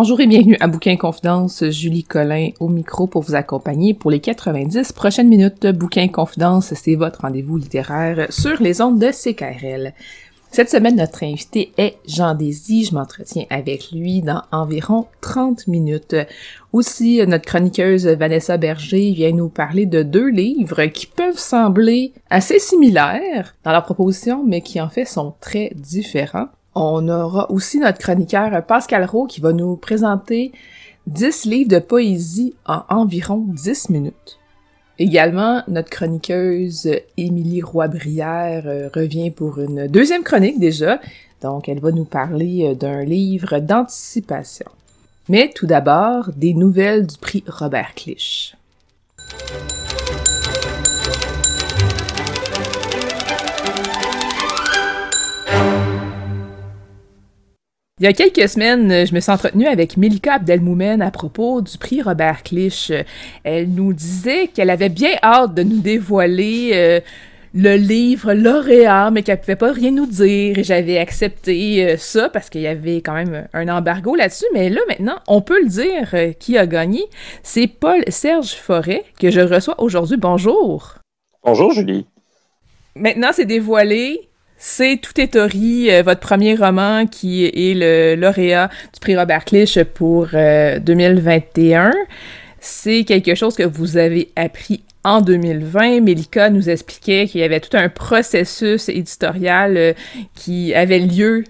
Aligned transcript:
Bonjour 0.00 0.20
et 0.20 0.28
bienvenue 0.28 0.56
à 0.60 0.68
Bouquin 0.68 0.96
Confidence. 0.96 1.64
Julie 1.70 2.04
Collin 2.04 2.50
au 2.60 2.68
micro 2.68 3.08
pour 3.08 3.24
vous 3.24 3.34
accompagner 3.34 3.94
pour 3.94 4.12
les 4.12 4.20
90 4.20 4.92
prochaines 4.92 5.26
minutes. 5.26 5.66
Bouquin 5.66 6.06
Confidence, 6.06 6.72
c'est 6.72 6.94
votre 6.94 7.22
rendez-vous 7.22 7.56
littéraire 7.56 8.28
sur 8.30 8.62
les 8.62 8.80
ondes 8.80 9.00
de 9.00 9.10
CKRL. 9.10 9.94
Cette 10.52 10.70
semaine, 10.70 10.94
notre 10.94 11.24
invité 11.24 11.72
est 11.78 11.96
Jean 12.06 12.36
Désy. 12.36 12.84
Je 12.84 12.94
m'entretiens 12.94 13.46
avec 13.50 13.90
lui 13.90 14.22
dans 14.22 14.44
environ 14.52 15.06
30 15.20 15.66
minutes. 15.66 16.14
Aussi, 16.72 17.20
notre 17.26 17.46
chroniqueuse 17.46 18.06
Vanessa 18.06 18.56
Berger 18.56 19.10
vient 19.10 19.32
nous 19.32 19.48
parler 19.48 19.84
de 19.84 20.04
deux 20.04 20.28
livres 20.28 20.84
qui 20.84 21.06
peuvent 21.06 21.40
sembler 21.40 22.12
assez 22.30 22.60
similaires 22.60 23.56
dans 23.64 23.72
leur 23.72 23.82
proposition, 23.82 24.44
mais 24.46 24.60
qui 24.60 24.80
en 24.80 24.90
fait 24.90 25.06
sont 25.06 25.34
très 25.40 25.72
différents. 25.74 26.46
On 26.80 27.08
aura 27.08 27.50
aussi 27.50 27.80
notre 27.80 27.98
chroniqueur 27.98 28.64
Pascal 28.64 29.04
Rowe 29.04 29.26
qui 29.26 29.40
va 29.40 29.52
nous 29.52 29.74
présenter 29.74 30.52
10 31.08 31.46
livres 31.46 31.70
de 31.70 31.80
poésie 31.80 32.54
en 32.66 32.82
environ 32.88 33.44
10 33.48 33.90
minutes. 33.90 34.38
Également, 35.00 35.64
notre 35.66 35.90
chroniqueuse 35.90 36.88
Émilie 37.16 37.62
Roy-Brière 37.62 38.62
euh, 38.66 38.88
revient 38.94 39.32
pour 39.32 39.58
une 39.58 39.88
deuxième 39.88 40.22
chronique 40.22 40.60
déjà, 40.60 41.00
donc 41.42 41.68
elle 41.68 41.80
va 41.80 41.90
nous 41.90 42.04
parler 42.04 42.68
euh, 42.68 42.74
d'un 42.76 43.02
livre 43.02 43.58
d'anticipation. 43.58 44.70
Mais 45.28 45.50
tout 45.52 45.66
d'abord, 45.66 46.30
des 46.36 46.54
nouvelles 46.54 47.08
du 47.08 47.18
prix 47.18 47.42
Robert 47.48 47.92
Clich. 47.96 48.54
Il 58.00 58.04
y 58.04 58.06
a 58.06 58.12
quelques 58.12 58.48
semaines, 58.48 59.06
je 59.06 59.12
me 59.12 59.18
suis 59.18 59.32
entretenue 59.32 59.66
avec 59.66 59.96
Milka 59.96 60.34
Abdelmoumen 60.34 61.02
à 61.02 61.10
propos 61.10 61.62
du 61.62 61.76
prix 61.78 62.00
Robert 62.00 62.44
Clich. 62.44 62.92
Elle 63.42 63.70
nous 63.70 63.92
disait 63.92 64.46
qu'elle 64.46 64.70
avait 64.70 64.88
bien 64.88 65.14
hâte 65.20 65.54
de 65.54 65.64
nous 65.64 65.80
dévoiler 65.80 66.70
euh, 66.74 67.00
le 67.54 67.74
livre 67.74 68.34
lauréat, 68.34 69.10
mais 69.10 69.24
qu'elle 69.24 69.40
pouvait 69.40 69.56
pas 69.56 69.72
rien 69.72 69.90
nous 69.90 70.06
dire. 70.06 70.60
Et 70.60 70.62
j'avais 70.62 70.96
accepté 70.98 71.84
euh, 71.84 71.96
ça 71.96 72.28
parce 72.28 72.50
qu'il 72.50 72.60
y 72.60 72.68
avait 72.68 72.98
quand 72.98 73.14
même 73.14 73.48
un 73.52 73.66
embargo 73.66 74.14
là-dessus. 74.14 74.46
Mais 74.54 74.70
là, 74.70 74.80
maintenant, 74.86 75.16
on 75.26 75.40
peut 75.40 75.60
le 75.60 75.68
dire 75.68 76.08
euh, 76.14 76.32
qui 76.32 76.56
a 76.56 76.68
gagné. 76.68 77.02
C'est 77.42 77.66
Paul 77.66 78.04
Serge 78.06 78.52
Forêt 78.52 79.02
que 79.18 79.32
je 79.32 79.40
reçois 79.40 79.74
aujourd'hui. 79.82 80.18
Bonjour. 80.18 80.94
Bonjour, 81.42 81.72
Julie. 81.72 82.06
Maintenant, 82.94 83.30
c'est 83.32 83.44
dévoilé. 83.44 84.27
C'est 84.60 85.00
Tout 85.00 85.20
est 85.20 85.36
euh, 85.36 86.02
votre 86.02 86.18
premier 86.18 86.56
roman 86.56 87.06
qui 87.06 87.44
est 87.44 87.74
le 87.74 88.16
lauréat 88.16 88.68
du 88.92 88.98
prix 88.98 89.16
Robert 89.16 89.44
Clich 89.44 89.78
pour 89.94 90.26
2021. 90.26 91.86
Euh, 91.86 91.92
C'est 92.58 93.04
quelque 93.04 93.36
chose 93.36 93.54
que 93.54 93.62
vous 93.62 93.96
avez 93.98 94.32
appris 94.34 94.82
en 95.04 95.20
2020. 95.20 96.00
Melika 96.00 96.50
nous 96.50 96.68
expliquait 96.68 97.28
qu'il 97.28 97.40
y 97.40 97.44
avait 97.44 97.60
tout 97.60 97.76
un 97.76 97.88
processus 97.88 98.88
éditorial 98.88 99.76
euh, 99.76 99.92
qui 100.34 100.74
avait 100.74 100.98
lieu 100.98 101.44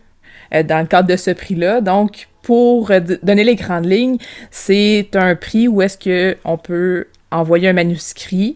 dans 0.52 0.80
le 0.80 0.86
cadre 0.86 1.08
de 1.08 1.16
ce 1.16 1.30
prix-là. 1.30 1.80
Donc, 1.80 2.28
pour 2.42 2.90
donner 3.22 3.44
les 3.44 3.54
grandes 3.54 3.86
lignes, 3.86 4.18
c'est 4.50 5.08
un 5.14 5.34
prix 5.34 5.66
où 5.66 5.80
est-ce 5.80 5.96
que 5.96 6.36
on 6.44 6.58
peut 6.58 7.06
envoyer 7.30 7.68
un 7.68 7.74
manuscrit 7.74 8.54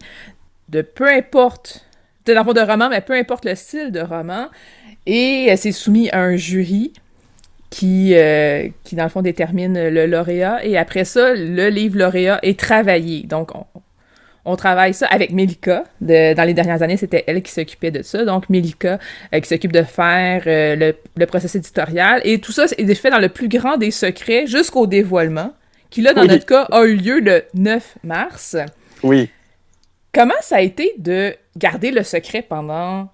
de 0.69 0.83
peu 0.83 1.09
importe 1.09 1.84
c'est 2.25 2.37
un 2.37 2.44
de 2.44 2.60
roman, 2.60 2.88
mais 2.88 3.00
peu 3.00 3.15
importe 3.15 3.44
le 3.44 3.55
style 3.55 3.91
de 3.91 4.00
roman. 4.00 4.49
Et 5.06 5.49
euh, 5.50 5.55
c'est 5.56 5.72
soumis 5.72 6.10
à 6.10 6.21
un 6.21 6.37
jury 6.37 6.93
qui, 7.71 8.15
euh, 8.15 8.69
qui, 8.84 8.97
dans 8.97 9.05
le 9.05 9.09
fond, 9.09 9.22
détermine 9.22 9.88
le 9.88 10.06
lauréat. 10.06 10.65
Et 10.65 10.77
après 10.77 11.05
ça, 11.05 11.34
le 11.34 11.69
livre 11.69 11.99
lauréat 11.99 12.38
est 12.43 12.59
travaillé. 12.59 13.22
Donc, 13.22 13.50
on, 14.44 14.56
travaille 14.56 14.94
ça 14.94 15.06
avec 15.06 15.33
Melika. 15.33 15.84
dans 16.00 16.47
les 16.47 16.55
dernières 16.55 16.83
années, 16.83 16.97
c'était 16.97 17.25
elle 17.27 17.43
qui 17.43 17.50
s'occupait 17.50 17.91
de 17.91 18.03
ça. 18.03 18.25
Donc, 18.25 18.49
Melika 18.50 18.99
euh, 19.34 19.41
qui 19.41 19.49
s'occupe 19.49 19.72
de 19.72 19.83
faire 19.83 20.43
le, 20.44 20.94
le, 21.16 21.27
processus 21.27 21.56
éditorial. 21.56 22.21
Et 22.25 22.39
tout 22.39 22.53
ça 22.53 22.66
est 22.77 22.94
fait 22.94 23.10
dans 23.10 23.19
le 23.19 23.31
plus 23.31 23.49
grand 23.49 23.78
des 23.78 23.91
secrets 23.91 24.47
jusqu'au 24.47 24.87
dévoilement, 24.87 25.53
qui 25.91 26.03
là, 26.03 26.15
dans 26.15 26.25
notre 26.25 26.47
cas, 26.47 26.69
a 26.71 26.84
eu 26.84 26.94
lieu 26.94 27.21
le 27.21 27.44
9 27.54 27.99
mars. 28.04 28.56
Oui. 29.03 29.28
Comment 30.15 30.34
ça 30.43 30.56
a 30.56 30.61
été 30.61 30.93
de 30.99 31.34
garder 31.56 31.91
le 31.91 32.03
secret 32.03 32.43
pendant 32.43 33.09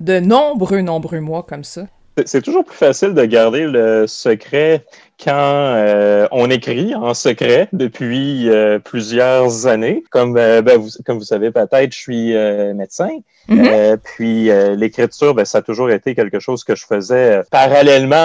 de 0.00 0.18
nombreux, 0.18 0.80
nombreux 0.80 1.20
mois 1.20 1.42
comme 1.42 1.62
ça? 1.62 1.86
C'est 2.24 2.40
toujours 2.40 2.64
plus 2.64 2.76
facile 2.76 3.12
de 3.12 3.24
garder 3.26 3.64
le 3.64 4.06
secret 4.06 4.86
quand 5.22 5.32
euh, 5.34 6.28
on 6.30 6.48
écrit 6.48 6.94
en 6.94 7.12
secret 7.12 7.68
depuis 7.72 8.48
euh, 8.48 8.78
plusieurs 8.78 9.66
années. 9.66 10.04
Comme, 10.10 10.36
euh, 10.36 10.62
ben, 10.62 10.78
vous, 10.78 10.90
comme 11.04 11.18
vous 11.18 11.24
savez 11.24 11.50
peut-être, 11.50 11.92
je 11.92 11.98
suis 11.98 12.34
médecin. 12.74 13.08
Mm-hmm. 13.48 13.96
puis 14.04 14.50
l'écriture, 14.76 15.34
ben, 15.34 15.46
ça 15.46 15.58
a 15.58 15.62
toujours 15.62 15.90
été 15.90 16.14
quelque 16.14 16.38
chose 16.38 16.64
que 16.64 16.74
je 16.74 16.84
faisais 16.84 17.40
parallèlement 17.50 18.16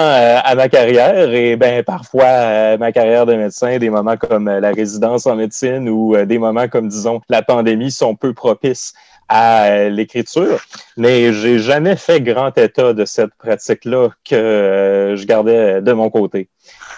à 0.44 0.54
ma 0.54 0.68
carrière. 0.68 1.32
Et 1.32 1.56
ben 1.56 1.82
parfois, 1.82 2.76
ma 2.76 2.92
carrière 2.92 3.24
de 3.24 3.34
médecin, 3.34 3.78
des 3.78 3.88
moments 3.88 4.18
comme 4.18 4.50
la 4.50 4.70
résidence 4.70 5.26
en 5.26 5.36
médecine 5.36 5.88
ou 5.88 6.14
des 6.26 6.36
moments 6.36 6.68
comme, 6.68 6.88
disons, 6.88 7.22
la 7.30 7.40
pandémie 7.40 7.90
sont 7.90 8.14
peu 8.14 8.34
propices 8.34 8.92
à 9.28 9.88
l'écriture, 9.88 10.60
mais 10.98 11.32
j'ai 11.32 11.58
jamais 11.58 11.96
fait 11.96 12.20
grand 12.20 12.56
état 12.58 12.92
de 12.92 13.06
cette 13.06 13.34
pratique-là 13.38 14.10
que 14.28 15.14
je 15.16 15.24
gardais 15.24 15.80
de 15.80 15.92
mon 15.92 16.10
côté. 16.10 16.50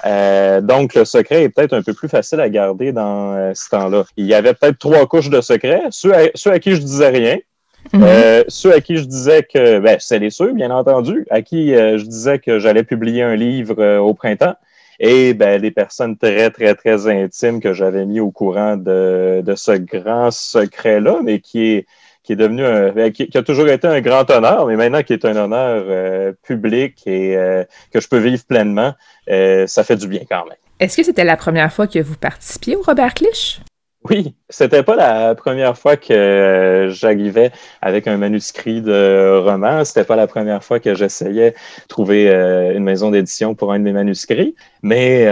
Euh, 0.06 0.60
donc, 0.60 0.94
le 0.94 1.04
secret 1.04 1.44
est 1.44 1.48
peut-être 1.48 1.72
un 1.72 1.82
peu 1.82 1.94
plus 1.94 2.08
facile 2.08 2.40
à 2.40 2.48
garder 2.48 2.92
dans 2.92 3.34
euh, 3.34 3.52
ce 3.54 3.68
temps-là. 3.70 4.04
Il 4.16 4.26
y 4.26 4.34
avait 4.34 4.54
peut-être 4.54 4.78
trois 4.78 5.06
couches 5.06 5.30
de 5.30 5.40
secret. 5.40 5.82
Ceux 5.90 6.12
à, 6.12 6.58
qui 6.58 6.72
je 6.72 6.80
disais 6.80 7.08
rien, 7.08 7.38
mhm. 7.92 8.02
euh, 8.02 8.44
ceux 8.48 8.72
à 8.72 8.80
qui 8.80 8.96
je 8.96 9.04
disais 9.04 9.42
que, 9.42 9.78
ben, 9.80 9.96
c'est 9.98 10.18
les 10.18 10.30
ceux, 10.30 10.52
bien 10.52 10.70
entendu, 10.70 11.26
à 11.30 11.42
qui 11.42 11.70
je 11.70 12.04
disais 12.04 12.38
que 12.38 12.58
j'allais 12.58 12.84
publier 12.84 13.22
un 13.22 13.36
livre 13.36 13.98
au 13.98 14.14
printemps, 14.14 14.54
et 14.98 15.34
ben, 15.34 15.60
les 15.60 15.70
personnes 15.70 16.16
très, 16.16 16.50
très, 16.50 16.74
très 16.74 17.06
intimes 17.06 17.60
que 17.60 17.72
j'avais 17.72 18.06
mis 18.06 18.20
au 18.20 18.30
courant 18.30 18.76
de, 18.76 19.42
de 19.44 19.54
ce 19.54 19.72
grand 19.72 20.30
secret-là, 20.30 21.18
mais 21.22 21.40
qui 21.40 21.72
est 21.72 21.86
qui 22.26 22.32
est 22.32 22.36
devenu 22.36 22.64
un, 22.64 22.90
ben, 22.90 23.12
qui, 23.12 23.30
a 23.38 23.42
toujours 23.42 23.68
été 23.68 23.86
un 23.86 24.00
grand 24.00 24.28
honneur, 24.30 24.66
mais 24.66 24.76
maintenant 24.76 25.02
qui 25.02 25.12
est 25.12 25.24
un 25.24 25.36
honneur 25.36 25.84
euh, 25.88 26.32
public 26.42 27.00
et 27.06 27.36
euh, 27.36 27.62
que 27.92 28.00
je 28.00 28.08
peux 28.08 28.18
vivre 28.18 28.44
pleinement, 28.44 28.94
euh, 29.30 29.66
ça 29.68 29.84
fait 29.84 29.96
du 29.96 30.08
bien 30.08 30.22
quand 30.28 30.44
même. 30.44 30.58
Est-ce 30.80 30.96
que 30.96 31.04
c'était 31.04 31.24
la 31.24 31.36
première 31.36 31.72
fois 31.72 31.86
que 31.86 32.00
vous 32.00 32.16
participiez 32.16 32.74
au 32.74 32.82
Robert 32.82 33.14
Clich? 33.14 33.60
Oui, 34.10 34.34
c'était 34.48 34.82
pas 34.82 34.94
la 34.94 35.34
première 35.34 35.76
fois 35.78 35.96
que 35.96 36.88
j'arrivais 36.92 37.50
avec 37.80 38.06
un 38.06 38.16
manuscrit 38.16 38.80
de 38.80 39.38
roman. 39.38 39.84
C'était 39.84 40.04
pas 40.04 40.14
la 40.14 40.26
première 40.26 40.62
fois 40.62 40.78
que 40.78 40.94
j'essayais 40.94 41.52
de 41.52 41.56
trouver 41.88 42.28
une 42.28 42.84
maison 42.84 43.10
d'édition 43.10 43.56
pour 43.56 43.72
un 43.72 43.80
de 43.80 43.84
mes 43.84 43.92
manuscrits, 43.92 44.54
mais 44.82 45.26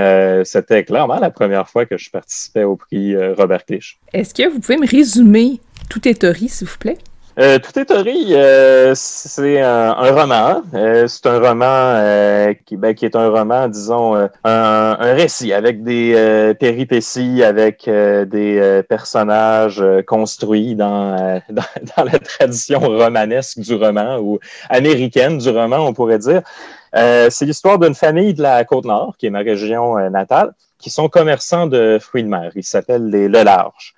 c'était 0.45 0.83
clairement 0.83 1.21
la 1.21 1.31
première 1.31 1.69
fois 1.69 1.87
que 1.87 1.97
je 1.97 2.11
participais 2.11 2.65
au 2.65 2.75
prix 2.75 3.15
Robert 3.35 3.65
Clich. 3.65 4.01
Est-ce 4.13 4.35
que 4.35 4.49
vous 4.49 4.59
pouvez 4.59 4.79
me 4.79 4.89
résumer 4.89 5.61
tout 5.89 6.07
est 6.09 6.25
s'il 6.49 6.67
vous 6.67 6.79
plaît? 6.79 6.99
Euh, 7.37 7.59
Tout 7.59 7.77
est 7.81 7.87
théorie, 7.87 8.29
euh, 8.31 8.93
c'est 8.95 9.61
un, 9.61 9.93
roman. 9.93 10.63
Euh, 10.73 11.09
c'est 11.09 11.27
un 11.27 11.41
roman 11.41 11.65
euh, 11.67 12.55
qui, 12.65 12.77
est 12.77 13.17
un 13.17 13.29
roman, 13.29 13.67
disons, 13.67 14.15
euh, 14.15 14.29
un, 14.45 14.95
récit 14.95 15.53
avec 15.53 15.83
des 15.83 16.55
péripéties, 16.61 17.43
avec 17.43 17.89
des 17.89 18.83
personnages 18.89 19.85
construits 20.07 20.77
dans, 20.77 21.43
dans, 21.51 21.65
dans, 21.97 22.05
la 22.05 22.19
tradition 22.21 22.79
romanesque 22.79 23.59
du 23.59 23.75
roman 23.75 24.19
ou 24.19 24.39
américaine 24.71 25.39
du 25.39 25.51
roman, 25.51 25.79
on 25.79 25.93
pourrait 25.93 26.21
dire. 26.21 26.43
c'est 26.93 27.47
l'histoire 27.47 27.81
d'une 27.81 27.97
famille 27.97 28.35
de 28.35 28.43
la 28.43 28.65
Côte-Nord, 28.65 29.17
qui 29.19 29.27
est 29.27 29.31
ma 29.31 29.41
région 29.41 29.99
natale, 30.09 30.53
qui 30.79 30.91
sont 30.91 31.09
commerçants 31.09 31.67
de 31.67 31.99
fruits 32.01 32.23
de 32.23 32.29
mer. 32.29 32.53
Ils 32.55 32.63
s'appellent 32.63 33.11
les 33.11 33.27
Le 33.27 33.43
Large. 33.43 33.95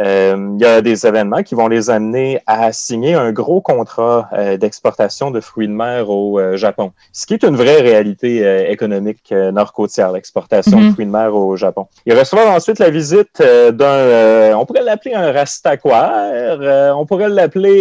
Euh, 0.00 0.54
il 0.56 0.60
y 0.60 0.66
a 0.66 0.80
des 0.80 1.06
événements 1.06 1.42
qui 1.42 1.54
vont 1.54 1.68
les 1.68 1.88
amener 1.88 2.40
à 2.46 2.72
signer 2.72 3.14
un 3.14 3.30
gros 3.32 3.60
contrat 3.60 4.28
euh, 4.32 4.56
d'exportation 4.56 5.30
de 5.30 5.40
fruits 5.40 5.68
de 5.68 5.72
mer 5.72 6.10
au 6.10 6.40
euh, 6.40 6.56
Japon, 6.56 6.92
ce 7.12 7.26
qui 7.26 7.34
est 7.34 7.44
une 7.44 7.54
vraie 7.54 7.80
réalité 7.80 8.24
économique 8.70 9.32
nord-côtière, 9.32 10.12
l'exportation 10.12 10.78
mm 10.78 10.80
-hmm. 10.80 10.84
de 10.84 10.88
mhm. 10.88 10.94
fruits 10.94 11.06
de 11.06 11.10
mer 11.10 11.34
au 11.34 11.56
Japon. 11.56 11.86
Ils 12.06 12.18
reçoivent 12.18 12.48
ensuite 12.48 12.78
la 12.78 12.90
visite 12.90 13.40
d'un, 13.40 14.56
on 14.56 14.64
pourrait 14.66 14.82
l'appeler 14.82 15.14
un 15.14 15.30
rastaquaire, 15.32 16.58
on 17.00 17.06
pourrait 17.06 17.28
l'appeler 17.28 17.80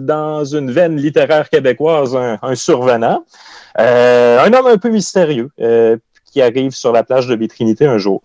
dans 0.00 0.44
une 0.44 0.70
veine 0.70 0.96
littéraire 0.96 1.48
québécoise 1.48 2.16
un, 2.16 2.38
un 2.42 2.54
survenant, 2.54 3.24
un 4.46 4.50
homme 4.52 4.70
un 4.76 4.78
peu 4.78 4.90
mystérieux 4.90 5.50
qui 6.30 6.40
arrive 6.42 6.72
sur 6.72 6.92
la 6.92 7.02
plage 7.02 7.26
de 7.26 7.34
Bétrinité 7.34 7.86
un 7.86 7.98
jour. 7.98 8.22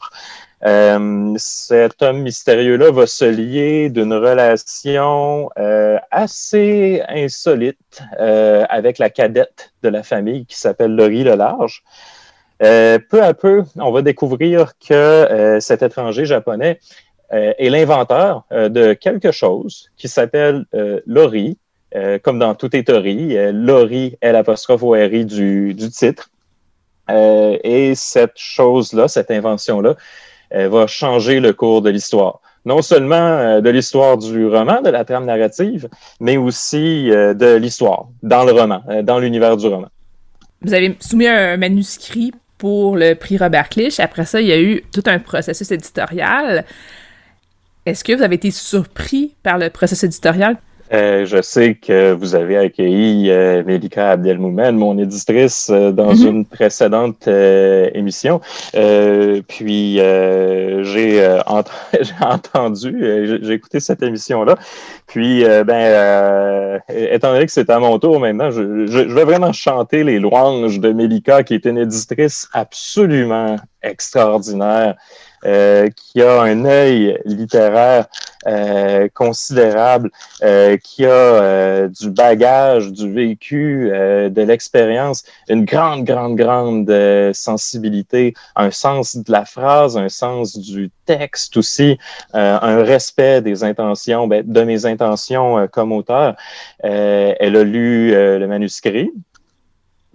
Euh, 0.65 1.33
cet 1.37 2.01
homme 2.01 2.23
mystérieux-là 2.23 2.89
va 2.89 3.05
se 3.05 3.25
lier 3.25 3.89
d'une 3.89 4.13
relation 4.13 5.51
euh, 5.59 5.99
assez 6.09 7.03
insolite 7.07 8.01
euh, 8.19 8.65
avec 8.69 8.97
la 8.97 9.11
cadette 9.11 9.73
de 9.83 9.89
la 9.89 10.01
famille 10.01 10.47
qui 10.47 10.59
s'appelle 10.59 10.95
Laurie 10.95 11.23
Lelarge. 11.23 11.83
Peu 12.59 13.21
à 13.21 13.33
peu, 13.33 13.63
on 13.75 13.91
va 13.91 14.01
découvrir 14.01 14.73
que 14.79 15.57
cet 15.59 15.83
étranger 15.83 16.25
japonais 16.25 16.79
est 17.29 17.69
l'inventeur 17.69 18.45
de 18.49 18.93
quelque 18.93 19.33
chose 19.33 19.91
qui 19.97 20.07
s'appelle 20.07 20.63
Laurie, 21.05 21.57
comme 22.23 22.39
dans 22.39 22.55
toutes 22.55 22.73
les 22.73 22.85
théories, 22.85 23.35
Laurie 23.51 24.17
est 24.21 24.31
l'apostrophe 24.31 24.83
i 25.11 25.25
du, 25.25 25.73
du 25.73 25.89
titre. 25.89 26.29
et 27.09 27.91
cette 27.93 28.37
chose-là, 28.37 29.09
cette 29.09 29.31
invention-là, 29.31 29.95
va 30.55 30.87
changer 30.87 31.39
le 31.39 31.53
cours 31.53 31.81
de 31.81 31.89
l'histoire. 31.89 32.39
Non 32.65 32.81
seulement 32.81 33.15
euh, 33.15 33.61
de 33.61 33.69
l'histoire 33.69 34.17
du 34.17 34.47
roman, 34.47 34.81
de 34.81 34.89
la 34.89 35.05
trame 35.05 35.25
narrative, 35.25 35.87
mais 36.19 36.35
aussi 36.35 37.11
euh, 37.11 37.35
de 37.35 37.55
l'histoire 37.55 38.07
dans 38.23 38.43
le 38.43 38.51
roman, 38.51 38.81
euh, 38.89 39.03
dans 39.03 39.19
l'univers 39.19 39.55
du 39.55 39.67
roman. 39.67 39.87
Vous 40.61 40.73
avez 40.73 40.97
soumis 40.99 41.27
un 41.27 41.57
manuscrit 41.57 42.33
pour 42.57 42.95
le 42.95 43.13
prix 43.13 43.37
Robert 43.37 43.69
Clich. 43.69 43.99
Après 43.99 44.25
ça, 44.25 44.41
il 44.41 44.47
y 44.47 44.51
a 44.51 44.59
eu 44.59 44.83
tout 44.91 45.03
un 45.05 45.19
processus 45.19 45.69
éditorial. 45.69 46.65
Est-ce 47.85 48.03
que 48.03 48.13
vous 48.13 48.23
avez 48.23 48.35
été 48.35 48.49
surpris 48.49 49.35
par 49.43 49.59
le 49.59 49.69
processus 49.69 50.05
éditorial? 50.05 50.57
Euh, 50.93 51.25
je 51.25 51.41
sais 51.41 51.75
que 51.75 52.13
vous 52.13 52.35
avez 52.35 52.57
accueilli 52.57 53.31
euh, 53.31 53.63
Melika 53.63 54.11
Abdelmoumen, 54.11 54.75
mon 54.75 54.97
éditrice, 54.99 55.69
euh, 55.71 55.91
dans 55.91 56.13
mm 56.13 56.17
-hmm. 56.17 56.27
une 56.27 56.45
précédente 56.45 57.27
émission. 57.27 58.39
Euh, 58.75 59.41
puis 59.47 59.95
j'ai 59.95 61.37
ent 61.47 61.63
entendu, 62.21 62.91
j'ai 63.41 63.53
écouté 63.53 63.79
cette 63.79 64.03
émission-là. 64.03 64.55
Puis, 65.07 65.43
ben, 65.69 66.81
étant 66.89 67.31
donné 67.33 67.45
que 67.45 67.51
c'est 67.51 67.69
à 67.69 67.79
mon 67.79 67.97
tour 67.99 68.19
maintenant, 68.19 68.51
je, 68.51 68.85
je, 68.87 69.09
je, 69.09 69.13
vais 69.17 69.23
vraiment 69.23 69.53
chanter 69.53 70.03
les 70.03 70.19
louanges 70.19 70.79
de 70.79 70.91
Melika, 70.91 71.43
qui 71.43 71.53
est 71.55 71.65
une 71.65 71.77
éditrice 71.77 72.47
absolument 72.53 73.55
extraordinaire. 73.81 74.95
Euh, 75.43 75.89
qui 75.89 76.21
a 76.21 76.41
un 76.41 76.65
œil 76.65 77.19
littéraire 77.25 78.07
euh, 78.47 79.07
considérable, 79.13 80.09
euh, 80.43 80.77
qui 80.77 81.05
a 81.05 81.09
euh, 81.09 81.87
du 81.87 82.09
bagage, 82.09 82.91
du 82.91 83.11
vécu, 83.11 83.89
euh, 83.91 84.29
de 84.29 84.41
l'expérience, 84.41 85.23
une 85.49 85.65
grande, 85.65 86.03
grande, 86.03 86.35
grande 86.35 87.33
sensibilité, 87.33 88.33
un 88.55 88.71
sens 88.71 89.17
de 89.17 89.31
la 89.31 89.45
phrase, 89.45 89.97
un 89.97 90.09
sens 90.09 90.57
du 90.57 90.89
texte 91.05 91.57
aussi, 91.57 91.97
un 92.33 92.83
respect 92.83 93.41
des 93.41 93.63
intentions, 93.63 94.27
ben, 94.27 94.43
de 94.45 94.61
mes 94.63 94.85
intentions 94.85 95.67
comme 95.71 95.91
auteur. 95.91 96.35
elle 96.79 97.55
a 97.55 97.63
lu 97.63 98.11
le 98.11 98.45
manuscrit, 98.47 99.11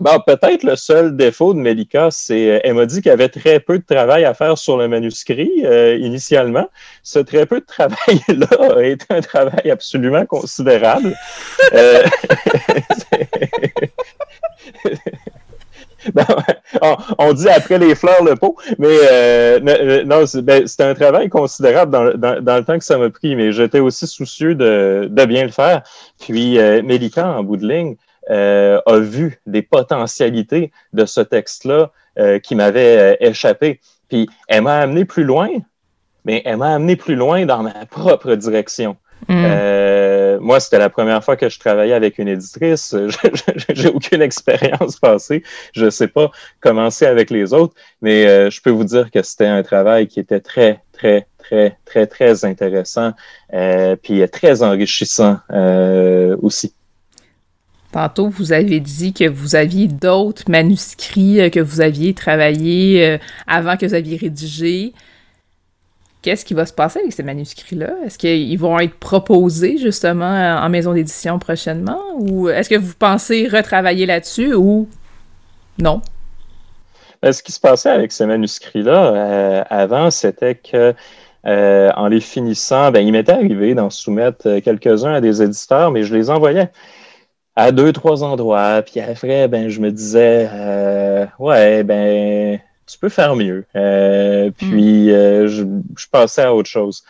Bon, 0.00 0.18
peut-être 0.26 0.62
le 0.62 0.76
seul 0.76 1.14
défaut 1.14 1.52
de 1.52 1.58
Melika, 1.58 2.08
c'est 2.10 2.50
euh, 2.50 2.60
elle 2.64 2.74
m'a 2.74 2.86
dit 2.86 3.02
qu'il 3.02 3.10
y 3.10 3.12
avait 3.12 3.28
très 3.28 3.60
peu 3.60 3.78
de 3.78 3.84
travail 3.84 4.24
à 4.24 4.32
faire 4.32 4.56
sur 4.56 4.78
le 4.78 4.88
manuscrit 4.88 5.50
euh, 5.64 5.94
initialement. 5.96 6.68
Ce 7.02 7.18
très 7.18 7.44
peu 7.44 7.60
de 7.60 7.66
travail-là 7.66 8.76
a 8.76 8.82
été 8.82 9.04
un 9.10 9.20
travail 9.20 9.70
absolument 9.70 10.24
considérable. 10.24 11.14
euh, 11.74 12.02
ben, 16.14 16.26
on, 17.18 17.32
dit 17.32 17.48
après 17.48 17.78
les 17.78 17.94
fleurs 17.94 18.24
le 18.24 18.36
pot, 18.36 18.56
mais 18.78 18.88
euh, 19.10 20.04
non, 20.04 20.24
c'est 20.26 20.42
ben, 20.42 20.64
un 20.78 20.94
travail 20.94 21.28
considérable 21.28 21.92
dans, 21.92 22.40
dans, 22.40 22.56
le 22.56 22.64
temps 22.64 22.78
que 22.78 22.84
ça 22.84 22.96
m'a 22.96 23.10
pris, 23.10 23.36
mais 23.36 23.52
j'étais 23.52 23.80
aussi 23.80 24.06
soucieux 24.06 24.54
de, 24.54 25.08
de, 25.10 25.24
bien 25.26 25.44
le 25.44 25.50
faire. 25.50 25.82
Puis 26.20 26.58
euh, 26.58 26.80
en 27.18 27.42
bout 27.42 27.58
de 27.58 27.68
ligne, 27.68 27.96
euh, 28.30 28.80
a 28.86 28.98
vu 28.98 29.40
des 29.46 29.62
potentialités 29.62 30.72
de 30.92 31.04
ce 31.04 31.20
texte-là 31.20 31.90
euh, 32.18 32.38
qui 32.38 32.54
m'avait 32.54 32.98
euh, 32.98 33.16
échappé. 33.20 33.80
Puis 34.08 34.28
elle 34.48 34.62
m'a 34.62 34.78
amené 34.78 35.04
plus 35.04 35.24
loin, 35.24 35.48
mais 36.24 36.42
elle 36.44 36.58
m'a 36.58 36.74
amené 36.74 36.96
plus 36.96 37.16
loin 37.16 37.46
dans 37.46 37.62
ma 37.62 37.86
propre 37.86 38.34
direction. 38.34 38.96
Mm. 39.28 39.44
Euh, 39.44 40.38
moi, 40.40 40.60
c'était 40.60 40.78
la 40.78 40.90
première 40.90 41.22
fois 41.22 41.36
que 41.36 41.48
je 41.48 41.58
travaillais 41.58 41.92
avec 41.92 42.18
une 42.18 42.28
éditrice. 42.28 42.94
J'ai 43.70 43.88
aucune 43.88 44.22
expérience 44.22 44.98
passée. 44.98 45.42
Je 45.72 45.86
ne 45.86 45.90
sais 45.90 46.08
pas 46.08 46.30
commencer 46.60 47.06
avec 47.06 47.30
les 47.30 47.52
autres, 47.52 47.74
mais 48.02 48.26
euh, 48.26 48.50
je 48.50 48.60
peux 48.60 48.70
vous 48.70 48.84
dire 48.84 49.10
que 49.10 49.22
c'était 49.22 49.46
un 49.46 49.62
travail 49.62 50.06
qui 50.08 50.20
était 50.20 50.40
très, 50.40 50.80
très, 50.92 51.26
très, 51.38 51.76
très, 51.84 52.06
très 52.06 52.44
intéressant, 52.44 53.12
euh, 53.52 53.96
puis 53.96 54.28
très 54.30 54.62
enrichissant 54.62 55.38
aussi. 56.42 56.74
Tantôt, 57.92 58.28
vous 58.28 58.52
avez 58.52 58.78
dit 58.78 59.12
que 59.12 59.28
vous 59.28 59.56
aviez 59.56 59.88
d'autres 59.88 60.48
manuscrits 60.48 61.40
euh, 61.40 61.50
que 61.50 61.60
vous 61.60 61.80
aviez 61.80 62.14
travaillés 62.14 63.04
euh, 63.04 63.18
avant 63.46 63.76
que 63.76 63.86
vous 63.86 63.94
aviez 63.94 64.16
rédigé. 64.16 64.92
Qu'est-ce 66.22 66.44
qui 66.44 66.54
va 66.54 66.66
se 66.66 66.72
passer 66.72 67.00
avec 67.00 67.12
ces 67.12 67.22
manuscrits-là? 67.22 67.94
Est-ce 68.04 68.18
qu'ils 68.18 68.58
vont 68.58 68.78
être 68.78 68.94
proposés 68.94 69.78
justement 69.78 70.60
en 70.62 70.68
maison 70.68 70.92
d'édition 70.92 71.38
prochainement? 71.38 72.00
Ou 72.18 72.48
est-ce 72.50 72.68
que 72.68 72.76
vous 72.76 72.92
pensez 72.98 73.48
retravailler 73.48 74.06
là-dessus 74.06 74.54
ou 74.54 74.86
non? 75.78 76.02
Ben, 77.22 77.32
ce 77.32 77.42
qui 77.42 77.52
se 77.52 77.60
passait 77.60 77.90
avec 77.90 78.12
ces 78.12 78.24
manuscrits-là 78.24 79.14
euh, 79.14 79.64
avant, 79.68 80.10
c'était 80.10 80.54
que 80.54 80.94
euh, 81.46 81.90
en 81.96 82.08
les 82.08 82.20
finissant, 82.20 82.90
ben, 82.90 83.06
il 83.06 83.12
m'était 83.12 83.32
arrivé 83.32 83.74
d'en 83.74 83.90
soumettre 83.90 84.60
quelques-uns 84.60 85.14
à 85.14 85.20
des 85.20 85.42
éditeurs, 85.42 85.90
mais 85.90 86.02
je 86.02 86.14
les 86.14 86.30
envoyais 86.30 86.70
à 87.56 87.72
deux, 87.72 87.92
trois 87.92 88.22
endroits. 88.24 88.82
Puis 88.82 89.00
après, 89.00 89.48
ben, 89.48 89.68
je 89.68 89.80
me 89.80 89.90
disais, 89.90 90.48
euh, 90.52 91.26
ouais, 91.38 91.82
ben, 91.82 92.60
tu 92.86 92.98
peux 92.98 93.08
faire 93.08 93.36
mieux. 93.36 93.64
Euh, 93.76 94.50
puis 94.56 95.08
mm. 95.08 95.10
euh, 95.10 95.48
je, 95.48 95.64
je, 95.96 96.06
passais 96.10 96.42
à 96.42 96.54
autre 96.54 96.68
chose. 96.68 97.02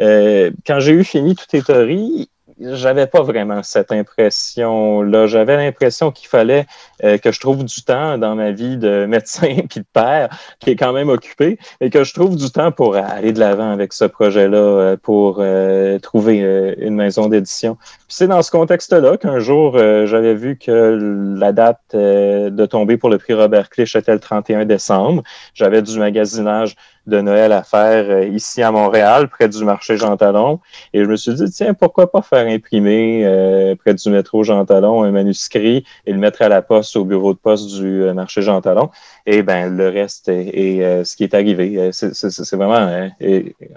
Euh, 0.00 0.50
quand 0.66 0.80
j'ai 0.80 0.92
eu 0.92 1.04
fini 1.04 1.34
toutes 1.34 1.52
les 1.52 1.62
théories, 1.62 2.30
j'avais 2.60 3.06
pas 3.06 3.22
vraiment 3.22 3.62
cette 3.62 3.92
impression-là. 3.92 5.26
J'avais 5.26 5.56
l'impression 5.56 6.10
qu'il 6.10 6.28
fallait 6.28 6.66
euh, 7.04 7.18
que 7.18 7.32
je 7.32 7.40
trouve 7.40 7.64
du 7.64 7.82
temps 7.82 8.18
dans 8.18 8.34
ma 8.34 8.50
vie 8.50 8.76
de 8.76 9.06
médecin 9.08 9.56
puis 9.68 9.80
de 9.80 9.86
père, 9.92 10.28
qui 10.58 10.70
est 10.70 10.76
quand 10.76 10.92
même 10.92 11.08
occupé, 11.08 11.58
et 11.80 11.90
que 11.90 12.04
je 12.04 12.14
trouve 12.14 12.36
du 12.36 12.50
temps 12.50 12.72
pour 12.72 12.96
aller 12.96 13.32
de 13.32 13.40
l'avant 13.40 13.70
avec 13.70 13.92
ce 13.92 14.04
projet-là, 14.04 14.56
euh, 14.56 14.96
pour 14.96 15.38
euh, 15.40 15.98
trouver 15.98 16.38
une 16.78 16.94
maison 16.94 17.28
d'édition. 17.28 17.76
c'est 18.08 18.26
dans 18.26 18.42
ce 18.42 18.50
contexte-là 18.50 19.16
qu'un 19.16 19.38
jour, 19.38 19.78
j'avais 19.78 20.34
vu 20.34 20.56
que 20.56 21.36
la 21.38 21.52
date 21.52 21.80
de 21.92 22.66
tomber 22.66 22.96
pour 22.96 23.10
le 23.10 23.18
prix 23.18 23.34
Robert 23.34 23.70
Clich 23.70 23.94
était 23.96 24.12
le 24.12 24.20
31 24.20 24.64
décembre. 24.64 25.22
J'avais 25.54 25.82
du 25.82 25.98
magasinage 25.98 26.76
de 27.08 27.20
Noël 27.20 27.52
à 27.52 27.62
faire 27.62 28.10
euh, 28.10 28.26
ici 28.26 28.62
à 28.62 28.70
Montréal, 28.70 29.28
près 29.28 29.48
du 29.48 29.64
marché 29.64 29.96
Jean 29.96 30.16
Talon. 30.16 30.60
Et 30.92 31.02
je 31.02 31.08
me 31.08 31.16
suis 31.16 31.34
dit, 31.34 31.50
tiens, 31.50 31.74
pourquoi 31.74 32.12
pas 32.12 32.22
faire 32.22 32.46
imprimer 32.46 33.22
euh, 33.24 33.74
près 33.74 33.94
du 33.94 34.10
métro 34.10 34.44
Jean 34.44 34.64
Talon 34.64 35.02
un 35.02 35.10
manuscrit 35.10 35.84
et 36.06 36.12
le 36.12 36.18
mettre 36.18 36.42
à 36.42 36.48
la 36.48 36.62
poste 36.62 36.96
au 36.96 37.04
bureau 37.04 37.32
de 37.32 37.38
poste 37.38 37.78
du 37.78 38.02
euh, 38.02 38.12
marché 38.12 38.42
Jean 38.42 38.60
Talon. 38.60 38.90
Et 39.26 39.42
ben 39.42 39.74
le 39.74 39.88
reste 39.88 40.28
est, 40.28 41.04
ce 41.04 41.16
qui 41.16 41.24
est 41.24 41.34
arrivé. 41.34 41.90
C'est 41.92 42.56
vraiment 42.56 43.10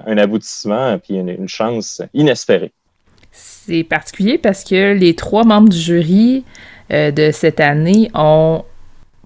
un 0.05 0.17
aboutissement 0.17 0.97
puis 0.99 1.15
une, 1.15 1.47
chance 1.47 2.01
inespérée. 2.13 2.71
C'est 3.31 3.83
particulier 3.83 4.37
parce 4.37 4.63
que 4.63 4.93
les 4.93 5.15
trois 5.15 5.43
membres 5.43 5.69
du 5.69 5.77
jury 5.77 6.45
de 6.89 7.31
cette 7.31 7.59
année 7.59 8.09
ont 8.13 8.63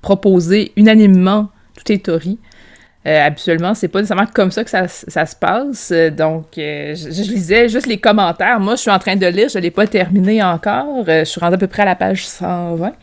proposé 0.02 0.72
unanimement 0.76 1.50
tout 1.76 1.92
est 1.92 2.06
Tori. 2.06 2.40
Euh, 3.08 3.26
habituellement, 3.26 3.74
c'est 3.76 3.88
pas 3.88 4.00
nécessairement 4.00 4.28
comme 4.34 4.52
ça 4.52 4.64
que 4.64 4.70
ça, 4.70 4.88
se 4.88 5.36
passe. 5.36 5.92
Donc, 6.18 6.58
euh, 6.58 6.96
je, 6.96 7.22
lisais 7.32 7.70
juste 7.70 7.86
les 7.86 7.98
commentaires. 7.98 8.60
Moi, 8.60 8.76
je 8.76 8.82
suis 8.82 8.92
en 8.92 8.98
train 8.98 9.16
de 9.16 9.28
lire, 9.28 9.48
je 9.50 9.60
l'ai 9.60 9.72
pas 9.72 9.86
terminé 9.86 10.42
encore. 10.42 11.06
je 11.08 11.24
suis 11.24 11.40
rendue 11.40 11.56
à 11.56 11.58
peu 11.58 11.68
près 11.68 11.84
à 11.84 11.86
la 11.86 11.96
page 11.96 12.26
120 12.26 12.94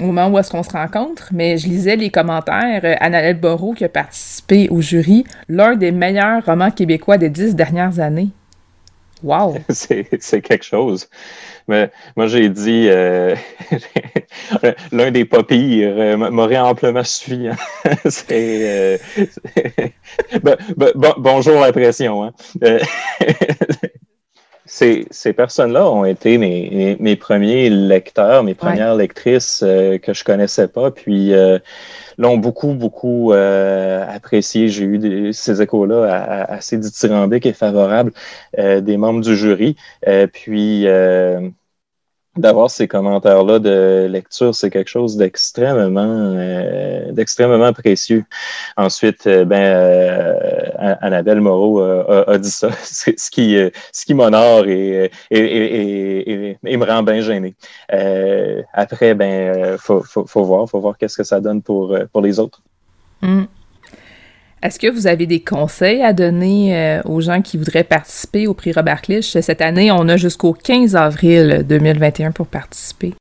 au 0.00 0.06
moment 0.06 0.28
où 0.28 0.38
est-ce 0.38 0.50
qu'on 0.50 0.62
se 0.62 0.70
rencontre. 0.70 1.28
Mais 1.32 1.58
je 1.58 1.68
lisais 1.68 1.96
les 1.96 2.10
commentaires. 2.10 2.96
Annabelle 3.00 3.38
Borot, 3.38 3.74
qui 3.74 3.84
a 3.84 3.88
participé 3.88 4.68
au 4.70 4.80
jury, 4.80 5.24
l'un 5.48 5.76
des 5.76 5.92
meilleurs 5.92 6.44
romans 6.44 6.70
québécois 6.70 7.18
des 7.18 7.28
dix 7.28 7.54
dernières 7.54 8.00
années. 8.00 8.30
Wow! 9.22 9.56
c'est 9.70 10.42
quelque 10.42 10.64
chose. 10.64 11.08
Mais 11.66 11.90
moi, 12.16 12.26
j'ai 12.26 12.48
dit 12.48 12.86
euh, 12.88 13.34
l'un 14.92 15.10
des 15.10 15.24
pas 15.24 15.42
pires 15.42 15.94
euh, 15.96 16.16
m'aurait 16.16 16.58
amplement 16.58 17.04
suffi. 17.04 17.48
Hein. 17.48 17.56
euh, 18.30 18.96
bonjour 21.18 21.60
la 21.60 21.72
pression. 21.72 22.24
Hein. 22.24 22.32
ces, 24.64 25.06
ces 25.10 25.32
personnes-là 25.32 25.90
ont 25.90 26.04
été 26.04 26.38
mes, 26.38 26.96
mes, 27.00 27.16
premiers 27.16 27.68
lecteurs, 27.70 28.44
mes 28.44 28.54
premières 28.54 28.94
lectrices 28.94 29.58
que 29.60 30.14
je 30.14 30.24
connaissais 30.24 30.68
pas. 30.68 30.90
Puis 30.90 31.34
l'ont 32.18 32.36
beaucoup, 32.36 32.74
beaucoup 32.74 33.32
euh, 33.32 34.04
apprécié. 34.08 34.68
J'ai 34.68 34.84
eu 34.84 35.32
ces 35.32 35.62
échos-là 35.62 36.44
assez 36.48 36.76
dithyrambiques 36.76 37.46
et 37.46 37.52
favorables 37.52 38.12
euh, 38.58 38.80
des 38.80 38.96
membres 38.96 39.20
du 39.20 39.36
jury. 39.36 39.76
Euh, 40.06 40.26
puis 40.26 40.86
d'avoir 42.38 42.70
ces 42.70 42.88
commentaires-là 42.88 43.58
de 43.58 44.06
lecture, 44.08 44.54
c'est 44.54 44.70
quelque 44.70 44.88
chose 44.88 45.16
d'extrêmement 45.16 46.34
euh, 46.36 47.12
d'extrêmement 47.12 47.72
précieux. 47.72 48.24
Ensuite, 48.76 49.26
euh, 49.26 49.44
ben 49.44 49.60
euh, 49.60 50.94
Annabelle 51.00 51.40
Moreau 51.40 51.80
a, 51.80 52.38
dit 52.38 52.50
ça, 52.50 52.70
ce 52.82 53.30
qui 53.30 53.56
ce 53.92 54.04
qui 54.04 54.14
m'honore 54.14 54.66
et, 54.66 55.10
et, 55.30 56.56
et, 56.64 56.76
me 56.76 56.84
rend 56.84 57.02
bien 57.02 57.20
gêné. 57.20 57.54
après, 58.72 59.14
ben 59.14 59.76
faut, 59.78 60.02
faut, 60.02 60.26
faut 60.26 60.44
voir, 60.44 60.68
faut 60.68 60.80
voir 60.80 60.96
qu'est-ce 60.96 61.16
que 61.16 61.24
ça 61.24 61.40
donne 61.40 61.62
pour 61.62 61.96
pour 62.12 62.22
les 62.22 62.38
autres. 62.38 62.62
Mm. 63.22 63.44
Est-ce 64.60 64.80
que 64.80 64.90
vous 64.90 65.06
avez 65.06 65.26
des 65.26 65.38
conseils 65.38 66.02
à 66.02 66.12
donner 66.12 66.76
euh, 66.76 67.00
aux 67.04 67.20
gens 67.20 67.42
qui 67.42 67.56
voudraient 67.56 67.84
participer 67.84 68.48
au 68.48 68.54
prix 68.54 68.72
Robert 68.72 69.02
Clich? 69.02 69.38
Cette 69.40 69.60
année, 69.60 69.92
on 69.92 70.08
a 70.08 70.16
jusqu'au 70.16 70.52
15 70.52 70.96
avril 70.96 71.64
2021 71.68 72.32
pour 72.32 72.48
participer. 72.48 73.14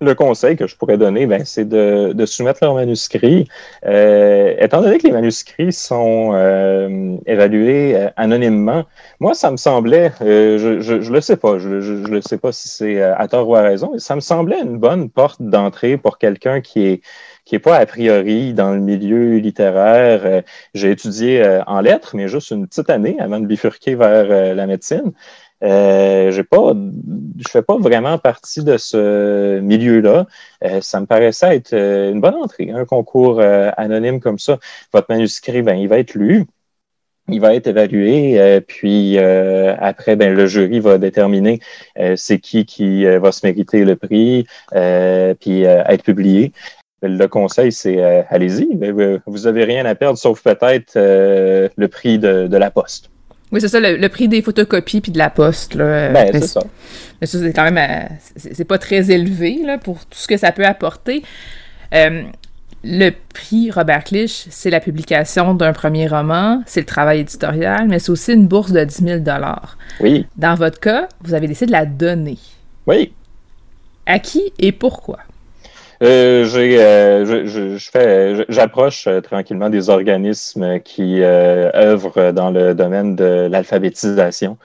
Le 0.00 0.14
conseil 0.14 0.56
que 0.56 0.66
je 0.66 0.74
pourrais 0.74 0.96
donner, 0.96 1.26
ben, 1.26 1.42
c'est 1.44 1.68
de, 1.68 2.24
soumettre 2.26 2.60
leur 2.62 2.74
manuscrit. 2.74 3.46
Euh, 3.86 4.54
étant 4.58 4.80
donné 4.80 4.98
que 4.98 5.06
les 5.06 5.12
manuscrits 5.12 5.72
sont 5.72 6.30
euh, 6.32 7.16
évalués 7.26 8.08
anonymement, 8.16 8.84
moi, 9.20 9.34
ça 9.34 9.50
me 9.50 9.58
semblait, 9.58 10.10
je 10.20 10.94
ne 10.94 11.12
le 11.12 11.20
sais 11.20 11.36
pas, 11.36 11.58
je 11.58 11.68
ne 11.68 12.08
le 12.08 12.22
sais 12.22 12.38
pas 12.38 12.50
si 12.50 12.68
c'est 12.68 13.02
à 13.02 13.28
tort 13.28 13.46
ou 13.46 13.54
à 13.54 13.60
raison, 13.60 13.90
mais 13.92 13.98
ça 13.98 14.16
me 14.16 14.20
semblait 14.20 14.60
une 14.60 14.78
bonne 14.78 15.10
porte 15.10 15.42
d'entrée 15.42 15.98
pour 15.98 16.16
quelqu'un 16.16 16.62
qui 16.62 16.86
est 16.86 17.02
qui 17.50 17.56
n'est 17.56 17.60
pas 17.60 17.78
a 17.78 17.84
priori 17.84 18.54
dans 18.54 18.70
le 18.70 18.78
milieu 18.78 19.38
littéraire. 19.38 20.20
Euh, 20.24 20.40
j'ai 20.72 20.92
étudié 20.92 21.42
euh, 21.42 21.64
en 21.66 21.80
lettres, 21.80 22.14
mais 22.14 22.28
juste 22.28 22.52
une 22.52 22.68
petite 22.68 22.88
année 22.90 23.16
avant 23.18 23.40
de 23.40 23.46
bifurquer 23.46 23.96
vers 23.96 24.30
euh, 24.30 24.54
la 24.54 24.68
médecine. 24.68 25.12
J'ai 25.60 26.44
pas, 26.44 26.72
je 27.38 27.48
fais 27.50 27.62
pas 27.62 27.76
vraiment 27.76 28.18
partie 28.18 28.62
de 28.62 28.76
ce 28.76 29.58
milieu-là. 29.58 30.26
ça 30.80 31.00
me 31.00 31.06
paraissait 31.06 31.56
être 31.56 31.74
une 31.74 32.20
bonne 32.20 32.36
entrée, 32.36 32.70
un 32.70 32.86
concours 32.86 33.42
anonyme 33.76 34.20
comme 34.20 34.38
ça. 34.38 34.58
Votre 34.94 35.08
manuscrit, 35.10 35.60
ben, 35.60 35.74
il 35.74 35.88
va 35.88 35.98
être 35.98 36.14
lu 36.14 36.46
il 37.28 37.40
va 37.40 37.54
être 37.54 37.68
évalué, 37.68 38.60
puis 38.66 39.18
après, 39.18 40.16
ben, 40.16 40.34
le 40.34 40.46
jury 40.46 40.80
va 40.80 40.96
déterminer 40.96 41.60
c'est 42.16 42.38
qui 42.38 42.64
qui 42.64 43.04
va 43.04 43.30
se 43.30 43.46
mériter 43.46 43.84
le 43.84 43.96
prix, 43.96 44.46
puis 44.72 45.62
être 45.64 46.02
publié. 46.02 46.52
Le 47.02 47.26
conseil, 47.26 47.72
c'est 47.72 48.02
euh, 48.02 48.22
allez-y. 48.28 48.68
Vous 49.26 49.38
n'avez 49.38 49.64
rien 49.64 49.86
à 49.86 49.94
perdre, 49.94 50.18
sauf 50.18 50.42
peut-être 50.42 50.92
euh, 50.96 51.68
le 51.76 51.88
prix 51.88 52.18
de, 52.18 52.56
la 52.56 52.70
poste. 52.70 53.10
Oui, 53.52 53.60
c'est 53.60 53.68
ça, 53.68 53.80
le, 53.80 54.08
prix 54.08 54.28
des 54.28 54.42
photocopies 54.42 55.00
puis 55.00 55.10
de 55.10 55.18
la 55.18 55.30
poste. 55.30 55.74
Là. 55.74 56.10
Ben, 56.10 56.28
c'est 56.32 56.46
ça. 56.46 56.62
Mais 57.20 57.26
ça, 57.26 57.38
c'est 57.38 57.52
quand 57.54 57.70
même. 57.70 57.78
Euh, 57.78 58.14
c'est 58.36 58.64
pas 58.64 58.78
très 58.78 59.10
élevé 59.10 59.60
là, 59.64 59.78
pour 59.78 60.04
tout 60.04 60.18
ce 60.18 60.28
que 60.28 60.36
ça 60.36 60.52
peut 60.52 60.66
apporter. 60.66 61.22
le 61.92 63.10
prix 63.32 63.70
Robert 63.70 64.04
Clich, 64.04 64.46
c'est 64.50 64.70
la 64.70 64.80
publication 64.80 65.54
d'un 65.54 65.72
premier 65.72 66.06
roman, 66.06 66.62
c'est 66.66 66.80
le 66.80 66.86
travail 66.86 67.20
éditorial, 67.20 67.88
mais 67.88 67.98
c'est 67.98 68.10
aussi 68.10 68.34
une 68.34 68.46
bourse 68.46 68.72
de 68.72 68.84
10 68.84 69.04
000 69.04 69.20
Oui. 70.00 70.26
Dans 70.36 70.54
votre 70.54 70.80
cas, 70.80 71.08
vous 71.22 71.32
avez 71.32 71.46
décidé 71.46 71.66
de 71.66 71.72
la 71.72 71.86
donner. 71.86 72.38
Oui. 72.86 73.12
À 74.04 74.18
qui 74.18 74.52
et 74.58 74.72
pourquoi? 74.72 75.18
Euh, 76.02 76.46
euh, 76.56 77.24
je, 77.46 77.76
je, 77.76 77.90
fais, 77.90 78.46
j'approche 78.48 79.06
euh, 79.06 79.20
tranquillement 79.20 79.68
des 79.68 79.90
organismes 79.90 80.80
qui 80.80 81.20
œuvrent 81.22 82.32
dans 82.32 82.50
le 82.50 82.74
domaine 82.74 83.16
de 83.16 83.48
l'alphabétisation. 83.50 84.56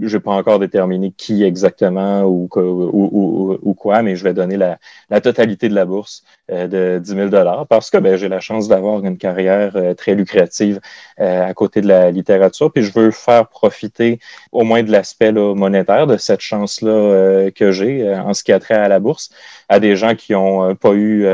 Je 0.00 0.16
n'ai 0.16 0.20
pas 0.22 0.32
encore 0.32 0.60
déterminé 0.60 1.12
qui 1.12 1.42
exactement 1.42 2.22
ou, 2.24 2.48
ou, 2.54 3.58
ou, 3.60 3.74
quoi, 3.74 4.02
mais 4.02 4.14
je 4.14 4.24
vais 4.24 4.34
donner 4.34 4.56
la, 4.56 4.78
la 5.10 5.20
totalité 5.20 5.68
de 5.68 5.74
la 5.74 5.84
bourse 5.84 6.22
euh, 6.41 6.41
de 6.52 6.98
10 6.98 7.30
000 7.30 7.64
parce 7.68 7.90
que 7.90 7.98
ben, 7.98 8.16
j'ai 8.16 8.28
la 8.28 8.40
chance 8.40 8.68
d'avoir 8.68 9.04
une 9.04 9.18
carrière 9.18 9.76
euh, 9.76 9.94
très 9.94 10.14
lucrative 10.14 10.80
euh, 11.20 11.48
à 11.48 11.54
côté 11.54 11.80
de 11.80 11.88
la 11.88 12.10
littérature. 12.10 12.72
Puis 12.72 12.82
je 12.82 12.92
veux 12.92 13.10
faire 13.10 13.48
profiter 13.48 14.18
au 14.52 14.64
moins 14.64 14.82
de 14.82 14.90
l'aspect 14.90 15.32
monétaire 15.32 16.06
de 16.06 16.16
cette 16.16 16.40
chance-là 16.40 17.50
que 17.54 17.72
j'ai 17.72 18.14
en 18.14 18.34
ce 18.34 18.44
qui 18.44 18.52
a 18.52 18.60
trait 18.60 18.74
à 18.74 18.88
la 18.88 19.00
bourse 19.00 19.30
à 19.68 19.80
des 19.80 19.96
gens 19.96 20.14
qui 20.14 20.32
n'ont 20.32 20.74
pas 20.74 20.92
eu 20.92 21.26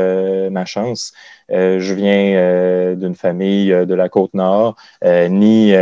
ma 0.49 0.65
chance. 0.65 1.13
je 1.49 1.93
viens 1.93 2.95
d'une 2.95 3.15
famille 3.15 3.69
de 3.69 3.95
la 3.95 4.09
côte 4.09 4.33
nord, 4.33 4.75
ni 5.03 5.73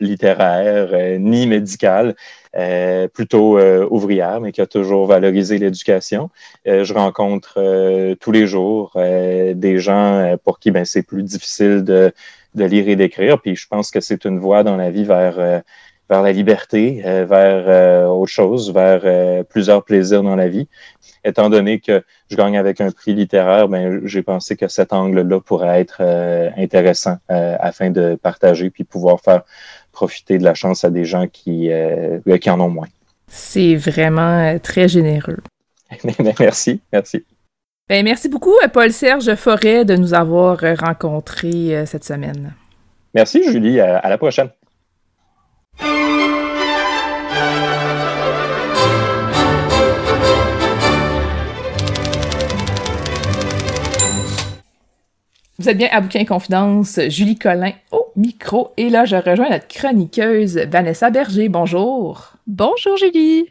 littéraire, 0.00 1.18
ni 1.18 1.46
médicale. 1.46 2.14
Euh, 2.56 3.08
plutôt 3.08 3.58
euh, 3.58 3.84
ouvrière, 3.90 4.40
mais 4.40 4.52
qui 4.52 4.60
a 4.60 4.66
toujours 4.66 5.08
valorisé 5.08 5.58
l'éducation. 5.58 6.30
Euh, 6.68 6.84
je 6.84 6.94
rencontre 6.94 7.54
tous 8.20 8.30
les 8.30 8.46
jours 8.46 8.92
des 8.94 9.78
gens 9.78 10.36
pour 10.44 10.58
qui 10.60 10.70
ben, 10.70 10.84
c'est 10.84 11.02
plus 11.02 11.24
difficile 11.24 11.82
de, 11.82 12.12
de, 12.54 12.64
lire 12.64 12.88
et 12.88 12.94
d'écrire. 12.94 13.40
Puis 13.40 13.56
je 13.56 13.66
pense 13.66 13.90
que 13.90 14.00
c'est 14.00 14.24
une 14.24 14.38
voie 14.38 14.62
dans 14.62 14.76
la 14.76 14.90
vie 14.90 15.04
vers, 15.04 15.36
vers 15.36 16.22
la 16.22 16.32
liberté, 16.32 17.02
vers 17.04 18.08
autre 18.10 18.30
chose, 18.30 18.72
vers 18.72 19.44
plusieurs 19.46 19.84
plaisirs 19.84 20.22
dans 20.22 20.36
la 20.36 20.48
vie. 20.48 20.68
Étant 21.24 21.48
donné 21.48 21.80
que 21.80 22.04
je 22.30 22.36
gagne 22.36 22.56
avec 22.56 22.80
un 22.80 22.90
prix 22.90 23.14
littéraire, 23.14 23.68
ben, 23.68 24.00
j'ai 24.04 24.22
pensé 24.22 24.56
que 24.56 24.68
cet 24.68 24.92
angle-là 24.92 25.40
pourrait 25.40 25.80
être 25.80 26.02
intéressant 26.56 27.16
afin 27.28 27.90
de 27.90 28.14
partager 28.14 28.70
puis 28.70 28.84
pouvoir 28.84 29.20
faire 29.20 29.42
profiter 29.94 30.36
de 30.36 30.44
la 30.44 30.54
chance 30.54 30.84
à 30.84 30.90
des 30.90 31.04
gens 31.06 31.26
qui, 31.26 31.70
euh, 31.72 32.18
qui 32.38 32.50
en 32.50 32.60
ont 32.60 32.68
moins. 32.68 32.88
C'est 33.28 33.74
vraiment 33.76 34.38
euh, 34.38 34.58
très 34.58 34.88
généreux. 34.88 35.38
merci, 36.38 36.80
merci. 36.92 37.24
Ben, 37.88 38.04
merci 38.04 38.28
beaucoup, 38.28 38.54
Paul-Serge 38.72 39.34
Forêt, 39.36 39.84
de 39.84 39.96
nous 39.96 40.12
avoir 40.12 40.58
rencontrés 40.78 41.76
euh, 41.76 41.86
cette 41.86 42.04
semaine. 42.04 42.54
Merci, 43.14 43.42
Julie. 43.50 43.80
à 43.80 44.08
la 44.08 44.18
prochaine. 44.18 44.50
Vous 55.60 55.68
êtes 55.68 55.78
bien 55.78 55.88
à 55.92 56.00
Bouquin 56.00 56.24
Confidence, 56.24 56.98
Julie 57.06 57.38
Collin 57.38 57.74
au 57.92 58.10
micro. 58.16 58.72
Et 58.76 58.90
là, 58.90 59.04
je 59.04 59.14
rejoins 59.14 59.50
notre 59.50 59.68
chroniqueuse 59.68 60.58
Vanessa 60.68 61.10
Berger. 61.10 61.48
Bonjour. 61.48 62.32
Bonjour 62.48 62.96
Julie. 62.96 63.46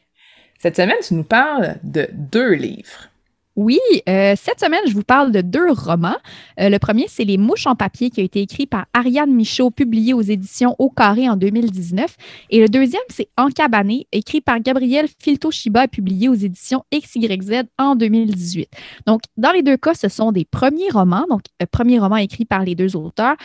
Cette 0.59 0.75
semaine, 0.75 0.97
tu 1.01 1.13
nous 1.13 1.23
parles 1.23 1.77
de 1.81 2.09
deux 2.11 2.51
livres. 2.55 3.07
Oui, 3.55 3.79
euh, 4.09 4.33
cette 4.35 4.59
semaine, 4.59 4.81
je 4.87 4.93
vous 4.93 5.03
parle 5.03 5.31
de 5.31 5.41
deux 5.41 5.71
romans. 5.71 6.17
Euh, 6.59 6.69
le 6.69 6.79
premier, 6.79 7.05
c'est 7.07 7.23
Les 7.23 7.37
Mouches 7.37 7.67
en 7.67 7.75
papier 7.75 8.09
qui 8.09 8.19
a 8.19 8.23
été 8.23 8.41
écrit 8.41 8.65
par 8.65 8.87
Ariane 8.93 9.31
Michaud, 9.31 9.69
publié 9.69 10.15
aux 10.15 10.23
éditions 10.23 10.75
Au 10.79 10.89
Carré 10.89 11.29
en 11.29 11.35
2019. 11.35 12.15
Et 12.49 12.61
le 12.61 12.67
deuxième, 12.67 13.03
c'est 13.09 13.29
Encabané, 13.37 14.07
écrit 14.11 14.41
par 14.41 14.59
Gabriel 14.59 15.07
Filto-Shiba 15.19 15.83
et 15.83 15.87
publié 15.87 16.29
aux 16.29 16.33
éditions 16.33 16.83
XYZ 16.91 17.65
en 17.77 17.95
2018. 17.95 18.69
Donc, 19.05 19.21
dans 19.37 19.51
les 19.51 19.61
deux 19.61 19.77
cas, 19.77 19.93
ce 19.93 20.09
sont 20.09 20.31
des 20.31 20.45
premiers 20.45 20.89
romans, 20.89 21.25
donc 21.29 21.41
euh, 21.61 21.67
premier 21.71 21.99
roman 21.99 22.17
par 22.49 22.63
les 22.63 22.73
deux 22.73 22.95
auteurs. 22.95 23.35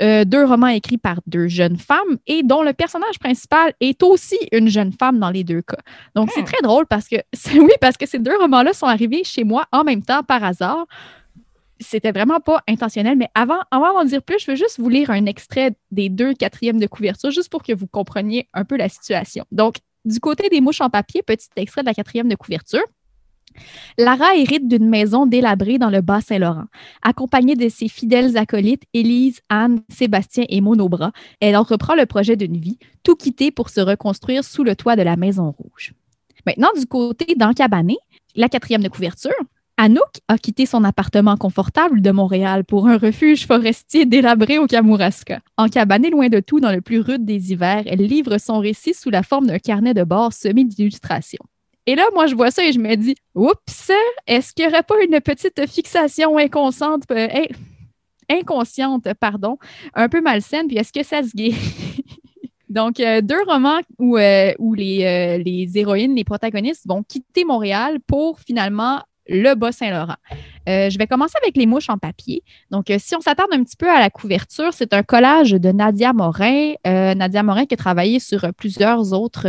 Euh, 0.00 0.24
deux 0.24 0.44
romans 0.44 0.68
écrits 0.68 0.98
par 0.98 1.20
deux 1.26 1.48
jeunes 1.48 1.76
femmes 1.76 2.18
et 2.26 2.42
dont 2.42 2.62
le 2.62 2.72
personnage 2.72 3.18
principal 3.18 3.74
est 3.80 4.02
aussi 4.02 4.38
une 4.52 4.68
jeune 4.68 4.92
femme 4.92 5.18
dans 5.18 5.30
les 5.30 5.42
deux 5.44 5.62
cas. 5.62 5.78
Donc, 6.14 6.30
c'est 6.32 6.42
hmm. 6.42 6.46
très 6.46 6.62
drôle 6.62 6.86
parce 6.86 7.08
que, 7.08 7.16
oui, 7.54 7.72
parce 7.80 7.96
que 7.96 8.06
ces 8.06 8.18
deux 8.18 8.36
romans-là 8.36 8.72
sont 8.72 8.86
arrivés 8.86 9.24
chez 9.24 9.44
moi 9.44 9.66
en 9.72 9.84
même 9.84 10.02
temps 10.02 10.22
par 10.22 10.44
hasard. 10.44 10.86
C'était 11.80 12.12
vraiment 12.12 12.40
pas 12.40 12.62
intentionnel, 12.68 13.16
mais 13.16 13.28
avant, 13.34 13.60
avant 13.70 13.92
d'en 13.92 14.04
dire 14.04 14.22
plus, 14.22 14.40
je 14.40 14.50
veux 14.50 14.56
juste 14.56 14.80
vous 14.80 14.88
lire 14.88 15.10
un 15.10 15.26
extrait 15.26 15.72
des 15.90 16.08
deux 16.08 16.34
quatrièmes 16.34 16.80
de 16.80 16.86
couverture, 16.86 17.30
juste 17.30 17.50
pour 17.50 17.62
que 17.62 17.72
vous 17.72 17.86
compreniez 17.86 18.48
un 18.52 18.64
peu 18.64 18.76
la 18.76 18.88
situation. 18.88 19.44
Donc, 19.52 19.76
du 20.04 20.20
côté 20.20 20.48
des 20.48 20.60
mouches 20.60 20.80
en 20.80 20.90
papier, 20.90 21.22
petit 21.22 21.48
extrait 21.56 21.82
de 21.82 21.86
la 21.86 21.94
quatrième 21.94 22.28
de 22.28 22.34
couverture. 22.34 22.82
Lara 23.98 24.36
hérite 24.36 24.68
d'une 24.68 24.88
maison 24.88 25.26
délabrée 25.26 25.78
dans 25.78 25.90
le 25.90 26.00
Bas-Saint-Laurent. 26.00 26.66
Accompagnée 27.02 27.56
de 27.56 27.68
ses 27.68 27.88
fidèles 27.88 28.36
acolytes, 28.36 28.84
Élise, 28.94 29.40
Anne, 29.48 29.80
Sébastien 29.88 30.44
et 30.48 30.60
Monobras, 30.60 31.12
elle 31.40 31.56
entreprend 31.56 31.94
le 31.94 32.06
projet 32.06 32.36
d'une 32.36 32.56
vie, 32.56 32.78
tout 33.02 33.16
quitter 33.16 33.50
pour 33.50 33.70
se 33.70 33.80
reconstruire 33.80 34.44
sous 34.44 34.64
le 34.64 34.76
toit 34.76 34.96
de 34.96 35.02
la 35.02 35.16
Maison 35.16 35.50
Rouge. 35.50 35.92
Maintenant, 36.46 36.70
du 36.78 36.86
côté 36.86 37.34
d'Encabané, 37.34 37.98
la 38.34 38.48
quatrième 38.48 38.82
de 38.82 38.88
couverture, 38.88 39.32
Anouk 39.80 40.20
a 40.26 40.38
quitté 40.38 40.66
son 40.66 40.82
appartement 40.82 41.36
confortable 41.36 42.02
de 42.02 42.10
Montréal 42.10 42.64
pour 42.64 42.88
un 42.88 42.98
refuge 42.98 43.46
forestier 43.46 44.06
délabré 44.06 44.58
au 44.58 44.66
Kamouraska. 44.66 45.38
Encabanée 45.56 46.10
loin 46.10 46.28
de 46.28 46.40
tout 46.40 46.58
dans 46.58 46.72
le 46.72 46.80
plus 46.80 46.98
rude 46.98 47.24
des 47.24 47.52
hivers, 47.52 47.84
elle 47.86 48.00
livre 48.00 48.38
son 48.38 48.58
récit 48.58 48.92
sous 48.92 49.10
la 49.10 49.22
forme 49.22 49.46
d'un 49.46 49.60
carnet 49.60 49.94
de 49.94 50.02
bord 50.02 50.32
semé 50.32 50.64
d'illustrations. 50.64 51.44
Et 51.88 51.94
là, 51.94 52.04
moi, 52.12 52.26
je 52.26 52.34
vois 52.34 52.50
ça 52.50 52.62
et 52.62 52.70
je 52.70 52.78
me 52.78 52.94
dis, 52.96 53.16
oups, 53.34 53.90
est-ce 54.26 54.52
qu'il 54.52 54.66
n'y 54.66 54.70
aurait 54.70 54.82
pas 54.82 55.02
une 55.02 55.22
petite 55.22 55.66
fixation 55.66 56.36
inconsciente, 56.36 57.04
euh, 57.10 57.46
inconsciente, 58.28 59.08
pardon, 59.18 59.56
un 59.94 60.10
peu 60.10 60.20
malsaine, 60.20 60.66
puis 60.66 60.76
est-ce 60.76 60.92
que 60.92 61.02
ça 61.02 61.22
se 61.22 61.34
guérit? 61.34 61.56
Donc, 62.68 63.00
euh, 63.00 63.22
deux 63.22 63.42
romans 63.46 63.80
où, 63.98 64.18
euh, 64.18 64.52
où 64.58 64.74
les, 64.74 65.42
les 65.42 65.78
héroïnes, 65.78 66.14
les 66.14 66.24
protagonistes 66.24 66.86
vont 66.86 67.02
quitter 67.02 67.46
Montréal 67.46 68.00
pour 68.06 68.38
finalement 68.40 69.02
le 69.26 69.54
Bas-Saint-Laurent. 69.54 70.16
Euh, 70.68 70.90
je 70.90 70.98
vais 70.98 71.06
commencer 71.06 71.34
avec 71.42 71.56
les 71.56 71.66
mouches 71.66 71.88
en 71.88 71.98
papier. 71.98 72.42
Donc, 72.70 72.90
euh, 72.90 72.96
si 72.98 73.16
on 73.16 73.20
s'attarde 73.20 73.50
un 73.52 73.62
petit 73.64 73.76
peu 73.76 73.90
à 73.90 74.00
la 74.00 74.10
couverture, 74.10 74.72
c'est 74.72 74.92
un 74.92 75.02
collage 75.02 75.52
de 75.52 75.72
Nadia 75.72 76.12
Morin. 76.12 76.74
Euh, 76.86 77.14
Nadia 77.14 77.42
Morin 77.42 77.64
qui 77.64 77.74
a 77.74 77.76
travaillé 77.76 78.20
sur 78.20 78.46
plusieurs 78.56 79.12
autres, 79.14 79.46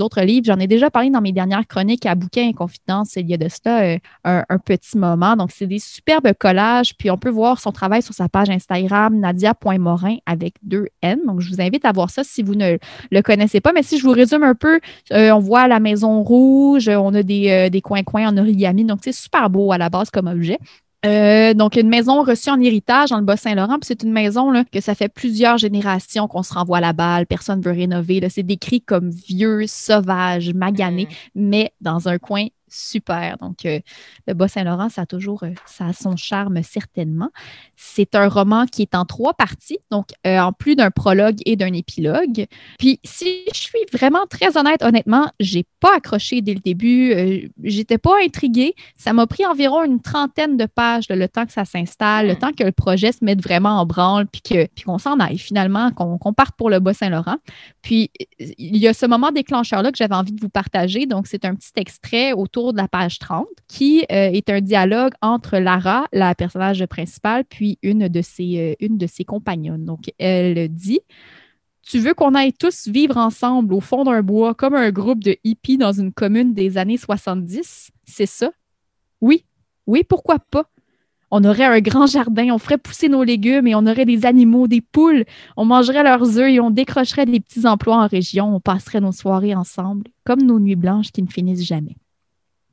autres 0.00 0.22
livres. 0.22 0.46
J'en 0.46 0.58
ai 0.58 0.66
déjà 0.66 0.90
parlé 0.90 1.10
dans 1.10 1.20
mes 1.20 1.32
dernières 1.32 1.66
chroniques 1.66 2.06
à 2.06 2.14
Bouquin 2.14 2.48
et 2.48 2.54
Confidence 2.54 3.16
il 3.16 3.28
y 3.28 3.34
a 3.34 3.36
de 3.36 3.48
cela 3.48 3.98
un, 4.24 4.58
petit 4.64 4.96
moment. 4.96 5.36
Donc, 5.36 5.50
c'est 5.52 5.66
des 5.66 5.78
superbes 5.78 6.32
collages. 6.38 6.96
Puis, 6.96 7.10
on 7.10 7.18
peut 7.18 7.30
voir 7.30 7.60
son 7.60 7.72
travail 7.72 8.02
sur 8.02 8.14
sa 8.14 8.28
page 8.28 8.48
Instagram, 8.48 9.18
nadia.morin 9.18 10.16
avec 10.24 10.54
deux 10.62 10.86
N. 11.02 11.18
Donc, 11.26 11.40
je 11.40 11.50
vous 11.50 11.60
invite 11.60 11.84
à 11.84 11.92
voir 11.92 12.10
ça 12.10 12.24
si 12.24 12.42
vous 12.42 12.54
ne 12.54 12.78
le 13.10 13.22
connaissez 13.22 13.60
pas. 13.60 13.72
Mais 13.72 13.82
si 13.82 13.98
je 13.98 14.04
vous 14.04 14.12
résume 14.12 14.42
un 14.42 14.54
peu, 14.54 14.80
on 15.10 15.38
voit 15.38 15.68
la 15.68 15.80
Maison 15.80 16.22
Rouge, 16.22 16.88
on 16.88 17.12
a 17.14 17.22
des, 17.22 17.68
des 17.70 17.80
coins-coins 17.80 18.28
en 18.28 18.38
origami. 18.38 18.84
Donc, 18.84 19.00
c'est 19.02 19.12
super 19.12 19.50
beau 19.50 19.72
à 19.72 19.78
la 19.78 19.90
base 19.90 20.10
comme 20.10 20.28
objet. 20.28 20.58
Euh, 21.04 21.52
donc, 21.54 21.76
une 21.76 21.88
maison 21.88 22.22
reçue 22.22 22.50
en 22.50 22.60
héritage 22.60 23.10
dans 23.10 23.18
le 23.18 23.24
Bas-Saint-Laurent. 23.24 23.78
C'est 23.82 24.04
une 24.04 24.12
maison 24.12 24.50
là, 24.52 24.64
que 24.64 24.80
ça 24.80 24.94
fait 24.94 25.08
plusieurs 25.08 25.58
générations 25.58 26.28
qu'on 26.28 26.44
se 26.44 26.54
renvoie 26.54 26.78
à 26.78 26.80
la 26.80 26.92
balle. 26.92 27.26
Personne 27.26 27.58
ne 27.58 27.64
veut 27.64 27.72
rénover. 27.72 28.20
C'est 28.30 28.44
décrit 28.44 28.80
comme 28.80 29.10
vieux, 29.10 29.66
sauvage, 29.66 30.54
magané, 30.54 31.08
mais 31.34 31.72
dans 31.80 32.08
un 32.08 32.18
coin 32.18 32.46
super. 32.72 33.38
Donc, 33.38 33.64
euh, 33.64 33.80
le 34.26 34.34
Bas-Saint-Laurent, 34.34 34.88
ça 34.88 35.02
a 35.02 35.06
toujours 35.06 35.42
euh, 35.44 35.52
ça 35.66 35.86
a 35.86 35.92
son 35.92 36.16
charme, 36.16 36.62
certainement. 36.62 37.30
C'est 37.76 38.14
un 38.14 38.28
roman 38.28 38.66
qui 38.66 38.82
est 38.82 38.94
en 38.94 39.04
trois 39.04 39.34
parties, 39.34 39.78
donc 39.90 40.08
euh, 40.26 40.38
en 40.38 40.52
plus 40.52 40.76
d'un 40.76 40.90
prologue 40.90 41.38
et 41.46 41.56
d'un 41.56 41.72
épilogue. 41.72 42.46
Puis, 42.78 43.00
si 43.04 43.44
je 43.52 43.58
suis 43.58 43.86
vraiment 43.92 44.26
très 44.28 44.56
honnête, 44.56 44.82
honnêtement, 44.82 45.30
j'ai 45.40 45.64
pas 45.80 45.96
accroché 45.96 46.40
dès 46.40 46.54
le 46.54 46.60
début. 46.60 47.50
J'étais 47.62 47.98
pas 47.98 48.16
intriguée. 48.24 48.74
Ça 48.96 49.12
m'a 49.12 49.26
pris 49.26 49.44
environ 49.46 49.84
une 49.84 50.00
trentaine 50.00 50.56
de 50.56 50.66
pages 50.66 51.08
le 51.08 51.28
temps 51.28 51.46
que 51.46 51.52
ça 51.52 51.64
s'installe, 51.64 52.28
le 52.28 52.34
hmm. 52.34 52.38
temps 52.38 52.52
que 52.52 52.64
le 52.64 52.72
projet 52.72 53.12
se 53.12 53.24
mette 53.24 53.42
vraiment 53.42 53.80
en 53.80 53.86
branle, 53.86 54.26
puis 54.26 54.40
qu'on 54.42 54.66
puis 54.74 54.84
qu'on 54.84 54.98
s'en 54.98 55.18
aille 55.18 55.38
finalement, 55.38 55.90
qu'on 55.90 56.32
parte 56.32 56.56
pour 56.56 56.70
le 56.70 56.80
Bas-Saint-Laurent. 56.80 57.36
Puis, 57.82 58.10
il 58.38 58.76
y 58.76 58.88
a 58.88 58.94
ce 58.94 59.06
moment 59.06 59.32
déclencheur-là 59.32 59.90
que 59.90 59.98
j'avais 59.98 60.14
envie 60.14 60.32
de 60.32 60.40
vous 60.40 60.48
partager. 60.48 61.06
Donc, 61.06 61.26
c'est 61.26 61.44
un 61.44 61.54
petit 61.54 61.72
extrait 61.76 62.32
autour 62.32 62.61
de 62.70 62.76
la 62.76 62.86
page 62.86 63.18
30, 63.18 63.48
qui 63.66 64.02
euh, 64.02 64.30
est 64.30 64.48
un 64.48 64.60
dialogue 64.60 65.14
entre 65.20 65.58
Lara, 65.58 66.06
la 66.12 66.36
personnage 66.36 66.86
principale, 66.86 67.44
puis 67.44 67.78
une 67.82 68.06
de 68.06 68.22
ses, 68.22 68.76
euh, 68.80 68.86
une 68.86 68.98
de 68.98 69.08
ses. 69.08 69.26
Donc, 69.78 70.12
elle 70.18 70.68
dit 70.68 71.00
Tu 71.82 71.98
veux 71.98 72.14
qu'on 72.14 72.34
aille 72.34 72.52
tous 72.52 72.86
vivre 72.86 73.16
ensemble 73.16 73.74
au 73.74 73.80
fond 73.80 74.04
d'un 74.04 74.22
bois 74.22 74.54
comme 74.54 74.74
un 74.74 74.90
groupe 74.90 75.24
de 75.24 75.36
hippies 75.42 75.78
dans 75.78 75.92
une 75.92 76.12
commune 76.12 76.54
des 76.54 76.78
années 76.78 76.98
70 76.98 77.90
C'est 78.04 78.26
ça? 78.26 78.52
Oui, 79.20 79.44
oui, 79.86 80.04
pourquoi 80.04 80.38
pas? 80.38 80.68
On 81.34 81.44
aurait 81.44 81.64
un 81.64 81.80
grand 81.80 82.06
jardin, 82.06 82.50
on 82.52 82.58
ferait 82.58 82.76
pousser 82.76 83.08
nos 83.08 83.24
légumes 83.24 83.66
et 83.66 83.74
on 83.74 83.86
aurait 83.86 84.04
des 84.04 84.26
animaux, 84.26 84.68
des 84.68 84.82
poules, 84.82 85.24
on 85.56 85.64
mangerait 85.64 86.02
leurs 86.02 86.38
œufs 86.38 86.50
et 86.50 86.60
on 86.60 86.70
décrocherait 86.70 87.24
des 87.24 87.40
petits 87.40 87.66
emplois 87.66 87.96
en 87.96 88.06
région, 88.06 88.54
on 88.54 88.60
passerait 88.60 89.00
nos 89.00 89.12
soirées 89.12 89.54
ensemble, 89.54 90.04
comme 90.24 90.42
nos 90.42 90.60
nuits 90.60 90.76
blanches 90.76 91.10
qui 91.10 91.22
ne 91.22 91.28
finissent 91.28 91.64
jamais. 91.64 91.96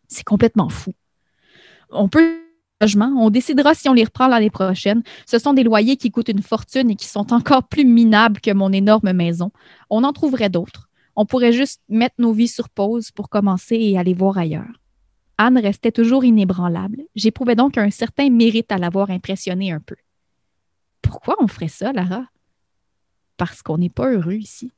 C'est 0.10 0.26
complètement 0.26 0.68
fou. 0.68 0.94
On 1.90 2.10
peut 2.10 2.40
on 2.82 3.30
décidera 3.30 3.74
si 3.74 3.90
on 3.90 3.94
les 3.94 4.06
reprend 4.06 4.28
l'année 4.28 4.50
prochaine. 4.50 5.04
Ce 5.26 5.38
sont 5.38 5.54
des 5.54 5.64
loyers 5.64 5.98
qui 5.98 6.12
coûtent 6.12 6.30
une 6.30 6.42
fortune 6.42 6.90
et 6.90 6.96
qui 6.96 7.08
sont 7.08 7.34
encore 7.34 7.68
plus 7.68 7.86
minables 7.86 8.40
que 8.40 8.54
mon 8.54 8.72
énorme 8.72 9.12
maison. 9.12 9.52
On 9.90 10.04
en 10.04 10.14
trouverait 10.14 10.50
d'autres. 10.50 10.90
On 11.16 11.26
pourrait 11.26 11.52
juste 11.52 11.82
mettre 11.90 12.16
nos 12.20 12.32
vies 12.32 12.48
sur 12.48 12.70
pause 12.70 13.12
pour 13.12 13.30
commencer 13.30 13.76
et 13.76 13.98
aller 13.98 14.14
voir 14.14 14.38
ailleurs. 14.38 14.80
Anne 15.38 15.58
restait 15.58 15.92
toujours 15.92 16.24
inébranlable. 16.24 17.04
J'éprouvais 17.16 17.56
donc 17.56 17.78
un 17.78 17.92
certain 17.92 18.30
mérite 18.30 18.72
à 18.72 18.78
l'avoir 18.78 19.10
impressionnée 19.10 19.72
un 19.72 19.82
peu. 19.82 19.96
Pourquoi 21.02 21.36
on 21.40 21.48
ferait 21.48 21.68
ça, 21.68 21.92
Lara? 21.92 22.26
Parce 23.38 23.62
qu'on 23.62 23.78
n'est 23.78 23.90
pas 23.90 24.10
heureux 24.10 24.36
ici. 24.36 24.72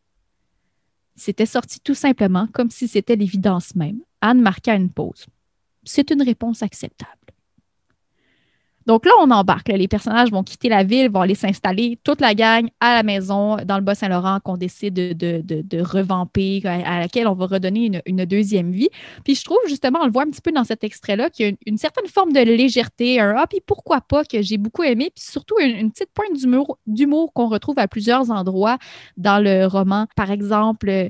C'était 1.24 1.46
sorti 1.46 1.80
tout 1.80 1.94
simplement 1.94 2.48
comme 2.48 2.72
si 2.72 2.88
c'était 2.88 3.16
l'évidence 3.16 3.76
même. 3.76 4.00
Anne 4.22 4.42
marqua 4.42 4.74
une 4.74 4.90
pause. 4.90 5.28
C'est 5.84 6.10
une 6.10 6.24
réponse 6.24 6.64
acceptable. 6.64 7.12
Donc 8.86 9.06
là, 9.06 9.12
on 9.20 9.30
embarque. 9.32 9.70
Les 9.70 9.88
personnages 9.88 10.32
vont 10.32 10.44
quitter 10.44 10.70
la 10.70 10.84
ville, 10.84 11.10
vont 11.10 11.22
aller 11.22 11.36
s'installer, 11.36 12.00
toute 12.04 12.22
la 12.22 12.34
gang 12.34 12.68
à 12.80 12.96
la 12.96 13.04
maison 13.04 13.58
dans 13.66 13.78
le 13.78 13.84
Bas-Saint-Laurent 13.84 14.40
qu'on 14.44 14.58
décide 14.58 14.94
de, 14.94 15.14
de, 15.14 15.82
revamper, 15.82 16.62
à, 16.66 17.00
laquelle 17.00 17.28
on 17.28 17.34
va 17.34 17.46
redonner 17.46 18.02
une, 18.06 18.26
deuxième 18.26 18.72
vie. 18.72 18.90
Puis 19.24 19.36
je 19.36 19.44
trouve 19.44 19.60
justement, 19.68 20.00
on 20.02 20.06
le 20.06 20.12
voit 20.12 20.24
un 20.24 20.30
petit 20.30 20.42
peu 20.42 20.52
dans 20.52 20.64
cet 20.64 20.84
extrait-là, 20.84 21.30
qu'il 21.30 21.46
y 21.46 21.50
a 21.50 21.54
une, 21.66 21.78
certaine 21.78 22.08
forme 22.08 22.32
de 22.34 22.40
légèreté, 22.40 23.20
un 23.20 23.36
ah, 23.38 23.48
puis 23.48 23.60
pourquoi 23.66 24.02
pas, 24.02 24.24
que 24.24 24.42
j'ai 24.42 24.58
beaucoup 24.58 24.84
aimé, 24.84 25.12
puis 25.14 25.24
surtout 25.24 25.56
une, 25.60 25.92
petite 25.92 26.10
pointe 26.14 26.32
d'humour 26.88 27.34
qu'on 27.34 27.48
retrouve 27.48 27.80
à 27.80 27.88
plusieurs 27.88 28.30
endroits 28.32 28.78
dans 29.18 29.44
le 29.44 29.66
roman. 29.66 30.08
Par 30.16 30.32
exemple, 30.32 31.10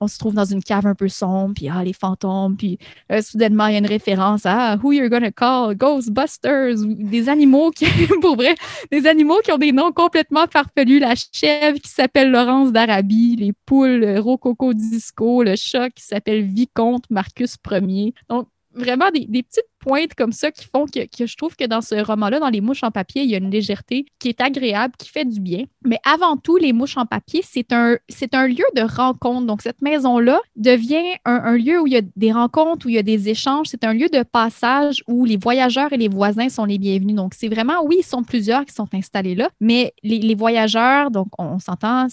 on, 0.00 0.08
se 0.08 0.18
trouve 0.18 0.34
dans 0.34 0.44
une 0.44 0.62
cave 0.62 0.86
un 0.86 0.94
peu 0.94 1.08
sombre, 1.08 1.54
puis 1.54 1.68
ah, 1.68 1.82
les 1.82 1.92
fantômes, 1.92 2.56
puis 2.56 2.78
euh, 3.10 3.20
soudainement, 3.20 3.66
il 3.66 3.72
y 3.72 3.76
a 3.76 3.78
une 3.78 3.86
référence 3.86 4.46
à 4.46 4.76
Who 4.76 4.92
You're 4.92 5.08
Gonna 5.08 5.32
Call, 5.32 5.76
Ghostbusters 5.76 6.76
des 7.04 7.28
animaux 7.28 7.70
qui, 7.70 7.86
pour 8.20 8.36
vrai, 8.36 8.54
des 8.90 9.06
animaux 9.06 9.38
qui 9.44 9.52
ont 9.52 9.58
des 9.58 9.72
noms 9.72 9.92
complètement 9.92 10.46
farfelus. 10.50 10.98
La 10.98 11.14
chèvre 11.14 11.78
qui 11.78 11.90
s'appelle 11.90 12.30
Laurence 12.30 12.72
d'Arabie, 12.72 13.36
les 13.36 13.52
poules 13.66 14.18
Rococo 14.18 14.72
Disco, 14.74 15.42
le 15.42 15.56
chat 15.56 15.90
qui 15.90 16.02
s'appelle 16.02 16.42
Vicomte 16.42 17.04
Marcus 17.10 17.56
Ier. 17.70 18.14
Donc, 18.28 18.48
vraiment 18.72 19.10
des, 19.10 19.26
des 19.26 19.42
petites 19.42 19.64
pointes 19.84 20.14
comme 20.14 20.32
ça 20.32 20.50
qui 20.50 20.64
font 20.64 20.86
que, 20.86 21.26
je 21.26 21.36
trouve 21.36 21.56
que 21.56 21.66
dans 21.66 21.82
ce 21.82 21.94
roman-là, 21.94 22.40
dans 22.40 22.48
Les 22.48 22.60
mouches 22.60 22.82
en 22.82 22.90
papier, 22.90 23.22
il 23.22 23.30
y 23.30 23.34
a 23.34 23.38
une 23.38 23.50
légèreté 23.50 24.06
qui 24.18 24.28
est 24.28 24.40
agréable, 24.40 24.94
qui 24.98 25.10
fait 25.10 25.24
du 25.24 25.40
bien. 25.40 25.64
Mais 25.84 25.98
avant 26.04 26.36
tout, 26.36 26.56
Les 26.56 26.72
mouches 26.72 26.96
en 26.96 27.06
papier, 27.06 27.42
c'est 27.44 27.72
un, 27.72 27.96
un 28.32 28.46
lieu 28.46 28.64
de 28.74 28.82
rencontre. 28.82 29.46
Donc, 29.46 29.62
cette 29.62 29.82
maison-là 29.82 30.40
devient 30.56 31.04
un, 31.24 31.56
lieu 31.56 31.80
où 31.80 31.86
il 31.86 31.92
y 31.92 31.96
a 31.96 32.02
des 32.16 32.32
rencontres, 32.32 32.86
où 32.86 32.88
il 32.88 32.94
y 32.94 32.98
a 32.98 33.02
des 33.02 33.28
échanges. 33.28 33.66
C'est 33.68 33.84
un 33.84 33.92
lieu 33.92 34.08
de 34.08 34.22
passage 34.22 35.02
où 35.06 35.24
les 35.24 35.36
voyageurs 35.36 35.92
et 35.92 35.96
les 35.96 36.08
voisins 36.08 36.48
sont 36.48 36.64
les 36.64 36.78
bienvenus. 36.78 37.16
Donc, 37.16 37.34
c'est 37.34 37.48
vraiment, 37.48 37.84
oui, 37.84 37.96
ils 38.00 38.04
sont 38.04 38.22
plusieurs 38.22 38.64
qui 38.64 38.74
sont 38.74 38.88
installés 38.94 39.34
là, 39.34 39.50
mais 39.60 39.92
les, 40.02 40.34
voyageurs, 40.34 41.10
donc 41.10 41.28
on, 41.38 41.58
s'entend, 41.58 42.06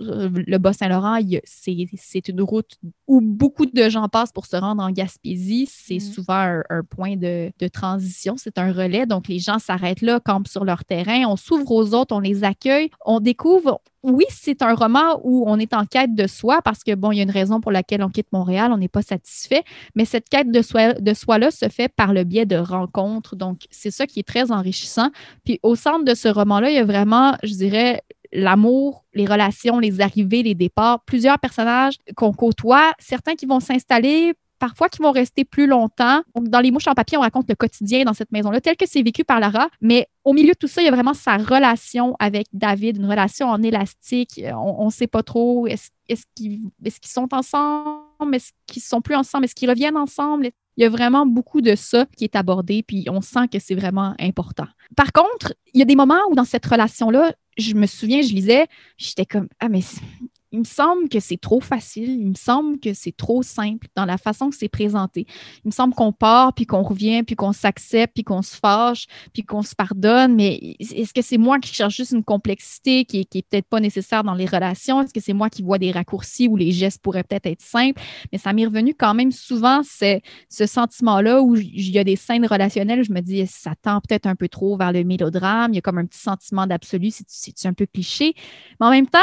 le 0.00 0.58
Bas-Saint-Laurent, 0.58 1.18
c'est, 1.44 2.28
une 2.28 2.42
route 2.42 2.78
où 3.06 3.20
beaucoup 3.20 3.66
de 3.66 3.88
gens 3.88 4.08
passent 4.08 4.32
pour 4.32 4.46
se 4.46 4.56
rendre 4.56 4.82
en 4.82 4.90
Gaspésie. 4.90 5.68
C'est 5.70 5.96
mm. 5.96 6.00
souvent 6.00 6.60
un 6.68 6.82
point 6.82 7.16
de, 7.16 7.50
de 7.58 7.68
transition, 7.68 8.36
c'est 8.36 8.58
un 8.58 8.72
relais. 8.72 9.06
Donc, 9.06 9.28
les 9.28 9.38
gens 9.38 9.58
s'arrêtent 9.58 10.02
là, 10.02 10.20
campent 10.20 10.48
sur 10.48 10.64
leur 10.64 10.84
terrain, 10.84 11.24
on 11.26 11.36
s'ouvre 11.36 11.70
aux 11.70 11.94
autres, 11.94 12.14
on 12.14 12.20
les 12.20 12.44
accueille, 12.44 12.90
on 13.04 13.20
découvre, 13.20 13.80
oui, 14.04 14.24
c'est 14.28 14.60
un 14.60 14.74
roman 14.74 15.18
où 15.24 15.44
on 15.46 15.58
est 15.58 15.72
en 15.72 15.86
quête 15.86 16.14
de 16.14 16.26
soi 16.26 16.60
parce 16.62 16.84
que, 16.84 16.94
bon, 16.94 17.10
il 17.10 17.16
y 17.16 17.20
a 17.20 17.22
une 17.22 17.30
raison 17.30 17.62
pour 17.62 17.72
laquelle 17.72 18.02
on 18.02 18.10
quitte 18.10 18.30
Montréal, 18.32 18.70
on 18.70 18.76
n'est 18.76 18.86
pas 18.86 19.00
satisfait, 19.00 19.64
mais 19.94 20.04
cette 20.04 20.28
quête 20.28 20.50
de 20.50 20.60
soi, 20.60 20.92
de 20.92 21.14
soi-là 21.14 21.50
se 21.50 21.70
fait 21.70 21.88
par 21.88 22.12
le 22.12 22.24
biais 22.24 22.44
de 22.44 22.56
rencontres. 22.56 23.34
Donc, 23.34 23.62
c'est 23.70 23.90
ça 23.90 24.06
qui 24.06 24.20
est 24.20 24.28
très 24.28 24.52
enrichissant. 24.52 25.10
Puis, 25.44 25.58
au 25.62 25.74
centre 25.74 26.04
de 26.04 26.14
ce 26.14 26.28
roman-là, 26.28 26.68
il 26.68 26.76
y 26.76 26.78
a 26.78 26.84
vraiment, 26.84 27.34
je 27.42 27.54
dirais, 27.54 28.02
l'amour, 28.34 29.04
les 29.14 29.24
relations, 29.24 29.78
les 29.78 30.00
arrivées, 30.00 30.42
les 30.42 30.54
départs, 30.54 31.04
plusieurs 31.04 31.38
personnages 31.38 31.94
qu'on 32.16 32.32
côtoie, 32.32 32.92
certains 32.98 33.34
qui 33.34 33.46
vont 33.46 33.60
s'installer 33.60 34.34
parfois 34.60 34.88
qui 34.88 35.02
vont 35.02 35.10
rester 35.10 35.44
plus 35.44 35.66
longtemps. 35.66 36.22
Dans 36.40 36.60
Les 36.60 36.70
Mouches 36.70 36.86
en 36.86 36.94
papier, 36.94 37.18
on 37.18 37.22
raconte 37.22 37.48
le 37.50 37.54
quotidien 37.54 38.04
dans 38.04 38.14
cette 38.14 38.32
maison-là, 38.32 38.62
tel 38.62 38.76
que 38.76 38.86
c'est 38.86 39.02
vécu 39.02 39.22
par 39.22 39.38
Lara, 39.38 39.68
mais 39.82 40.08
au 40.24 40.32
milieu 40.32 40.52
de 40.52 40.58
tout 40.58 40.68
ça, 40.68 40.80
il 40.80 40.86
y 40.86 40.88
a 40.88 40.90
vraiment 40.90 41.12
sa 41.12 41.36
relation 41.36 42.16
avec 42.18 42.46
David, 42.52 42.96
une 42.96 43.04
relation 43.04 43.48
en 43.48 43.62
élastique. 43.62 44.40
On 44.54 44.86
ne 44.86 44.90
sait 44.90 45.06
pas 45.06 45.22
trop, 45.22 45.66
est-ce 45.66 45.90
qu'ils 46.34 46.70
sont 47.02 47.28
ensemble, 47.34 48.34
est-ce 48.34 48.52
qu'ils 48.66 48.82
sont 48.82 49.02
plus 49.02 49.16
ensemble, 49.16 49.44
est-ce 49.44 49.54
qu'ils 49.54 49.68
reviennent 49.68 49.98
ensemble? 49.98 50.50
Il 50.76 50.82
y 50.82 50.86
a 50.86 50.88
vraiment 50.88 51.26
beaucoup 51.26 51.60
de 51.60 51.74
ça 51.74 52.06
qui 52.16 52.24
est 52.24 52.34
abordé, 52.34 52.82
puis 52.82 53.06
on 53.10 53.20
sent 53.20 53.48
que 53.52 53.58
c'est 53.58 53.74
vraiment 53.74 54.14
important. 54.18 54.66
Par 54.96 55.12
contre, 55.12 55.54
il 55.74 55.78
y 55.78 55.82
a 55.82 55.86
des 55.86 55.94
moments 55.94 56.20
où 56.30 56.34
dans 56.34 56.44
cette 56.44 56.64
relation-là, 56.64 57.34
je 57.56 57.74
me 57.74 57.86
souviens, 57.86 58.22
je 58.22 58.32
lisais, 58.32 58.66
j'étais 58.98 59.26
comme 59.26 59.48
Ah, 59.60 59.68
mais 59.68 59.80
il 60.54 60.60
me 60.60 60.64
semble 60.64 61.08
que 61.08 61.18
c'est 61.18 61.36
trop 61.36 61.60
facile, 61.60 62.10
il 62.10 62.28
me 62.28 62.34
semble 62.34 62.78
que 62.78 62.94
c'est 62.94 63.16
trop 63.16 63.42
simple 63.42 63.88
dans 63.96 64.04
la 64.04 64.18
façon 64.18 64.50
que 64.50 64.56
c'est 64.56 64.68
présenté. 64.68 65.26
Il 65.64 65.68
me 65.68 65.72
semble 65.72 65.94
qu'on 65.94 66.12
part, 66.12 66.54
puis 66.54 66.64
qu'on 66.64 66.82
revient, 66.82 67.24
puis 67.24 67.34
qu'on 67.34 67.52
s'accepte, 67.52 68.14
puis 68.14 68.22
qu'on 68.22 68.40
se 68.40 68.54
fâche, 68.54 69.06
puis 69.32 69.42
qu'on 69.42 69.62
se 69.62 69.74
pardonne, 69.74 70.36
mais 70.36 70.76
est-ce 70.78 71.12
que 71.12 71.22
c'est 71.22 71.38
moi 71.38 71.58
qui 71.58 71.74
cherche 71.74 71.96
juste 71.96 72.12
une 72.12 72.22
complexité 72.22 73.04
qui 73.04 73.26
n'est 73.34 73.42
peut-être 73.42 73.66
pas 73.66 73.80
nécessaire 73.80 74.22
dans 74.22 74.34
les 74.34 74.46
relations? 74.46 75.02
Est-ce 75.02 75.12
que 75.12 75.20
c'est 75.20 75.32
moi 75.32 75.50
qui 75.50 75.64
vois 75.64 75.78
des 75.78 75.90
raccourcis 75.90 76.46
où 76.46 76.56
les 76.56 76.70
gestes 76.70 77.02
pourraient 77.02 77.24
peut-être 77.24 77.46
être 77.46 77.62
simples? 77.62 78.00
Mais 78.30 78.38
ça 78.38 78.52
m'est 78.52 78.66
revenu 78.66 78.94
quand 78.94 79.14
même 79.14 79.32
souvent, 79.32 79.82
ce 79.82 80.66
sentiment-là 80.66 81.42
où 81.42 81.56
il 81.56 81.90
y 81.90 81.98
a 81.98 82.04
des 82.04 82.14
scènes 82.14 82.46
relationnelles 82.46 83.00
où 83.00 83.04
je 83.04 83.12
me 83.12 83.22
dis, 83.22 83.44
ça 83.48 83.72
tend 83.82 84.00
peut-être 84.00 84.26
un 84.26 84.36
peu 84.36 84.48
trop 84.48 84.76
vers 84.76 84.92
le 84.92 85.02
mélodrame, 85.02 85.72
il 85.72 85.74
y 85.74 85.78
a 85.78 85.82
comme 85.82 85.98
un 85.98 86.06
petit 86.06 86.20
sentiment 86.20 86.68
d'absolu, 86.68 87.10
c'est 87.10 87.66
un 87.66 87.72
peu 87.72 87.86
cliché? 87.86 88.34
Mais 88.78 88.86
en 88.86 88.90
même 88.90 89.08
temps, 89.08 89.18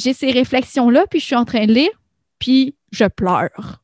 j'ai 0.00 0.12
ces 0.12 0.30
réflexions-là, 0.30 1.06
puis 1.08 1.20
je 1.20 1.26
suis 1.26 1.36
en 1.36 1.44
train 1.44 1.66
de 1.66 1.72
lire, 1.72 1.90
puis 2.38 2.74
je 2.92 3.04
pleure. 3.04 3.82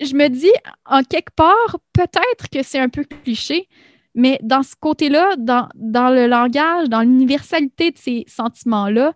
Je 0.00 0.14
me 0.14 0.28
dis, 0.28 0.52
en 0.86 1.02
quelque 1.02 1.34
part, 1.34 1.78
peut-être 1.92 2.48
que 2.50 2.62
c'est 2.62 2.78
un 2.78 2.88
peu 2.88 3.04
cliché, 3.04 3.68
mais 4.14 4.38
dans 4.42 4.62
ce 4.62 4.74
côté-là, 4.78 5.34
dans, 5.38 5.68
dans 5.74 6.10
le 6.10 6.26
langage, 6.26 6.88
dans 6.88 7.02
l'universalité 7.02 7.90
de 7.90 7.98
ces 7.98 8.24
sentiments-là, 8.28 9.14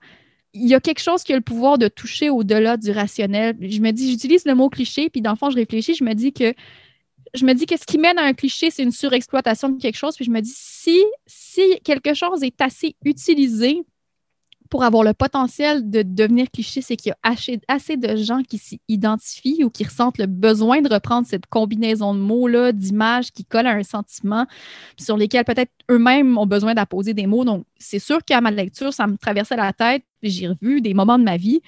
il 0.55 0.67
y 0.67 0.75
a 0.75 0.81
quelque 0.81 1.01
chose 1.01 1.23
qui 1.23 1.33
a 1.33 1.37
le 1.37 1.43
pouvoir 1.43 1.79
de 1.79 1.89
toucher 1.89 2.31
au-delà 2.31 2.77
du 2.77 2.91
rationnel. 2.91 3.57
Je 3.61 3.81
me 3.81 3.91
dis, 3.93 4.11
j'utilise 4.11 4.45
le 4.45 4.55
mot 4.55 4.69
cliché, 4.69 5.11
puis 5.11 5.21
dans 5.21 5.33
le 5.33 5.37
fond, 5.37 5.51
je 5.51 5.57
réfléchis, 5.57 5.95
je 5.95 6.05
me 6.05 6.15
dis 6.15 6.33
que 6.33 6.55
je 7.35 7.45
me 7.45 7.53
dis 7.53 7.67
que 7.67 7.77
ce 7.77 7.85
qui 7.85 7.99
mène 7.99 8.19
à 8.19 8.23
un 8.23 8.33
cliché, 8.33 8.71
c'est 8.71 8.83
une 8.83 8.91
surexploitation 8.91 9.69
de 9.69 9.81
quelque 9.81 9.97
chose. 9.97 10.17
Puis 10.17 10.25
je 10.25 10.31
me 10.31 10.41
dis, 10.41 10.55
si, 10.55 11.05
si 11.27 11.79
quelque 11.85 12.15
chose 12.15 12.43
est 12.43 12.59
assez 12.63 12.97
utilisé 13.05 13.83
pour 14.69 14.85
avoir 14.85 15.03
le 15.03 15.15
potentiel 15.15 15.91
de 15.91 16.03
devenir 16.03 16.51
cliché, 16.51 16.81
c'est 16.83 16.97
qu'il 16.97 17.11
y 17.11 17.13
a 17.13 17.35
assez, 17.69 17.97
de 17.97 18.17
gens 18.17 18.43
qui 18.43 18.59
s'y 18.59 18.81
identifient 18.89 19.65
ou 19.65 19.71
qui 19.71 19.85
ressentent 19.85 20.19
le 20.19 20.27
besoin 20.27 20.81
de 20.81 20.93
reprendre 20.93 21.27
cette 21.27 21.47
combinaison 21.47 22.15
de 22.15 22.21
mots-là, 22.21 22.73
d'images 22.73 23.31
qui 23.31 23.45
collent 23.45 23.67
à 23.67 23.73
un 23.73 23.83
sentiment, 23.83 24.47
sur 24.99 25.17
lesquels 25.17 25.45
peut-être 25.45 25.73
eux-mêmes 25.91 26.39
ont 26.39 26.47
besoin 26.47 26.75
d'apposer 26.75 27.15
des 27.15 27.27
mots. 27.27 27.45
Donc, 27.45 27.65
c'est 27.79 27.99
sûr 27.99 28.25
qu'à 28.25 28.41
ma 28.41 28.51
lecture, 28.51 28.93
ça 28.93 29.07
me 29.07 29.17
traversait 29.17 29.57
la 29.57 29.73
tête. 29.73 30.03
J'ai 30.23 30.49
revu 30.49 30.81
des 30.81 30.95
moments 30.95 31.19
de 31.19 31.25
ma 31.25 31.37
vie, 31.37 31.61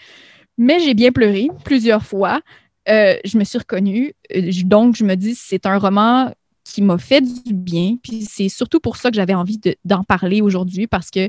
mais 0.58 0.80
j'ai 0.80 0.94
bien 0.94 1.12
pleuré 1.12 1.48
plusieurs 1.64 2.04
fois. 2.04 2.40
Euh, 2.88 3.16
je 3.24 3.38
me 3.38 3.44
suis 3.44 3.58
reconnue. 3.58 4.14
Euh, 4.34 4.50
donc, 4.64 4.96
je 4.96 5.04
me 5.04 5.14
dis, 5.14 5.34
c'est 5.34 5.66
un 5.66 5.78
roman 5.78 6.32
qui 6.64 6.82
m'a 6.82 6.98
fait 6.98 7.20
du 7.20 7.52
bien. 7.52 7.96
Puis 8.02 8.24
c'est 8.24 8.48
surtout 8.48 8.80
pour 8.80 8.96
ça 8.96 9.10
que 9.10 9.16
j'avais 9.16 9.34
envie 9.34 9.60
d'en 9.84 10.04
parler 10.04 10.40
aujourd'hui 10.40 10.86
parce 10.86 11.10
que 11.10 11.28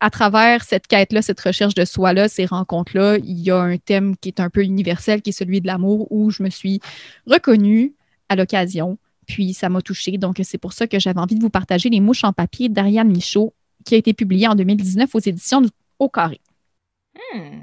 à 0.00 0.10
travers 0.10 0.64
cette 0.64 0.86
quête-là, 0.86 1.22
cette 1.22 1.40
recherche 1.40 1.74
de 1.74 1.84
soi-là, 1.84 2.28
ces 2.28 2.46
rencontres-là, 2.46 3.18
il 3.18 3.40
y 3.40 3.50
a 3.50 3.58
un 3.58 3.76
thème 3.78 4.16
qui 4.16 4.28
est 4.28 4.40
un 4.40 4.50
peu 4.50 4.62
universel, 4.62 5.22
qui 5.22 5.30
est 5.30 5.32
celui 5.32 5.60
de 5.60 5.66
l'amour, 5.66 6.10
où 6.10 6.30
je 6.30 6.42
me 6.42 6.50
suis 6.50 6.80
reconnue 7.26 7.94
à 8.28 8.36
l'occasion, 8.36 8.98
puis 9.26 9.54
ça 9.54 9.68
m'a 9.68 9.82
touchée. 9.82 10.18
Donc, 10.18 10.40
c'est 10.42 10.58
pour 10.58 10.72
ça 10.72 10.86
que 10.86 10.98
j'avais 10.98 11.20
envie 11.20 11.34
de 11.34 11.40
vous 11.40 11.50
partager 11.50 11.88
Les 11.90 12.00
mouches 12.00 12.24
en 12.24 12.32
papier 12.32 12.68
d'Ariane 12.68 13.08
Michaud, 13.08 13.54
qui 13.84 13.94
a 13.94 13.98
été 13.98 14.14
publié 14.14 14.46
en 14.48 14.54
2019 14.54 15.14
aux 15.14 15.20
éditions 15.20 15.60
du 15.60 15.68
Au 15.98 16.08
Carré. 16.08 16.40
Hmm. 17.34 17.60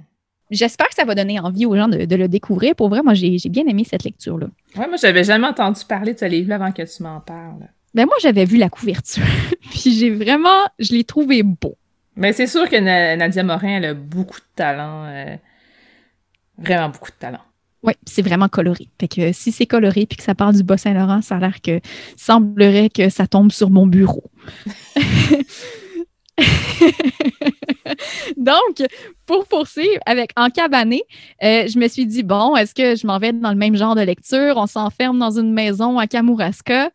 J'espère 0.51 0.89
que 0.89 0.95
ça 0.95 1.05
va 1.05 1.15
donner 1.15 1.39
envie 1.39 1.65
aux 1.65 1.75
gens 1.75 1.87
de, 1.87 2.15
le 2.15 2.27
découvrir. 2.27 2.75
Pour 2.75 2.89
vrai, 2.89 3.01
moi, 3.01 3.15
j'ai 3.15 3.37
bien 3.49 3.65
aimé 3.65 3.83
cette 3.83 4.03
lecture-là. 4.03 4.47
Ouais, 4.77 4.87
moi, 4.87 4.97
j'avais 4.97 5.23
jamais 5.23 5.47
entendu 5.47 5.81
parler 5.87 6.13
de 6.13 6.19
ce 6.19 6.25
livre-là 6.25 6.55
avant 6.55 6.71
que 6.71 6.83
tu 6.83 7.01
m'en 7.01 7.19
parles. 7.19 7.67
Ben, 7.95 8.05
moi, 8.05 8.15
j'avais 8.21 8.45
vu 8.45 8.57
la 8.57 8.69
couverture. 8.69 9.23
puis 9.71 9.97
j'ai 9.97 10.11
vraiment, 10.11 10.65
je 10.77 10.93
l'ai 10.93 11.03
trouvé 11.03 11.41
beau. 11.41 11.77
Mais 12.15 12.33
c'est 12.33 12.47
sûr 12.47 12.69
que 12.69 12.79
Nadia 12.79 13.43
Morin, 13.43 13.77
elle 13.77 13.85
a 13.85 13.93
beaucoup 13.93 14.39
de 14.39 14.45
talent. 14.55 15.05
Euh, 15.05 15.35
vraiment 16.57 16.89
beaucoup 16.89 17.11
de 17.11 17.17
talent. 17.17 17.41
Oui, 17.83 17.93
c'est 18.05 18.23
vraiment 18.23 18.47
coloré. 18.47 18.89
Fait 18.99 19.07
que 19.07 19.31
si 19.31 19.51
c'est 19.51 19.67
coloré 19.67 20.07
puis 20.07 20.17
que 20.17 20.23
ça 20.23 20.33
parle 20.33 20.55
du 20.55 20.63
Bas-Saint-Laurent, 20.63 21.21
ça 21.21 21.35
a 21.35 21.39
l'air 21.39 21.61
que 21.61 21.79
semblerait 22.17 22.89
que 22.89 23.09
ça 23.09 23.27
tombe 23.27 23.51
sur 23.51 23.69
mon 23.69 23.85
bureau. 23.85 24.23
Donc, 28.37 28.83
pour 29.25 29.45
poursuivre 29.47 29.99
avec 30.05 30.31
Encabané, 30.35 31.03
euh, 31.43 31.67
je 31.67 31.77
me 31.77 31.87
suis 31.87 32.07
dit, 32.07 32.23
bon, 32.23 32.55
est-ce 32.55 32.73
que 32.73 32.95
je 32.95 33.05
m'en 33.05 33.19
vais 33.19 33.33
dans 33.33 33.51
le 33.51 33.57
même 33.57 33.75
genre 33.75 33.95
de 33.95 34.01
lecture? 34.01 34.57
On 34.57 34.65
s'enferme 34.67 35.19
dans 35.19 35.37
une 35.39 35.53
maison 35.53 35.99
à 35.99 36.07
Kamouraska. 36.07 36.89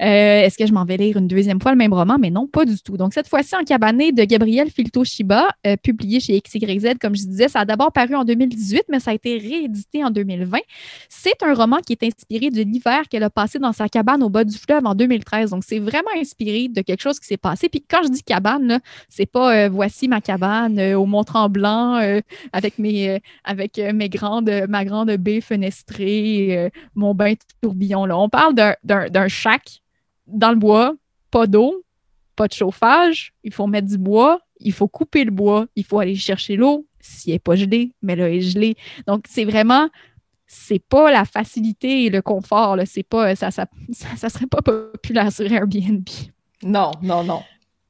Euh, 0.00 0.44
est-ce 0.44 0.56
que 0.56 0.66
je 0.66 0.72
m'en 0.72 0.84
vais 0.84 0.96
lire 0.96 1.16
une 1.16 1.28
deuxième 1.28 1.60
fois 1.60 1.72
le 1.72 1.76
même 1.76 1.92
roman? 1.92 2.16
Mais 2.18 2.30
non, 2.30 2.46
pas 2.46 2.64
du 2.64 2.80
tout. 2.80 2.96
Donc, 2.96 3.14
cette 3.14 3.28
fois-ci, 3.28 3.54
en 3.54 3.64
cabané 3.64 4.12
de 4.12 4.24
Gabriel 4.24 4.70
Filto-Shiba, 4.70 5.48
euh, 5.66 5.76
publié 5.76 6.20
chez 6.20 6.40
XYZ, 6.40 6.94
comme 7.00 7.14
je 7.14 7.24
disais, 7.24 7.48
ça 7.48 7.60
a 7.60 7.64
d'abord 7.64 7.92
paru 7.92 8.14
en 8.14 8.24
2018, 8.24 8.84
mais 8.88 9.00
ça 9.00 9.12
a 9.12 9.14
été 9.14 9.38
réédité 9.38 10.04
en 10.04 10.10
2020. 10.10 10.58
C'est 11.08 11.42
un 11.42 11.54
roman 11.54 11.78
qui 11.78 11.92
est 11.92 12.02
inspiré 12.02 12.50
de 12.50 12.62
l'hiver 12.62 13.02
qu'elle 13.08 13.22
a 13.22 13.30
passé 13.30 13.58
dans 13.58 13.72
sa 13.72 13.88
cabane 13.88 14.22
au 14.22 14.28
bas 14.28 14.44
du 14.44 14.56
fleuve 14.56 14.86
en 14.86 14.94
2013. 14.94 15.50
Donc, 15.50 15.62
c'est 15.64 15.78
vraiment 15.78 16.10
inspiré 16.16 16.68
de 16.68 16.80
quelque 16.80 17.02
chose 17.02 17.20
qui 17.20 17.26
s'est 17.26 17.36
passé. 17.36 17.68
Puis, 17.68 17.84
quand 17.88 18.02
je 18.02 18.08
dis 18.08 18.22
cabane, 18.22 18.80
c'est 19.08 19.26
pas 19.26 19.54
euh, 19.54 19.68
voici 19.68 20.08
ma 20.08 20.20
cabane 20.20 20.80
au 20.94 21.06
Mont-Tremblant 21.06 22.00
avec, 22.52 22.78
mes, 22.78 23.20
avec 23.44 23.78
mes 23.78 24.08
grandes, 24.08 24.50
ma 24.68 24.84
grande 24.84 25.10
baie 25.12 25.40
fenestrée, 25.40 26.70
mon 26.94 27.14
bain 27.14 27.34
tourbillon. 27.60 28.04
Là. 28.04 28.18
On 28.18 28.28
parle 28.28 28.54
d'un 28.54 29.28
chac 29.28 29.82
dans 30.32 30.50
le 30.50 30.56
bois, 30.56 30.94
pas 31.30 31.46
d'eau, 31.46 31.84
pas 32.36 32.48
de 32.48 32.52
chauffage, 32.52 33.32
il 33.44 33.52
faut 33.52 33.66
mettre 33.66 33.88
du 33.88 33.98
bois, 33.98 34.40
il 34.60 34.72
faut 34.72 34.88
couper 34.88 35.24
le 35.24 35.30
bois, 35.30 35.66
il 35.76 35.84
faut 35.84 35.98
aller 35.98 36.14
chercher 36.14 36.56
l'eau. 36.56 36.86
S'il 37.00 37.32
n'est 37.32 37.40
pas 37.40 37.56
gelé, 37.56 37.92
mais 38.00 38.14
là, 38.14 38.28
il 38.28 38.36
est 38.36 38.40
gelé. 38.42 38.76
Donc, 39.08 39.24
c'est 39.28 39.44
vraiment, 39.44 39.88
c'est 40.46 40.78
pas 40.78 41.10
la 41.10 41.24
facilité 41.24 42.04
et 42.04 42.10
le 42.10 42.22
confort. 42.22 42.76
C'est 42.86 43.02
pas, 43.02 43.34
ça, 43.34 43.50
ça, 43.50 43.66
ça, 43.92 44.28
serait 44.28 44.46
pas 44.46 44.62
populaire 44.62 45.32
sur 45.32 45.50
Airbnb. 45.50 46.08
Non, 46.62 46.92
non, 47.02 47.24
non. 47.24 47.42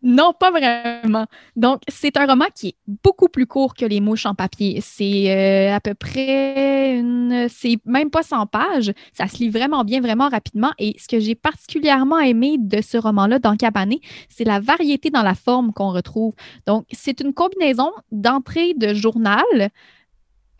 Non, 0.02 0.32
pas 0.32 0.50
vraiment. 0.50 1.26
Donc, 1.54 1.82
c'est 1.86 2.16
un 2.16 2.26
roman 2.26 2.46
qui 2.52 2.68
est 2.68 2.76
beaucoup 3.04 3.28
plus 3.28 3.46
court 3.46 3.74
que 3.74 3.84
Les 3.84 4.00
Mouches 4.00 4.26
en 4.26 4.34
papier. 4.34 4.80
C'est 4.82 5.30
euh, 5.30 5.74
à 5.74 5.80
peu 5.80 5.94
près 5.94 6.96
une. 6.98 7.46
C'est 7.48 7.78
même 7.84 8.10
pas 8.10 8.24
100 8.24 8.46
pages. 8.46 8.92
Ça 9.12 9.28
se 9.28 9.36
lit 9.38 9.48
vraiment 9.48 9.84
bien, 9.84 10.00
vraiment 10.00 10.28
rapidement. 10.28 10.72
Et 10.80 10.96
ce 10.98 11.06
que 11.06 11.20
j'ai 11.20 11.36
particulièrement 11.36 12.18
aimé 12.18 12.56
de 12.58 12.82
ce 12.82 12.96
roman-là, 12.98 13.38
dans 13.38 13.56
Cabané, 13.56 14.00
c'est 14.28 14.44
la 14.44 14.58
variété 14.58 15.10
dans 15.10 15.22
la 15.22 15.36
forme 15.36 15.72
qu'on 15.72 15.92
retrouve. 15.92 16.34
Donc, 16.66 16.84
c'est 16.90 17.20
une 17.20 17.32
combinaison 17.32 17.92
d'entrée 18.10 18.74
de 18.74 18.94
journal 18.94 19.70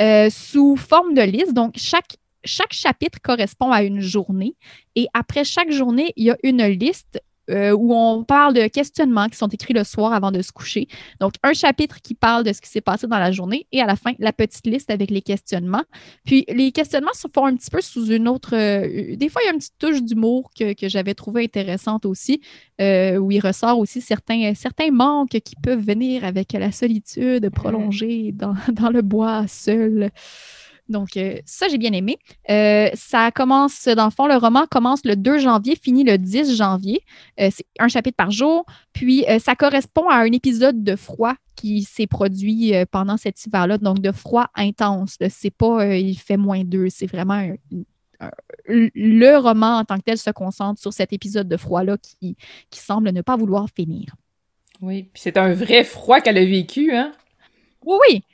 euh, 0.01 0.31
sous 0.31 0.77
forme 0.77 1.15
de 1.15 1.23
liste. 1.23 1.53
Donc, 1.53 1.75
chaque 1.79 2.73
chapitre 2.73 3.19
correspond 3.21 3.73
à 3.73 3.83
une 3.83 4.01
journée 4.01 4.55
et 4.95 5.09
après 5.15 5.43
chaque 5.43 5.73
journée, 5.73 6.13
il 6.17 6.27
y 6.27 6.31
a 6.31 6.37
une 6.45 6.65
liste 6.65 7.21
euh, 7.51 7.73
où 7.73 7.95
on 7.95 8.25
parle 8.25 8.55
de 8.55 8.67
questionnements 8.69 9.29
qui 9.29 9.37
sont 9.37 9.49
écrits 9.49 9.75
le 9.75 9.85
soir 9.85 10.13
avant 10.13 10.31
de 10.31 10.43
se 10.43 10.53
coucher. 10.53 10.87
Donc, 11.21 11.35
un 11.43 11.53
chapitre 11.53 12.01
qui 12.01 12.15
parle 12.15 12.45
de 12.45 12.53
ce 12.53 12.61
qui 12.61 12.69
s'est 12.69 12.81
passé 12.81 13.07
dans 13.07 13.19
la 13.19 13.33
journée 13.33 13.67
et 13.73 13.81
à 13.81 13.87
la 13.87 13.97
fin, 13.97 14.13
la 14.19 14.33
petite 14.33 14.67
liste 14.67 14.91
avec 14.91 15.11
les 15.11 15.23
questionnements. 15.23 15.83
Puis, 16.25 16.45
les 16.49 16.73
questionnements 16.73 17.15
se 17.15 17.27
font 17.35 17.47
un 17.47 17.57
petit 17.57 17.71
peu 17.71 17.81
sous 17.81 18.07
une 18.07 18.29
autre. 18.29 18.55
Euh, 18.55 19.17
des 19.17 19.29
fois, 19.29 19.43
il 19.43 19.47
y 19.47 19.49
a 19.49 19.53
une 19.53 19.59
petite 19.59 19.79
touche 19.79 20.03
d'humour 20.03 20.51
que, 20.57 20.73
j'avais 20.83 21.15
trouvé 21.15 21.45
intéressante 21.45 22.07
aussi, 22.07 22.41
euh, 22.81 23.17
où 23.17 23.31
il 23.31 23.41
ressort 23.41 23.79
aussi 23.79 24.01
certains, 24.01 24.55
certains 24.55 24.91
manques 24.91 25.41
qui 25.41 25.55
peuvent 25.63 25.85
venir 25.85 26.25
avec 26.25 26.53
la 26.53 26.71
solitude 26.71 27.51
prolongée 27.51 28.33
dans, 28.33 28.55
dans 28.73 28.91
le 28.91 29.03
bois 29.03 29.47
seul. 29.49 30.11
Donc, 30.89 31.17
euh, 31.17 31.39
ça, 31.45 31.69
j'ai 31.69 31.79
bien 31.79 31.93
aimé. 31.93 32.19
Euh, 32.51 32.91
ça 32.95 33.31
commence, 33.31 33.87
dans 33.89 34.05
le 34.05 34.11
fond, 34.11 34.27
le 34.27 34.37
roman 34.37 34.67
commence 34.71 35.05
le 35.05 35.17
2 35.17 35.39
janvier, 35.39 35.77
finit 35.77 36.05
le 36.05 36.19
10 36.19 36.57
janvier. 36.57 37.03
Euh, 37.41 37.49
c'est 37.51 37.67
un 37.79 37.89
chapitre 37.89 38.17
par 38.17 38.31
jour. 38.31 38.65
Puis, 38.93 39.25
ça 39.41 39.55
correspond 39.55 40.09
à 40.09 40.17
un 40.17 40.33
épisode 40.33 40.83
de 40.83 40.97
froid 40.97 41.35
qui 41.57 41.83
s'est 41.83 42.07
produit 42.07 42.73
pendant 42.91 43.17
cet 43.17 43.45
hiver-là. 43.47 43.79
Donc, 43.79 44.01
de 44.01 44.13
froid 44.13 44.49
intense. 44.55 45.17
C'est 45.31 45.51
pas 45.51 45.97
il 45.97 46.17
fait 46.17 46.37
moins 46.37 46.65
2, 46.65 46.89
c'est 46.91 47.07
vraiment 47.07 47.43
le 48.67 49.37
roman 49.37 49.79
en 49.79 49.85
tant 49.85 49.97
que 49.97 50.03
tel 50.03 50.19
se 50.19 50.31
concentre 50.31 50.81
sur 50.81 50.93
cet 50.93 51.13
épisode 51.13 51.49
de 51.49 51.57
froid-là 51.57 51.97
qui, 51.99 52.37
qui 52.71 52.81
semble 52.81 53.11
ne 53.11 53.23
pas 53.23 53.37
vouloir 53.37 53.69
finir. 53.75 54.15
Oui, 54.81 55.05
puis 55.05 55.23
c'est 55.23 55.37
un 55.37 55.55
vrai 55.55 55.85
froid 55.85 56.21
qu'elle 56.21 56.39
a 56.39 56.45
vécu, 56.45 56.93
hein? 56.95 57.13
Oui, 57.85 57.97
oui. 58.09 58.25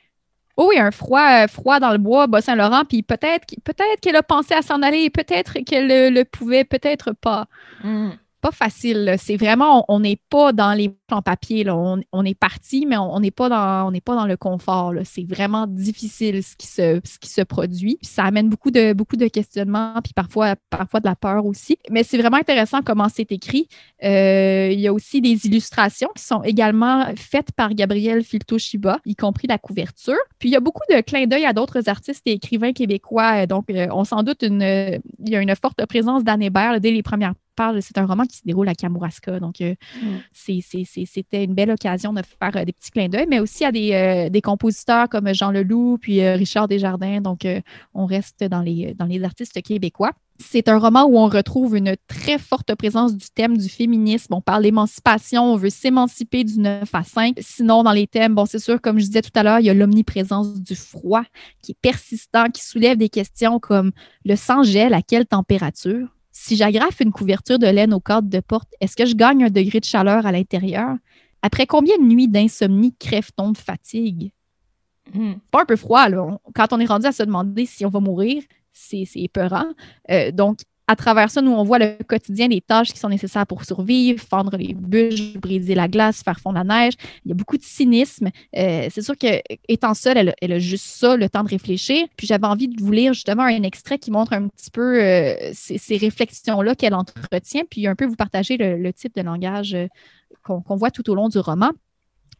Oui, 0.65 0.77
un 0.77 0.91
froid, 0.91 1.47
froid 1.47 1.79
dans 1.79 1.91
le 1.91 1.97
bois, 1.97 2.27
Bas-Saint-Laurent, 2.27 2.83
puis 2.87 3.03
peut-être 3.03 3.45
peut-être 3.63 3.99
qu'elle 4.01 4.15
a 4.15 4.23
pensé 4.23 4.53
à 4.53 4.61
s'en 4.61 4.81
aller, 4.81 5.09
peut-être 5.09 5.59
qu'elle 5.59 6.13
le, 6.13 6.23
pouvait, 6.23 6.63
peut-être 6.63 7.13
pas. 7.13 7.47
Mm 7.83 8.09
pas 8.41 8.51
facile. 8.51 9.15
C'est 9.17 9.37
vraiment, 9.37 9.85
on 9.87 9.99
n'est 9.99 10.19
pas 10.29 10.53
dans 10.53 10.73
les 10.73 10.95
en 11.13 11.21
papier. 11.21 11.63
Là. 11.63 11.75
On, 11.75 12.25
est 12.25 12.37
parti, 12.37 12.85
mais 12.85 12.97
on 12.97 13.19
n'est 13.19 13.31
pas, 13.31 13.49
dans, 13.49 13.91
pas 13.99 14.15
dans 14.15 14.25
le 14.25 14.37
confort. 14.37 14.93
C'est 15.03 15.27
vraiment 15.27 15.67
difficile 15.67 16.43
ce 16.43 16.55
qui 16.55 16.67
se, 16.67 16.99
ce 17.03 17.19
qui 17.19 17.29
se 17.29 17.41
produit. 17.41 17.97
ça 18.01 18.23
amène 18.23 18.49
beaucoup 18.49 18.71
de, 18.71 18.93
beaucoup 18.93 19.15
de 19.15 19.27
questionnements, 19.27 19.95
puis 20.03 20.13
parfois, 20.13 20.55
parfois 20.69 20.99
de 20.99 21.05
la 21.07 21.15
peur 21.15 21.45
aussi. 21.45 21.77
Mais 21.89 22.03
c'est 22.03 22.17
vraiment 22.17 22.37
intéressant 22.37 22.81
comment 22.81 23.07
c'est 23.09 23.31
écrit. 23.31 23.67
Euh, 24.03 24.69
il 24.71 24.79
y 24.79 24.87
a 24.87 24.93
aussi 24.93 25.21
des 25.21 25.45
illustrations 25.45 26.09
qui 26.15 26.23
sont 26.23 26.43
également 26.43 27.05
faites 27.15 27.51
par 27.51 27.73
Gabriel 27.73 28.23
Filto-Shiba, 28.23 28.99
y 29.05 29.15
compris 29.15 29.47
la 29.47 29.57
couverture. 29.57 30.17
Puis 30.39 30.49
il 30.49 30.51
y 30.53 30.55
a 30.55 30.61
beaucoup 30.61 30.83
de 30.89 31.01
clins 31.01 31.27
d'œil 31.27 31.45
à 31.45 31.53
d'autres 31.53 31.89
artistes 31.89 32.23
et 32.25 32.33
écrivains 32.33 32.73
québécois. 32.73 33.45
Donc, 33.45 33.69
euh, 33.69 33.87
on 33.91 34.03
s'en 34.03 34.23
doute, 34.23 34.43
une, 34.43 34.61
il 34.61 35.29
y 35.29 35.35
a 35.35 35.41
une 35.41 35.55
forte 35.55 35.85
présence 35.85 36.23
d'Anne 36.23 36.41
Hébert 36.41 36.79
dès 36.79 36.91
les 36.91 37.03
premières 37.03 37.33
c'est 37.81 37.97
un 37.97 38.05
roman 38.05 38.23
qui 38.25 38.37
se 38.37 38.43
déroule 38.45 38.69
à 38.69 38.75
Kamouraska. 38.75 39.39
Donc, 39.39 39.61
euh, 39.61 39.75
mm. 40.01 40.17
C'était 41.05 41.43
une 41.43 41.53
belle 41.53 41.71
occasion 41.71 42.13
de 42.13 42.21
faire 42.21 42.55
euh, 42.55 42.65
des 42.65 42.73
petits 42.73 42.91
clins 42.91 43.09
d'œil, 43.09 43.25
mais 43.29 43.39
aussi 43.39 43.65
à 43.65 43.71
des, 43.71 43.91
euh, 43.93 44.39
compositeurs 44.41 45.09
comme 45.09 45.33
Jean 45.33 45.51
Leloup 45.51 45.97
puis 45.99 46.27
Richard 46.27 46.67
Desjardins. 46.67 47.21
Donc, 47.21 47.45
on 47.93 48.05
reste 48.05 48.43
dans 48.43 48.61
les, 48.61 48.93
dans 48.93 49.05
les 49.05 49.23
artistes 49.23 49.61
québécois. 49.61 50.11
C'est 50.41 50.69
un 50.69 50.79
roman 50.79 51.03
où 51.03 51.17
on 51.17 51.27
retrouve 51.27 51.75
une 51.75 51.95
très 52.07 52.37
forte 52.37 52.73
présence 52.75 53.15
du 53.15 53.27
thème 53.29 53.57
du 53.57 53.67
féminisme. 53.67 54.33
On 54.33 54.41
parle 54.41 54.63
d'émancipation, 54.63 55.43
on 55.53 55.57
veut 55.57 55.69
s'émanciper 55.69 56.45
du 56.45 56.59
9 56.59 56.89
à 56.93 57.03
5. 57.03 57.35
Sinon, 57.39 57.83
dans 57.83 57.91
les 57.91 58.07
thèmes, 58.07 58.35
bon, 58.35 58.45
c'est 58.45 58.59
sûr, 58.59 58.79
comme 58.79 58.99
je 58.99 59.05
disais 59.05 59.21
tout 59.21 59.31
à 59.35 59.43
l'heure, 59.43 59.59
il 59.59 59.65
y 59.65 59.69
a 59.69 59.73
l'omniprésence 59.73 60.61
du 60.61 60.75
froid 60.75 61.23
qui 61.61 61.73
est 61.73 61.77
persistant, 61.81 62.45
qui 62.45 62.63
soulève 62.63 62.97
des 62.97 63.09
questions 63.09 63.59
comme 63.59 63.91
le 64.23 64.37
sang 64.37 64.63
gèle 64.63 64.93
à 64.93 65.01
quelle 65.01 65.25
température? 65.25 66.07
Si 66.41 66.55
j'agrafe 66.55 67.01
une 67.01 67.11
couverture 67.11 67.59
de 67.59 67.67
laine 67.67 67.93
au 67.93 67.99
cadre 67.99 68.29
de 68.29 68.39
porte, 68.39 68.73
est-ce 68.79 68.95
que 68.95 69.05
je 69.05 69.13
gagne 69.13 69.43
un 69.43 69.49
degré 69.49 69.81
de 69.81 69.85
chaleur 69.85 70.25
à 70.25 70.31
l'intérieur? 70.31 70.95
Après 71.41 71.67
combien 71.67 71.97
de 71.97 72.03
nuits 72.03 72.29
d'insomnie 72.29 72.95
crève-t-on 72.97 73.51
de 73.51 73.57
fatigue? 73.57 74.31
Hmm. 75.13 75.33
Pas 75.51 75.63
un 75.63 75.65
peu 75.65 75.75
froid, 75.75 76.07
là. 76.07 76.39
Quand 76.55 76.71
on 76.71 76.79
est 76.79 76.85
rendu 76.85 77.07
à 77.07 77.11
se 77.11 77.23
demander 77.23 77.65
si 77.65 77.85
on 77.85 77.89
va 77.89 77.99
mourir, 77.99 78.41
c'est 78.71 79.03
épeurant. 79.15 79.65
Euh, 80.09 80.31
donc, 80.31 80.59
à 80.89 80.95
travers 80.95 81.29
ça, 81.29 81.43
nous, 81.43 81.51
on 81.51 81.63
voit 81.63 81.77
le 81.77 81.97
quotidien 82.03 82.47
des 82.47 82.61
tâches 82.61 82.91
qui 82.91 82.97
sont 82.97 83.09
nécessaires 83.09 83.45
pour 83.45 83.63
survivre, 83.63 84.19
fendre 84.19 84.57
les 84.57 84.73
bûches, 84.73 85.37
briser 85.37 85.75
la 85.75 85.87
glace, 85.87 86.23
faire 86.23 86.39
fondre 86.39 86.57
la 86.57 86.63
neige. 86.63 86.93
Il 87.23 87.29
y 87.29 87.31
a 87.31 87.35
beaucoup 87.35 87.57
de 87.57 87.63
cynisme. 87.63 88.29
Euh, 88.57 88.87
c'est 88.89 89.03
sûr 89.03 89.15
qu'étant 89.15 89.93
seule, 89.93 90.33
elle, 90.41 90.51
a 90.51 90.57
juste 90.57 90.85
ça, 90.85 91.15
le 91.15 91.29
temps 91.29 91.43
de 91.43 91.49
réfléchir. 91.49 92.07
Puis 92.17 92.25
j'avais 92.25 92.47
envie 92.47 92.67
de 92.67 92.81
vous 92.81 92.91
lire 92.91 93.13
justement 93.13 93.43
un 93.43 93.61
extrait 93.61 93.99
qui 93.99 94.09
montre 94.09 94.33
un 94.33 94.47
petit 94.47 94.71
peu 94.71 94.99
euh, 94.99 95.51
ces, 95.53 95.97
réflexions-là 95.97 96.73
qu'elle 96.73 96.95
entretient, 96.95 97.65
puis 97.69 97.85
un 97.85 97.93
peu 97.93 98.05
vous 98.05 98.15
partager 98.15 98.57
le, 98.57 98.91
type 98.91 99.15
de 99.15 99.21
langage 99.21 99.75
euh, 99.75 99.85
qu'on 100.43 100.75
voit 100.75 100.89
tout 100.89 101.07
au 101.11 101.13
long 101.13 101.29
du 101.29 101.37
roman. 101.37 101.69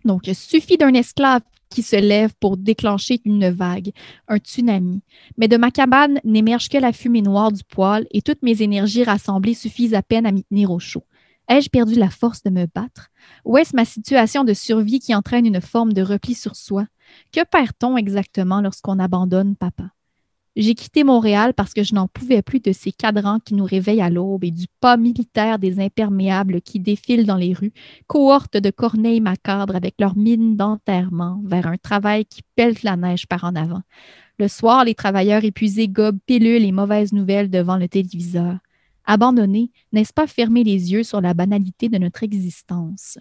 Donc, 0.05 0.27
il 0.27 0.35
suffit 0.35 0.77
d'un 0.77 0.93
esclave 0.93 1.41
qui 1.69 1.83
se 1.83 1.95
lève 1.95 2.33
pour 2.39 2.57
déclencher 2.57 3.21
une 3.25 3.49
vague, 3.49 3.91
un 4.27 4.37
tsunami. 4.37 5.01
Mais 5.37 5.47
de 5.47 5.57
ma 5.57 5.71
cabane 5.71 6.19
n'émerge 6.23 6.69
que 6.69 6.77
la 6.77 6.93
fumée 6.93 7.21
noire 7.21 7.51
du 7.51 7.63
poêle 7.63 8.07
et 8.11 8.21
toutes 8.21 8.41
mes 8.41 8.61
énergies 8.61 9.03
rassemblées 9.03 9.53
suffisent 9.53 9.93
à 9.93 10.01
peine 10.01 10.25
à 10.25 10.31
m'y 10.31 10.43
tenir 10.43 10.71
au 10.71 10.79
chaud. 10.79 11.03
Ai-je 11.47 11.69
perdu 11.69 11.95
la 11.95 12.09
force 12.09 12.43
de 12.43 12.49
me 12.49 12.65
battre? 12.65 13.09
Ou 13.45 13.57
est-ce 13.57 13.75
ma 13.75 13.85
situation 13.85 14.43
de 14.43 14.53
survie 14.53 14.99
qui 14.99 15.15
entraîne 15.15 15.45
une 15.45 15.61
forme 15.61 15.93
de 15.93 16.01
repli 16.01 16.35
sur 16.35 16.55
soi? 16.55 16.85
Que 17.31 17.43
perd-on 17.43 17.97
exactement 17.97 18.61
lorsqu'on 18.61 18.99
abandonne 18.99 19.55
papa? 19.55 19.91
J'ai 20.55 20.73
quitté 20.75 21.03
Montréal 21.03 21.53
parce 21.53 21.73
que 21.73 21.83
je 21.83 21.93
n'en 21.93 22.07
pouvais 22.07 22.41
plus 22.41 22.59
de 22.59 22.71
ces 22.71 22.91
cadrans 22.91 23.39
qui 23.39 23.53
nous 23.53 23.65
réveillent 23.65 24.01
à 24.01 24.09
l'aube 24.09 24.43
et 24.43 24.51
du 24.51 24.65
pas 24.81 24.97
militaire 24.97 25.59
des 25.59 25.79
imperméables 25.79 26.61
qui 26.61 26.79
défilent 26.79 27.25
dans 27.25 27.37
les 27.37 27.53
rues, 27.53 27.71
cohortes 28.07 28.57
de 28.57 28.71
corneilles 28.71 29.21
macabres 29.21 29.75
avec 29.75 29.95
leurs 29.99 30.17
mines 30.17 30.57
d'enterrement 30.57 31.41
vers 31.45 31.67
un 31.67 31.77
travail 31.77 32.25
qui 32.25 32.41
pelte 32.55 32.83
la 32.83 32.97
neige 32.97 33.27
par 33.27 33.43
en 33.43 33.55
avant. 33.55 33.81
Le 34.39 34.47
soir, 34.47 34.85
les 34.85 34.95
travailleurs 34.95 35.43
épuisés 35.43 35.87
gobent 35.87 36.19
pilules 36.25 36.63
et 36.63 36.71
mauvaises 36.71 37.13
nouvelles 37.13 37.49
devant 37.49 37.77
le 37.77 37.87
téléviseur. 37.87 38.57
Abandonner, 39.05 39.71
n'est-ce 39.91 40.13
pas 40.13 40.27
fermer 40.27 40.63
les 40.63 40.91
yeux 40.91 41.03
sur 41.03 41.21
la 41.21 41.33
banalité 41.33 41.89
de 41.89 41.97
notre 41.97 42.23
existence? 42.23 43.17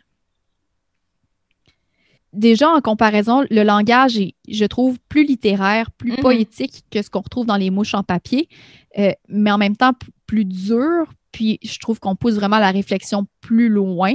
Déjà, 2.33 2.71
en 2.71 2.81
comparaison, 2.81 3.45
le 3.51 3.62
langage 3.62 4.19
est, 4.19 4.35
je 4.49 4.64
trouve, 4.64 4.99
plus 5.09 5.25
littéraire, 5.25 5.91
plus 5.91 6.12
mm-hmm. 6.12 6.21
poétique 6.21 6.85
que 6.91 7.03
ce 7.03 7.11
qu'on 7.11 7.21
retrouve 7.21 7.47
dans 7.47 7.57
les 7.57 7.71
mouches 7.71 7.95
en 7.95 8.03
papier, 8.03 8.49
euh, 8.99 9.12
mais 9.29 9.51
en 9.51 9.59
même 9.59 9.77
temps 9.77 9.93
plus 10.27 10.45
dur. 10.45 11.12
Puis 11.31 11.59
je 11.62 11.79
trouve 11.79 12.01
qu'on 12.01 12.17
pousse 12.17 12.35
vraiment 12.35 12.59
la 12.59 12.71
réflexion 12.71 13.27
plus 13.41 13.69
loin. 13.69 14.14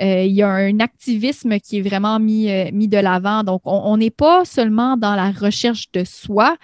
Euh, 0.00 0.22
il 0.22 0.32
y 0.32 0.42
a 0.42 0.48
un 0.48 0.78
activisme 0.80 1.58
qui 1.58 1.78
est 1.78 1.82
vraiment 1.82 2.20
mis, 2.20 2.48
euh, 2.48 2.70
mis 2.72 2.88
de 2.88 2.96
l'avant. 2.96 3.42
Donc, 3.42 3.62
on 3.64 3.96
n'est 3.96 4.10
pas 4.10 4.44
seulement 4.44 4.96
dans 4.96 5.16
la 5.16 5.30
recherche 5.30 5.90
de 5.92 6.04
soi, 6.04 6.56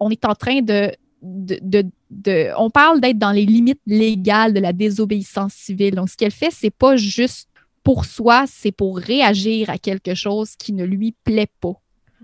on 0.00 0.10
est 0.10 0.24
en 0.24 0.34
train 0.34 0.60
de, 0.60 0.92
de, 1.22 1.84
de 2.10 2.50
on 2.56 2.70
parle 2.70 3.00
d'être 3.00 3.18
dans 3.18 3.32
les 3.32 3.46
limites 3.46 3.80
légales 3.86 4.52
de 4.52 4.60
la 4.60 4.72
désobéissance 4.72 5.54
civile. 5.54 5.94
Donc, 5.94 6.10
ce 6.10 6.16
qu'elle 6.16 6.30
fait, 6.30 6.50
c'est 6.52 6.70
pas 6.70 6.96
juste 6.96 7.47
pour 7.88 8.04
soi, 8.04 8.44
c'est 8.46 8.70
pour 8.70 8.98
réagir 8.98 9.70
à 9.70 9.78
quelque 9.78 10.14
chose 10.14 10.56
qui 10.56 10.74
ne 10.74 10.84
lui 10.84 11.14
plaît 11.24 11.48
pas. 11.58 11.72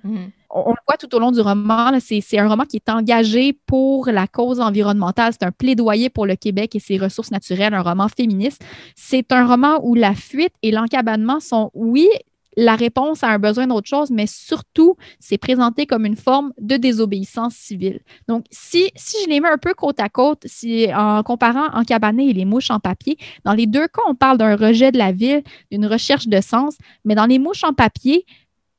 Mm. 0.03 0.27
On, 0.51 0.73
le 0.73 0.77
voit 0.87 0.99
tout 0.99 1.15
au 1.15 1.19
long 1.19 1.33
du 1.33 1.41
roman, 1.41 1.99
c'est 2.01 2.39
un 2.39 2.47
roman 2.47 2.65
qui 2.67 2.77
est 2.77 2.91
engagé 2.91 3.55
pour 3.65 4.09
la 4.09 4.27
cause 4.27 4.61
environnementale. 4.61 5.33
C'est 5.33 5.47
un 5.47 5.53
plaidoyer 5.53 6.11
pour 6.11 6.27
le 6.27 6.37
Québec 6.37 6.77
et 6.77 6.81
ses 6.81 6.99
ressources 6.99 7.31
naturelles, 7.31 7.73
un 7.73 7.81
roman 7.81 8.09
féministe. 8.09 8.63
C'est 8.95 9.33
un 9.33 9.47
roman 9.47 9.81
où 9.83 9.95
la 9.95 10.15
fuite 10.15 10.53
et 10.61 10.71
l'encabanement 10.71 11.41
sont, 11.41 11.71
oui, 11.73 12.11
la 12.57 12.77
réponse 12.77 13.23
à 13.23 13.29
un 13.29 13.39
besoin 13.39 13.67
d'autre 13.67 13.89
chose, 13.89 14.11
mais 14.11 14.27
surtout, 14.27 14.97
c'est 15.21 15.39
présenté 15.39 15.87
comme 15.87 16.07
une 16.07 16.17
forme 16.17 16.53
de 16.59 16.77
désobéissance 16.77 17.55
civile. 17.55 18.01
Donc, 18.29 18.45
si, 18.51 18.91
je 18.97 19.29
les 19.29 19.41
mets 19.41 19.49
un 19.49 19.59
peu 19.59 19.75
côte 19.75 20.01
à 20.01 20.09
côte, 20.09 20.43
si, 20.47 20.89
en 20.95 21.23
comparant 21.23 21.69
en 21.73 21.85
cabané 21.85 22.31
et 22.31 22.33
les 22.33 22.45
mouches 22.45 22.71
en 22.71 22.81
papier, 22.81 23.17
dans 23.45 23.55
les 23.55 23.67
deux 23.67 23.89
cas, 23.89 24.03
on 24.09 24.15
parle 24.15 24.39
d'un 24.39 24.57
rejet 24.57 24.93
de 24.93 24.99
la 24.99 25.13
ville, 25.13 25.43
d'une 25.71 25.87
recherche 25.87 26.29
de 26.29 26.41
sens, 26.41 26.77
mais 27.05 27.15
dans 27.15 27.27
les 27.27 27.39
mouches 27.39 27.65
en 27.65 27.73
papier, 27.73 28.25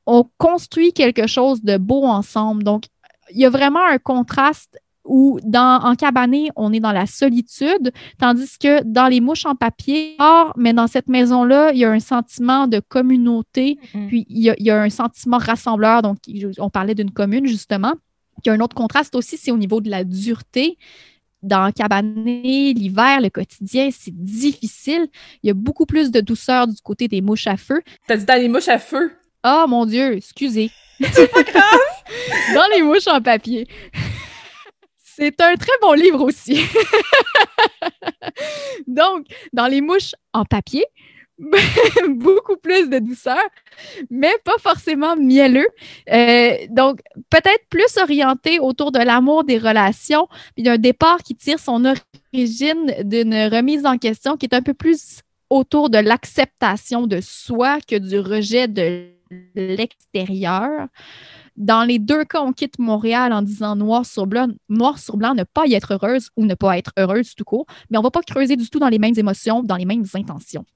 on 0.06 0.24
construit 0.38 0.92
quelque 0.92 1.26
chose 1.26 1.62
de 1.62 1.76
beau 1.76 2.04
ensemble. 2.04 2.62
Donc, 2.62 2.84
il 3.30 3.40
y 3.40 3.44
a 3.44 3.50
vraiment 3.50 3.84
un 3.84 3.98
contraste 3.98 4.78
où 5.06 5.38
dans, 5.42 5.80
en 5.82 5.94
cabané, 5.94 6.50
on 6.56 6.72
est 6.72 6.80
dans 6.80 6.92
la 6.92 7.06
solitude, 7.06 7.92
tandis 8.18 8.58
que 8.58 8.82
dans 8.84 9.06
les 9.06 9.20
mouches 9.20 9.46
en 9.46 9.54
papier, 9.54 10.16
or, 10.18 10.52
mais 10.56 10.72
dans 10.72 10.86
cette 10.86 11.08
maison-là, 11.08 11.72
il 11.72 11.78
y 11.78 11.84
a 11.84 11.90
un 11.90 12.00
sentiment 12.00 12.66
de 12.66 12.80
communauté, 12.80 13.78
mm-hmm. 13.94 14.06
puis 14.08 14.26
il 14.28 14.54
y, 14.58 14.70
a, 14.70 14.80
un 14.80 14.90
sentiment 14.90 15.38
rassembleur. 15.38 16.02
Donc, 16.02 16.18
on 16.58 16.70
parlait 16.70 16.94
d'une 16.94 17.10
commune, 17.10 17.46
justement. 17.46 17.94
Il 18.44 18.48
y 18.48 18.50
a 18.50 18.54
un 18.54 18.60
autre 18.60 18.76
contraste 18.76 19.14
aussi, 19.14 19.36
c'est 19.36 19.50
au 19.50 19.56
niveau 19.56 19.80
de 19.80 19.90
la 19.90 20.04
dureté 20.04 20.76
dans 21.42 21.70
cabané, 21.70 22.72
l'hiver, 22.72 23.20
le 23.20 23.30
quotidien, 23.30 23.90
c'est 23.92 24.14
difficile. 24.14 25.06
Il 25.42 25.48
y 25.48 25.50
a 25.50 25.54
beaucoup 25.54 25.86
plus 25.86 26.10
de 26.10 26.20
douceur 26.20 26.66
du 26.66 26.80
côté 26.82 27.08
des 27.08 27.20
mouches 27.20 27.46
à 27.46 27.56
feu. 27.56 27.82
T'as 28.08 28.16
dit 28.16 28.24
dans 28.24 28.40
les 28.40 28.48
mouches 28.48 28.68
à 28.68 28.78
feu? 28.78 29.12
Oh 29.44 29.64
mon 29.68 29.86
Dieu, 29.86 30.16
excusez. 30.16 30.70
C'est 31.00 31.30
pas 31.30 31.42
grave! 31.42 31.64
dans 32.54 32.66
les 32.74 32.82
mouches 32.82 33.06
en 33.06 33.20
papier. 33.20 33.66
C'est 35.18 35.40
un 35.40 35.54
très 35.54 35.72
bon 35.80 35.94
livre 35.94 36.22
aussi. 36.22 36.60
Donc, 38.86 39.24
dans 39.54 39.66
les 39.66 39.80
mouches 39.80 40.14
en 40.34 40.44
papier, 40.44 40.84
beaucoup 42.08 42.58
plus 42.58 42.90
de 42.90 42.98
douceur, 42.98 43.42
mais 44.10 44.34
pas 44.44 44.58
forcément 44.58 45.16
mielleux. 45.16 45.68
Euh, 46.10 46.66
donc, 46.68 47.00
peut-être 47.30 47.66
plus 47.70 47.96
orienté 47.96 48.58
autour 48.58 48.92
de 48.92 48.98
l'amour 48.98 49.44
des 49.44 49.56
relations, 49.56 50.28
puis 50.54 50.62
d'un 50.62 50.76
départ 50.76 51.22
qui 51.22 51.34
tire 51.34 51.60
son 51.60 51.86
origine 51.86 52.94
d'une 53.02 53.34
remise 53.34 53.86
en 53.86 53.96
question 53.96 54.36
qui 54.36 54.46
est 54.46 54.54
un 54.54 54.62
peu 54.62 54.74
plus 54.74 55.22
autour 55.48 55.88
de 55.88 55.98
l'acceptation 55.98 57.06
de 57.06 57.20
soi 57.22 57.78
que 57.86 57.96
du 57.96 58.18
rejet 58.18 58.68
de 58.68 59.12
l'extérieur. 59.54 60.88
Dans 61.56 61.84
les 61.84 61.98
deux 61.98 62.24
cas, 62.24 62.42
on 62.42 62.52
quitte 62.52 62.78
Montréal 62.78 63.32
en 63.32 63.40
disant 63.40 63.76
noir 63.76 64.04
sur 64.04 64.26
blanc, 64.26 64.48
noir 64.68 64.98
sur 64.98 65.16
blanc, 65.16 65.34
ne 65.34 65.44
pas 65.44 65.66
y 65.66 65.74
être 65.74 65.94
heureuse 65.94 66.28
ou 66.36 66.44
ne 66.44 66.54
pas 66.54 66.76
être 66.76 66.92
heureuse 66.98 67.34
tout 67.34 67.44
court, 67.44 67.66
mais 67.90 67.96
on 67.96 68.02
ne 68.02 68.06
va 68.06 68.10
pas 68.10 68.20
creuser 68.20 68.56
du 68.56 68.68
tout 68.68 68.78
dans 68.78 68.88
les 68.88 68.98
mêmes 68.98 69.14
émotions, 69.16 69.62
dans 69.62 69.76
les 69.76 69.86
mêmes 69.86 70.04
intentions 70.14 70.66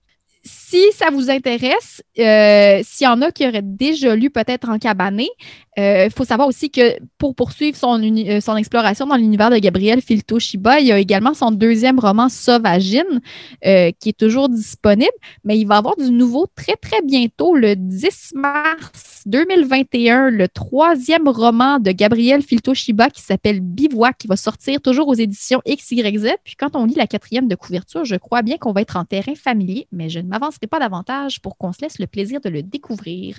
si 0.43 0.91
ça 0.93 1.11
vous 1.11 1.31
intéresse, 1.31 2.03
euh, 2.19 2.81
s'il 2.83 3.05
y 3.05 3.09
en 3.09 3.21
a 3.21 3.31
qui 3.31 3.47
auraient 3.47 3.61
déjà 3.63 4.17
lu 4.17 4.31
peut-être 4.31 4.69
en 4.71 4.79
cabané, 4.79 5.29
il 5.77 5.83
euh, 5.83 6.11
faut 6.11 6.25
savoir 6.25 6.49
aussi 6.49 6.71
que 6.71 6.97
pour 7.19 7.35
poursuivre 7.35 7.77
son, 7.77 8.03
euh, 8.03 8.41
son 8.41 8.57
exploration 8.57 9.07
dans 9.07 9.17
l'univers 9.17 9.51
de 9.51 9.59
Gabriel 9.59 10.01
Filto-Shiba, 10.01 10.81
il 10.81 10.87
y 10.87 10.93
a 10.93 10.99
également 10.99 11.35
son 11.35 11.51
deuxième 11.51 11.99
roman 11.99 12.29
Sauvagine 12.29 13.21
qui 13.63 14.09
est 14.09 14.19
toujours 14.19 14.49
disponible, 14.49 15.11
mais 15.45 15.59
il 15.59 15.67
va 15.67 15.77
avoir 15.77 15.97
du 15.97 16.11
nouveau 16.11 16.47
très, 16.55 16.77
très 16.77 17.03
bientôt, 17.03 17.55
le 17.55 17.77
10 17.77 18.33
mars 18.35 19.23
2021, 19.27 20.31
le 20.31 20.49
troisième 20.49 21.29
roman 21.29 21.79
de 21.79 21.93
Gabriel 21.93 22.43
Filto-Shiba 22.43 23.11
qui 23.11 23.23
s'appelle 23.23 23.61
Bivouac, 23.61 24.17
qui 24.19 24.27
va 24.27 24.37
sortir 24.37 24.81
toujours 24.81 25.09
aux 25.09 25.15
éditions 25.15 25.61
XYZ. 25.69 26.37
Puis 26.45 26.57
quand 26.57 26.77
on 26.77 26.87
lit 26.87 26.95
la 26.95 27.07
quatrième 27.07 27.49
de 27.49 27.55
couverture, 27.55 28.05
je 28.05 28.17
crois 28.17 28.43
bien 28.43 28.57
qu'on 28.57 28.73
va 28.73 28.81
être 28.81 28.97
en 28.97 29.05
terrain 29.05 29.35
familier, 29.35 29.87
mais 29.93 30.09
je 30.09 30.21
ne 30.21 30.30
m'avancerai 30.31 30.67
pas 30.67 30.79
davantage 30.79 31.41
pour 31.41 31.57
qu'on 31.57 31.73
se 31.73 31.83
laisse 31.83 31.99
le 31.99 32.07
plaisir 32.07 32.41
de 32.41 32.49
le 32.49 32.63
découvrir. 32.63 33.37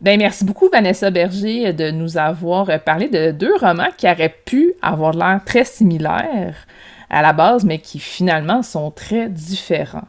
Ben, 0.00 0.18
merci 0.18 0.44
beaucoup, 0.44 0.68
Vanessa 0.68 1.10
Berger, 1.10 1.72
de 1.72 1.90
nous 1.90 2.16
avoir 2.16 2.82
parlé 2.82 3.08
de 3.08 3.30
deux 3.30 3.54
romans 3.56 3.90
qui 3.96 4.06
auraient 4.06 4.34
pu 4.44 4.72
avoir 4.82 5.12
l'air 5.12 5.40
très 5.44 5.64
similaires 5.64 6.66
à 7.10 7.22
la 7.22 7.32
base, 7.32 7.64
mais 7.64 7.78
qui 7.78 7.98
finalement 7.98 8.62
sont 8.62 8.90
très 8.90 9.28
différents. 9.28 10.08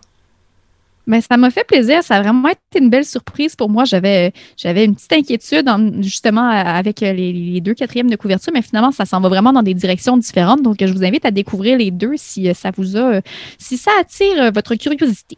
Mais 1.06 1.20
ça 1.20 1.36
m'a 1.36 1.52
fait 1.52 1.66
plaisir. 1.66 2.02
Ça 2.02 2.16
a 2.16 2.22
vraiment 2.22 2.48
été 2.48 2.80
une 2.80 2.90
belle 2.90 3.06
surprise 3.06 3.56
pour 3.56 3.70
moi. 3.70 3.84
J'avais, 3.84 4.32
j'avais 4.56 4.86
une 4.86 4.96
petite 4.96 5.12
inquiétude 5.12 5.70
justement 6.02 6.48
avec 6.48 7.02
les, 7.02 7.60
deux 7.60 7.74
quatrièmes 7.74 8.10
de 8.10 8.16
couverture, 8.16 8.54
mais 8.54 8.62
finalement, 8.62 8.92
ça 8.92 9.06
s'en 9.06 9.20
va 9.20 9.28
vraiment 9.28 9.52
dans 9.52 9.64
des 9.64 9.74
directions 9.74 10.16
différentes. 10.16 10.62
Donc, 10.62 10.78
je 10.80 10.94
vous 10.94 11.04
invite 11.04 11.26
à 11.26 11.32
découvrir 11.32 11.78
les 11.78 11.92
deux 11.92 12.14
si 12.16 12.54
ça 12.56 12.72
vous 12.76 12.98
a, 12.98 13.20
si 13.58 13.78
ça 13.78 13.92
attire 14.00 14.52
votre 14.54 14.76
curiosité. 14.76 15.38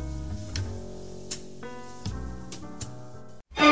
Vous 3.57 3.63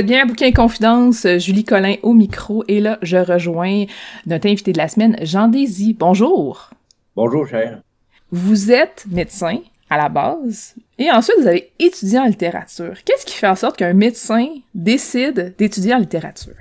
êtes 0.00 0.06
bien 0.06 0.22
à 0.22 0.24
Bouquin 0.24 0.50
Confidence, 0.50 1.26
Julie 1.36 1.64
Collin 1.64 1.96
au 2.02 2.14
micro, 2.14 2.64
et 2.68 2.80
là, 2.80 2.98
je 3.02 3.18
rejoins 3.18 3.84
notre 4.24 4.46
invité 4.46 4.72
de 4.72 4.78
la 4.78 4.88
semaine, 4.88 5.14
Jean 5.20 5.46
Désy. 5.46 5.92
Bonjour. 5.92 6.70
Bonjour, 7.14 7.46
cher. 7.46 7.82
Vous 8.30 8.72
êtes 8.72 9.04
médecin 9.10 9.58
à 9.90 9.98
la 9.98 10.08
base, 10.08 10.74
et 10.98 11.10
ensuite 11.10 11.36
vous 11.38 11.46
avez 11.46 11.70
étudié 11.78 12.18
en 12.18 12.24
littérature. 12.24 12.94
Qu'est-ce 13.04 13.26
qui 13.26 13.34
fait 13.34 13.46
en 13.46 13.56
sorte 13.56 13.76
qu'un 13.76 13.92
médecin 13.92 14.46
décide 14.74 15.54
d'étudier 15.58 15.92
en 15.92 15.98
littérature? 15.98 16.54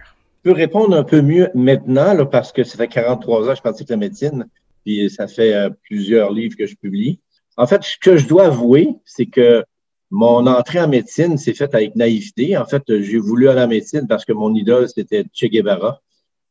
Je 0.43 0.49
peux 0.49 0.55
répondre 0.55 0.93
un 0.97 1.05
peu 1.05 1.21
mieux 1.21 1.49
maintenant, 1.55 2.13
là, 2.13 2.25
parce 2.25 2.51
que 2.51 2.65
ça 2.65 2.77
fait 2.77 2.89
43 2.89 3.45
ans 3.45 3.51
que 3.51 3.55
je 3.55 3.61
pratique 3.61 3.89
la 3.89 3.95
médecine, 3.95 4.47
puis 4.83 5.09
ça 5.09 5.29
fait 5.29 5.53
euh, 5.53 5.69
plusieurs 5.83 6.33
livres 6.33 6.57
que 6.57 6.65
je 6.65 6.75
publie. 6.75 7.21
En 7.55 7.67
fait, 7.67 7.83
ce 7.83 7.97
que 7.97 8.17
je 8.17 8.27
dois 8.27 8.47
avouer, 8.47 8.89
c'est 9.05 9.27
que 9.27 9.63
mon 10.11 10.47
entrée 10.47 10.81
en 10.81 10.87
médecine 10.87 11.37
s'est 11.37 11.53
faite 11.53 11.75
avec 11.75 11.95
naïveté. 11.95 12.57
En 12.57 12.65
fait, 12.65 12.83
j'ai 12.87 13.17
voulu 13.17 13.49
aller 13.49 13.61
en 13.61 13.67
médecine 13.67 14.07
parce 14.07 14.25
que 14.25 14.33
mon 14.33 14.53
idole, 14.55 14.89
c'était 14.89 15.23
Che 15.33 15.45
Guevara. 15.45 16.01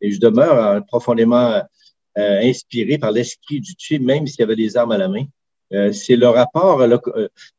Et 0.00 0.12
je 0.12 0.20
demeure 0.20 0.64
euh, 0.64 0.80
profondément 0.80 1.60
euh, 2.18 2.40
inspiré 2.40 2.98
par 2.98 3.10
l'esprit 3.10 3.60
du 3.60 3.72
Che, 3.76 3.98
même 4.00 4.26
s'il 4.26 4.40
y 4.40 4.42
avait 4.44 4.56
des 4.56 4.76
armes 4.76 4.92
à 4.92 4.98
la 4.98 5.08
main. 5.08 5.24
Euh, 5.72 5.92
c'est 5.92 6.16
le 6.16 6.28
rapport, 6.28 6.82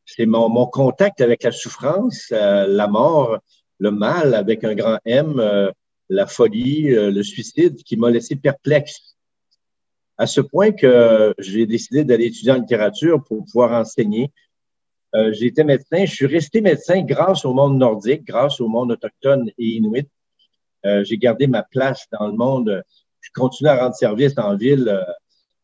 c'est 0.05 0.25
mon, 0.25 0.49
mon, 0.49 0.65
contact 0.65 1.21
avec 1.21 1.43
la 1.43 1.51
souffrance, 1.51 2.29
la 2.31 2.87
mort, 2.87 3.37
le 3.77 3.91
mal 3.91 4.33
avec 4.33 4.63
un 4.63 4.73
grand 4.73 4.97
M, 5.05 5.71
la 6.09 6.25
folie, 6.25 6.87
le 6.89 7.21
suicide 7.21 7.75
qui 7.83 7.97
m'a 7.97 8.09
laissé 8.09 8.35
perplexe. 8.35 9.15
À 10.17 10.25
ce 10.25 10.41
point 10.41 10.71
que 10.71 11.35
j'ai 11.37 11.67
décidé 11.67 12.03
d'aller 12.03 12.25
étudier 12.25 12.51
en 12.51 12.55
littérature 12.55 13.23
pour 13.23 13.45
pouvoir 13.45 13.73
enseigner, 13.73 14.31
euh, 15.15 15.33
j'ai 15.33 15.47
été 15.47 15.63
médecin. 15.63 16.05
Je 16.05 16.13
suis 16.13 16.25
resté 16.25 16.61
médecin 16.61 17.01
grâce 17.01 17.45
au 17.45 17.53
monde 17.53 17.77
nordique, 17.77 18.23
grâce 18.25 18.61
au 18.61 18.67
monde 18.67 18.91
autochtone 18.91 19.49
et 19.57 19.65
inuit. 19.65 20.07
Euh, 20.85 21.03
j'ai 21.03 21.17
gardé 21.17 21.47
ma 21.47 21.63
place 21.63 22.05
dans 22.11 22.27
le 22.27 22.33
monde. 22.33 22.83
Je 23.21 23.29
continue 23.33 23.69
à 23.69 23.77
rendre 23.77 23.95
service 23.95 24.37
en 24.37 24.55
ville, 24.55 24.87
euh, 24.87 25.01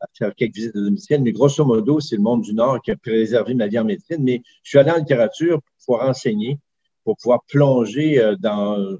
à 0.00 0.06
faire 0.12 0.34
quelques 0.34 0.54
visites 0.54 0.74
de 0.74 0.84
domicile, 0.84 1.22
mais 1.22 1.32
grosso 1.32 1.64
modo, 1.64 2.00
c'est 2.00 2.16
le 2.16 2.22
monde 2.22 2.42
du 2.42 2.52
Nord 2.52 2.82
qui 2.82 2.90
a 2.90 2.96
préservé 2.96 3.54
ma 3.54 3.66
vie 3.66 3.78
en 3.78 3.84
médecine. 3.84 4.22
Mais 4.22 4.42
je 4.62 4.70
suis 4.70 4.78
allé 4.78 4.90
en 4.90 4.98
littérature 4.98 5.62
pour 5.62 5.74
pouvoir 5.86 6.08
enseigner, 6.10 6.58
pour 7.04 7.16
pouvoir 7.16 7.40
plonger 7.48 8.34
dans 8.40 8.98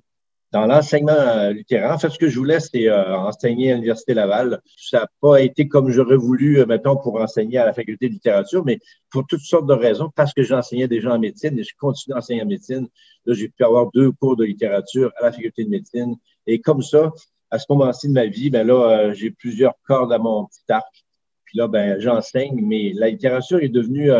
dans 0.57 0.67
l'enseignement 0.67 1.13
euh, 1.13 1.51
lutheran. 1.51 1.93
En 1.93 1.99
fait, 1.99 2.09
ce 2.09 2.19
que 2.19 2.29
je 2.29 2.39
voulais, 2.39 2.61
c'est 2.61 2.89
euh, 2.89 3.15
enseigner 3.15 3.73
à 3.73 3.75
l'Université 3.75 4.15
Laval. 4.15 4.63
Ça 4.79 5.01
n'a 5.01 5.07
pas 5.21 5.43
été 5.43 5.69
comme 5.69 5.91
j'aurais 5.91 6.17
voulu, 6.17 6.61
euh, 6.61 6.67
mettons, 6.67 6.97
pour 6.97 7.21
enseigner 7.21 7.59
à 7.59 7.67
la 7.67 7.75
faculté 7.75 8.09
de 8.09 8.15
littérature, 8.15 8.65
mais 8.65 8.79
pour 9.11 9.27
toutes 9.27 9.43
sortes 9.43 9.67
de 9.67 9.75
raisons, 9.75 10.11
parce 10.17 10.33
que 10.33 10.43
j'enseignais 10.43 10.89
déjà 10.89 11.13
en 11.13 11.19
médecine 11.19 11.59
et 11.59 11.63
je 11.63 11.75
continue 11.79 12.15
d'enseigner 12.15 12.43
en 12.43 12.47
médecine. 12.47 12.89
Là, 13.27 13.35
j'ai 13.35 13.49
pu 13.49 13.65
avoir 13.65 13.91
deux 13.93 14.13
cours 14.13 14.37
de 14.37 14.45
littérature 14.45 15.13
à 15.19 15.25
la 15.25 15.33
faculté 15.33 15.65
de 15.65 15.69
médecine. 15.69 16.17
Et 16.47 16.59
comme 16.59 16.81
ça, 16.81 17.13
à 17.51 17.59
ce 17.59 17.67
moment-ci 17.69 18.09
de 18.09 18.15
ma 18.15 18.25
vie, 18.25 18.49
ben 18.49 18.67
là, 18.67 19.13
j'ai 19.13 19.31
plusieurs 19.31 19.75
cordes 19.87 20.13
à 20.13 20.19
mon 20.19 20.47
petit 20.47 20.65
arc. 20.71 21.05
Puis 21.45 21.59
là, 21.59 21.69
ben, 21.69 22.01
j'enseigne, 22.01 22.61
mais 22.63 22.93
la 22.95 23.11
littérature 23.11 23.63
est 23.63 23.69
devenue... 23.69 24.11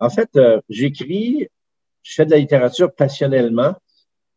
en 0.00 0.10
fait, 0.10 0.30
j'écris, 0.70 1.48
je 2.02 2.14
fais 2.14 2.24
de 2.24 2.30
la 2.30 2.38
littérature 2.38 2.90
passionnellement, 2.94 3.74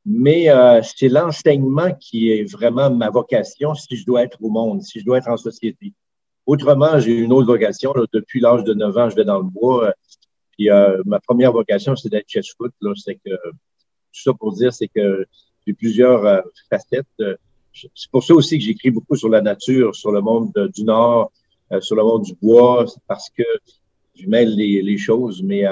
mais 0.06 0.50
euh, 0.50 0.82
c'est 0.84 1.10
l'enseignement 1.10 1.92
qui 2.00 2.32
est 2.32 2.44
vraiment 2.44 2.92
ma 2.92 3.10
vocation 3.10 3.74
si 3.74 3.96
je 3.96 4.06
dois 4.06 4.24
être 4.24 4.38
au 4.42 4.50
monde, 4.50 4.84
si 4.84 5.00
je 5.00 5.06
dois 5.06 5.18
être 5.18 5.30
en 5.30 5.38
société. 5.38 5.94
Autrement, 6.46 7.00
j'ai 7.00 7.14
une 7.14 7.34
autre 7.34 7.48
vocation. 7.48 7.92
depuis 8.14 8.40
l'âge 8.40 8.64
de 8.64 8.76
9 8.76 8.98
ans, 8.98 9.10
je 9.10 9.16
vais 9.16 9.26
dans 9.26 9.40
le 9.40 9.46
bois. 9.46 9.88
Euh, 9.88 9.92
puis 10.52 10.70
euh, 10.70 11.02
ma 11.06 11.20
première 11.20 11.52
vocation, 11.52 11.96
c'est 11.96 12.10
d'être 12.10 12.30
chef 12.30 12.46
foot. 12.56 12.72
C'est 12.96 13.16
que 13.16 13.32
tout 13.32 14.22
ça 14.24 14.34
pour 14.34 14.54
dire, 14.54 14.72
c'est 14.72 14.88
que 14.88 15.26
j'ai 15.66 15.74
plusieurs 15.74 16.44
facettes. 16.70 17.08
C'est 17.74 18.12
pour 18.12 18.24
ça 18.24 18.36
aussi 18.36 18.60
que 18.60 18.64
j'écris 18.64 18.92
beaucoup 18.92 19.16
sur 19.16 19.28
la 19.28 19.42
nature, 19.42 19.96
sur 19.96 20.12
le 20.12 20.22
monde 20.22 20.54
du 20.74 20.84
Nord, 20.84 21.32
sur 21.82 21.96
le 21.96 22.04
monde 22.04 22.24
du 22.24 22.36
bois, 22.36 22.86
parce 23.08 23.30
que 23.32 23.44
je 24.14 24.28
mêle 24.28 24.56
les, 24.56 24.82
les 24.82 24.98
choses. 24.98 25.42
Mais 25.44 25.66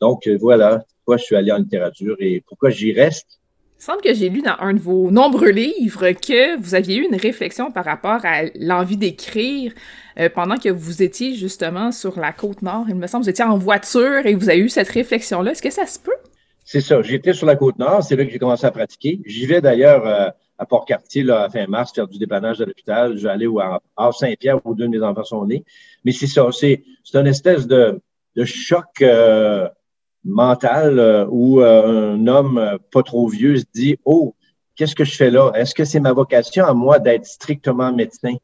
donc 0.00 0.28
voilà 0.40 0.84
pourquoi 1.06 1.16
je 1.16 1.24
suis 1.24 1.36
allé 1.36 1.50
en 1.50 1.58
littérature 1.58 2.16
et 2.20 2.42
pourquoi 2.46 2.70
j'y 2.70 2.92
reste? 2.92 3.40
Il 3.78 3.82
semble 3.82 4.00
que 4.00 4.14
j'ai 4.14 4.30
lu 4.30 4.40
dans 4.40 4.56
un 4.58 4.72
de 4.72 4.78
vos 4.78 5.10
nombreux 5.10 5.50
livres 5.50 6.10
que 6.12 6.58
vous 6.58 6.74
aviez 6.74 6.96
eu 6.96 7.04
une 7.04 7.16
réflexion 7.16 7.70
par 7.70 7.84
rapport 7.84 8.24
à 8.24 8.44
l'envie 8.54 8.96
d'écrire 8.96 9.72
euh, 10.18 10.30
pendant 10.30 10.56
que 10.56 10.70
vous 10.70 11.02
étiez 11.02 11.34
justement 11.34 11.92
sur 11.92 12.18
la 12.18 12.32
côte 12.32 12.62
nord. 12.62 12.86
Il 12.88 12.94
me 12.94 13.06
semble 13.06 13.22
que 13.22 13.26
vous 13.26 13.30
étiez 13.30 13.44
en 13.44 13.58
voiture 13.58 14.24
et 14.24 14.34
vous 14.34 14.48
avez 14.48 14.60
eu 14.60 14.70
cette 14.70 14.88
réflexion-là. 14.88 15.52
Est-ce 15.52 15.62
que 15.62 15.70
ça 15.70 15.86
se 15.86 15.98
peut? 15.98 16.16
C'est 16.64 16.80
ça. 16.80 17.02
J'étais 17.02 17.34
sur 17.34 17.46
la 17.46 17.54
côte 17.54 17.78
nord. 17.78 18.02
C'est 18.02 18.16
là 18.16 18.24
que 18.24 18.30
j'ai 18.30 18.38
commencé 18.38 18.66
à 18.66 18.70
pratiquer. 18.70 19.20
J'y 19.26 19.44
vais 19.46 19.60
d'ailleurs 19.60 20.06
euh, 20.06 20.30
à 20.58 20.64
Port-Cartier 20.64 21.30
à 21.30 21.48
fin 21.50 21.66
mars 21.66 21.92
faire 21.94 22.08
du 22.08 22.18
dépannage 22.18 22.58
de 22.58 22.64
l'hôpital. 22.64 23.16
Je 23.16 23.24
vais 23.24 23.30
aller 23.30 23.46
à 23.96 24.10
Saint-Pierre 24.10 24.58
où 24.64 24.74
deux 24.74 24.84
de 24.84 24.90
mes 24.90 25.02
enfants 25.02 25.22
sont 25.22 25.44
nés. 25.44 25.64
Mais 26.04 26.12
c'est 26.12 26.26
ça. 26.26 26.48
C'est, 26.50 26.82
c'est 27.04 27.18
une 27.18 27.26
espèce 27.26 27.66
de, 27.66 28.00
de 28.36 28.44
choc. 28.44 28.86
Euh, 29.02 29.68
mentale 30.26 31.26
où 31.30 31.60
un 31.60 32.26
homme 32.26 32.78
pas 32.92 33.02
trop 33.02 33.28
vieux 33.28 33.58
se 33.58 33.64
dit, 33.74 33.96
oh, 34.04 34.34
qu'est-ce 34.74 34.94
que 34.94 35.04
je 35.04 35.16
fais 35.16 35.30
là? 35.30 35.52
Est-ce 35.54 35.74
que 35.74 35.84
c'est 35.84 36.00
ma 36.00 36.12
vocation 36.12 36.64
à 36.64 36.74
moi 36.74 36.98
d'être 36.98 37.26
strictement 37.26 37.92
médecin? 37.92 38.34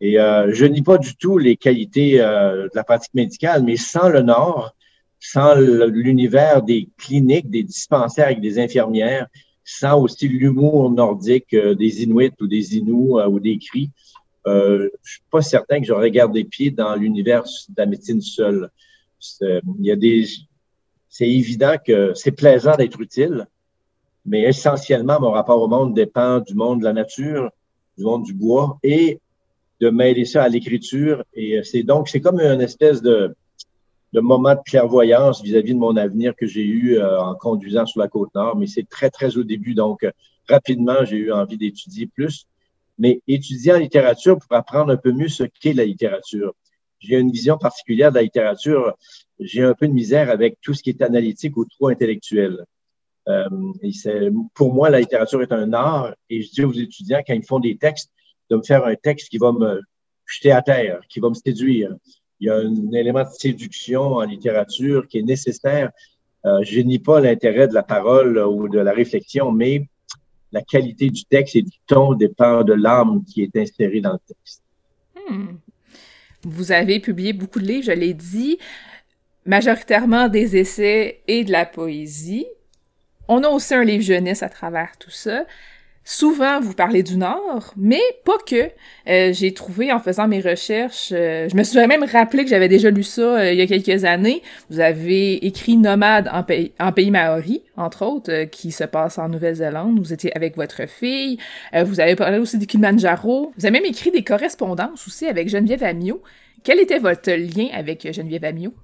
Et 0.00 0.18
euh, 0.18 0.52
je 0.52 0.66
nie 0.66 0.82
pas 0.82 0.98
du 0.98 1.16
tout 1.16 1.38
les 1.38 1.56
qualités 1.56 2.20
euh, 2.20 2.64
de 2.64 2.70
la 2.74 2.84
pratique 2.84 3.14
médicale, 3.14 3.62
mais 3.62 3.76
sans 3.76 4.08
le 4.08 4.22
Nord, 4.22 4.74
sans 5.18 5.54
l'univers 5.54 6.62
des 6.62 6.88
cliniques, 6.98 7.48
des 7.48 7.62
dispensaires 7.62 8.26
avec 8.26 8.40
des 8.40 8.58
infirmières, 8.58 9.26
sans 9.64 9.98
aussi 9.98 10.28
l'humour 10.28 10.90
nordique 10.90 11.54
euh, 11.54 11.74
des 11.74 12.02
Inuits 12.02 12.32
ou 12.40 12.46
des 12.46 12.76
Inuits 12.76 13.24
ou 13.26 13.40
des 13.40 13.58
Cris, 13.58 13.90
euh, 14.46 14.90
je 15.02 15.12
suis 15.12 15.22
pas 15.30 15.40
certain 15.40 15.80
que 15.80 15.86
j'aurais 15.86 16.10
gardé 16.10 16.44
pied 16.44 16.70
dans 16.70 16.94
l'univers 16.96 17.44
de 17.44 17.74
la 17.76 17.86
médecine 17.86 18.20
seule. 18.20 18.68
Il 19.40 19.62
y 19.80 19.90
a 19.90 19.96
des, 19.96 20.26
c'est 21.16 21.30
évident 21.30 21.76
que 21.78 22.12
c'est 22.14 22.32
plaisant 22.32 22.74
d'être 22.74 23.00
utile, 23.00 23.46
mais 24.26 24.42
essentiellement, 24.42 25.20
mon 25.20 25.30
rapport 25.30 25.62
au 25.62 25.68
monde 25.68 25.94
dépend 25.94 26.40
du 26.40 26.54
monde 26.54 26.80
de 26.80 26.84
la 26.84 26.92
nature, 26.92 27.52
du 27.96 28.02
monde 28.02 28.24
du 28.24 28.34
bois 28.34 28.80
et 28.82 29.20
de 29.80 29.90
mêler 29.90 30.24
ça 30.24 30.42
à 30.42 30.48
l'écriture. 30.48 31.22
Et 31.32 31.58
euh, 31.58 31.62
c'est 31.62 31.84
donc, 31.84 32.08
c'est 32.08 32.20
comme 32.20 32.40
une 32.40 32.60
espèce 32.60 33.00
de, 33.00 33.32
de 34.12 34.20
moment 34.20 34.56
de 34.56 34.60
clairvoyance 34.66 35.40
vis-à-vis 35.40 35.74
de 35.74 35.78
mon 35.78 35.96
avenir 35.96 36.34
que 36.34 36.48
j'ai 36.48 36.64
eu 36.64 36.98
euh, 36.98 37.22
en 37.22 37.36
conduisant 37.36 37.86
sur 37.86 38.00
la 38.00 38.08
côte 38.08 38.34
nord, 38.34 38.56
mais 38.56 38.66
c'est 38.66 38.88
très, 38.88 39.08
très 39.08 39.36
au 39.36 39.44
début. 39.44 39.74
Donc, 39.74 40.02
euh, 40.02 40.10
rapidement, 40.48 41.04
j'ai 41.04 41.18
eu 41.18 41.32
envie 41.32 41.56
d'étudier 41.56 42.08
plus. 42.08 42.48
Mais 42.98 43.20
étudier 43.28 43.72
en 43.72 43.78
littérature 43.78 44.36
pour 44.36 44.56
apprendre 44.56 44.92
un 44.92 44.96
peu 44.96 45.12
mieux 45.12 45.28
ce 45.28 45.44
qu'est 45.44 45.74
la 45.74 45.84
littérature. 45.84 46.56
J'ai 47.06 47.18
une 47.18 47.30
vision 47.30 47.58
particulière 47.58 48.10
de 48.10 48.16
la 48.16 48.22
littérature. 48.22 48.96
J'ai 49.40 49.62
un 49.62 49.74
peu 49.74 49.86
de 49.86 49.92
misère 49.92 50.30
avec 50.30 50.58
tout 50.60 50.74
ce 50.74 50.82
qui 50.82 50.90
est 50.90 51.02
analytique 51.02 51.56
ou 51.56 51.64
trop 51.64 51.88
intellectuel. 51.88 52.64
Euh, 53.28 53.48
pour 54.54 54.72
moi, 54.72 54.90
la 54.90 55.00
littérature 55.00 55.42
est 55.42 55.52
un 55.52 55.72
art 55.72 56.14
et 56.28 56.42
je 56.42 56.50
dis 56.50 56.64
aux 56.64 56.72
étudiants, 56.72 57.22
quand 57.26 57.34
ils 57.34 57.44
font 57.44 57.60
des 57.60 57.76
textes, 57.76 58.10
de 58.50 58.56
me 58.56 58.62
faire 58.62 58.84
un 58.84 58.94
texte 58.94 59.28
qui 59.28 59.38
va 59.38 59.52
me 59.52 59.80
jeter 60.26 60.52
à 60.52 60.62
terre, 60.62 61.00
qui 61.08 61.20
va 61.20 61.28
me 61.30 61.34
séduire. 61.34 61.94
Il 62.40 62.48
y 62.48 62.50
a 62.50 62.56
un 62.56 62.92
élément 62.92 63.22
de 63.22 63.30
séduction 63.30 64.16
en 64.16 64.22
littérature 64.22 65.06
qui 65.08 65.18
est 65.18 65.22
nécessaire. 65.22 65.90
Euh, 66.44 66.62
je 66.62 66.80
nie 66.80 66.98
pas 66.98 67.20
l'intérêt 67.20 67.68
de 67.68 67.74
la 67.74 67.82
parole 67.82 68.38
ou 68.38 68.68
de 68.68 68.78
la 68.78 68.92
réflexion, 68.92 69.50
mais 69.50 69.88
la 70.52 70.62
qualité 70.62 71.10
du 71.10 71.24
texte 71.24 71.56
et 71.56 71.62
du 71.62 71.78
ton 71.86 72.14
dépend 72.14 72.62
de 72.62 72.74
l'âme 72.74 73.24
qui 73.24 73.42
est 73.42 73.56
insérée 73.56 74.00
dans 74.00 74.12
le 74.12 74.18
texte. 74.26 74.62
Hmm. 75.28 75.56
Vous 76.44 76.72
avez 76.72 77.00
publié 77.00 77.32
beaucoup 77.32 77.58
de 77.58 77.66
livres, 77.66 77.86
je 77.86 77.92
l'ai 77.92 78.14
dit, 78.14 78.58
majoritairement 79.46 80.28
des 80.28 80.56
essais 80.56 81.22
et 81.26 81.44
de 81.44 81.52
la 81.52 81.66
poésie. 81.66 82.46
On 83.28 83.42
a 83.42 83.48
aussi 83.48 83.74
un 83.74 83.84
livre 83.84 84.04
jeunesse 84.04 84.42
à 84.42 84.48
travers 84.48 84.96
tout 84.98 85.10
ça. 85.10 85.46
Souvent, 86.06 86.60
vous 86.60 86.74
parlez 86.74 87.02
du 87.02 87.16
Nord, 87.16 87.72
mais 87.78 88.02
pas 88.26 88.36
que. 88.46 88.68
Euh, 89.08 89.32
j'ai 89.32 89.54
trouvé 89.54 89.90
en 89.90 89.98
faisant 89.98 90.28
mes 90.28 90.40
recherches, 90.40 91.12
euh, 91.12 91.48
je 91.48 91.56
me 91.56 91.62
suis 91.62 91.78
même 91.86 92.04
rappelé 92.04 92.44
que 92.44 92.50
j'avais 92.50 92.68
déjà 92.68 92.90
lu 92.90 93.02
ça 93.02 93.22
euh, 93.22 93.52
il 93.52 93.58
y 93.58 93.62
a 93.62 93.66
quelques 93.66 94.04
années. 94.04 94.42
Vous 94.68 94.80
avez 94.80 95.46
écrit 95.46 95.78
Nomade 95.78 96.28
en 96.30 96.42
pays, 96.42 96.72
en 96.78 96.92
maori, 97.10 97.62
entre 97.78 98.04
autres, 98.04 98.44
qui 98.44 98.70
se 98.70 98.84
passe 98.84 99.16
en 99.16 99.30
Nouvelle-Zélande. 99.30 99.98
Vous 99.98 100.12
étiez 100.12 100.36
avec 100.36 100.56
votre 100.56 100.86
fille. 100.86 101.38
vous 101.72 102.00
avez 102.00 102.16
parlé 102.16 102.38
aussi 102.38 102.58
du 102.58 102.66
Kilimanjaro. 102.66 103.52
Vous 103.56 103.64
avez 103.64 103.72
même 103.72 103.90
écrit 103.90 104.10
des 104.10 104.22
correspondances 104.22 105.06
aussi 105.06 105.26
avec 105.26 105.48
Geneviève 105.48 105.84
Amiot. 105.84 106.22
Quel 106.64 106.80
était 106.80 106.98
votre 106.98 107.32
lien 107.32 107.68
avec 107.72 108.12
Geneviève 108.12 108.44
Amiot? 108.44 108.74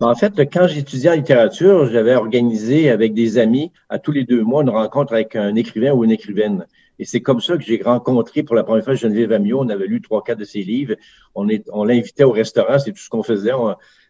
En 0.00 0.14
fait, 0.14 0.38
quand 0.52 0.66
j'étudiais 0.66 1.10
en 1.10 1.14
littérature, 1.14 1.86
j'avais 1.86 2.14
organisé 2.14 2.90
avec 2.90 3.14
des 3.14 3.38
amis 3.38 3.72
à 3.88 3.98
tous 3.98 4.12
les 4.12 4.24
deux 4.24 4.42
mois 4.42 4.62
une 4.62 4.68
rencontre 4.68 5.14
avec 5.14 5.36
un 5.36 5.54
écrivain 5.54 5.92
ou 5.92 6.04
une 6.04 6.10
écrivaine. 6.10 6.66
Et 6.98 7.06
c'est 7.06 7.22
comme 7.22 7.40
ça 7.40 7.56
que 7.56 7.62
j'ai 7.62 7.80
rencontré 7.82 8.42
pour 8.42 8.54
la 8.54 8.62
première 8.62 8.84
fois 8.84 8.94
Geneviève 8.94 9.32
Amiot. 9.32 9.60
On 9.60 9.68
avait 9.70 9.86
lu 9.86 10.02
trois, 10.02 10.22
quatre 10.22 10.38
de 10.38 10.44
ses 10.44 10.62
livres. 10.62 10.94
On, 11.34 11.48
on 11.72 11.84
l'invitait 11.84 12.24
au 12.24 12.30
restaurant, 12.30 12.78
c'est 12.78 12.92
tout 12.92 13.00
ce 13.00 13.08
qu'on 13.08 13.22
faisait. 13.22 13.52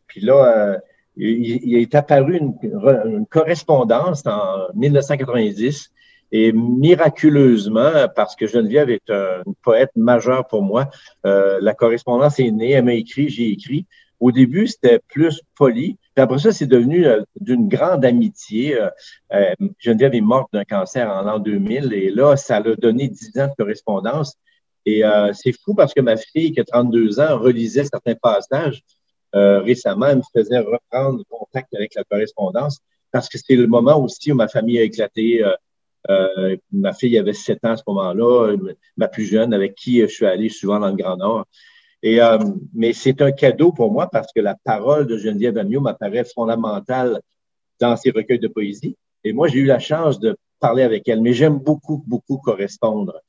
puis 0.08 0.20
là, 0.20 0.72
euh, 0.74 0.78
il, 1.16 1.76
est 1.76 1.94
apparu 1.94 2.36
une, 2.36 3.26
correspondance 3.26 4.26
en 4.26 4.66
1990. 4.74 5.92
Et 6.32 6.50
miraculeusement, 6.52 8.08
parce 8.16 8.34
que 8.34 8.48
Geneviève 8.48 8.90
est 8.90 9.08
une 9.10 9.54
poète 9.62 9.92
majeure 9.94 10.48
pour 10.48 10.62
moi, 10.62 10.90
euh, 11.24 11.58
la 11.60 11.72
correspondance 11.72 12.40
est 12.40 12.50
née. 12.50 12.72
Elle 12.72 12.84
m'a 12.84 12.94
écrit, 12.94 13.28
j'ai 13.28 13.50
écrit. 13.50 13.86
Au 14.20 14.32
début, 14.32 14.66
c'était 14.66 15.00
plus 15.08 15.42
poli. 15.56 15.98
Puis 16.14 16.22
après 16.22 16.38
ça, 16.38 16.52
c'est 16.52 16.66
devenu 16.66 17.06
euh, 17.06 17.22
d'une 17.40 17.68
grande 17.68 18.04
amitié. 18.04 18.80
Euh, 18.80 18.88
euh, 19.32 19.54
Geneviève 19.78 20.14
est 20.14 20.20
morte 20.22 20.50
d'un 20.52 20.64
cancer 20.64 21.08
en 21.10 21.22
l'an 21.22 21.38
2000 21.38 21.92
et 21.92 22.10
là, 22.10 22.36
ça 22.36 22.60
l'a 22.60 22.74
donné 22.76 23.08
dix 23.08 23.38
ans 23.38 23.48
de 23.48 23.54
correspondance. 23.56 24.34
Et 24.88 25.02
c'est 25.32 25.50
fou 25.50 25.74
parce 25.74 25.92
que 25.92 26.00
ma 26.00 26.16
fille, 26.16 26.52
qui 26.52 26.60
a 26.60 26.64
32 26.64 27.18
ans, 27.18 27.40
relisait 27.40 27.82
certains 27.82 28.14
passages 28.14 28.84
récemment. 29.32 30.06
Elle 30.06 30.18
me 30.18 30.22
faisait 30.32 30.60
reprendre 30.60 31.24
contact 31.28 31.74
avec 31.74 31.96
la 31.96 32.04
correspondance 32.04 32.78
parce 33.10 33.28
que 33.28 33.36
c'est 33.36 33.56
le 33.56 33.66
moment 33.66 34.00
aussi 34.00 34.30
où 34.30 34.36
ma 34.36 34.46
famille 34.46 34.78
a 34.78 34.82
éclaté. 34.82 35.42
ma 36.70 36.92
fille 36.92 37.18
avait 37.18 37.32
7 37.32 37.64
ans 37.64 37.72
à 37.72 37.76
ce 37.76 37.82
moment-là, 37.88 38.56
ma 38.96 39.08
plus 39.08 39.24
jeune, 39.24 39.52
avec 39.52 39.74
qui 39.74 40.02
je 40.02 40.06
suis 40.06 40.24
allé 40.24 40.48
souvent 40.48 40.78
dans 40.78 40.90
le 40.90 40.96
Grand 40.96 41.16
Nord. 41.16 41.46
Euh, 42.06 42.38
mais 42.72 42.92
c'est 42.92 43.20
un 43.20 43.32
cadeau 43.32 43.72
pour 43.72 43.90
moi 43.90 44.08
parce 44.10 44.32
que 44.32 44.40
la 44.40 44.54
parole 44.54 45.06
de 45.06 45.18
Geneviève 45.18 45.58
Amiot 45.58 45.80
m'apparaît 45.80 46.24
fondamentale 46.24 47.20
dans 47.80 47.96
ses 47.96 48.10
recueils 48.10 48.38
de 48.38 48.48
poésie. 48.48 48.96
Et 49.24 49.32
moi, 49.32 49.48
j'ai 49.48 49.58
eu 49.58 49.64
la 49.64 49.78
chance 49.78 50.20
de 50.20 50.36
parler 50.60 50.82
avec 50.82 51.08
elle, 51.08 51.20
mais 51.20 51.32
j'aime 51.32 51.58
beaucoup, 51.58 52.02
beaucoup 52.06 52.38
correspondre. 52.38 53.20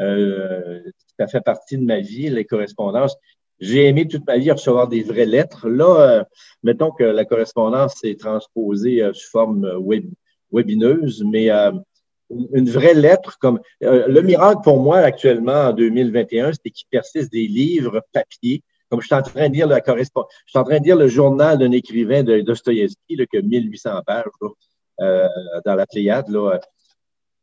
Euh, 0.00 0.80
ça 1.18 1.26
fait 1.28 1.40
partie 1.40 1.78
de 1.78 1.84
ma 1.84 2.00
vie, 2.00 2.28
les 2.28 2.44
correspondances. 2.44 3.16
J'ai 3.60 3.86
aimé 3.86 4.08
toute 4.08 4.26
ma 4.26 4.36
vie 4.36 4.50
recevoir 4.50 4.88
des 4.88 5.02
vraies 5.02 5.26
lettres. 5.26 5.68
Là, 5.68 6.00
euh, 6.00 6.24
mettons 6.62 6.90
que 6.90 7.04
la 7.04 7.24
correspondance 7.24 8.02
est 8.02 8.18
transposée 8.18 9.02
euh, 9.02 9.12
sous 9.12 9.30
forme 9.30 9.64
web, 9.78 10.06
webineuse, 10.52 11.24
mais 11.24 11.50
une 12.52 12.68
vraie 12.68 12.94
lettre 12.94 13.38
comme 13.38 13.60
euh, 13.82 14.06
le 14.08 14.22
miracle 14.22 14.60
pour 14.62 14.80
moi 14.80 14.98
actuellement 14.98 15.68
en 15.68 15.72
2021, 15.72 16.52
c'est 16.52 16.70
qu'il 16.70 16.86
persiste 16.90 17.32
des 17.32 17.46
livres 17.46 18.02
papier. 18.12 18.62
Comme 18.90 19.00
je 19.00 19.06
suis 19.06 19.14
en 19.14 19.22
train 19.22 19.48
de 19.48 19.54
lire 19.54 19.66
la 19.66 19.80
correspondance, 19.80 20.30
je 20.46 20.50
suis 20.50 20.58
en 20.58 20.64
train 20.64 20.78
de 20.78 20.84
lire 20.84 20.96
le 20.96 21.08
journal 21.08 21.58
d'un 21.58 21.72
écrivain 21.72 22.22
de 22.22 22.40
Dostoïevski, 22.40 23.16
qui 23.16 23.36
a 23.36 23.42
1800 23.42 24.02
pages 24.06 24.24
euh, 25.00 25.28
dans 25.64 25.74
la 25.74 25.86
Pléiade. 25.86 26.28
Là. 26.28 26.60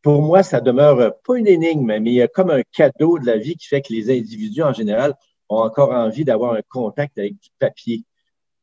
Pour 0.01 0.21
moi, 0.21 0.43
ça 0.43 0.61
demeure 0.61 1.13
pas 1.23 1.37
une 1.37 1.47
énigme, 1.47 1.99
mais 1.99 2.11
il 2.11 2.13
y 2.13 2.21
a 2.21 2.27
comme 2.27 2.49
un 2.49 2.61
cadeau 2.71 3.19
de 3.19 3.25
la 3.25 3.37
vie 3.37 3.55
qui 3.55 3.67
fait 3.67 3.81
que 3.81 3.93
les 3.93 4.09
individus 4.09 4.63
en 4.63 4.73
général 4.73 5.15
ont 5.49 5.57
encore 5.57 5.91
envie 5.91 6.23
d'avoir 6.23 6.53
un 6.53 6.61
contact 6.69 7.17
avec 7.17 7.33
du 7.33 7.49
papier. 7.59 8.03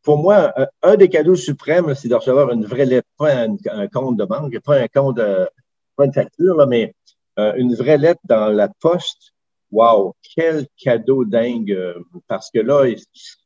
Pour 0.02 0.18
moi, 0.18 0.54
un, 0.82 0.96
des 0.96 1.08
cadeaux 1.08 1.36
suprêmes, 1.36 1.94
c'est 1.94 2.08
de 2.08 2.14
recevoir 2.14 2.50
une 2.50 2.64
vraie 2.64 2.86
lettre, 2.86 3.08
pas 3.18 3.34
un, 3.34 3.88
compte 3.88 4.16
de 4.16 4.24
banque, 4.24 4.58
pas 4.60 4.78
un 4.80 4.88
compte 4.88 5.18
de, 5.18 5.46
pas 5.99 6.07
une 6.07 6.12
facture, 6.12 6.66
mais 6.66 6.94
euh, 7.38 7.53
une 7.57 7.74
vraie 7.74 7.99
lettre 7.99 8.20
dans 8.24 8.49
la 8.49 8.68
poste. 8.68 9.34
Wow, 9.70 10.14
quel 10.34 10.66
cadeau 10.82 11.26
dingue, 11.26 11.72
euh, 11.72 11.94
parce 12.26 12.51
que 12.51 12.61
là, 12.61 12.86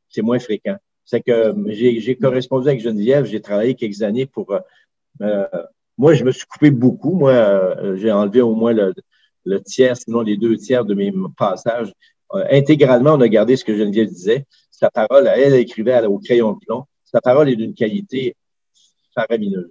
c'est 0.09 0.23
moins 0.23 0.39
fréquent. 0.39 0.77
C'est 1.05 1.21
que 1.21 1.53
j'ai 1.69 2.17
correspondu 2.17 2.69
avec 2.69 2.81
Geneviève, 2.81 3.25
j'ai 3.25 3.41
travaillé 3.41 3.75
quelques 3.75 4.03
années 4.03 4.27
pour. 4.27 4.55
Euh, 5.21 5.47
moi, 5.99 6.15
je 6.15 6.25
me 6.25 6.31
suis 6.31 6.47
coupé 6.47 6.71
beaucoup. 6.71 7.15
Moi, 7.15 7.97
j'ai 7.97 8.13
enlevé 8.13 8.41
au 8.41 8.55
moins 8.55 8.73
le, 8.73 8.95
le, 9.45 9.61
tiers, 9.61 9.97
sinon 9.97 10.21
les 10.23 10.37
deux 10.37 10.57
tiers 10.57 10.85
de 10.85 10.95
mes 10.95 11.13
passages. 11.37 11.93
intégralement, 12.51 13.15
on 13.15 13.21
a 13.21 13.29
gardé 13.29 13.57
ce 13.57 13.65
que 13.65 13.77
Geneviève 13.77 14.09
disait. 14.09 14.47
Sa 14.71 14.91
parole, 14.91 15.27
elle, 15.27 15.55
elle 15.55 15.61
écrivait 15.61 16.05
au 16.07 16.19
crayon 16.19 16.53
de 16.53 16.59
plomb. 16.65 16.85
Sa 17.05 17.21
parole 17.21 17.49
est 17.51 17.57
d'une 17.57 17.75
qualité 17.75 18.37
faramineuse. 19.15 19.71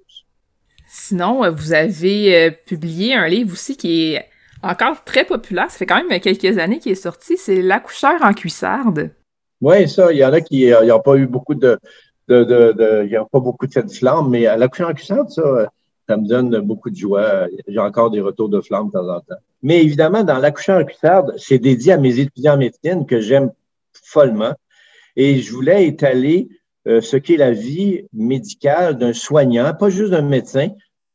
Sinon, 0.94 1.46
euh, 1.46 1.52
vous 1.52 1.72
avez 1.72 2.36
euh, 2.36 2.52
publié 2.52 3.16
un 3.16 3.26
livre 3.26 3.54
aussi 3.54 3.78
qui 3.78 4.12
est 4.12 4.26
encore 4.62 5.06
très 5.06 5.24
populaire. 5.24 5.72
Ça 5.72 5.78
fait 5.78 5.86
quand 5.86 6.04
même 6.04 6.20
quelques 6.20 6.58
années 6.58 6.80
qu'il 6.80 6.92
est 6.92 6.96
sorti. 6.96 7.38
C'est 7.38 7.62
L'accoucheur 7.62 8.22
en 8.22 8.34
cuissarde. 8.34 9.10
Oui, 9.62 9.88
ça, 9.88 10.12
il 10.12 10.18
y 10.18 10.26
en 10.26 10.34
a 10.34 10.42
qui 10.42 10.70
n'ont 10.70 11.00
pas 11.00 11.16
eu 11.16 11.28
beaucoup 11.28 11.56
de. 11.56 11.80
de, 12.28 12.44
de, 12.44 13.04
il 13.06 13.10
n'y 13.10 13.16
a 13.16 13.24
pas 13.24 13.40
beaucoup 13.40 13.68
de 13.68 13.72
cette 13.72 13.94
flamme, 13.94 14.30
mais 14.30 14.42
l'accoucheur 14.58 14.90
en 14.90 14.94
cuissarde, 14.94 15.30
ça, 15.30 15.72
ça 16.10 16.18
me 16.18 16.28
donne 16.28 16.60
beaucoup 16.60 16.90
de 16.90 16.96
joie. 16.98 17.48
J'ai 17.70 17.80
encore 17.80 18.12
des 18.12 18.20
retours 18.20 18.50
de 18.50 18.60
flamme 18.60 18.88
de 18.88 18.92
temps 18.92 19.08
en 19.08 19.22
temps. 19.22 19.42
Mais 19.64 19.82
évidemment, 19.82 20.26
dans 20.26 20.40
l'accoucheur 20.40 20.82
en 20.82 20.84
cuissarde, 20.84 21.34
c'est 21.38 21.60
dédié 21.60 21.94
à 21.94 21.98
mes 21.98 22.20
étudiants 22.20 22.56
en 22.56 22.58
médecine 22.58 23.06
que 23.06 23.22
j'aime 23.22 23.52
follement. 23.94 24.56
Et 25.16 25.40
je 25.40 25.54
voulais 25.54 25.88
étaler 25.88 26.50
euh, 26.88 27.02
ce 27.02 27.18
qu'est 27.18 27.38
la 27.38 27.52
vie 27.52 28.06
médicale 28.14 28.98
d'un 28.98 29.14
soignant, 29.14 29.74
pas 29.74 29.90
juste 29.90 30.12
d'un 30.12 30.22
médecin, 30.22 30.70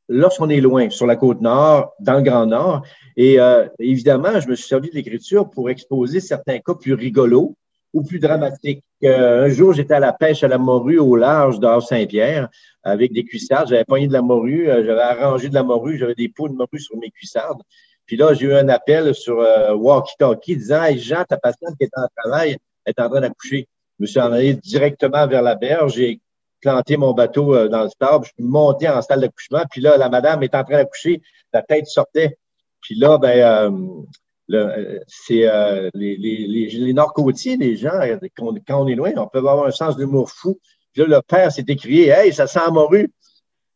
lorsqu'on 0.08 0.48
est 0.48 0.60
loin, 0.60 0.90
sur 0.90 1.06
la 1.06 1.16
côte 1.16 1.40
nord, 1.40 1.92
dans 2.00 2.14
le 2.14 2.22
Grand 2.22 2.46
Nord. 2.46 2.82
Et 3.16 3.40
euh, 3.40 3.66
évidemment, 3.78 4.38
je 4.40 4.48
me 4.48 4.54
suis 4.54 4.68
servi 4.68 4.90
de 4.90 4.94
l'écriture 4.94 5.50
pour 5.50 5.70
exposer 5.70 6.20
certains 6.20 6.58
cas 6.58 6.74
plus 6.74 6.94
rigolos 6.94 7.56
ou 7.92 8.02
plus 8.02 8.18
dramatique. 8.18 8.84
un 9.02 9.48
jour, 9.48 9.72
j'étais 9.72 9.94
à 9.94 10.00
la 10.00 10.12
pêche 10.12 10.44
à 10.44 10.48
la 10.48 10.58
morue 10.58 10.98
au 10.98 11.16
large 11.16 11.58
d'Or 11.60 11.82
Saint-Pierre 11.82 12.48
avec 12.86 13.12
des 13.12 13.24
cuissardes. 13.24 13.68
J'avais 13.68 13.84
pogné 13.84 14.06
de 14.06 14.12
la 14.12 14.22
morue, 14.22 14.68
euh, 14.68 14.84
j'avais 14.84 15.00
arrangé 15.00 15.48
de 15.48 15.54
la 15.54 15.62
morue, 15.62 15.98
j'avais 15.98 16.14
des 16.14 16.28
pots 16.28 16.48
de 16.48 16.54
morue 16.54 16.78
sur 16.78 16.96
mes 16.96 17.10
cuissardes. 17.10 17.60
Puis 18.06 18.16
là, 18.16 18.32
j'ai 18.34 18.46
eu 18.46 18.54
un 18.54 18.68
appel 18.68 19.14
sur 19.14 19.40
euh, 19.40 19.74
Walkie-Talkie 19.74 20.56
disant 20.56 20.84
Hey 20.84 20.98
Jean, 20.98 21.24
ta 21.24 21.36
patiente 21.36 21.76
qui 21.78 21.84
est 21.84 21.90
en 21.96 22.06
travail 22.16 22.56
est 22.86 23.00
en 23.00 23.08
train 23.08 23.20
d'accoucher. 23.20 23.66
Je 23.98 24.02
me 24.02 24.06
suis 24.06 24.20
envoyé 24.20 24.54
directement 24.54 25.26
vers 25.26 25.42
la 25.42 25.54
berge. 25.54 25.94
J'ai 25.94 26.20
planté 26.60 26.96
mon 26.96 27.12
bateau 27.12 27.54
euh, 27.54 27.68
dans 27.68 27.84
le 27.84 27.90
sable. 28.00 28.24
Je 28.26 28.32
suis 28.34 28.44
monté 28.44 28.88
en 28.88 29.00
salle 29.02 29.20
d'accouchement. 29.20 29.62
Puis 29.70 29.80
là, 29.80 29.96
la 29.96 30.08
madame 30.08 30.42
est 30.42 30.54
en 30.54 30.64
train 30.64 30.76
d'accoucher. 30.76 31.22
La 31.52 31.62
tête 31.62 31.86
sortait. 31.86 32.38
Puis 32.80 32.94
là, 32.96 33.18
ben, 33.18 33.38
euh, 33.38 34.98
c'est 35.06 35.48
euh, 35.48 35.90
les, 35.94 36.16
les, 36.16 36.46
les, 36.46 36.66
les 36.66 36.92
Nord-Côtiers, 36.92 37.56
les 37.56 37.76
gens, 37.76 38.00
quand, 38.36 38.54
on 38.68 38.86
est 38.86 38.94
loin, 38.94 39.12
on 39.16 39.26
peut 39.26 39.38
avoir 39.38 39.66
un 39.66 39.70
sens 39.70 39.96
d'humour 39.96 40.30
fou. 40.30 40.58
Puis 40.92 41.02
là, 41.02 41.16
le 41.16 41.22
père 41.22 41.50
s'est 41.50 41.64
écrié 41.66 42.08
Hey, 42.08 42.32
ça 42.32 42.46
sent 42.46 42.70
morue. 42.70 43.12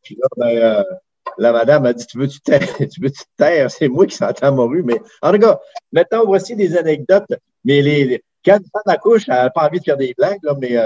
Puis 0.02 0.16
là, 0.20 0.28
ben, 0.36 0.56
euh, 0.56 0.84
la 1.38 1.52
madame 1.52 1.86
a 1.86 1.92
dit 1.92 2.06
Tu 2.06 2.18
veux-tu 2.18 2.40
taire? 2.40 2.60
Tu 2.78 3.00
veux 3.00 3.10
taire? 3.36 3.70
C'est 3.70 3.88
moi 3.88 4.06
qui 4.06 4.16
s'entends 4.16 4.52
morue. 4.52 4.82
Mais 4.82 5.00
en 5.22 5.32
tout 5.32 5.38
cas, 5.38 5.58
maintenant, 5.92 6.24
voici 6.24 6.56
des 6.56 6.76
anecdotes. 6.76 7.32
Mais 7.64 7.82
les, 7.82 8.22
quand 8.45 8.59
une 8.59 8.70
femme 8.72 8.95
accouche, 8.95 9.24
elle 9.28 9.34
n'a 9.34 9.51
pas 9.51 9.66
envie 9.66 9.80
de 9.80 9.84
faire 9.84 9.97
des 9.97 10.14
blagues, 10.16 10.43
là, 10.43 10.55
mais 10.59 10.76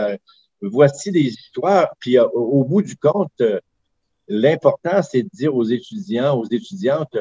voici 0.61 1.11
des 1.11 1.21
histoires. 1.21 1.95
Puis 1.99 2.19
au 2.19 2.65
bout 2.65 2.83
du 2.83 2.97
compte, 2.97 3.43
l'important, 4.29 5.03
c'est 5.03 5.23
de 5.23 5.31
dire 5.33 5.55
aux 5.55 5.65
étudiants, 5.65 6.39
aux 6.39 6.47
étudiantes, 6.47 7.17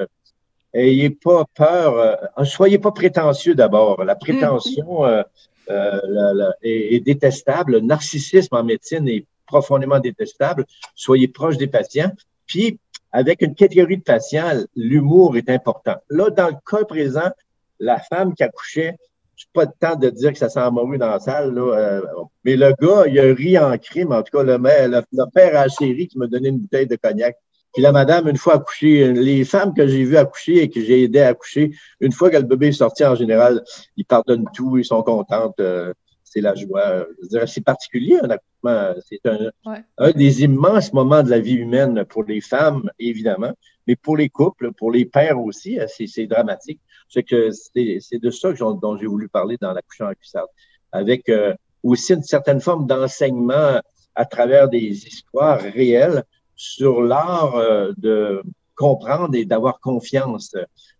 ayez 0.73 1.09
pas 1.09 1.45
peur, 1.53 1.97
euh, 1.97 2.43
soyez 2.45 2.79
pas 2.79 2.91
prétentieux 2.91 3.55
d'abord. 3.55 4.03
La 4.03 4.15
prétention 4.15 5.05
euh, 5.05 5.23
euh, 5.69 6.51
est, 6.61 6.99
détestable. 7.03 7.73
Le 7.73 7.79
narcissisme 7.81 8.55
en 8.55 8.63
médecine 8.63 9.07
est 9.07 9.25
profondément 9.45 9.99
détestable. 9.99 10.65
Soyez 10.95 11.27
proche 11.27 11.57
des 11.57 11.67
patients. 11.67 12.11
Puis, 12.47 12.79
avec 13.11 13.41
une 13.41 13.53
catégorie 13.53 13.97
de 13.97 14.03
patients, 14.03 14.63
l'humour 14.75 15.37
est 15.37 15.49
important. 15.49 15.95
Là, 16.09 16.29
dans 16.31 16.47
le 16.47 16.55
cas 16.69 16.83
présent, 16.85 17.29
la 17.79 17.99
femme 17.99 18.33
qui 18.33 18.43
accouchait, 18.43 18.97
pas 19.53 19.65
le 19.65 19.71
temps 19.79 19.95
de 19.95 20.09
dire 20.09 20.31
que 20.31 20.37
ça 20.37 20.49
s'est 20.49 20.71
morue 20.71 20.97
dans 20.97 21.09
la 21.09 21.19
salle, 21.19 21.53
là, 21.53 22.01
mais 22.43 22.55
le 22.55 22.73
gars, 22.79 23.05
il 23.07 23.19
a 23.19 23.33
ri 23.33 23.57
en 23.57 23.77
crime. 23.77 24.11
En 24.11 24.21
tout 24.21 24.37
cas, 24.37 24.43
le, 24.43 24.57
le, 24.57 25.31
père 25.33 25.57
à 25.59 25.65
la 25.65 25.69
qui 25.69 26.17
m'a 26.17 26.27
donné 26.27 26.49
une 26.49 26.59
bouteille 26.59 26.87
de 26.87 26.95
cognac. 26.95 27.35
Puis 27.73 27.81
la 27.81 27.91
madame, 27.91 28.27
une 28.27 28.37
fois 28.37 28.55
accouchée, 28.55 29.11
les 29.13 29.43
femmes 29.45 29.73
que 29.73 29.87
j'ai 29.87 30.03
vues 30.03 30.17
accoucher 30.17 30.61
et 30.61 30.69
que 30.69 30.79
j'ai 30.79 31.03
aidé 31.03 31.21
à 31.21 31.29
accoucher, 31.29 31.71
une 32.01 32.11
fois 32.11 32.29
que 32.29 32.37
le 32.37 32.43
bébé 32.43 32.67
est 32.67 32.73
sorti, 32.73 33.03
en 33.03 33.15
général, 33.15 33.63
ils 33.97 34.05
pardonnent 34.05 34.47
tout, 34.53 34.77
ils 34.77 34.85
sont 34.85 35.01
contentes. 35.01 35.59
Euh, 35.59 35.91
c'est 36.23 36.41
la 36.41 36.53
joie. 36.53 37.05
C'est 37.47 37.63
particulier, 37.63 38.17
un 38.21 38.29
accouchement. 38.29 38.93
C'est 39.09 39.21
un, 39.25 40.11
des 40.11 40.43
immenses 40.43 40.93
moments 40.93 41.23
de 41.23 41.29
la 41.29 41.39
vie 41.39 41.55
humaine 41.55 42.05
pour 42.05 42.23
les 42.23 42.41
femmes, 42.41 42.89
évidemment, 42.99 43.53
mais 43.87 43.95
pour 43.95 44.17
les 44.17 44.29
couples, 44.29 44.71
pour 44.73 44.91
les 44.91 45.05
pères 45.05 45.39
aussi, 45.39 45.79
euh, 45.79 45.87
c'est 45.87 46.27
dramatique. 46.27 46.79
C'est 47.13 48.19
de 48.21 48.31
ça 48.31 48.53
dont 48.53 48.97
j'ai 48.97 49.05
voulu 49.05 49.29
parler 49.29 49.57
dans 49.61 49.73
l'accouchement 49.73 50.07
en 50.07 50.13
cuissarde. 50.13 50.49
Avec 50.91 51.29
euh, 51.29 51.53
aussi 51.83 52.13
une 52.13 52.23
certaine 52.23 52.61
forme 52.61 52.87
d'enseignement 52.87 53.81
à 54.15 54.25
travers 54.25 54.69
des 54.69 55.07
histoires 55.07 55.59
réelles 55.59 56.23
sur 56.55 57.01
l'art 57.01 57.55
euh, 57.55 57.91
de 57.97 58.41
comprendre 58.75 59.35
et 59.35 59.45
d'avoir 59.45 59.79
confiance. 59.79 60.55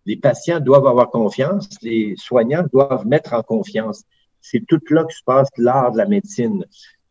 Les 0.06 0.18
patients 0.18 0.60
doivent 0.60 0.88
avoir 0.88 1.10
confiance, 1.10 1.68
les 1.82 2.16
soignants 2.18 2.66
doivent 2.72 3.08
mettre 3.08 3.34
en 3.34 3.42
confiance. 3.42 4.04
C'est 4.42 4.66
tout 4.68 4.82
là 4.90 5.06
que 5.06 5.14
se 5.14 5.24
passe 5.26 5.50
l'art 5.58 5.94
de 5.94 5.98
la 5.98 6.06
médecine, 6.06 6.66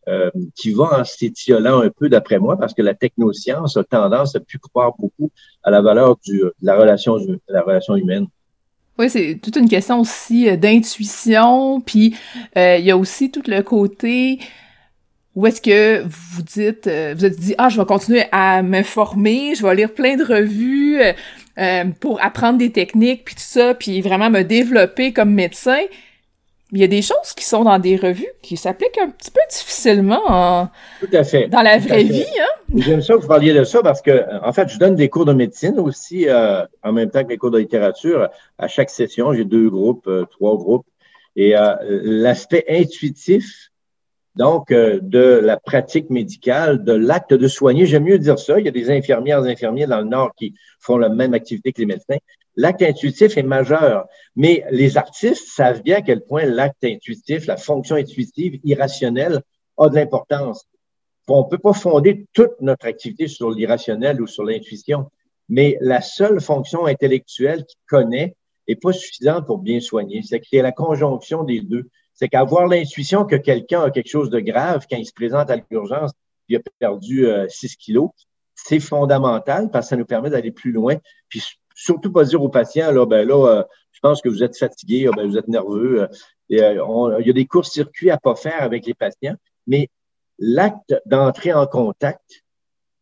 euh, 0.08 0.30
qui 0.54 0.72
va 0.72 1.00
en 1.00 1.04
s'étiolant 1.04 1.80
un 1.80 1.90
peu 1.90 2.08
d'après 2.08 2.38
moi, 2.38 2.56
parce 2.56 2.74
que 2.74 2.82
la 2.82 2.94
technoscience 2.94 3.76
a 3.76 3.84
tendance 3.84 4.36
à 4.36 4.40
plus 4.40 4.58
croire 4.58 4.92
beaucoup 4.98 5.30
à 5.62 5.70
la 5.70 5.80
valeur 5.80 6.16
la 6.60 6.76
de 6.76 7.40
la 7.48 7.62
relation 7.62 7.96
humaine. 7.96 8.26
Oui, 8.98 9.08
c'est 9.08 9.38
toute 9.42 9.56
une 9.56 9.68
question 9.68 10.00
aussi 10.00 10.48
euh, 10.48 10.56
d'intuition, 10.56 11.80
puis 11.80 12.14
il 12.56 12.84
y 12.84 12.90
a 12.90 12.96
aussi 12.96 13.30
tout 13.30 13.42
le 13.46 13.62
côté 13.62 14.38
ou 15.34 15.46
est-ce 15.46 15.62
que 15.62 16.02
vous 16.06 16.42
dites, 16.42 16.86
euh, 16.86 17.14
vous 17.16 17.24
êtes 17.24 17.38
dit, 17.38 17.54
ah, 17.56 17.70
je 17.70 17.80
vais 17.80 17.86
continuer 17.86 18.24
à 18.32 18.62
m'informer, 18.62 19.54
je 19.54 19.66
vais 19.66 19.74
lire 19.74 19.92
plein 19.92 20.16
de 20.16 20.24
revues 20.24 21.00
euh, 21.00 21.12
euh, 21.58 21.84
pour 22.00 22.22
apprendre 22.22 22.58
des 22.58 22.70
techniques, 22.70 23.24
puis 23.24 23.34
tout 23.34 23.40
ça, 23.42 23.74
puis 23.74 24.02
vraiment 24.02 24.28
me 24.28 24.42
développer 24.42 25.12
comme 25.12 25.32
médecin. 25.32 25.80
Il 26.72 26.80
y 26.80 26.84
a 26.84 26.88
des 26.88 27.02
choses 27.02 27.34
qui 27.36 27.44
sont 27.44 27.64
dans 27.64 27.78
des 27.78 27.96
revues 27.96 28.32
qui 28.40 28.56
s'appliquent 28.56 28.98
un 28.98 29.10
petit 29.10 29.30
peu 29.30 29.40
difficilement 29.50 30.22
en... 30.26 30.68
Tout 31.00 31.08
à 31.12 31.22
fait. 31.22 31.48
dans 31.48 31.60
la 31.60 31.78
vraie 31.78 32.02
vie. 32.02 32.24
Hein? 32.40 32.74
J'aime 32.76 33.02
ça 33.02 33.14
que 33.14 33.20
vous 33.20 33.28
parliez 33.28 33.52
de 33.52 33.62
ça 33.64 33.82
parce 33.82 34.00
que, 34.00 34.24
en 34.42 34.52
fait, 34.52 34.68
je 34.70 34.78
donne 34.78 34.94
des 34.94 35.10
cours 35.10 35.26
de 35.26 35.34
médecine 35.34 35.78
aussi 35.78 36.26
en 36.82 36.92
même 36.92 37.10
temps 37.10 37.22
que 37.22 37.28
mes 37.28 37.36
cours 37.36 37.50
de 37.50 37.58
littérature. 37.58 38.30
À 38.58 38.68
chaque 38.68 38.88
session, 38.88 39.34
j'ai 39.34 39.44
deux 39.44 39.68
groupes, 39.68 40.08
trois 40.30 40.56
groupes. 40.56 40.86
Et 41.36 41.54
l'aspect 41.88 42.64
intuitif 42.68 43.71
donc 44.34 44.70
euh, 44.70 44.98
de 45.02 45.40
la 45.42 45.58
pratique 45.58 46.10
médicale, 46.10 46.84
de 46.84 46.92
l'acte 46.92 47.34
de 47.34 47.48
soigner. 47.48 47.86
J'aime 47.86 48.04
mieux 48.04 48.18
dire 48.18 48.38
ça. 48.38 48.58
Il 48.58 48.64
y 48.64 48.68
a 48.68 48.72
des 48.72 48.90
infirmières 48.90 49.44
et 49.44 49.52
infirmiers 49.52 49.86
dans 49.86 50.00
le 50.00 50.08
Nord 50.08 50.32
qui 50.36 50.54
font 50.80 50.96
la 50.96 51.08
même 51.08 51.34
activité 51.34 51.72
que 51.72 51.80
les 51.80 51.86
médecins. 51.86 52.16
L'acte 52.56 52.82
intuitif 52.82 53.36
est 53.36 53.42
majeur, 53.42 54.06
mais 54.36 54.64
les 54.70 54.96
artistes 54.98 55.48
savent 55.48 55.82
bien 55.82 55.98
à 55.98 56.02
quel 56.02 56.22
point 56.22 56.44
l'acte 56.44 56.84
intuitif, 56.84 57.46
la 57.46 57.56
fonction 57.56 57.96
intuitive 57.96 58.60
irrationnelle 58.64 59.40
a 59.78 59.88
de 59.88 59.94
l'importance. 59.94 60.66
On 61.28 61.44
ne 61.44 61.48
peut 61.48 61.58
pas 61.58 61.72
fonder 61.72 62.26
toute 62.34 62.60
notre 62.60 62.86
activité 62.86 63.26
sur 63.26 63.50
l'irrationnel 63.50 64.20
ou 64.20 64.26
sur 64.26 64.44
l'intuition, 64.44 65.10
mais 65.48 65.78
la 65.80 66.02
seule 66.02 66.40
fonction 66.40 66.84
intellectuelle 66.84 67.64
qui 67.64 67.76
connaît 67.88 68.36
n'est 68.68 68.76
pas 68.76 68.92
suffisante 68.92 69.46
pour 69.46 69.58
bien 69.58 69.80
soigner. 69.80 70.22
C'est 70.22 70.40
qu'il 70.40 70.56
y 70.56 70.60
a 70.60 70.62
la 70.62 70.72
conjonction 70.72 71.44
des 71.44 71.60
deux 71.60 71.88
c'est 72.22 72.28
qu'avoir 72.28 72.68
l'intuition 72.68 73.24
que 73.24 73.34
quelqu'un 73.34 73.82
a 73.82 73.90
quelque 73.90 74.08
chose 74.08 74.30
de 74.30 74.38
grave 74.38 74.86
quand 74.88 74.96
il 74.96 75.04
se 75.04 75.12
présente 75.12 75.50
à 75.50 75.56
l'urgence, 75.72 76.12
il 76.46 76.56
a 76.56 76.60
perdu 76.78 77.26
6 77.48 77.66
euh, 77.66 77.76
kilos, 77.80 78.10
c'est 78.54 78.78
fondamental 78.78 79.72
parce 79.72 79.86
que 79.86 79.88
ça 79.90 79.96
nous 79.96 80.04
permet 80.04 80.30
d'aller 80.30 80.52
plus 80.52 80.70
loin. 80.70 80.98
Puis 81.28 81.42
surtout 81.74 82.12
pas 82.12 82.22
dire 82.22 82.40
aux 82.40 82.48
patients, 82.48 82.92
là, 82.92 83.06
ben 83.06 83.26
là, 83.26 83.48
euh, 83.48 83.64
je 83.90 83.98
pense 83.98 84.22
que 84.22 84.28
vous 84.28 84.44
êtes 84.44 84.56
fatigué, 84.56 85.08
ah, 85.08 85.16
ben, 85.16 85.26
vous 85.26 85.36
êtes 85.36 85.48
nerveux. 85.48 86.02
Euh, 86.02 86.06
il 86.48 86.58
y 87.26 87.30
a 87.30 87.32
des 87.32 87.46
courts-circuits 87.46 88.12
à 88.12 88.18
pas 88.18 88.36
faire 88.36 88.62
avec 88.62 88.86
les 88.86 88.94
patients, 88.94 89.34
mais 89.66 89.88
l'acte 90.38 90.94
d'entrer 91.06 91.52
en 91.52 91.66
contact 91.66 92.44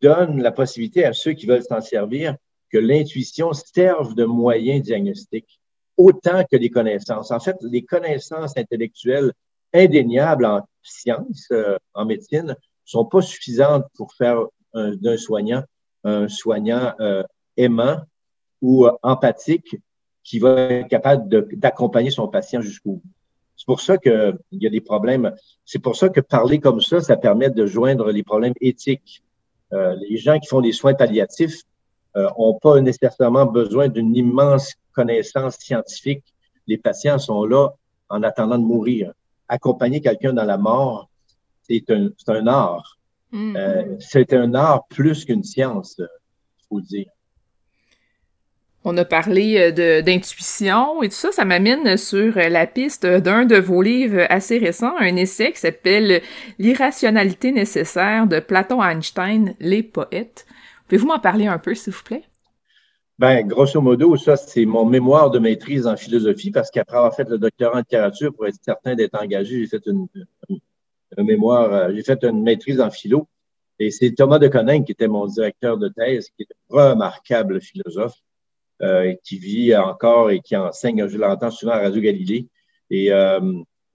donne 0.01 0.41
la 0.41 0.51
possibilité 0.51 1.05
à 1.05 1.13
ceux 1.13 1.35
qui 1.35 1.45
veulent 1.45 1.63
s'en 1.63 1.83
servir 1.83 2.37
que 2.71 2.79
l'intuition 2.79 3.53
serve 3.53 4.15
de 4.15 4.25
moyen 4.25 4.79
diagnostique 4.79 5.60
autant 6.01 6.45
que 6.51 6.57
les 6.57 6.71
connaissances. 6.71 7.31
En 7.31 7.41
fait, 7.41 7.57
les 7.61 7.85
connaissances 7.85 8.57
intellectuelles 8.57 9.33
indéniables 9.75 10.47
en 10.47 10.67
sciences, 10.83 11.49
euh, 11.53 11.77
en 11.95 12.07
médecine, 12.07 12.57
sont 12.85 13.05
pas 13.05 13.21
suffisantes 13.21 13.85
pour 13.97 14.15
faire 14.15 14.47
d'un 14.73 15.17
soignant 15.17 15.63
un 16.05 16.29
soignant 16.29 16.95
euh, 17.01 17.23
aimant 17.57 17.99
ou 18.63 18.87
euh, 18.87 18.93
empathique 19.03 19.77
qui 20.25 20.39
va 20.39 20.59
être 20.61 20.89
capable 20.89 21.29
d'accompagner 21.57 22.11
son 22.11 22.29
patient 22.29 22.63
jusqu'au 22.63 22.93
bout. 22.93 23.03
C'est 23.57 23.67
pour 23.67 23.81
ça 23.81 23.99
qu'il 23.99 24.39
y 24.53 24.67
a 24.67 24.71
des 24.71 24.81
problèmes. 24.81 25.35
C'est 25.67 25.81
pour 25.81 25.97
ça 25.97 26.09
que 26.09 26.21
parler 26.21 26.61
comme 26.61 26.81
ça, 26.81 27.01
ça 27.01 27.17
permet 27.17 27.51
de 27.51 27.67
joindre 27.67 28.11
les 28.11 28.23
problèmes 28.23 28.55
éthiques. 28.61 29.23
les 29.73 30.17
gens 30.17 30.39
qui 30.39 30.49
font 30.49 30.63
des 30.63 30.73
soins 30.73 30.95
palliatifs 30.95 31.63
n'ont 32.15 32.59
pas 32.59 32.81
nécessairement 32.81 33.45
besoin 33.45 33.89
d'une 33.89 34.17
immense 34.17 34.75
connaissances 34.93 35.57
scientifiques. 35.59 36.25
Les 36.67 36.79
patients 36.79 37.19
sont 37.19 37.45
là 37.45 37.69
en 38.09 38.23
attendant 38.23 38.59
de 38.59 38.65
mourir. 38.65 39.13
Accompagner 39.49 40.01
quelqu'un 40.01 40.33
dans 40.33 40.45
la 40.45 40.59
mort, 40.59 41.09
c'est 41.63 41.91
un, 41.91 42.11
un, 42.29 42.47
art. 42.47 42.99
Mm. 43.33 43.57
Euh, 43.57 43.97
c'est 44.01 44.33
un 44.33 44.55
art 44.55 44.87
plus 44.89 45.25
qu'une 45.25 45.45
science, 45.45 45.97
il 45.99 46.67
faut 46.69 46.81
dire. 46.81 47.11
On 48.83 48.97
a 48.97 49.05
parlé 49.05 49.73
euh, 49.79 50.01
d'intuition 50.01 51.03
et 51.03 51.11
tout 51.11 51.15
ça, 51.15 51.33
ça 51.33 51.45
m'amène 51.45 51.99
sur 51.99 52.37
la 52.37 52.67
piste 52.67 53.05
d'un 53.05 53.45
de 53.45 53.57
vos 53.57 53.83
livres 53.83 54.25
assez 54.31 54.57
récents, 54.57 54.97
un 54.99 55.17
essai 55.17 55.53
qui 55.53 55.61
s'appelle 55.61 56.23
L'irrationalité 56.59 57.53
nécessaire 57.53 58.27
de 58.27 58.41
Platon 58.41 58.83
Einstein, 58.83 59.55
les 59.61 59.83
poètes. 59.83 60.47
Pouvez-vous 60.89 61.09
m'en 61.09 61.19
parler 61.19 61.47
un 61.47 61.59
peu, 61.59 61.75
s'il 61.75 61.93
vous 61.93 62.03
plaît? 62.03 62.23
Ben, 63.21 63.47
grosso 63.47 63.83
modo, 63.83 64.17
ça, 64.17 64.35
c'est 64.35 64.65
mon 64.65 64.87
mémoire 64.87 65.31
de 65.31 65.39
maîtrise 65.39 65.87
en 65.87 65.95
philosophie, 65.95 66.51
parce 66.51 66.71
qu'après 66.71 66.97
avoir 66.97 67.15
fait 67.15 67.29
le 67.29 67.37
doctorat 67.37 67.75
en 67.75 67.79
littérature, 67.81 68.33
pour 68.33 68.47
être 68.47 68.57
certain 68.63 68.95
d'être 68.95 69.15
engagé, 69.15 69.61
j'ai 69.61 69.67
fait 69.67 69.83
une, 69.85 70.07
mémoire, 71.19 71.71
euh, 71.71 71.93
j'ai 71.95 72.03
fait 72.03 72.25
une 72.25 72.43
maîtrise 72.43 72.81
en 72.81 72.91
philo. 72.91 73.29
Et 73.79 73.91
c'est 73.91 74.13
Thomas 74.13 74.39
de 74.39 74.49
Coninck 74.49 74.87
qui 74.87 74.93
était 74.93 75.07
mon 75.07 75.27
directeur 75.27 75.77
de 75.77 75.89
thèse, 75.89 76.31
qui 76.31 76.45
est 76.45 76.49
un 76.71 76.93
remarquable 76.93 77.61
philosophe, 77.61 78.17
euh, 78.81 79.13
qui 79.23 79.39
vit 79.39 79.77
encore 79.77 80.31
et 80.31 80.41
qui 80.41 80.57
enseigne, 80.57 81.07
je 81.07 81.19
l'entends 81.19 81.51
souvent 81.51 81.73
à 81.73 81.81
Radio 81.81 82.01
Galilée. 82.01 82.49
Et 82.89 83.13
euh, 83.13 83.39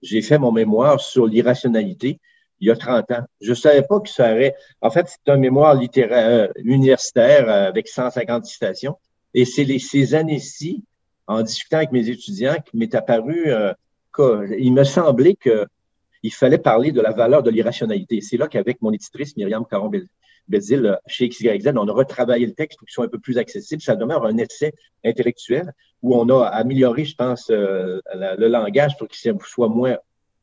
j'ai 0.02 0.22
fait 0.22 0.38
mon 0.38 0.52
mémoire 0.52 1.00
sur 1.00 1.26
l'irrationalité 1.26 2.20
il 2.60 2.68
y 2.68 2.70
a 2.70 2.76
30 2.76 3.10
ans. 3.12 3.24
Je 3.40 3.50
ne 3.50 3.54
savais 3.54 3.82
pas 3.82 4.00
que 4.00 4.08
ça 4.08 4.32
aurait. 4.32 4.54
En 4.80 4.90
fait, 4.90 5.06
c'est 5.08 5.30
un 5.30 5.36
mémoire 5.36 5.74
littéraire 5.74 6.48
euh, 6.48 6.62
universitaire 6.64 7.48
euh, 7.48 7.68
avec 7.68 7.88
150 7.88 8.44
citations. 8.44 8.96
Et 9.34 9.44
c'est 9.44 9.78
ces 9.78 10.14
années-ci, 10.14 10.84
en 11.26 11.42
discutant 11.42 11.78
avec 11.78 11.92
mes 11.92 12.08
étudiants, 12.08 12.56
qui 12.64 12.76
m'est 12.76 12.94
apparu 12.94 13.50
euh, 13.50 13.72
qu'il 14.14 14.72
me 14.72 14.84
semblait 14.84 15.34
qu'il 15.34 16.32
fallait 16.32 16.58
parler 16.58 16.92
de 16.92 17.00
la 17.00 17.12
valeur 17.12 17.42
de 17.42 17.50
l'irrationalité. 17.50 18.20
C'est 18.20 18.36
là 18.36 18.48
qu'avec 18.48 18.80
mon 18.80 18.92
éditrice 18.92 19.36
Myriam 19.36 19.64
Caron-Bézil, 19.66 20.98
chez 21.06 21.28
XYZ, 21.28 21.72
on 21.76 21.88
a 21.88 21.92
retravaillé 21.92 22.46
le 22.46 22.54
texte 22.54 22.78
pour 22.78 22.86
qu'il 22.86 22.94
soit 22.94 23.04
un 23.04 23.08
peu 23.08 23.18
plus 23.18 23.38
accessible. 23.38 23.82
Ça 23.82 23.96
demeure 23.96 24.24
un 24.24 24.38
essai 24.38 24.72
intellectuel 25.04 25.72
où 26.02 26.14
on 26.16 26.28
a 26.28 26.46
amélioré, 26.46 27.04
je 27.04 27.16
pense, 27.16 27.50
le 27.50 28.48
langage 28.48 28.96
pour 28.96 29.08
qu'il 29.08 29.34
soit 29.44 29.68
moins 29.68 29.96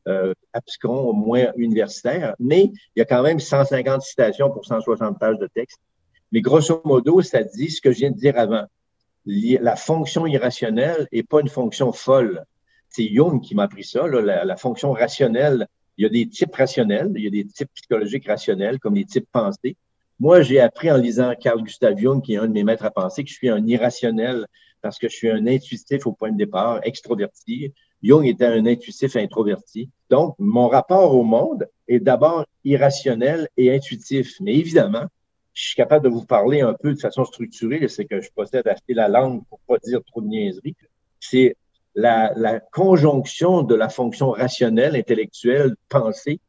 euh, 0.06 0.34
abscon, 0.52 1.14
moins 1.14 1.46
universitaire, 1.56 2.34
mais 2.38 2.64
il 2.64 2.98
y 2.98 3.00
a 3.00 3.06
quand 3.06 3.22
même 3.22 3.40
150 3.40 4.02
citations 4.02 4.50
pour 4.50 4.66
160 4.66 5.18
pages 5.18 5.38
de 5.38 5.46
texte. 5.46 5.80
Mais 6.34 6.40
grosso 6.40 6.82
modo, 6.84 7.22
ça 7.22 7.44
dit 7.44 7.70
ce 7.70 7.80
que 7.80 7.92
je 7.92 7.98
viens 7.98 8.10
de 8.10 8.16
dire 8.16 8.36
avant. 8.36 8.64
La 9.24 9.76
fonction 9.76 10.26
irrationnelle 10.26 11.06
n'est 11.12 11.22
pas 11.22 11.40
une 11.40 11.48
fonction 11.48 11.92
folle. 11.92 12.44
C'est 12.88 13.06
Jung 13.06 13.40
qui 13.40 13.54
m'a 13.54 13.62
appris 13.62 13.84
ça, 13.84 14.08
la, 14.08 14.56
fonction 14.56 14.90
rationnelle. 14.90 15.68
Il 15.96 16.02
y 16.02 16.06
a 16.06 16.08
des 16.08 16.28
types 16.28 16.52
rationnels, 16.52 17.12
il 17.14 17.22
y 17.22 17.28
a 17.28 17.30
des 17.30 17.46
types 17.46 17.70
psychologiques 17.74 18.26
rationnels, 18.26 18.80
comme 18.80 18.96
les 18.96 19.04
types 19.04 19.28
pensés. 19.30 19.76
Moi, 20.18 20.42
j'ai 20.42 20.58
appris 20.58 20.90
en 20.90 20.96
lisant 20.96 21.32
Carl 21.40 21.62
Gustav 21.62 21.96
Jung, 21.96 22.20
qui 22.20 22.34
est 22.34 22.38
un 22.38 22.48
de 22.48 22.52
mes 22.52 22.64
maîtres 22.64 22.84
à 22.84 22.90
penser, 22.90 23.22
que 23.22 23.30
je 23.30 23.34
suis 23.34 23.48
un 23.48 23.64
irrationnel 23.64 24.44
parce 24.82 24.98
que 24.98 25.08
je 25.08 25.14
suis 25.14 25.30
un 25.30 25.46
intuitif 25.46 26.04
au 26.04 26.12
point 26.14 26.32
de 26.32 26.36
départ, 26.36 26.80
extroverti. 26.82 27.72
Jung 28.02 28.26
était 28.26 28.46
un 28.46 28.66
intuitif 28.66 29.14
introverti. 29.14 29.88
Donc, 30.10 30.34
mon 30.40 30.66
rapport 30.66 31.14
au 31.14 31.22
monde 31.22 31.68
est 31.86 32.00
d'abord 32.00 32.44
irrationnel 32.64 33.48
et 33.56 33.72
intuitif. 33.72 34.34
Mais 34.40 34.56
évidemment, 34.56 35.06
je 35.54 35.68
suis 35.68 35.76
capable 35.76 36.04
de 36.04 36.10
vous 36.10 36.24
parler 36.26 36.60
un 36.60 36.74
peu 36.74 36.92
de 36.92 37.00
façon 37.00 37.24
structurée, 37.24 37.86
c'est 37.88 38.04
que 38.04 38.20
je 38.20 38.30
possède 38.34 38.66
assez 38.66 38.82
la 38.94 39.08
langue 39.08 39.44
pour 39.48 39.60
pas 39.60 39.78
dire 39.78 40.00
trop 40.04 40.20
de 40.20 40.26
niaiseries. 40.26 40.74
C'est 41.20 41.56
la, 41.94 42.32
la, 42.34 42.58
conjonction 42.58 43.62
de 43.62 43.76
la 43.76 43.88
fonction 43.88 44.30
rationnelle, 44.30 44.96
intellectuelle, 44.96 45.76
pensée, 45.88 46.40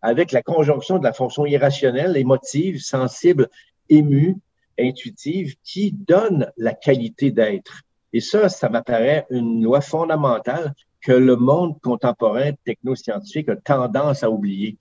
avec 0.00 0.32
la 0.32 0.42
conjonction 0.42 0.98
de 0.98 1.04
la 1.04 1.12
fonction 1.12 1.44
irrationnelle, 1.44 2.16
émotive, 2.16 2.80
sensible, 2.80 3.48
émue, 3.90 4.36
intuitive, 4.78 5.56
qui 5.62 5.92
donne 5.92 6.50
la 6.56 6.72
qualité 6.72 7.30
d'être. 7.30 7.82
Et 8.14 8.20
ça, 8.20 8.48
ça 8.48 8.70
m'apparaît 8.70 9.26
une 9.28 9.62
loi 9.62 9.82
fondamentale 9.82 10.74
que 11.02 11.12
le 11.12 11.36
monde 11.36 11.78
contemporain 11.82 12.52
technoscientifique 12.64 13.50
a 13.50 13.56
tendance 13.56 14.22
à 14.22 14.30
oublier. 14.30 14.78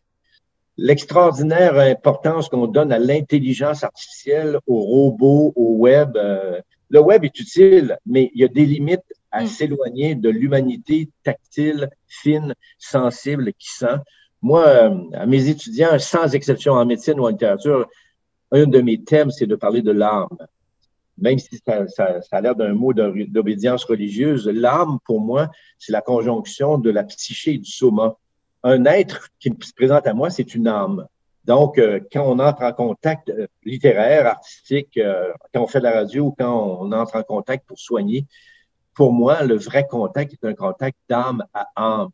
L'extraordinaire 0.78 1.78
importance 1.78 2.49
qu'on 2.49 2.67
donne 2.67 2.91
à 2.91 2.99
l'intelligence 2.99 3.84
artificielle, 3.84 4.59
aux 4.65 4.80
robots, 4.80 5.53
au 5.55 5.76
web. 5.78 6.17
Euh, 6.17 6.61
le 6.89 6.99
web 6.99 7.24
est 7.24 7.39
utile, 7.39 7.97
mais 8.05 8.32
il 8.34 8.41
y 8.41 8.43
a 8.43 8.47
des 8.47 8.65
limites 8.65 9.13
à 9.32 9.43
mm. 9.43 9.47
s'éloigner 9.47 10.15
de 10.15 10.30
l'humanité 10.30 11.09
tactile, 11.24 11.89
fine, 12.07 12.55
sensible, 12.78 13.53
qui 13.53 13.69
sent. 13.69 13.97
Moi, 14.41 14.65
euh, 14.65 14.97
à 15.13 15.26
mes 15.26 15.47
étudiants, 15.47 15.97
sans 15.99 16.34
exception 16.34 16.74
en 16.74 16.86
médecine 16.86 17.19
ou 17.19 17.26
en 17.26 17.30
littérature, 17.30 17.88
un 18.51 18.65
de 18.65 18.82
mes 18.82 19.01
thèmes, 19.03 19.32
c'est 19.32 19.47
de 19.47 19.55
parler 19.55 19.82
de 19.82 19.91
l'âme 19.91 20.28
même 21.17 21.39
si 21.39 21.59
ça, 21.65 21.88
ça, 21.88 22.21
ça 22.21 22.38
a 22.38 22.41
l'air 22.41 22.55
d'un 22.55 22.74
mot 22.74 22.93
d'obédience 22.93 23.84
religieuse, 23.84 24.47
l'âme, 24.47 24.97
pour 25.05 25.21
moi, 25.21 25.49
c'est 25.78 25.91
la 25.91 26.01
conjonction 26.01 26.78
de 26.78 26.89
la 26.89 27.03
psyché 27.03 27.53
et 27.53 27.57
du 27.57 27.69
soma. 27.69 28.17
Un 28.64 28.86
être 28.86 29.28
qui 29.39 29.53
se 29.61 29.74
présente 29.74 30.07
à 30.07 30.14
moi, 30.14 30.30
c'est 30.30 30.55
une 30.55 30.68
âme. 30.68 31.07
Donc, 31.45 31.78
euh, 31.78 31.99
quand 32.11 32.26
on 32.26 32.39
entre 32.39 32.64
en 32.64 32.72
contact 32.72 33.30
euh, 33.30 33.47
littéraire, 33.66 34.28
artistique, 34.28 34.97
euh, 34.97 35.34
quand 35.53 35.64
on 35.64 35.68
fait 35.68 35.80
de 35.80 35.84
la 35.84 35.91
radio 35.91 36.28
ou 36.28 36.36
quand 36.38 36.80
on, 36.82 36.91
entre 36.93 37.18
en 37.18 37.24
contact 37.24 37.68
pour 37.68 37.78
soigner, 37.78 38.26
pour 38.93 39.11
moi, 39.11 39.43
le 39.43 39.57
vrai 39.57 39.86
contact 39.86 40.34
est 40.34 40.45
un 40.45 40.53
contact 40.53 40.97
d'âme 41.09 41.43
à 41.53 41.68
âme. 41.76 42.09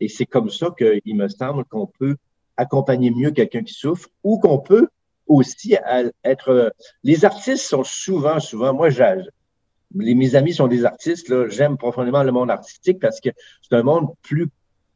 Et 0.00 0.08
c'est 0.08 0.24
comme 0.24 0.48
ça 0.48 0.68
qu'il 0.76 1.16
me 1.16 1.28
semble 1.28 1.64
qu'on 1.66 1.86
peut 1.86 2.16
accompagner 2.56 3.10
mieux 3.10 3.30
quelqu'un 3.30 3.62
qui 3.62 3.74
souffre 3.74 4.08
ou 4.24 4.38
qu'on 4.38 4.58
peut 4.58 4.88
aussi 5.26 5.76
être. 6.24 6.72
Les 7.04 7.24
artistes 7.24 7.66
sont 7.66 7.84
souvent, 7.84 8.40
souvent, 8.40 8.72
moi, 8.72 8.88
les, 8.88 10.14
mes 10.14 10.34
amis 10.34 10.54
sont 10.54 10.68
des 10.68 10.84
artistes, 10.84 11.48
j'aime 11.48 11.76
profondément 11.76 12.22
le 12.22 12.32
monde 12.32 12.50
artistique 12.50 13.00
parce 13.00 13.20
que 13.20 13.28
c'est 13.60 13.76
un 13.76 13.82
monde 13.82 14.08
plus 14.22 14.48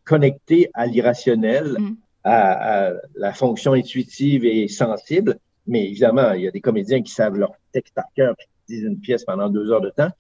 connecté 0.04 0.70
à 0.74 0.86
l'irrationnel, 0.86 1.76
mm. 1.78 1.96
à, 2.24 2.92
la 3.14 3.32
fonction 3.32 3.72
intuitive 3.72 4.44
et 4.44 4.68
sensible. 4.68 5.38
Mais 5.66 5.86
évidemment, 5.86 6.32
il 6.32 6.42
y 6.42 6.48
a 6.48 6.50
des 6.50 6.60
comédiens 6.60 7.02
qui 7.02 7.12
savent 7.12 7.36
leur 7.36 7.52
texte 7.72 7.94
par 7.94 8.04
cœur, 8.14 8.36
qui 8.36 8.46
disent 8.74 8.84
une 8.84 9.00
pièce 9.00 9.24
pendant 9.24 9.48
deux 9.48 9.70
heures 9.70 9.80
de 9.80 9.90
temps. 9.90 10.10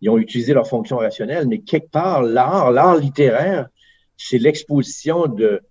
Ils 0.00 0.10
ont 0.10 0.18
utilisé 0.18 0.54
leur 0.54 0.66
fonction 0.66 0.98
rationnelle, 0.98 1.46
mais 1.46 1.60
quelque 1.60 1.90
part, 1.90 2.22
l'art, 2.22 2.70
l'art 2.72 2.96
littéraire, 2.96 3.68
c'est 4.16 4.38
l'exposition 4.38 5.26
de, 5.26 5.62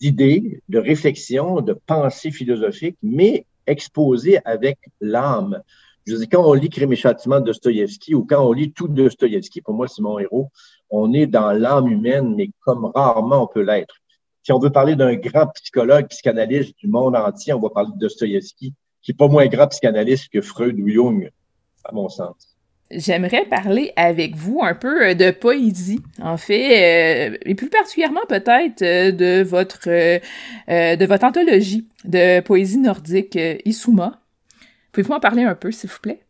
d'idées, 0.00 0.62
de, 0.68 0.78
réflexions, 0.78 1.60
de 1.60 1.72
pensées 1.72 2.30
philosophiques, 2.30 2.96
mais 3.02 3.46
exposées 3.66 4.38
avec 4.44 4.78
l'âme. 5.00 5.62
Je 6.06 6.16
dire, 6.16 6.28
quand 6.30 6.44
on 6.44 6.52
lit 6.52 6.68
Crime 6.68 6.94
Châtiment 6.94 7.40
de 7.40 7.46
Dostoïevski 7.46 8.14
ou 8.14 8.24
quand 8.24 8.46
on 8.46 8.52
lit 8.52 8.72
tout 8.72 8.88
Dostoïevski, 8.88 9.62
pour 9.62 9.74
moi, 9.74 9.88
c'est 9.88 10.02
mon 10.02 10.18
héros, 10.18 10.50
on 10.90 11.12
est 11.14 11.26
dans 11.26 11.52
l'âme 11.52 11.88
humaine, 11.88 12.34
mais 12.36 12.50
comme 12.60 12.90
rarement 12.94 13.44
on 13.44 13.46
peut 13.46 13.62
l'être. 13.62 13.96
Si 14.42 14.52
on 14.52 14.58
veut 14.58 14.70
parler 14.70 14.96
d'un 14.96 15.14
grand 15.14 15.46
psychologue, 15.54 16.06
psychanalyste 16.08 16.76
du 16.78 16.88
monde 16.88 17.16
entier, 17.16 17.54
on 17.54 17.60
va 17.60 17.70
parler 17.70 17.90
de 17.94 17.98
Dostoïevski, 17.98 18.74
qui 19.02 19.10
n'est 19.10 19.16
pas 19.16 19.28
moins 19.28 19.46
grand 19.46 19.68
psychanalyste 19.68 20.28
que 20.30 20.42
Freud 20.42 20.78
ou 20.78 20.88
Jung, 20.88 21.30
à 21.84 21.92
mon 21.92 22.10
sens. 22.10 22.54
J'aimerais 22.90 23.46
parler 23.46 23.92
avec 23.96 24.36
vous 24.36 24.60
un 24.62 24.74
peu 24.74 25.08
euh, 25.08 25.14
de 25.14 25.30
poésie, 25.30 26.00
en 26.22 26.36
fait, 26.36 27.32
euh, 27.32 27.38
et 27.44 27.54
plus 27.54 27.70
particulièrement 27.70 28.20
peut-être 28.28 28.82
euh, 28.82 29.10
de 29.10 29.42
votre 29.42 29.88
de 29.88 31.06
votre 31.06 31.24
anthologie 31.24 31.88
de 32.04 32.40
poésie 32.40 32.78
nordique 32.78 33.38
Isuma. 33.64 34.20
Pouvez-vous 34.94 35.14
en 35.14 35.20
parler 35.20 35.42
un 35.42 35.56
peu, 35.56 35.72
s'il 35.72 35.90
vous 35.90 35.98
plaît? 36.00 36.20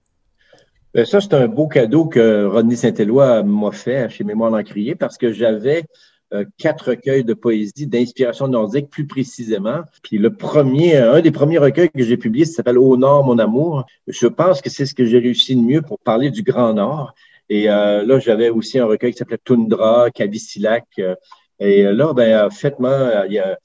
Ben, 0.94 1.04
ça, 1.04 1.20
c'est 1.20 1.34
un 1.34 1.48
beau 1.48 1.68
cadeau 1.68 2.06
que 2.06 2.46
Rodney 2.46 2.76
Saint-Éloi 2.76 3.42
m'a 3.42 3.72
fait 3.72 4.08
chez 4.08 4.24
Mémoire 4.24 4.50
d'Encrier 4.50 4.94
parce 4.94 5.18
que 5.18 5.32
j'avais 5.32 5.84
euh, 6.32 6.46
quatre 6.56 6.88
recueils 6.88 7.24
de 7.24 7.34
poésie 7.34 7.86
d'inspiration 7.86 8.48
nordique 8.48 8.88
plus 8.88 9.06
précisément. 9.06 9.82
Puis 10.02 10.16
le 10.16 10.32
premier, 10.32 10.96
un 10.96 11.20
des 11.20 11.30
premiers 11.30 11.58
recueils 11.58 11.90
que 11.90 12.02
j'ai 12.02 12.16
publié, 12.16 12.46
s'appelle 12.46 12.78
Au 12.78 12.96
Nord, 12.96 13.26
mon 13.26 13.38
amour. 13.38 13.84
Je 14.06 14.28
pense 14.28 14.62
que 14.62 14.70
c'est 14.70 14.86
ce 14.86 14.94
que 14.94 15.04
j'ai 15.04 15.18
réussi 15.18 15.54
le 15.54 15.60
mieux 15.60 15.82
pour 15.82 15.98
parler 15.98 16.30
du 16.30 16.42
Grand 16.42 16.72
Nord. 16.72 17.12
Et 17.50 17.68
euh, 17.68 18.02
là, 18.06 18.18
j'avais 18.18 18.48
aussi 18.48 18.78
un 18.78 18.86
recueil 18.86 19.12
qui 19.12 19.18
s'appelait 19.18 19.40
Tundra, 19.44 20.10
Kavisilak. 20.10 20.86
Euh, 21.00 21.14
et 21.58 21.82
là, 21.82 22.14
ben, 22.14 22.48
faitement, 22.48 23.24
il 23.26 23.34
y 23.34 23.38
a, 23.38 23.58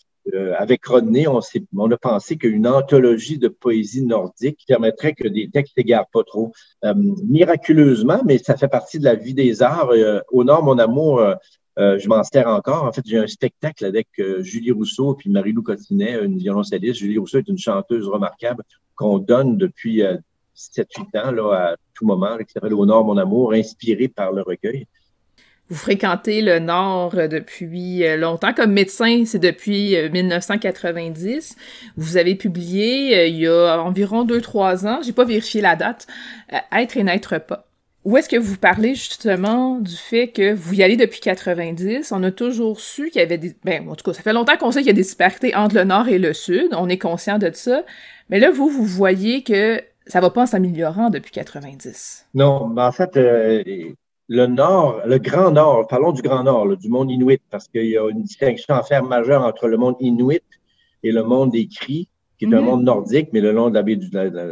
avec 0.57 0.85
Rodney, 0.85 1.27
on, 1.27 1.39
on, 1.75 1.91
a 1.91 1.97
pensé 1.97 2.37
qu'une 2.37 2.67
anthologie 2.67 3.37
de 3.37 3.47
poésie 3.47 4.05
nordique 4.05 4.63
permettrait 4.67 5.13
que 5.13 5.27
des 5.27 5.49
textes 5.49 5.77
n'égarent 5.77 6.09
pas 6.11 6.23
trop. 6.23 6.51
miraculeusement, 7.23 8.21
mais 8.25 8.37
ça 8.37 8.57
fait 8.57 8.67
partie 8.67 8.99
de 8.99 9.05
la 9.05 9.15
vie 9.15 9.33
des 9.33 9.61
arts. 9.61 9.91
Au 10.31 10.43
Nord, 10.43 10.63
mon 10.63 10.77
amour, 10.77 11.21
euh, 11.79 11.97
je 11.97 12.09
m'en 12.09 12.23
sers 12.23 12.47
encore. 12.47 12.83
En 12.83 12.91
fait, 12.91 13.03
j'ai 13.05 13.17
un 13.17 13.27
spectacle 13.27 13.85
avec 13.85 14.07
euh, 14.19 14.43
Julie 14.43 14.71
Rousseau 14.71 15.13
puis 15.15 15.29
Marie-Lou 15.29 15.63
Cotinet, 15.63 16.23
une 16.23 16.37
violoncelliste. 16.37 16.99
Julie 16.99 17.17
Rousseau 17.17 17.37
est 17.37 17.47
une 17.47 17.57
chanteuse 17.57 18.07
remarquable 18.07 18.63
qu'on 18.95 19.17
donne 19.17 19.57
depuis 19.57 20.01
7-8 20.01 20.03
euh, 21.15 21.23
ans 21.23 21.31
là, 21.31 21.53
à 21.53 21.75
tout 21.93 22.05
moment, 22.05 22.37
qui 22.37 22.51
s'appelle 22.51 22.73
Au 22.73 22.85
Nord, 22.85 23.05
mon 23.05 23.17
amour, 23.17 23.53
inspiré 23.53 24.09
par 24.09 24.33
le 24.33 24.41
recueil. 24.41 24.87
Vous 25.69 25.75
fréquentez 25.75 26.41
le 26.41 26.59
Nord 26.59 27.13
depuis 27.13 28.03
longtemps. 28.17 28.53
Comme 28.53 28.71
médecin, 28.71 29.23
c'est 29.25 29.39
depuis 29.39 29.95
1990. 30.11 31.55
Vous 31.95 32.17
avez 32.17 32.35
publié 32.35 33.27
il 33.27 33.35
y 33.35 33.47
a 33.47 33.81
environ 33.81 34.25
2-3 34.25 34.87
ans, 34.87 34.99
j'ai 35.03 35.13
pas 35.13 35.25
vérifié 35.25 35.61
la 35.61 35.75
date, 35.75 36.07
Être 36.71 36.97
et 36.97 37.03
n'être 37.03 37.37
pas. 37.37 37.69
Où 38.05 38.17
est-ce 38.17 38.29
que 38.29 38.37
vous 38.37 38.57
parlez 38.57 38.95
justement 38.95 39.77
du 39.79 39.95
fait 39.95 40.29
que 40.29 40.53
vous 40.53 40.73
y 40.73 40.83
allez 40.83 40.95
depuis 40.95 41.19
90? 41.19 42.11
On 42.13 42.23
a 42.23 42.31
toujours 42.31 42.79
su 42.79 43.09
qu'il 43.09 43.19
y 43.19 43.23
avait 43.23 43.37
des... 43.37 43.55
Ben, 43.65 43.87
en 43.89 43.95
tout 43.95 44.03
cas, 44.03 44.13
ça 44.13 44.23
fait 44.23 44.33
longtemps 44.33 44.55
qu'on 44.57 44.71
sait 44.71 44.79
qu'il 44.79 44.87
y 44.87 44.91
a 44.91 44.93
des 44.93 45.03
disparités 45.03 45.53
entre 45.53 45.75
le 45.75 45.83
Nord 45.83 46.07
et 46.07 46.17
le 46.17 46.33
Sud. 46.33 46.69
On 46.71 46.87
est 46.87 46.97
conscient 46.97 47.37
de 47.37 47.51
ça. 47.53 47.83
Mais 48.29 48.39
là, 48.39 48.51
vous, 48.51 48.69
vous 48.69 48.85
voyez 48.85 49.43
que 49.43 49.81
ça 50.07 50.21
va 50.21 50.29
pas 50.29 50.43
en 50.43 50.45
s'améliorant 50.45 51.09
depuis 51.09 51.31
90. 51.31 52.27
Non, 52.33 52.67
mais 52.67 52.81
en 52.81 52.91
fait, 52.93 53.17
euh, 53.17 53.63
le 54.29 54.45
Nord, 54.45 55.01
le 55.07 55.17
Grand 55.17 55.51
Nord, 55.51 55.87
parlons 55.87 56.11
du 56.11 56.21
Grand 56.21 56.43
Nord, 56.43 56.77
du 56.77 56.87
monde 56.87 57.09
inuit, 57.09 57.41
parce 57.49 57.67
qu'il 57.67 57.87
y 57.87 57.97
a 57.97 58.07
une 58.07 58.21
distinction 58.21 58.75
à 58.75 58.83
faire 58.83 59.03
majeure 59.03 59.43
entre 59.43 59.67
le 59.67 59.75
monde 59.75 59.95
inuit 59.99 60.43
et 61.01 61.11
le 61.11 61.23
monde 61.23 61.51
des 61.51 61.67
cris, 61.67 62.07
qui 62.37 62.45
est 62.45 62.53
un 62.53 62.61
mhm. 62.61 62.65
monde 62.65 62.83
nordique, 62.83 63.29
mais 63.33 63.41
le 63.41 63.51
long 63.51 63.69
de 63.69 63.73
la 63.73 63.81
baie, 63.81 63.99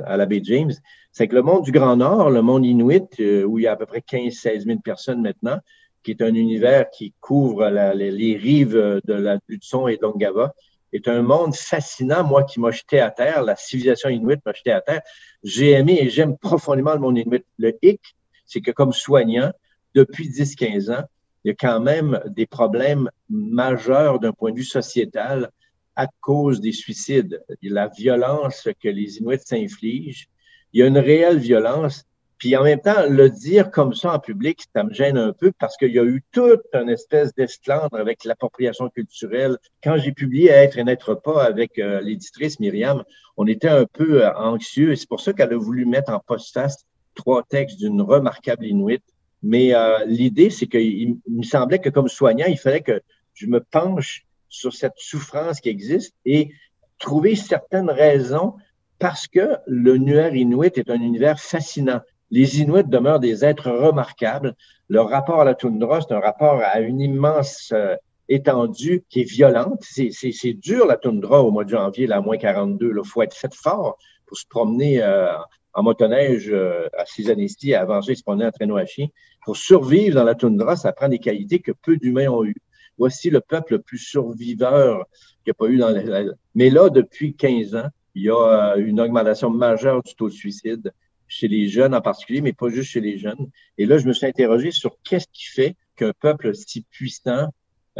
à 0.06 0.18
la 0.18 0.26
baie 0.26 0.42
James. 0.44 0.74
C'est 1.12 1.28
que 1.28 1.36
le 1.36 1.44
monde 1.44 1.64
du 1.64 1.72
Grand 1.72 1.96
Nord, 1.96 2.32
le 2.32 2.42
monde 2.42 2.66
inuit, 2.66 3.08
euh, 3.20 3.44
où 3.44 3.60
il 3.60 3.66
y 3.66 3.68
a 3.68 3.74
à 3.74 3.76
peu 3.76 3.86
près 3.86 4.00
15-16 4.00 4.66
000 4.66 4.80
personnes 4.80 5.22
maintenant, 5.22 5.60
qui 6.04 6.10
est 6.10 6.24
un 6.24 6.34
univers 6.34 6.90
qui 6.90 7.14
couvre 7.22 7.70
les, 7.70 8.36
rives 8.36 9.02
de 9.06 9.14
la 9.14 9.38
Hudson 9.48 9.88
et 9.88 9.98
de 9.98 10.02
Longava, 10.02 10.56
est 10.92 11.08
un 11.08 11.22
monde 11.22 11.54
fascinant, 11.54 12.24
moi, 12.24 12.44
qui 12.46 12.60
m'a 12.60 12.72
jeté 12.72 13.00
à 13.00 13.12
terre. 13.12 13.44
La 13.44 13.56
civilisation 13.56 14.10
inuite 14.10 14.40
m'a 14.44 14.54
jeté 14.54 14.72
à 14.72 14.82
terre. 14.82 15.02
J'ai 15.44 15.72
aimé 15.72 16.00
et 16.02 16.10
j'aime 16.10 16.36
profondément 16.36 16.94
le 16.94 17.00
monde 17.00 17.20
inuit. 17.20 17.46
Le 17.60 17.78
hic, 17.84 18.02
c'est 18.46 18.62
que 18.62 18.72
comme 18.72 18.94
soignant, 18.94 19.52
depuis 19.96 20.30
10-15 20.30 20.92
ans, 20.92 21.04
il 21.44 21.50
y 21.50 21.52
a 21.52 21.56
quand 21.56 21.80
même 21.80 22.20
des 22.28 22.46
problèmes 22.46 23.10
majeurs 23.30 24.20
d'un 24.20 24.34
point 24.34 24.52
de 24.52 24.58
vue 24.58 24.64
sociétal 24.64 25.50
à 25.96 26.08
cause 26.22 26.62
des 26.62 26.72
suicides. 26.74 27.44
La 27.62 27.88
violence 27.88 28.68
que 28.82 28.90
les 28.90 29.18
Inuits 29.18 29.40
s'infligent, 29.46 30.30
il 30.74 30.80
y 30.80 30.84
a 30.84 30.88
une 30.88 30.98
réelle 30.98 31.40
violence 31.40 32.06
puis 32.38 32.56
en 32.56 32.64
même 32.64 32.80
temps, 32.80 33.08
le 33.10 33.30
dire 33.30 33.72
comme 33.72 33.94
ça 33.96 34.14
en 34.14 34.20
public, 34.20 34.64
ça 34.76 34.84
me 34.84 34.94
gêne 34.94 35.18
un 35.18 35.34
peu 35.34 35.52
parce 35.60 35.76
qu'il 35.76 35.92
y 35.92 36.00
a 36.00 36.04
eu 36.04 36.24
toute 36.32 36.62
une 36.74 36.90
espèce 36.90 37.34
d'esclandre 37.34 37.96
avec 37.96 38.26
l'appropriation 38.26 38.90
culturelle. 38.90 39.58
Quand 39.84 39.98
j'ai 39.98 40.12
publié 40.12 40.50
Être 40.50 40.78
et 40.78 40.84
n'être 40.84 41.16
pas 41.16 41.44
avec 41.44 41.80
euh, 41.80 42.00
l'éditrice 42.02 42.60
Myriam, 42.60 43.04
on 43.38 43.48
était 43.48 43.70
un 43.70 43.86
peu 43.86 44.24
euh, 44.24 44.34
anxieux 44.36 44.96
c'est 44.96 45.10
pour 45.10 45.20
ça 45.20 45.34
qu'elle 45.34 45.54
a 45.54 45.58
voulu 45.58 45.86
mettre 45.86 46.12
en 46.12 46.20
post-face 46.20 46.86
trois 47.16 47.42
textes 47.42 47.80
d'une 47.80 48.02
remarquable 48.02 48.66
Inuit. 48.66 49.02
Mais 49.44 49.74
euh, 49.74 50.04
l'idée, 50.06 50.50
c'est 50.50 50.68
qu'il 50.68 51.18
me 51.30 51.44
semblait 51.44 51.80
que 51.80 51.90
comme 51.90 52.08
soignant, 52.08 52.48
il 52.48 52.58
fallait 52.58 52.82
que 52.82 53.02
je 53.34 53.48
me 53.48 53.60
penche 53.60 54.26
sur 54.50 54.74
cette 54.74 54.98
souffrance 54.98 55.62
qui 55.62 55.70
existe 55.70 56.16
et 56.26 56.52
trouver 57.00 57.36
certaines 57.36 57.90
raisons 57.90 58.56
parce 59.00 59.28
que 59.28 59.58
le 59.68 59.98
nuaire 59.98 60.36
inuit 60.36 60.78
est 60.78 60.90
un 60.90 61.00
univers 61.00 61.40
fascinant 61.40 62.02
les 62.32 62.62
Inuits 62.62 62.84
demeurent 62.84 63.20
des 63.20 63.46
êtres 63.46 63.72
remarquables. 63.72 64.56
Leur 64.90 65.10
rapport 65.10 65.42
à 65.42 65.46
la 65.46 65.56
toundra, 65.56 66.02
c'est 66.02 66.14
un 66.14 66.20
rapport 66.20 66.62
à 66.64 66.80
une 66.80 67.00
immense 67.00 67.72
euh, 67.74 67.96
étendue 68.30 69.06
qui 69.10 69.22
est 69.22 69.30
violente. 69.30 69.84
C'est 69.84 70.54
dur 70.54 70.86
la 70.86 70.98
toundra 70.98 71.42
au 71.42 71.52
mois 71.52 71.64
de 71.64 71.70
janvier, 71.70 72.08
la 72.08 72.22
moins 72.22 72.38
42. 72.38 72.94
Il 72.96 73.06
faut 73.06 73.22
être 73.22 73.36
fait 73.36 73.54
fort 73.54 73.98
pour 74.26 74.38
se 74.38 74.46
promener 74.48 75.02
euh, 75.02 75.32
en 75.78 75.84
motoneige 75.84 76.50
euh, 76.52 76.88
à 76.98 77.06
ces 77.06 77.30
années-ci, 77.30 77.76
à 77.76 77.82
avancer, 77.82 78.16
se 78.16 78.24
promener 78.24 78.48
en 78.48 78.52
traîneau 78.52 78.78
à 78.78 78.86
chien. 78.88 79.08
Pour 79.46 79.56
survivre 79.56 80.16
dans 80.16 80.24
la 80.24 80.34
toundra, 80.34 80.76
ça 80.76 80.92
prend 80.92 81.08
des 81.08 81.20
qualités 81.20 81.60
que 81.60 81.72
peu 81.72 81.98
d'humains 81.98 82.30
ont 82.30 82.44
eues. 82.44 82.56
Voici 82.98 83.30
le 83.30 83.42
peuple 83.42 83.74
le 83.74 83.82
plus 83.84 84.00
surviveur 84.00 85.06
qu'il 85.44 85.52
n'y 85.52 85.52
a 85.52 85.54
pas 85.54 85.68
eu 85.68 85.78
dans 85.78 85.90
la... 85.90 86.34
Mais 86.56 86.72
là, 86.72 86.90
depuis 86.90 87.36
15 87.36 87.76
ans, 87.76 87.90
il 88.16 88.24
y 88.24 88.30
a 88.32 88.74
une 88.78 89.00
augmentation 89.00 89.52
majeure 89.52 90.02
du 90.02 90.16
taux 90.16 90.30
de 90.30 90.34
suicide 90.34 90.92
chez 91.28 91.48
les 91.48 91.68
jeunes 91.68 91.94
en 91.94 92.02
particulier, 92.02 92.42
mais 92.42 92.54
pas 92.54 92.70
juste 92.70 92.90
chez 92.90 93.02
les 93.02 93.20
jeunes. 93.20 93.48
Et 93.78 93.86
là, 93.86 94.00
je 94.00 94.08
me 94.08 94.14
suis 94.14 94.26
interrogé 94.26 94.72
sur 94.72 94.98
qu'est-ce 95.04 95.28
qui 95.32 95.46
fait 95.46 95.76
qu'un 95.96 96.12
peuple 96.20 96.56
si 96.56 96.82
puissant 96.90 97.50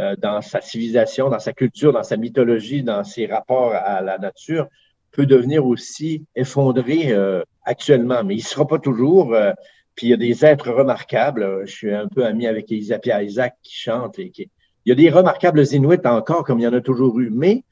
euh, 0.00 0.16
dans 0.16 0.42
sa 0.42 0.60
civilisation, 0.60 1.30
dans 1.30 1.38
sa 1.38 1.52
culture, 1.52 1.92
dans 1.92 2.02
sa 2.02 2.16
mythologie, 2.16 2.82
dans 2.82 3.04
ses 3.04 3.26
rapports 3.26 3.72
à 3.72 4.00
la 4.00 4.18
nature, 4.18 4.66
peut 5.12 5.26
devenir 5.26 5.64
aussi 5.66 6.24
effondré 6.34 7.12
euh, 7.12 7.42
actuellement. 7.68 8.24
Mais 8.24 8.34
il 8.34 8.38
ne 8.38 8.42
sera 8.42 8.66
pas 8.66 8.78
toujours. 8.78 9.34
Euh, 9.34 9.52
puis 9.94 10.08
il 10.08 10.10
y 10.10 10.14
a 10.14 10.16
des 10.16 10.44
êtres 10.44 10.70
remarquables. 10.70 11.62
Je 11.66 11.72
suis 11.72 11.94
un 11.94 12.08
peu 12.08 12.24
ami 12.24 12.46
avec 12.46 12.66
Pierre 12.66 13.22
Isaac 13.22 13.56
qui 13.62 13.76
chante. 13.76 14.18
Et 14.18 14.30
qui... 14.30 14.50
Il 14.84 14.90
y 14.90 14.92
a 14.92 14.94
des 14.94 15.10
remarquables 15.10 15.64
Inuits 15.72 16.06
encore, 16.06 16.44
comme 16.44 16.60
il 16.60 16.64
y 16.64 16.68
en 16.68 16.72
a 16.72 16.80
toujours 16.80 17.18
eu. 17.20 17.30
Mais 17.30 17.64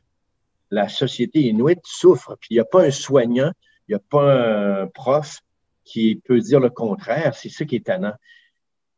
la 0.71 0.89
société 0.89 1.41
Inuit 1.41 1.81
souffre. 1.85 2.37
Puis 2.41 2.49
il 2.51 2.55
n'y 2.55 2.61
a 2.61 2.65
pas 2.65 2.85
un 2.85 2.91
soignant, 2.91 3.53
il 3.89 3.93
n'y 3.93 3.97
a 3.97 4.03
pas 4.11 4.83
un 4.83 4.87
prof, 4.89 5.41
qui 5.87 6.21
peut 6.25 6.41
dire 6.41 6.61
le 6.61 6.69
contraire. 6.69 7.35
C'est 7.35 7.49
ça 7.49 7.65
qui 7.65 7.77
est 7.77 7.79
étonnant. 7.79 8.15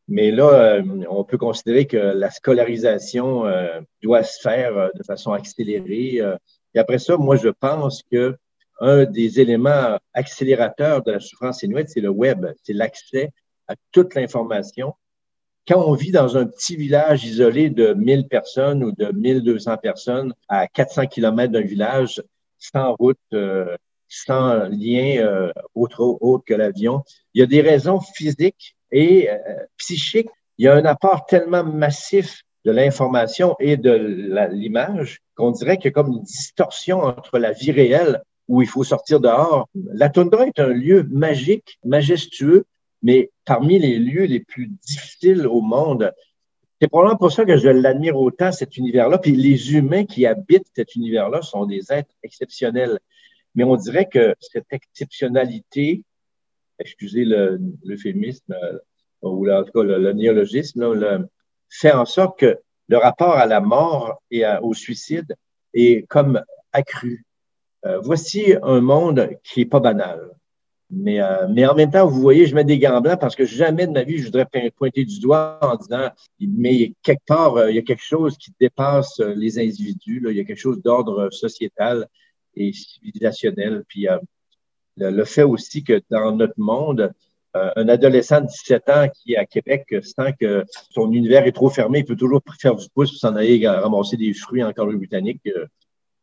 Mais 0.09 0.31
là, 0.31 0.49
euh, 0.49 0.83
on 1.11 1.23
peut 1.23 1.37
considérer 1.37 1.87
que 1.87 1.99
la 1.99 2.31
scolarisation 2.31 3.47
euh, 3.47 3.81
doit 4.03 4.23
se 4.25 4.41
faire 4.41 4.77
euh, 4.77 4.89
de 4.95 5.05
façon 5.05 5.33
accélérée. 5.33 6.21
et 6.75 6.79
après 6.79 6.99
ça, 6.99 7.17
moi, 7.17 7.37
je 7.37 7.51
pense 7.51 8.03
que 8.11 8.37
un 8.81 9.05
des 9.05 9.41
éléments 9.41 9.99
accélérateurs 10.15 11.03
de 11.03 11.13
la 11.13 11.21
souffrance 11.21 11.63
inuite, 11.63 11.89
c'est 11.89 12.01
le 12.01 12.11
web, 12.11 12.47
c'est 12.63 12.73
l'accès 12.73 13.31
à 13.67 13.75
toute 13.93 14.15
l'information. 14.15 14.95
Quand 15.67 15.85
on 15.85 15.95
vit 15.95 16.13
dans 16.13 16.37
un 16.37 16.47
petit 16.47 16.77
village 16.77 17.25
isolé 17.25 17.69
de 17.69 17.93
1000 17.93 18.29
personnes 18.29 18.83
ou 18.83 18.93
de 18.93 19.13
1200 19.13 19.77
personnes 19.79 20.33
à 20.49 20.67
400 20.67 21.07
km 21.07 21.53
d'un 21.53 21.61
village, 21.61 22.23
sans 22.59 22.95
route, 22.95 23.19
sans 24.09 24.69
lien 24.69 25.19
euh, 25.19 25.53
autre, 25.75 26.01
autre 26.21 26.45
que 26.47 26.55
l'avion. 26.55 27.03
Il 27.35 27.41
y 27.41 27.43
a 27.43 27.47
des 27.47 27.61
raisons 27.61 28.01
physiques 28.01 28.77
et 28.91 29.31
euh, 29.31 29.37
psychiques. 29.77 30.31
Il 30.57 30.65
y 30.65 30.69
a 30.69 30.75
un 30.75 30.85
apport 30.85 31.27
tellement 31.27 31.65
massif 31.65 32.43
de 32.65 32.73
l'information 32.73 33.55
et 33.61 33.77
de 33.77 33.93
l'image 34.51 35.21
qu'on 35.37 35.53
dirait 35.53 35.77
qu'il 35.77 35.87
y 35.87 35.89
a 35.89 35.93
comme 35.93 36.09
une 36.09 36.23
distorsion 36.23 37.03
entre 37.03 37.39
la 37.39 37.53
vie 37.53 37.71
réelle 37.71 38.23
où 38.49 38.63
il 38.63 38.69
faut 38.69 38.85
sortir 38.85 39.21
dehors. 39.21 39.69
La 39.75 40.09
toundra 40.09 40.47
est 40.47 40.59
un 40.59 40.69
lieu 40.69 41.07
magique, 41.11 41.79
majestueux, 41.85 42.65
mais 43.03 43.31
parmi 43.45 43.79
les 43.79 43.99
lieux 43.99 44.25
les 44.25 44.41
plus 44.41 44.67
difficiles 44.67 45.47
au 45.47 45.61
monde. 45.61 46.13
C'est 46.81 46.89
probablement 46.89 47.19
pour 47.19 47.33
ça 47.33 47.45
que 47.45 47.57
je 47.57 47.69
l'admire 47.69 48.17
autant, 48.17 48.53
cet 48.53 48.77
univers-là. 48.77 49.19
Puis 49.19 49.33
les 49.33 49.75
humains 49.75 50.05
qui 50.05 50.27
habitent 50.27 50.67
cet 50.75 50.95
univers-là 50.95 51.43
sont 51.43 51.67
des 51.67 51.93
êtres 51.93 52.15
exceptionnels. 52.23 52.99
Mais 53.55 53.65
on 53.65 53.77
dirait 53.77 54.09
que 54.09 54.35
cette 54.41 54.73
exceptionnalité, 54.73 56.05
excusez 56.79 57.25
l'euphémisme, 57.85 58.53
euh, 58.53 58.79
ou 59.23 59.51
en 59.51 59.65
tout 59.65 59.73
cas 59.73 59.83
le, 59.83 60.13
néologisme, 60.13 61.29
fait 61.69 61.93
en 61.93 62.05
sorte 62.05 62.39
que 62.39 62.59
le 62.87 62.97
rapport 62.97 63.35
à 63.35 63.47
la 63.47 63.61
mort 63.61 64.23
et 64.31 64.45
au 64.63 64.73
suicide 64.75 65.35
est 65.75 66.07
comme 66.09 66.43
accru. 66.73 67.27
Euh, 67.87 68.01
voici 68.01 68.55
un 68.63 68.81
monde 68.81 69.31
qui 69.45 69.61
n'est 69.61 69.67
pas 69.67 69.81
banal. 69.81 70.31
Mais, 70.91 71.21
euh, 71.21 71.47
mais 71.51 71.67
en 71.67 71.75
même 71.75 71.91
temps, 71.91 72.07
vous 72.07 72.21
voyez, 72.21 72.47
je 72.47 72.55
mets 72.55 72.65
des 72.65 72.79
gants 72.79 73.01
blancs 73.01 73.21
parce 73.21 73.37
que 73.37 73.45
jamais 73.45 73.87
de 73.87 73.93
ma 73.93 74.05
vie, 74.05 74.19
je 74.19 74.25
voudrais 74.25 74.47
pointer 74.77 75.05
du 75.05 75.21
doigt 75.21 75.59
en 75.61 75.77
disant, 75.77 76.09
mais 76.41 76.95
quelque 77.03 77.25
part, 77.27 77.69
il 77.69 77.77
y 77.77 77.79
a 77.79 77.83
quelque 77.83 78.03
chose 78.03 78.39
qui 78.39 78.53
dépasse 78.59 79.21
les 79.21 79.59
individus, 79.59 80.25
il 80.29 80.37
y 80.37 80.41
a 80.41 80.45
quelque 80.45 80.59
chose 80.59 80.81
d'ordre 80.83 81.29
sociétal 81.31 82.09
et 82.59 82.73
civilisationnel. 82.73 83.85
Puis 83.89 84.09
euh, 84.09 84.19
le, 84.97 85.25
fait 85.25 85.43
aussi 85.43 85.85
que 85.85 86.01
dans 86.11 86.33
notre 86.33 86.59
monde, 86.59 87.13
euh, 87.57 87.71
un 87.77 87.89
adolescent 87.89 88.41
de 88.41 88.47
17 88.47 88.89
ans 88.89 89.09
qui 89.09 89.35
est 89.35 89.37
à 89.37 89.47
Québec 89.47 89.95
sent 90.03 90.35
que 90.41 90.65
son 90.91 91.13
univers 91.13 91.47
est 91.47 91.53
trop 91.53 91.71
fermé, 91.71 92.01
il 92.01 92.05
peut 92.05 92.17
toujours 92.17 92.43
faire 92.61 92.75
du 92.75 92.87
pouce 92.95 93.11
pour 93.11 93.19
s'en 93.19 93.37
aller 93.37 93.67
ramasser 93.67 94.17
des 94.17 94.33
fruits 94.35 94.63
en 94.63 94.73
Colombie-Britannique. 94.73 95.41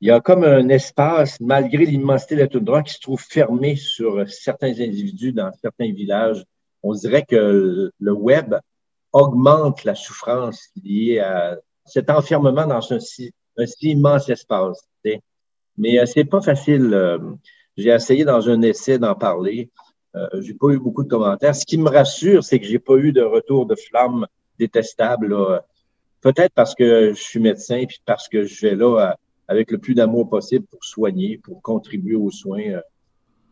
Il 0.02 0.10
y 0.10 0.12
a 0.12 0.20
comme 0.20 0.44
un 0.44 0.68
espace, 0.70 1.40
malgré 1.40 1.86
l'immensité 1.86 2.36
de 2.36 2.42
la 2.42 2.48
toundra, 2.48 2.84
qui 2.84 2.94
se 2.94 3.00
trouve 3.00 3.22
fermé 3.22 3.76
sur 3.76 4.30
certains 4.30 4.80
individus 4.80 5.32
dans 5.32 5.52
certains 5.62 5.92
villages. 5.92 6.44
On 6.84 6.94
dirait 6.94 7.24
que 7.24 7.92
le 7.98 8.14
web 8.14 8.56
augmente 9.14 9.86
la 9.86 9.96
souffrance 9.96 10.70
liée 10.84 11.20
à 11.20 11.58
cet 11.86 12.10
enfermement 12.10 12.68
dans 12.68 12.92
un 12.92 13.00
si, 13.00 13.34
un 13.58 13.66
si 13.66 13.92
immense 13.92 14.28
espace. 14.30 14.86
Mais 15.78 16.00
euh, 16.00 16.06
c'est 16.06 16.26
pas 16.26 16.42
facile. 16.42 16.94
Euh, 16.94 17.18
j'ai 17.78 17.90
essayé 17.90 18.26
dans 18.26 18.50
un 18.50 18.62
essai 18.62 18.98
d'en 18.98 19.16
parler. 19.16 19.70
Euh, 20.16 20.28
j'ai 20.42 20.54
pas 20.54 20.70
eu 20.70 20.80
beaucoup 20.80 21.04
de 21.04 21.10
commentaires. 21.10 21.56
Ce 21.56 21.66
qui 21.66 21.78
me 21.78 21.90
rassure, 21.90 22.44
c'est 22.44 22.60
que 22.60 22.66
j'ai 22.66 22.80
pas 22.80 22.96
eu 22.96 23.12
de 23.12 23.22
retour 23.22 23.66
de 23.66 23.76
flamme 23.76 24.28
détestable. 24.58 25.36
Peut-être 26.22 26.54
parce 26.54 26.74
que 26.76 27.14
je 27.14 27.22
suis 27.22 27.40
médecin 27.40 27.84
puis 27.88 28.02
parce 28.06 28.28
que 28.30 28.46
je 28.46 28.68
vais 28.68 28.76
là 28.76 29.16
avec 29.48 29.72
le 29.72 29.78
plus 29.78 29.94
d'amour 29.94 30.30
possible 30.30 30.66
pour 30.66 30.84
soigner, 30.84 31.38
pour 31.38 31.62
contribuer 31.62 32.16
aux 32.16 32.32
soins. 32.32 32.80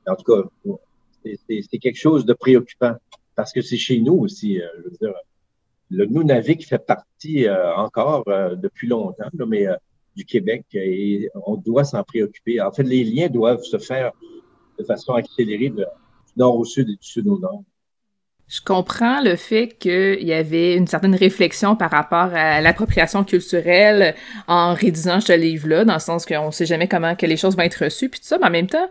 En 0.07 0.15
tout 0.15 0.23
cas, 0.23 0.41
c'est 1.47 1.77
quelque 1.77 1.99
chose 1.99 2.25
de 2.25 2.33
préoccupant 2.33 2.95
parce 3.35 3.53
que 3.53 3.61
c'est 3.61 3.77
chez 3.77 3.99
nous 3.99 4.15
aussi. 4.15 4.55
je 4.55 4.83
veux 4.83 4.97
dire, 4.99 5.13
le 5.89 6.05
Nunavik 6.05 6.67
fait 6.67 6.85
partie 6.85 7.47
encore 7.75 8.25
depuis 8.57 8.87
longtemps, 8.87 9.29
mais 9.47 9.67
du 10.15 10.25
Québec 10.25 10.65
et 10.73 11.29
on 11.45 11.55
doit 11.55 11.83
s'en 11.83 12.03
préoccuper. 12.03 12.61
En 12.61 12.71
fait, 12.71 12.83
les 12.83 13.03
liens 13.03 13.29
doivent 13.29 13.63
se 13.63 13.77
faire 13.77 14.11
de 14.77 14.83
façon 14.83 15.13
accélérée 15.13 15.69
du 15.69 15.83
nord 16.35 16.57
au 16.57 16.65
sud 16.65 16.89
et 16.89 16.95
du 16.95 17.07
sud 17.07 17.27
au 17.27 17.39
nord. 17.39 17.63
Je 18.47 18.61
comprends 18.61 19.21
le 19.21 19.35
fait 19.35 19.69
qu'il 19.79 20.23
y 20.23 20.33
avait 20.33 20.75
une 20.75 20.85
certaine 20.85 21.15
réflexion 21.15 21.75
par 21.75 21.89
rapport 21.89 22.29
à 22.35 22.61
l'appropriation 22.61 23.23
culturelle 23.23 24.15
en 24.47 24.73
rédigeant 24.73 25.21
ce 25.21 25.33
livre-là, 25.33 25.85
dans 25.85 25.93
le 25.93 25.99
sens 25.99 26.25
qu'on 26.25 26.47
ne 26.47 26.51
sait 26.51 26.65
jamais 26.65 26.87
comment 26.87 27.15
que 27.15 27.25
les 27.25 27.37
choses 27.37 27.55
vont 27.55 27.63
être 27.63 27.85
reçues, 27.85 28.09
puis 28.09 28.19
tout 28.19 28.27
ça, 28.27 28.37
mais 28.37 28.47
en 28.47 28.51
même 28.51 28.67
temps, 28.67 28.89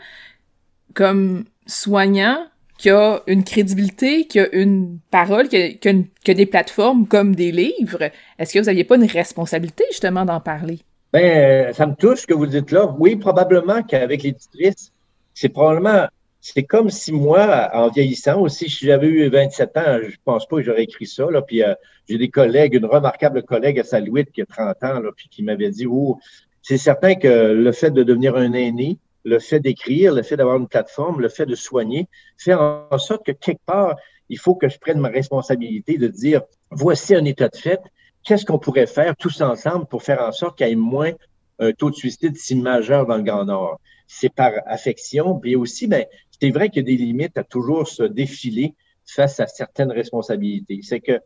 comme 0.94 1.44
soignant, 1.66 2.38
qui 2.78 2.90
a 2.90 3.20
une 3.28 3.44
crédibilité, 3.44 4.26
qui 4.26 4.40
a 4.40 4.52
une 4.52 4.98
parole, 5.12 5.46
qui 5.46 5.56
a, 5.56 5.68
qui 5.68 6.30
a 6.30 6.34
des 6.34 6.46
plateformes 6.46 7.06
comme 7.06 7.36
des 7.36 7.52
livres, 7.52 8.10
est-ce 8.40 8.52
que 8.52 8.58
vous 8.58 8.64
n'aviez 8.64 8.82
pas 8.82 8.96
une 8.96 9.06
responsabilité 9.06 9.84
justement 9.90 10.24
d'en 10.24 10.40
parler? 10.40 10.80
Ben, 11.12 11.72
ça 11.72 11.86
me 11.86 11.94
touche 11.94 12.22
ce 12.22 12.26
que 12.26 12.34
vous 12.34 12.46
dites 12.46 12.72
là. 12.72 12.92
Oui, 12.98 13.14
probablement 13.14 13.82
qu'avec 13.84 14.24
l'éditrice, 14.24 14.90
c'est 15.34 15.50
probablement 15.50 16.08
c'est 16.44 16.64
comme 16.64 16.90
si 16.90 17.12
moi, 17.12 17.70
en 17.72 17.88
vieillissant 17.88 18.40
aussi, 18.40 18.68
si 18.68 18.84
j'avais 18.84 19.06
eu 19.06 19.28
27 19.28 19.76
ans, 19.76 19.98
je 20.02 20.16
pense 20.24 20.44
pas 20.46 20.56
que 20.56 20.62
j'aurais 20.62 20.82
écrit 20.82 21.06
ça. 21.06 21.30
Là, 21.30 21.40
puis 21.40 21.62
euh, 21.62 21.72
j'ai 22.08 22.18
des 22.18 22.30
collègues, 22.30 22.74
une 22.74 22.84
remarquable 22.84 23.44
collègue 23.44 23.78
à 23.78 23.84
Salouit 23.84 24.26
qui 24.26 24.42
a 24.42 24.46
30 24.46 24.82
ans, 24.82 25.00
là, 25.00 25.10
puis 25.16 25.28
qui 25.28 25.44
m'avait 25.44 25.70
dit 25.70 25.86
Oh, 25.86 26.18
c'est 26.60 26.78
certain 26.78 27.14
que 27.14 27.28
le 27.28 27.70
fait 27.70 27.92
de 27.92 28.02
devenir 28.02 28.34
un 28.34 28.54
aîné, 28.54 28.98
le 29.24 29.38
fait 29.38 29.60
d'écrire, 29.60 30.12
le 30.12 30.24
fait 30.24 30.36
d'avoir 30.36 30.56
une 30.56 30.66
plateforme, 30.66 31.20
le 31.20 31.28
fait 31.28 31.46
de 31.46 31.54
soigner, 31.54 32.08
fait 32.36 32.54
en 32.54 32.98
sorte 32.98 33.24
que 33.24 33.32
quelque 33.32 33.62
part, 33.64 33.94
il 34.28 34.38
faut 34.38 34.56
que 34.56 34.68
je 34.68 34.80
prenne 34.80 34.98
ma 34.98 35.10
responsabilité 35.10 35.96
de 35.96 36.08
dire 36.08 36.42
voici 36.72 37.14
un 37.14 37.24
état 37.24 37.48
de 37.48 37.56
fait, 37.56 37.80
qu'est-ce 38.24 38.44
qu'on 38.44 38.58
pourrait 38.58 38.88
faire 38.88 39.14
tous 39.14 39.40
ensemble 39.42 39.86
pour 39.86 40.02
faire 40.02 40.20
en 40.20 40.32
sorte 40.32 40.58
qu'il 40.58 40.66
y 40.66 40.72
ait 40.72 40.74
moins 40.74 41.12
un 41.60 41.70
taux 41.70 41.90
de 41.90 41.94
suicide 41.94 42.36
si 42.36 42.56
majeur 42.56 43.06
dans 43.06 43.16
le 43.16 43.22
Grand 43.22 43.44
Nord? 43.44 43.78
C'est 44.08 44.34
par 44.34 44.52
affection, 44.66 45.40
mais 45.42 45.54
aussi, 45.54 45.86
ben, 45.86 46.04
c'est 46.42 46.50
vrai 46.50 46.70
qu'il 46.70 46.82
y 46.82 46.92
a 46.92 46.96
des 46.96 47.00
limites 47.00 47.38
à 47.38 47.44
toujours 47.44 47.86
se 47.86 48.02
défiler 48.02 48.74
face 49.06 49.38
à 49.38 49.46
certaines 49.46 49.92
responsabilités. 49.92 50.80
C'est 50.82 50.98
que 50.98 51.20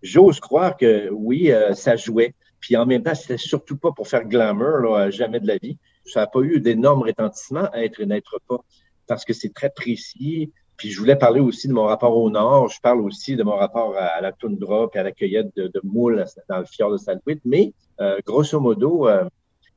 j'ose 0.00 0.40
croire 0.40 0.78
que 0.78 1.10
oui, 1.10 1.52
euh, 1.52 1.74
ça 1.74 1.94
jouait. 1.96 2.34
Puis 2.58 2.74
en 2.78 2.86
même 2.86 3.02
temps, 3.02 3.14
c'était 3.14 3.36
surtout 3.36 3.76
pas 3.76 3.92
pour 3.92 4.08
faire 4.08 4.24
glamour, 4.24 4.78
là, 4.78 5.10
jamais 5.10 5.40
de 5.40 5.46
la 5.46 5.58
vie. 5.58 5.76
Ça 6.06 6.20
n'a 6.20 6.26
pas 6.26 6.40
eu 6.40 6.58
d'énormes 6.58 7.02
retentissements 7.02 7.68
à 7.70 7.84
être 7.84 8.00
et 8.00 8.06
n'être 8.06 8.40
pas, 8.48 8.64
parce 9.06 9.26
que 9.26 9.34
c'est 9.34 9.52
très 9.52 9.68
précis. 9.68 10.50
Puis 10.78 10.90
je 10.90 10.98
voulais 10.98 11.16
parler 11.16 11.40
aussi 11.40 11.68
de 11.68 11.74
mon 11.74 11.84
rapport 11.84 12.16
au 12.16 12.30
Nord. 12.30 12.70
Je 12.70 12.80
parle 12.80 13.02
aussi 13.02 13.36
de 13.36 13.42
mon 13.42 13.56
rapport 13.56 13.94
à, 13.98 14.22
la 14.22 14.32
toundra 14.32 14.88
et 14.94 14.98
à 14.98 15.02
la 15.02 15.12
cueillette 15.12 15.54
de, 15.54 15.80
moules 15.84 16.24
dans 16.48 16.60
le 16.60 16.64
fjord 16.64 16.92
de 16.92 16.96
Saint-Louis. 16.96 17.42
Mais 17.44 17.74
euh, 18.00 18.20
grosso 18.24 18.58
modo, 18.58 19.06
euh, 19.06 19.28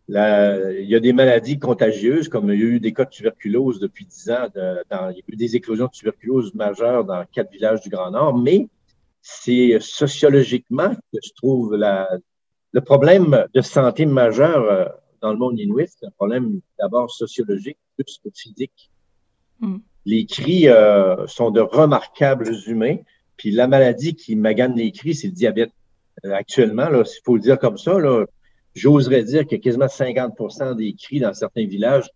il 0.07 0.85
y 0.87 0.95
a 0.95 0.99
des 0.99 1.13
maladies 1.13 1.57
contagieuses, 1.57 2.29
comme 2.29 2.51
il 2.51 2.59
y 2.59 2.63
a 2.63 2.65
eu 2.65 2.79
des 2.79 2.93
cas 2.93 3.05
de 3.05 3.09
tuberculose 3.09 3.79
depuis 3.79 4.05
dix 4.05 4.29
ans. 4.29 4.47
dans, 4.53 5.09
il 5.09 5.17
y 5.17 5.19
a 5.19 5.23
eu 5.27 5.35
des 5.35 5.55
éclosions 5.55 5.85
de 5.85 5.91
tuberculose 5.91 6.53
majeures 6.53 7.05
dans 7.05 7.25
quatre 7.31 7.51
villages 7.51 7.81
du 7.81 7.89
Grand 7.89 8.11
Nord, 8.11 8.37
mais 8.37 8.67
c'est 9.21 9.77
sociologiquement 9.79 10.89
que 10.89 11.19
je 11.23 11.31
trouve 11.35 11.75
la, 11.75 12.07
le 12.75 12.81
problème 12.81 13.47
de 13.53 13.61
santé 13.61 14.05
majeur 14.05 14.69
euh, 14.69 14.85
dans 15.21 15.31
le 15.31 15.37
monde 15.37 15.57
inuit, 15.57 15.87
c'est 15.87 16.05
un 16.05 16.11
problème 16.11 16.59
d'abord 16.77 17.09
sociologique 17.09 17.77
plus 17.95 18.19
que 18.21 18.29
physique. 18.35 18.91
Mm. 19.61 19.77
Les 20.05 20.25
cris 20.25 20.67
euh, 20.67 21.25
sont 21.25 21.51
de 21.51 21.61
remarquables 21.61 22.51
humains, 22.67 22.97
puis 23.37 23.51
la 23.51 23.67
maladie 23.67 24.15
qui 24.15 24.35
magane 24.35 24.75
les 24.75 24.91
cris, 24.91 25.15
c'est 25.15 25.27
le 25.27 25.33
diabète. 25.33 25.71
Euh, 26.25 26.33
actuellement, 26.33 26.89
là, 26.89 27.05
s'il 27.05 27.21
faut 27.23 27.35
le 27.35 27.41
dire 27.41 27.57
comme 27.57 27.77
ça, 27.77 27.97
là, 27.97 28.25
j'oserais 28.75 29.23
dire 29.23 29.47
que 29.47 29.55
quasiment 29.55 29.85
50% 29.85 30.75
des 30.75 30.93
cris 30.93 31.19
dans 31.19 31.33
certains 31.33 31.65
villages 31.65 32.09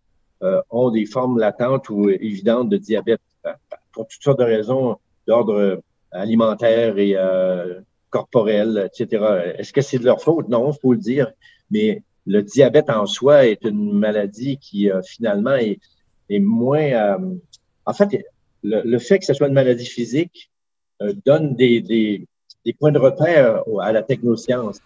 euh, 0.43 0.61
ont 0.69 0.91
des 0.91 1.05
formes 1.05 1.39
latentes 1.39 1.89
ou 1.89 2.09
évidentes 2.09 2.69
de 2.69 2.77
diabète 2.77 3.21
euh, 3.45 3.53
pour 3.91 4.07
toutes 4.07 4.21
sortes 4.21 4.39
de 4.39 4.45
raisons 4.45 4.97
d'ordre 5.25 5.81
alimentaire 6.11 6.97
et 6.97 7.15
euh, 7.15 7.79
corporel, 8.09 8.89
etc. 8.93 9.55
Est-ce 9.57 9.73
que 9.73 9.81
c'est 9.81 9.99
de 9.99 10.05
leur 10.05 10.21
faute? 10.21 10.49
Non, 10.49 10.71
il 10.71 10.79
faut 10.79 10.93
le 10.93 10.99
dire. 10.99 11.31
Mais 11.71 12.03
le 12.25 12.41
diabète 12.41 12.89
en 12.89 13.05
soi 13.05 13.45
est 13.45 13.63
une 13.63 13.93
maladie 13.93 14.57
qui 14.57 14.89
finalement 15.05 15.55
est, 15.55 15.79
est 16.29 16.39
moins... 16.39 17.17
en 17.85 17.93
fait, 17.93 18.25
le, 18.63 18.97
fait 18.97 19.19
que 19.19 19.25
ce 19.25 19.33
soit 19.33 19.47
une 19.47 19.53
maladie 19.53 19.85
physique 19.85 20.49
donne 21.25 21.55
des, 21.55 21.81
des, 21.81 22.27
des 22.65 22.73
points 22.73 22.91
de 22.91 22.97
repère 22.97 23.63
à 23.81 23.91
la 23.91 24.01
technoscience 24.01 24.79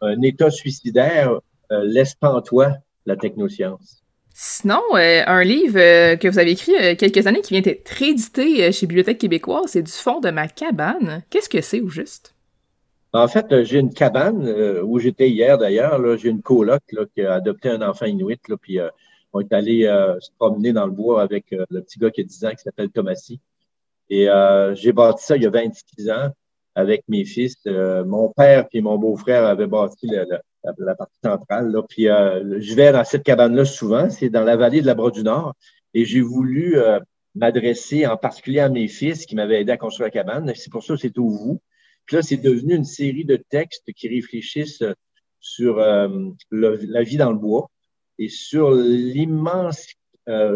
un 0.00 0.22
état 0.22 0.50
suicidaire 0.50 1.40
euh, 1.72 1.84
laisse 1.84 2.14
pantois 2.14 2.72
la 3.06 3.16
technoscience. 3.16 4.02
Sinon, 4.34 4.82
euh, 4.94 5.22
un 5.26 5.44
livre 5.44 5.78
euh, 5.78 6.16
que 6.16 6.26
vous 6.26 6.38
avez 6.38 6.52
écrit 6.52 6.72
il 6.76 6.84
y 6.84 6.88
a 6.88 6.94
quelques 6.96 7.26
années 7.26 7.42
qui 7.42 7.52
vient 7.52 7.60
d'être 7.60 7.88
réédité 7.88 8.72
chez 8.72 8.86
Bibliothèque 8.86 9.18
québécoise, 9.18 9.66
c'est 9.68 9.82
Du 9.82 9.92
fond 9.92 10.20
de 10.20 10.30
ma 10.30 10.48
cabane. 10.48 11.22
Qu'est-ce 11.30 11.48
que 11.48 11.60
c'est 11.60 11.80
au 11.80 11.88
juste? 11.88 12.34
En 13.12 13.28
fait, 13.28 13.64
j'ai 13.64 13.78
une 13.78 13.92
cabane 13.92 14.48
où 14.84 14.98
j'étais 15.00 15.28
hier 15.28 15.58
d'ailleurs. 15.58 16.16
J'ai 16.16 16.28
une 16.28 16.42
coloc 16.42 16.80
là, 16.92 17.04
qui 17.12 17.22
a 17.22 17.34
adopté 17.34 17.68
un 17.68 17.82
enfant 17.82 18.06
inuit, 18.06 18.40
là, 18.48 18.56
puis 18.56 18.78
on 19.32 19.40
est 19.40 19.52
allé 19.52 19.82
se 20.20 20.30
promener 20.38 20.72
dans 20.72 20.86
le 20.86 20.92
bois 20.92 21.20
avec 21.20 21.46
le 21.50 21.80
petit 21.80 21.98
gars 21.98 22.12
qui 22.12 22.20
a 22.20 22.24
10 22.24 22.44
ans 22.44 22.50
qui 22.50 22.62
s'appelle 22.62 22.90
Thomasy. 22.90 23.40
Et 24.10 24.28
j'ai 24.74 24.92
bâti 24.92 25.24
ça 25.24 25.36
il 25.36 25.42
y 25.42 25.46
a 25.46 25.50
26 25.50 26.08
ans 26.10 26.30
avec 26.80 27.04
mes 27.08 27.24
fils. 27.24 27.56
Euh, 27.66 28.04
mon 28.04 28.30
père 28.30 28.66
et 28.72 28.80
mon 28.80 28.98
beau-frère 28.98 29.44
avaient 29.44 29.66
bâti 29.66 30.08
la, 30.08 30.94
partie 30.94 31.18
centrale. 31.22 31.74
Puis 31.88 32.08
euh, 32.08 32.60
je 32.60 32.74
vais 32.74 32.92
dans 32.92 33.04
cette 33.04 33.22
cabane-là 33.22 33.64
souvent. 33.64 34.10
C'est 34.10 34.30
dans 34.30 34.44
la 34.44 34.56
vallée 34.56 34.80
de 34.80 34.86
la 34.86 34.94
Bras 34.94 35.10
du 35.10 35.22
Nord. 35.22 35.54
Et 35.94 36.04
j'ai 36.04 36.20
voulu 36.20 36.78
euh, 36.78 36.98
m'adresser 37.34 38.06
en 38.06 38.16
particulier 38.16 38.60
à 38.60 38.68
mes 38.68 38.88
fils 38.88 39.26
qui 39.26 39.36
m'avaient 39.36 39.60
aidé 39.60 39.72
à 39.72 39.76
construire 39.76 40.06
la 40.06 40.10
cabane. 40.10 40.52
C'est 40.54 40.72
pour 40.72 40.82
ça 40.82 40.94
que 40.94 41.00
c'est 41.00 41.18
au 41.18 41.28
vous. 41.28 41.60
Puis 42.06 42.16
là, 42.16 42.22
c'est 42.22 42.36
devenu 42.36 42.74
une 42.74 42.84
série 42.84 43.24
de 43.24 43.36
textes 43.36 43.92
qui 43.92 44.08
réfléchissent 44.08 44.82
sur 45.38 45.76
la 45.76 47.02
vie 47.02 47.16
dans 47.16 47.30
le 47.30 47.38
bois 47.38 47.70
et 48.18 48.28
sur 48.28 48.72
l'immense 48.72 49.86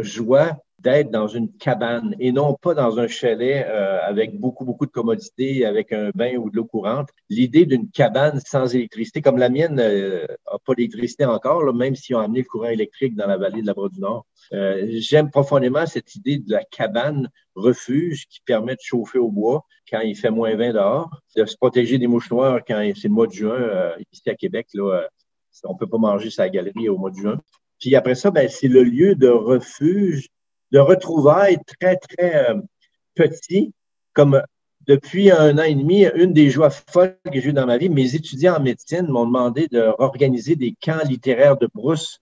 joie 0.01 0.59
d'être 0.85 1.11
dans 1.11 1.29
une 1.29 1.51
cabane 1.57 2.15
et 2.21 2.31
non 2.31 2.55
pas 2.61 2.75
dans 2.75 2.99
un 2.99 3.09
chalet 3.09 3.67
euh, 3.67 3.99
avec 4.03 4.39
beaucoup, 4.39 4.67
beaucoup 4.67 4.85
de 4.85 4.91
commodités, 4.91 5.65
avec 5.65 5.93
un 5.93 6.11
bain 6.15 6.37
ou 6.37 6.51
de 6.51 6.57
l'eau 6.57 6.67
courante. 6.67 7.09
L'idée 7.31 7.65
d'une 7.65 7.91
cabane 7.91 8.39
sans 8.45 8.75
électricité, 8.75 9.23
comme 9.23 9.39
la 9.39 9.49
mienne 9.49 9.77
n'a 9.77 9.85
euh, 9.85 10.27
pas 10.67 10.75
d'électricité 10.75 11.25
encore, 11.25 11.73
même 11.73 11.95
si 11.95 12.15
on 12.15 12.19
a 12.19 12.25
amené 12.25 12.41
le 12.41 12.45
courant 12.45 12.69
électrique 12.69 13.17
dans 13.17 13.27
la 13.27 13.39
vallée 13.39 13.63
de 13.63 13.67
la 13.67 13.73
Bras 13.73 13.89
du 13.89 13.99
Nord. 13.99 14.27
Euh, 14.53 14.87
j'aime 14.91 15.31
profondément 15.31 15.87
cette 15.87 16.15
idée 16.17 16.37
de 16.37 16.53
la 16.53 16.63
cabane 16.65 17.31
refuge 17.55 18.27
qui 18.29 18.41
permet 18.45 18.75
de 18.75 18.83
chauffer 18.83 19.19
au 19.19 19.31
bois 19.31 19.65
quand 19.91 20.01
il 20.01 20.15
fait 20.15 20.31
moins 20.31 20.55
20 20.55 20.75
dehors, 20.75 21.11
de 21.35 21.47
se 21.47 21.57
protéger 21.57 21.97
des 21.97 22.07
mouches 22.07 22.31
noires 22.31 22.61
quand 22.67 22.91
c'est 22.95 23.09
le 23.09 23.15
mois 23.15 23.27
de 23.27 23.33
juin. 23.33 23.93
ici 24.13 24.29
à 24.29 24.35
Québec, 24.35 24.69
là, 24.75 25.09
on 25.65 25.77
peut 25.77 25.87
pas 25.87 25.99
manger 25.99 26.31
sa 26.31 26.49
galerie 26.49 26.89
au 26.91 26.99
mois 26.99 27.11
de 27.11 27.17
juin. 27.17 27.39
Puis 27.81 27.95
après 27.97 28.15
ça, 28.15 28.31
ben, 28.31 28.49
c'est 28.49 28.69
le 28.69 28.83
lieu 28.83 29.15
de 29.15 29.29
refuge 29.29 30.29
de 30.75 30.81
retrouvailles 30.81 31.59
très, 31.79 31.97
très 31.97 32.51
euh, 32.51 32.61
petit, 33.15 33.73
comme 34.13 34.43
depuis 34.89 35.31
un 35.31 35.57
an 35.57 35.63
et 35.63 35.75
demi, 35.77 36.05
une 36.17 36.33
des 36.33 36.51
joies 36.51 36.71
folles 36.71 37.17
que 37.33 37.41
j'ai 37.41 37.51
eues 37.51 37.53
dans 37.53 37.65
ma 37.65 37.79
vie, 37.79 37.89
mes 37.89 38.17
étudiants 38.17 38.57
en 38.57 38.61
médecine 38.61 39.07
m'ont 39.07 39.25
demandé 39.25 39.69
de 39.69 39.93
organiser 39.99 40.57
des 40.57 40.75
camps 40.83 41.03
littéraires 41.09 41.57
de 41.57 41.69
brousse. 41.73 42.19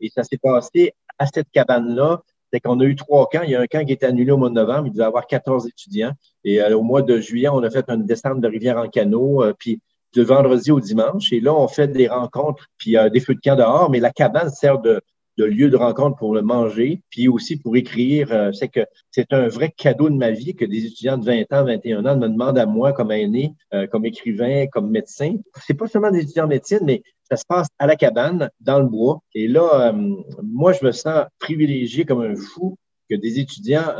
Et 0.00 0.08
ça 0.08 0.22
s'est 0.22 0.38
passé 0.38 0.94
à 1.18 1.26
cette 1.26 1.50
cabane-là. 1.50 2.22
C'est 2.52 2.60
qu'on 2.60 2.78
a 2.78 2.84
eu 2.84 2.94
trois 2.94 3.28
camps. 3.28 3.42
Il 3.42 3.50
y 3.50 3.56
a 3.56 3.60
un 3.60 3.66
camp 3.66 3.84
qui 3.84 3.90
est 3.90 4.04
annulé 4.04 4.30
au 4.30 4.36
mois 4.36 4.50
de 4.50 4.54
novembre. 4.54 4.86
Il 4.86 4.92
devait 4.92 5.04
avoir 5.04 5.26
14 5.26 5.66
étudiants. 5.66 6.12
Et 6.44 6.62
euh, 6.62 6.78
au 6.78 6.82
mois 6.82 7.02
de 7.02 7.18
juillet, 7.18 7.48
on 7.48 7.62
a 7.64 7.70
fait 7.70 7.90
une 7.90 8.06
descente 8.06 8.40
de 8.40 8.46
rivière 8.46 8.78
en 8.78 8.88
canot. 8.88 9.42
Euh, 9.42 9.52
puis 9.58 9.80
de 10.14 10.22
vendredi 10.22 10.70
au 10.70 10.80
dimanche. 10.80 11.32
Et 11.32 11.40
là, 11.40 11.52
on 11.54 11.66
fait 11.68 11.88
des 11.88 12.08
rencontres, 12.08 12.68
puis 12.78 12.96
a 12.96 13.10
des 13.10 13.20
feux 13.20 13.34
de 13.34 13.40
camp 13.40 13.56
dehors, 13.56 13.90
mais 13.90 14.00
la 14.00 14.10
cabane 14.10 14.48
sert 14.48 14.78
de, 14.78 15.02
de 15.36 15.44
lieu 15.44 15.68
de 15.68 15.76
rencontre 15.76 16.16
pour 16.16 16.34
le 16.34 16.42
manger, 16.42 17.02
puis 17.10 17.28
aussi 17.28 17.56
pour 17.56 17.76
écrire. 17.76 18.32
Euh, 18.32 18.52
c'est 18.52 18.68
que 18.68 18.80
c'est 19.10 19.32
un 19.32 19.48
vrai 19.48 19.72
cadeau 19.76 20.08
de 20.08 20.14
ma 20.14 20.30
vie 20.30 20.54
que 20.54 20.64
des 20.64 20.86
étudiants 20.86 21.18
de 21.18 21.24
20 21.24 21.52
ans, 21.52 21.64
21 21.64 22.06
ans 22.06 22.16
me 22.16 22.28
demandent 22.28 22.58
à 22.58 22.66
moi 22.66 22.92
comme 22.92 23.12
aîné, 23.12 23.52
euh, 23.74 23.86
comme 23.86 24.06
écrivain, 24.06 24.66
comme 24.66 24.90
médecin. 24.90 25.36
C'est 25.66 25.74
pas 25.74 25.88
seulement 25.88 26.10
des 26.10 26.20
étudiants 26.20 26.44
en 26.44 26.48
médecine, 26.48 26.80
mais 26.82 27.02
ça 27.28 27.36
se 27.36 27.44
passe 27.46 27.68
à 27.78 27.86
la 27.86 27.96
cabane, 27.96 28.50
dans 28.60 28.80
le 28.80 28.86
bois. 28.86 29.20
Et 29.34 29.48
là, 29.48 29.88
euh, 29.88 30.14
moi, 30.42 30.72
je 30.72 30.84
me 30.86 30.92
sens 30.92 31.26
privilégié 31.38 32.04
comme 32.04 32.22
un 32.22 32.36
fou 32.36 32.78
que 33.10 33.14
des 33.14 33.38
étudiants 33.38 33.94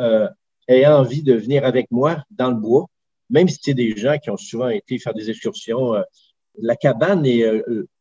aient 0.66 0.87
envie 0.87 1.22
de 1.22 1.34
venir 1.34 1.64
avec 1.64 1.89
moi 1.93 2.24
dans 2.30 2.51
le 2.51 2.57
bois, 2.57 2.87
même 3.30 3.49
si 3.49 3.59
c'est 3.62 3.74
des 3.74 3.97
gens 3.97 4.18
qui 4.18 4.30
ont 4.30 4.37
souvent 4.37 4.68
été 4.68 4.99
faire 4.99 5.14
des 5.14 5.30
excursions. 5.30 5.95
la 6.61 6.74
cabane 6.74 7.24
est 7.24 7.45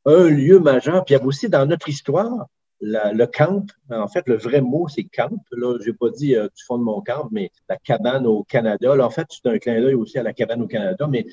un 0.06 0.30
lieu 0.30 0.60
majeur. 0.60 1.06
Puis 1.06 1.14
il 1.14 1.20
y 1.20 1.22
a 1.22 1.24
aussi 1.24 1.48
dans 1.48 1.68
notre 1.68 1.90
histoire, 1.90 2.48
le 2.86 3.26
camp, 3.26 3.66
en 3.90 4.08
fait, 4.08 4.28
le 4.28 4.38
vrai 4.38 4.62
mot, 4.62 4.88
c'est 4.88 5.04
camp. 5.04 5.32
Là, 5.52 5.78
j'ai 5.84 5.94
pas 5.94 6.10
dit 6.10 6.36
euh, 6.36 6.46
du 6.56 6.64
fond 6.64 6.78
de 6.78 6.84
mon 6.84 7.02
camp, 7.02 7.28
mais 7.32 7.52
la 7.70 7.78
cabane 7.78 8.28
au 8.28 8.44
Canada. 8.44 8.96
Là, 8.96 9.06
en 9.06 9.10
fait, 9.10 9.28
c'est 9.30 9.48
un 9.50 9.58
clin 9.58 9.82
d'œil 9.82 9.96
aussi 9.96 10.18
à 10.20 10.24
la 10.24 10.34
cabane 10.34 10.62
au 10.62 10.68
Canada, 10.68 11.08
mais 11.10 11.26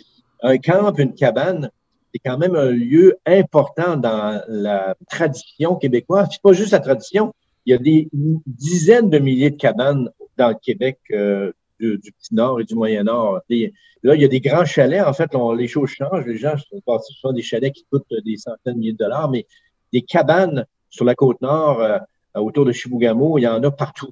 un 0.43 0.59
camp, 0.59 0.95
une 0.99 1.15
cabane, 1.15 1.71
c'est 2.13 2.21
quand 2.25 2.39
même 2.39 2.57
un 2.57 2.71
lieu 2.71 3.19
important 3.27 3.97
dans 3.97 4.43
la 4.49 4.95
tradition 5.09 5.77
québécoise. 5.77 6.29
C'est 6.31 6.43
pas 6.43 6.53
juste 6.53 6.73
la 6.73 6.81
tradition. 6.81 7.35
Il 7.67 7.73
y 7.73 7.75
a 7.75 7.79
des 7.79 8.09
dizaines 8.47 9.11
de 9.11 9.19
milliers 9.19 9.51
de 9.51 9.57
cabanes 9.57 10.11
dans 10.37 10.49
le 10.49 10.57
Québec 10.61 10.99
euh, 11.13 11.53
du, 11.79 11.99
Petit 11.99 12.35
Nord 12.35 12.61
et 12.61 12.65
du 12.65 12.75
Moyen 12.75 13.05
Nord. 13.05 13.41
là, 13.49 14.15
il 14.15 14.21
y 14.21 14.25
a 14.25 14.29
des 14.29 14.41
grands 14.41 14.65
chalets. 14.65 15.05
En 15.07 15.13
fait, 15.13 15.31
les 15.57 15.69
choses 15.69 15.91
changent. 15.91 16.27
Les 16.27 16.39
gens 16.39 16.57
sont 16.57 16.81
passés 16.81 17.13
sur 17.15 17.33
des 17.33 17.43
chalets 17.43 17.73
qui 17.73 17.85
coûtent 17.91 18.07
des 18.25 18.37
centaines 18.37 18.75
de 18.75 18.79
milliers 18.79 18.93
de 18.93 18.99
dollars, 18.99 19.31
mais 19.31 19.47
des 19.93 20.03
cabanes 20.03 20.67
sur 20.93 21.05
la 21.05 21.17
côte 21.17 21.41
nord, 21.41 21.81
euh, 21.81 21.99
autour 22.35 22.65
de 22.65 22.71
Chibougamau, 22.71 23.39
il 23.39 23.43
y 23.43 23.49
en 23.49 23.61
a 23.63 23.71
partout. 23.73 24.11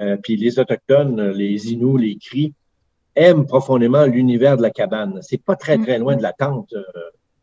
Euh, 0.00 0.18
puis 0.22 0.36
les 0.36 0.58
Autochtones, 0.58 1.30
les 1.30 1.72
Inuits, 1.72 2.06
les 2.06 2.16
Cris, 2.16 2.52
aiment 3.14 3.46
profondément 3.46 4.04
l'univers 4.04 4.58
de 4.58 4.62
la 4.62 4.70
cabane. 4.70 5.20
C'est 5.22 5.42
pas 5.42 5.56
très, 5.56 5.78
très 5.78 5.98
loin 5.98 6.16
de 6.16 6.22
la 6.22 6.34
tente, 6.34 6.74
euh, 6.74 6.82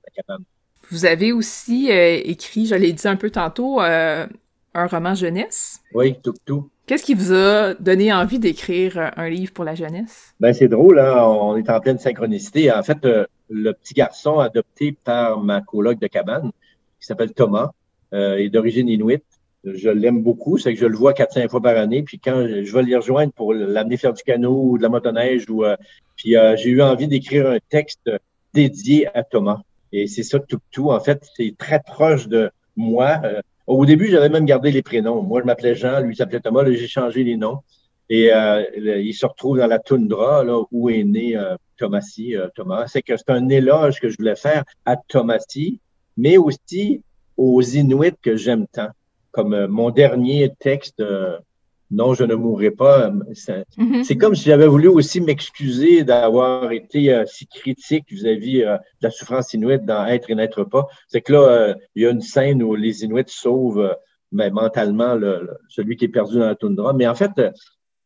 la 0.06 0.12
cabane. 0.14 0.44
Vous 0.92 1.06
avez 1.06 1.32
aussi 1.32 1.90
écrit, 1.90 2.68
je 2.68 2.76
l'ai 2.76 2.94
dit 2.94 3.08
un 3.08 3.16
peu 3.16 3.32
tantôt, 3.32 3.80
un 3.80 4.28
roman 4.76 5.16
jeunesse. 5.16 5.82
Oui, 5.94 6.18
tout, 6.22 6.36
tout. 6.46 6.70
Qu'est-ce 6.86 7.06
qui 7.06 7.14
vous 7.14 7.32
a 7.32 7.76
donné 7.76 8.12
envie 8.12 8.40
d'écrire 8.40 9.14
un 9.16 9.30
livre 9.30 9.54
pour 9.54 9.64
la 9.64 9.74
jeunesse? 9.74 10.36
Ben, 10.42 10.52
c'est 10.52 10.68
drôle, 10.68 11.00
hein? 11.00 11.24
on 11.26 11.56
est 11.56 11.70
en 11.70 11.80
pleine 11.80 11.98
synchronicité. 11.98 12.72
En 12.74 12.84
fait, 12.84 13.06
euh, 13.06 13.26
le 13.50 13.72
petit 13.72 13.94
garçon 13.94 14.40
adopté 14.40 14.92
par 14.92 15.40
ma 15.40 15.62
coloc 15.62 15.98
de 15.98 16.08
cabane, 16.08 16.52
qui 17.00 17.08
s'appelle 17.08 17.34
Thomas, 17.34 17.72
euh, 18.14 18.38
est 18.38 18.50
d'origine 18.50 18.88
inuit. 18.90 19.24
Je 19.64 19.90
l'aime 19.90 20.24
beaucoup, 20.24 20.58
c'est 20.58 20.74
que 20.74 20.80
je 20.80 20.86
le 20.86 20.98
vois 20.98 21.14
quatre, 21.14 21.34
cinq 21.34 21.50
fois 21.50 21.62
par 21.62 21.78
année. 21.78 22.04
Puis 22.04 22.20
quand 22.20 22.46
je 22.48 22.74
vais 22.74 22.84
l'y 22.84 22.96
rejoindre 22.96 23.32
pour 23.32 23.54
l'amener 23.54 23.98
faire 23.98 24.14
du 24.14 24.22
canot 24.24 24.62
ou 24.72 24.78
de 24.78 24.84
la 24.84 24.90
motoneige, 24.90 25.50
ou, 25.50 25.64
euh, 25.64 25.78
puis 26.18 26.36
euh, 26.36 26.56
j'ai 26.58 26.70
eu 26.70 26.82
envie 26.82 27.08
d'écrire 27.08 27.48
un 27.48 27.60
texte 27.70 28.12
dédié 28.54 29.08
à 29.16 29.24
Thomas. 29.24 29.62
Et 29.94 30.08
c'est 30.08 30.24
ça 30.24 30.40
tout, 30.40 30.60
tout. 30.72 30.92
En 30.92 31.00
fait, 31.00 31.26
c'est 31.36 31.56
très 31.58 31.80
proche 31.80 32.28
de 32.28 32.50
moi. 32.76 33.22
Au 33.68 33.86
début, 33.86 34.10
j'avais 34.10 34.30
même 34.30 34.46
gardé 34.46 34.72
les 34.72 34.82
prénoms. 34.82 35.22
Moi, 35.22 35.42
je 35.42 35.46
m'appelais 35.46 35.76
Jean, 35.76 36.02
lui 36.02 36.16
s'appelait 36.16 36.40
Thomas. 36.40 36.64
Là, 36.64 36.74
j'ai 36.74 36.88
changé 36.88 37.24
les 37.24 37.38
noms. 37.38 37.60
Et 38.10 38.34
euh, 38.34 38.64
il 38.76 39.14
se 39.14 39.26
retrouve 39.26 39.58
dans 39.58 39.68
la 39.68 39.80
toundra, 39.80 40.44
là, 40.44 40.62
où 40.72 40.90
est 40.90 41.04
né 41.04 41.38
euh, 41.38 41.56
euh 41.82 42.48
Thomas. 42.56 42.88
C'est 42.88 43.02
que 43.02 43.18
c'est 43.18 43.30
un 43.30 43.50
éloge 43.50 44.00
que 44.00 44.10
je 44.10 44.18
voulais 44.18 44.36
faire 44.36 44.64
à 44.86 44.98
Thomasy, 44.98 45.80
mais 46.18 46.38
aussi 46.38 47.02
aux 47.44 47.62
Inuits 47.62 48.16
que 48.22 48.36
j'aime 48.36 48.68
tant. 48.68 48.90
Comme 49.32 49.54
euh, 49.54 49.68
mon 49.68 49.90
dernier 49.90 50.52
texte, 50.60 51.02
non, 51.94 52.14
je 52.14 52.24
ne 52.24 52.36
mourrai 52.36 52.72
pas. 52.72 53.10
Mm-hmm. 53.10 54.04
C'est 54.04 54.18
comme 54.18 54.36
si 54.36 54.46
j'avais 54.46 54.68
voulu 54.68 54.88
aussi 54.88 55.22
m'excuser 55.22 56.04
d'avoir 56.04 56.72
été 56.72 57.14
euh, 57.14 57.26
si 57.26 57.46
critique 57.48 58.06
vis-à-vis 58.10 58.64
euh, 58.64 58.78
de 58.78 59.04
la 59.04 59.12
souffrance 59.12 59.54
inuite 59.54 59.86
dans 59.86 60.06
Être 60.06 60.30
et 60.30 60.36
n'être 60.36 60.64
pas. 60.64 60.88
C'est 61.08 61.22
que 61.22 61.34
là, 61.34 61.40
euh, 61.40 61.76
il 61.96 62.04
y 62.04 62.08
a 62.08 62.10
une 62.10 62.22
scène 62.22 62.64
où 62.64 62.76
les 62.76 63.04
Inuits 63.04 63.24
sauvent 63.28 63.96
mais 64.36 64.50
ben, 64.50 64.64
mentalement 64.64 65.16
celui 65.70 65.96
qui 65.96 66.06
est 66.06 66.10
perdu 66.10 66.40
dans 66.40 66.48
la 66.48 66.56
toundra. 66.56 66.94
Mais 66.94 67.06
en 67.06 67.14
fait, 67.14 67.30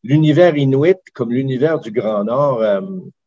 l'univers 0.03 0.57
inuit, 0.57 0.97
comme 1.13 1.31
l'univers 1.31 1.79
du 1.79 1.89
Grand 1.89 2.25
Nord, 2.25 2.61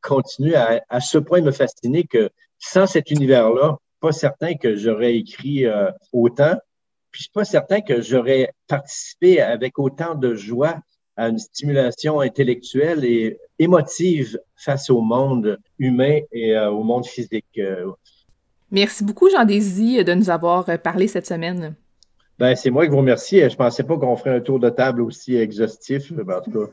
continue 0.02 0.54
à, 0.54 0.82
à, 0.90 1.00
ce 1.00 1.16
point 1.16 1.40
me 1.40 1.50
fasciner 1.50 2.04
que 2.04 2.28
sans 2.58 2.86
cet 2.86 3.10
univers-là, 3.10 3.78
pas 4.00 4.12
certain 4.12 4.54
que 4.54 4.76
j'aurais 4.76 5.16
écrit 5.16 5.66
autant. 6.12 6.56
Puis 7.10 7.20
je 7.20 7.22
suis 7.24 7.32
pas 7.32 7.44
certain 7.44 7.80
que 7.80 8.00
j'aurais 8.00 8.52
participé 8.68 9.40
avec 9.40 9.78
autant 9.78 10.14
de 10.14 10.34
joie 10.34 10.80
à 11.16 11.28
une 11.28 11.38
stimulation 11.38 12.20
intellectuelle 12.20 13.04
et 13.04 13.38
émotive 13.58 14.40
face 14.56 14.88
au 14.88 15.02
monde 15.02 15.58
humain 15.78 16.20
et 16.32 16.56
euh, 16.56 16.70
au 16.70 16.82
monde 16.82 17.04
physique. 17.04 17.60
Merci 18.70 19.04
beaucoup, 19.04 19.28
Jean 19.28 19.44
Désy, 19.44 20.02
de 20.02 20.14
nous 20.14 20.30
avoir 20.30 20.64
parlé 20.80 21.08
cette 21.08 21.26
semaine. 21.26 21.74
Ben, 22.38 22.56
c'est 22.56 22.70
moi 22.70 22.86
qui 22.86 22.90
vous 22.90 22.98
remercie. 22.98 23.40
Je 23.40 23.54
pensais 23.54 23.82
pas 23.82 23.98
qu'on 23.98 24.16
ferait 24.16 24.34
un 24.34 24.40
tour 24.40 24.58
de 24.58 24.70
table 24.70 25.02
aussi 25.02 25.36
exhaustif, 25.36 26.10
en 26.12 26.40
tout 26.40 26.52
cas. 26.52 26.72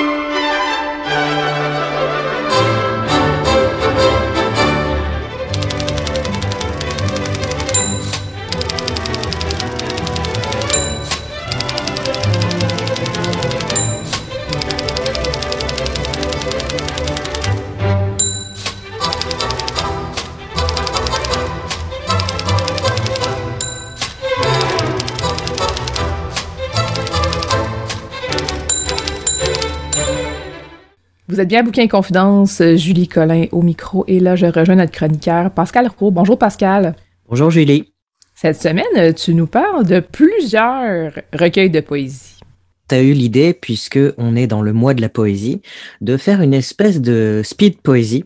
Vous 31.31 31.39
êtes 31.39 31.47
bien 31.47 31.63
Bouquin 31.63 31.83
et 31.83 31.87
Confidence, 31.87 32.61
Julie 32.75 33.07
Collin 33.07 33.45
au 33.53 33.61
micro. 33.61 34.03
Et 34.09 34.19
là, 34.19 34.35
je 34.35 34.47
rejoins 34.47 34.75
notre 34.75 34.91
chroniqueur 34.91 35.49
Pascal 35.49 35.87
Roux. 35.87 36.11
Bonjour 36.11 36.37
Pascal. 36.37 36.93
Bonjour 37.29 37.49
Julie. 37.49 37.93
Cette 38.35 38.61
semaine, 38.61 39.13
tu 39.13 39.33
nous 39.33 39.47
parles 39.47 39.85
de 39.85 40.01
plusieurs 40.01 41.13
recueils 41.31 41.69
de 41.69 41.79
poésie. 41.79 42.41
Tu 42.89 42.95
as 42.95 43.01
eu 43.01 43.13
l'idée, 43.13 43.53
puisque 43.53 43.97
on 44.17 44.35
est 44.35 44.45
dans 44.45 44.61
le 44.61 44.73
mois 44.73 44.93
de 44.93 44.99
la 44.99 45.07
poésie, 45.07 45.61
de 46.01 46.17
faire 46.17 46.41
une 46.41 46.53
espèce 46.53 46.99
de 46.99 47.39
speed 47.45 47.79
poésie 47.79 48.25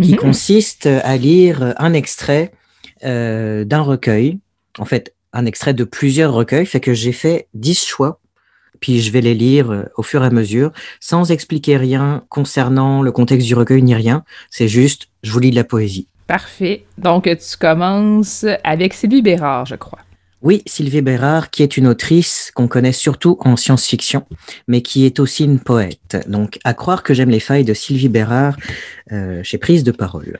qui 0.00 0.12
mhm. 0.12 0.16
consiste 0.16 0.86
à 0.86 1.18
lire 1.18 1.74
un 1.76 1.92
extrait 1.92 2.52
euh, 3.04 3.66
d'un 3.66 3.82
recueil. 3.82 4.38
En 4.78 4.86
fait, 4.86 5.14
un 5.34 5.44
extrait 5.44 5.74
de 5.74 5.84
plusieurs 5.84 6.32
recueils, 6.32 6.64
fait 6.64 6.80
que 6.80 6.94
j'ai 6.94 7.12
fait 7.12 7.48
dix 7.52 7.84
choix 7.84 8.20
puis 8.80 9.00
je 9.00 9.10
vais 9.10 9.20
les 9.20 9.34
lire 9.34 9.70
euh, 9.70 9.84
au 9.96 10.02
fur 10.02 10.22
et 10.22 10.26
à 10.26 10.30
mesure, 10.30 10.72
sans 11.00 11.30
expliquer 11.30 11.76
rien 11.76 12.24
concernant 12.28 13.02
le 13.02 13.12
contexte 13.12 13.46
du 13.46 13.54
recueil 13.54 13.82
ni 13.82 13.94
rien. 13.94 14.24
C'est 14.50 14.68
juste, 14.68 15.08
je 15.22 15.32
vous 15.32 15.40
lis 15.40 15.50
de 15.50 15.56
la 15.56 15.64
poésie. 15.64 16.08
Parfait. 16.26 16.84
Donc, 16.98 17.24
tu 17.24 17.56
commences 17.58 18.44
avec 18.62 18.92
Sylvie 18.92 19.22
Bérard, 19.22 19.64
je 19.64 19.76
crois. 19.76 20.00
Oui, 20.40 20.62
Sylvie 20.66 21.02
Bérard, 21.02 21.50
qui 21.50 21.64
est 21.64 21.76
une 21.76 21.88
autrice 21.88 22.52
qu'on 22.54 22.68
connaît 22.68 22.92
surtout 22.92 23.38
en 23.40 23.56
science-fiction, 23.56 24.24
mais 24.68 24.82
qui 24.82 25.04
est 25.04 25.18
aussi 25.18 25.44
une 25.44 25.58
poète. 25.58 26.16
Donc, 26.28 26.60
à 26.62 26.74
croire 26.74 27.02
que 27.02 27.12
j'aime 27.12 27.30
les 27.30 27.40
failles 27.40 27.64
de 27.64 27.74
Sylvie 27.74 28.08
Bérard, 28.08 28.56
euh, 29.10 29.40
j'ai 29.42 29.58
prise 29.58 29.82
de 29.82 29.90
parole. 29.90 30.38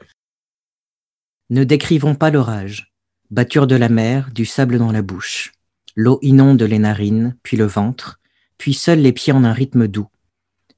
Ne 1.50 1.64
décrivons 1.64 2.14
pas 2.14 2.30
l'orage, 2.30 2.92
batture 3.30 3.66
de 3.66 3.74
la 3.74 3.88
mer, 3.88 4.28
du 4.32 4.44
sable 4.44 4.78
dans 4.78 4.92
la 4.92 5.02
bouche. 5.02 5.52
L'eau 5.96 6.20
inonde 6.22 6.62
les 6.62 6.78
narines, 6.78 7.34
puis 7.42 7.56
le 7.56 7.64
ventre, 7.64 8.17
puis 8.58 8.74
seuls 8.74 9.00
les 9.00 9.12
pieds 9.12 9.32
en 9.32 9.44
un 9.44 9.52
rythme 9.52 9.88
doux. 9.88 10.08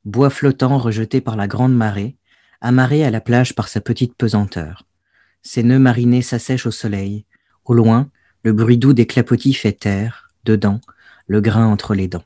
Bois 0.04 0.30
flottant 0.30 0.78
rejeté 0.78 1.20
par 1.20 1.36
la 1.36 1.46
grande 1.46 1.74
marée, 1.74 2.16
amarré 2.60 3.04
à 3.04 3.10
la 3.10 3.20
plage 3.20 3.54
par 3.54 3.68
sa 3.68 3.80
petite 3.80 4.14
pesanteur. 4.14 4.86
Ses 5.42 5.62
nœuds 5.62 5.78
marinés 5.78 6.22
s'assèchent 6.22 6.66
au 6.66 6.70
soleil. 6.70 7.24
Au 7.64 7.74
loin, 7.74 8.10
le 8.42 8.52
bruit 8.52 8.78
doux 8.78 8.92
des 8.92 9.06
clapotis 9.06 9.54
fait 9.54 9.72
taire, 9.72 10.30
dedans, 10.44 10.80
le 11.26 11.40
grain 11.40 11.66
entre 11.66 11.94
les 11.94 12.08
dents. 12.08 12.24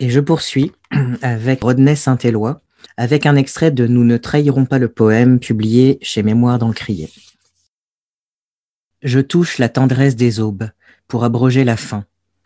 Et 0.00 0.10
je 0.10 0.20
poursuis 0.20 0.72
avec 1.22 1.62
Rodney 1.62 1.96
Saint-Éloi, 1.96 2.62
avec 2.96 3.26
un 3.26 3.36
extrait 3.36 3.70
de 3.70 3.86
Nous 3.86 4.04
ne 4.04 4.16
trahirons 4.16 4.66
pas 4.66 4.78
le 4.78 4.88
poème 4.88 5.38
publié 5.40 5.98
chez 6.02 6.22
Mémoire 6.22 6.58
dans 6.58 6.68
le 6.68 6.74
Crier. 6.74 7.10
Je 9.02 9.20
touche 9.20 9.58
la 9.58 9.68
tendresse 9.68 10.16
des 10.16 10.40
aubes 10.40 10.70
pour 11.08 11.24
abroger 11.24 11.64
la 11.64 11.76
faim, 11.76 12.04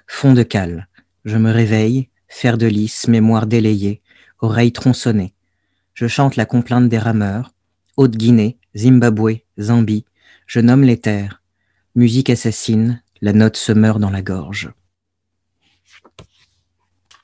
Fond 0.08 0.32
de 0.32 0.42
cale. 0.42 0.88
Je 1.24 1.36
me 1.36 1.52
réveille, 1.52 2.08
fer 2.28 2.58
de 2.58 2.66
lys, 2.66 3.06
mémoire 3.06 3.46
délayée, 3.46 4.02
oreille 4.40 4.72
tronçonnée. 4.72 5.34
Je 5.94 6.08
chante 6.08 6.34
la 6.34 6.46
complainte 6.46 6.88
des 6.88 6.98
rameurs. 6.98 7.54
Haute-Guinée, 7.96 8.58
Zimbabwe, 8.76 9.42
Zambie. 9.60 10.06
Je 10.46 10.58
nomme 10.58 10.82
les 10.82 10.98
terres. 10.98 11.42
Musique 11.94 12.30
assassine, 12.30 13.02
la 13.20 13.32
note 13.32 13.56
se 13.56 13.70
meurt 13.70 14.00
dans 14.00 14.10
la 14.10 14.22
gorge. 14.22 14.72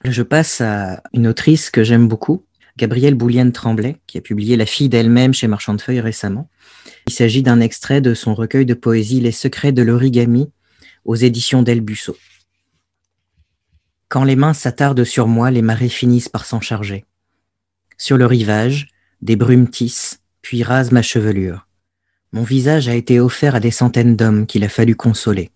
Je 0.05 0.22
passe 0.22 0.61
à 0.61 1.03
une 1.14 1.26
autrice 1.26 1.70
que 1.70 1.82
j'aime 1.82 2.07
beaucoup, 2.07 2.45
Gabrielle 2.76 3.14
Boulienne 3.14 3.53
Tremblay, 3.53 3.97
qui 4.07 4.18
a 4.18 4.20
publié 4.20 4.57
La 4.57 4.66
fille 4.66 4.89
d'elle-même 4.89 5.32
chez 5.32 5.49
Marchand 5.49 5.74
de 5.74 5.80
Feuilles 5.80 6.01
récemment. 6.01 6.51
Il 7.07 7.12
s'agit 7.12 7.43
d'un 7.43 7.61
extrait 7.61 8.01
de 8.01 8.14
son 8.14 8.35
recueil 8.35 8.66
de 8.66 8.74
poésie 8.74 9.20
Les 9.20 9.32
secrets 9.32 9.72
de 9.72 9.82
l'origami 9.82 10.51
aux 11.05 11.16
éditions 11.16 11.62
d'El 11.62 11.80
Busso. 11.80 12.16
Quand 14.09 14.25
les 14.25 14.37
mains 14.37 14.55
s'attardent 14.55 15.05
sur 15.05 15.27
moi, 15.27 15.51
les 15.51 15.63
marées 15.63 15.89
finissent 15.89 16.29
par 16.29 16.45
s'en 16.45 16.61
charger. 16.61 17.05
Sur 17.97 18.17
le 18.17 18.27
rivage, 18.27 18.89
des 19.23 19.37
brumes 19.37 19.69
tissent, 19.69 20.21
puis 20.43 20.63
rasent 20.63 20.93
ma 20.93 21.03
chevelure. 21.03 21.67
Mon 22.33 22.43
visage 22.43 22.89
a 22.89 22.95
été 22.95 23.21
offert 23.21 23.55
à 23.55 23.61
des 23.61 23.71
centaines 23.71 24.17
d'hommes 24.17 24.47
qu'il 24.47 24.65
a 24.65 24.69
fallu 24.69 24.97
consoler. 24.97 25.51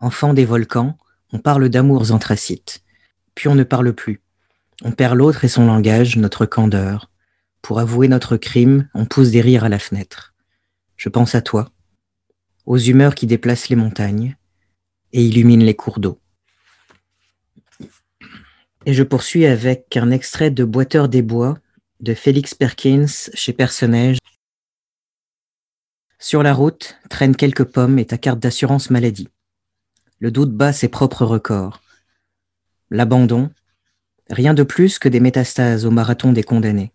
Enfant 0.00 0.34
des 0.34 0.44
volcans, 0.44 0.96
on 1.32 1.38
parle 1.38 1.68
d'amours 1.68 2.12
anthracites. 2.12 2.82
Puis 3.34 3.48
on 3.48 3.54
ne 3.54 3.62
parle 3.62 3.92
plus. 3.92 4.20
On 4.82 4.92
perd 4.92 5.16
l'autre 5.16 5.44
et 5.44 5.48
son 5.48 5.66
langage, 5.66 6.16
notre 6.16 6.46
candeur. 6.46 7.10
Pour 7.62 7.78
avouer 7.78 8.08
notre 8.08 8.36
crime, 8.36 8.88
on 8.94 9.04
pousse 9.04 9.30
des 9.30 9.40
rires 9.40 9.64
à 9.64 9.68
la 9.68 9.78
fenêtre. 9.78 10.34
Je 10.96 11.08
pense 11.08 11.34
à 11.34 11.42
toi, 11.42 11.70
aux 12.66 12.78
humeurs 12.78 13.14
qui 13.14 13.26
déplacent 13.26 13.68
les 13.68 13.76
montagnes 13.76 14.36
et 15.12 15.24
illuminent 15.24 15.64
les 15.64 15.74
cours 15.74 16.00
d'eau 16.00 16.18
Et 18.86 18.94
je 18.94 19.02
poursuis 19.02 19.44
avec 19.44 19.96
un 19.98 20.10
extrait 20.10 20.50
de 20.50 20.64
Boiteur 20.64 21.08
des 21.08 21.20
Bois 21.20 21.58
de 22.00 22.14
Félix 22.14 22.54
Perkins 22.54 23.06
chez 23.34 23.52
Personnage. 23.52 24.16
Sur 26.18 26.42
la 26.42 26.54
route, 26.54 26.96
traîne 27.10 27.36
quelques 27.36 27.64
pommes 27.64 27.98
et 27.98 28.06
ta 28.06 28.16
carte 28.16 28.38
d'assurance 28.38 28.88
maladie. 28.88 29.28
Le 30.18 30.30
doute 30.30 30.52
bat 30.52 30.72
ses 30.72 30.88
propres 30.88 31.26
records. 31.26 31.82
L'abandon, 32.90 33.50
rien 34.30 34.54
de 34.54 34.62
plus 34.62 34.98
que 34.98 35.10
des 35.10 35.20
métastases 35.20 35.84
au 35.84 35.90
marathon 35.90 36.32
des 36.32 36.42
condamnés. 36.42 36.92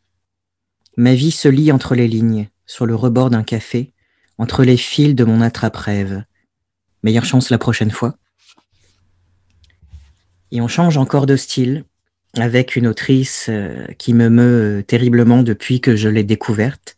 Ma 0.97 1.13
vie 1.13 1.31
se 1.31 1.47
lit 1.47 1.71
entre 1.71 1.93
les 1.93 2.07
lignes, 2.07 2.49
sur 2.65 2.87
le 2.87 2.95
rebord 2.95 3.29
d'un 3.29 3.43
café, 3.43 3.93
entre 4.39 4.63
les 4.63 4.77
fils 4.77 5.13
de 5.13 5.23
mon 5.23 5.41
attrape-rêve. 5.41 6.23
Meilleure 7.03 7.25
chance 7.25 7.51
la 7.51 7.59
prochaine 7.59 7.91
fois. 7.91 8.17
Et 10.55 10.61
on 10.61 10.69
change 10.69 10.95
encore 10.95 11.25
de 11.25 11.35
style 11.35 11.83
avec 12.37 12.77
une 12.77 12.87
autrice 12.87 13.47
euh, 13.49 13.87
qui 13.97 14.13
me 14.13 14.29
meut 14.29 14.79
euh, 14.79 14.81
terriblement 14.81 15.43
depuis 15.43 15.81
que 15.81 15.97
je 15.97 16.07
l'ai 16.07 16.23
découverte. 16.23 16.95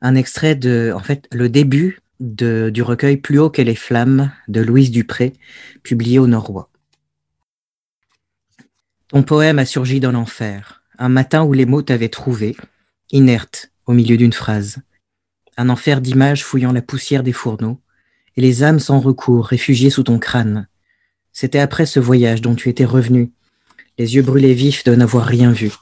Un 0.00 0.14
extrait 0.14 0.54
de, 0.54 0.90
en 0.96 1.00
fait, 1.00 1.28
le 1.32 1.50
début 1.50 2.00
du 2.18 2.82
recueil 2.82 3.18
Plus 3.18 3.38
haut 3.38 3.50
que 3.50 3.60
les 3.60 3.74
flammes 3.74 4.32
de 4.48 4.62
Louise 4.62 4.90
Dupré, 4.90 5.34
publié 5.82 6.18
au 6.18 6.26
Norrois. 6.26 6.70
Ton 9.08 9.22
poème 9.22 9.58
a 9.58 9.66
surgi 9.66 10.00
dans 10.00 10.12
l'enfer, 10.12 10.82
un 10.98 11.10
matin 11.10 11.44
où 11.44 11.52
les 11.52 11.66
mots 11.66 11.82
t'avaient 11.82 12.08
trouvé, 12.08 12.56
inerte 13.10 13.70
au 13.84 13.92
milieu 13.92 14.16
d'une 14.16 14.32
phrase. 14.32 14.78
Un 15.58 15.68
enfer 15.68 16.00
d'images 16.00 16.42
fouillant 16.42 16.72
la 16.72 16.80
poussière 16.80 17.22
des 17.22 17.32
fourneaux, 17.32 17.82
et 18.38 18.40
les 18.40 18.62
âmes 18.62 18.80
sans 18.80 18.98
recours 18.98 19.44
réfugiées 19.44 19.90
sous 19.90 20.04
ton 20.04 20.18
crâne. 20.18 20.68
C'était 21.32 21.58
après 21.58 21.86
ce 21.86 21.98
voyage 21.98 22.42
dont 22.42 22.54
tu 22.54 22.68
étais 22.68 22.84
revenu, 22.84 23.32
les 23.98 24.14
yeux 24.14 24.22
brûlés 24.22 24.54
vifs 24.54 24.84
de 24.84 24.94
n'avoir 24.94 25.24
rien 25.24 25.50
vu. 25.52 25.72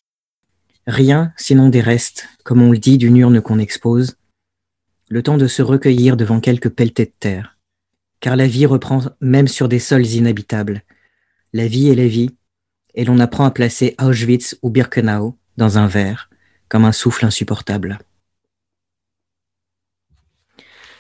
Rien, 0.86 1.32
sinon 1.36 1.68
des 1.68 1.80
restes, 1.80 2.28
comme 2.44 2.62
on 2.62 2.72
le 2.72 2.78
dit 2.78 2.98
d'une 2.98 3.16
urne 3.16 3.40
qu'on 3.40 3.59
expose, 3.59 4.16
le 5.09 5.22
temps 5.22 5.36
de 5.36 5.48
se 5.48 5.62
recueillir 5.62 6.16
devant 6.16 6.40
quelques 6.40 6.70
pelletées 6.70 7.07
de 7.07 7.12
terre. 7.18 7.59
Car 8.20 8.36
la 8.36 8.46
vie 8.46 8.66
reprend 8.66 9.03
même 9.20 9.48
sur 9.48 9.68
des 9.68 9.78
sols 9.78 10.07
inhabitables. 10.07 10.82
La 11.53 11.66
vie 11.66 11.88
est 11.88 11.94
la 11.94 12.07
vie, 12.07 12.36
et 12.94 13.05
l'on 13.05 13.18
apprend 13.18 13.44
à 13.44 13.51
placer 13.51 13.94
Auschwitz 14.01 14.57
ou 14.62 14.70
Birkenau 14.70 15.36
dans 15.57 15.78
un 15.78 15.86
verre, 15.86 16.30
comme 16.68 16.84
un 16.84 16.92
souffle 16.92 17.24
insupportable. 17.24 17.98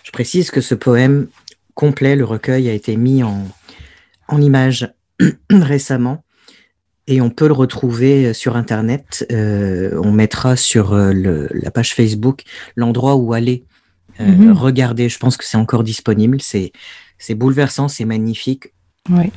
Je 0.02 0.10
précise 0.10 0.50
que 0.50 0.60
ce 0.60 0.74
poème 0.74 1.28
complet, 1.74 2.16
le 2.16 2.24
recueil, 2.24 2.68
a 2.68 2.72
été 2.72 2.96
mis 2.96 3.22
en, 3.22 3.46
en 4.30 4.40
image 4.40 4.92
récemment 5.50 6.24
et 7.06 7.20
on 7.20 7.30
peut 7.30 7.48
le 7.48 7.52
retrouver 7.52 8.32
sur 8.32 8.56
Internet. 8.56 9.26
Euh, 9.32 10.00
on 10.02 10.12
mettra 10.12 10.56
sur 10.56 10.92
euh, 10.92 11.12
le, 11.12 11.48
la 11.52 11.70
page 11.70 11.94
Facebook 11.94 12.42
l'endroit 12.76 13.16
où 13.16 13.32
aller 13.32 13.64
euh, 14.20 14.26
Mhm. 14.26 14.52
regarder. 14.52 15.08
Je 15.08 15.18
pense 15.18 15.36
que 15.36 15.44
c'est 15.44 15.56
encore 15.56 15.82
disponible. 15.82 16.40
C'est 16.40 16.72
c'est 17.18 17.34
bouleversant, 17.34 17.88
c'est 17.88 18.04
magnifique. 18.04 18.72
Oui. 19.10 19.30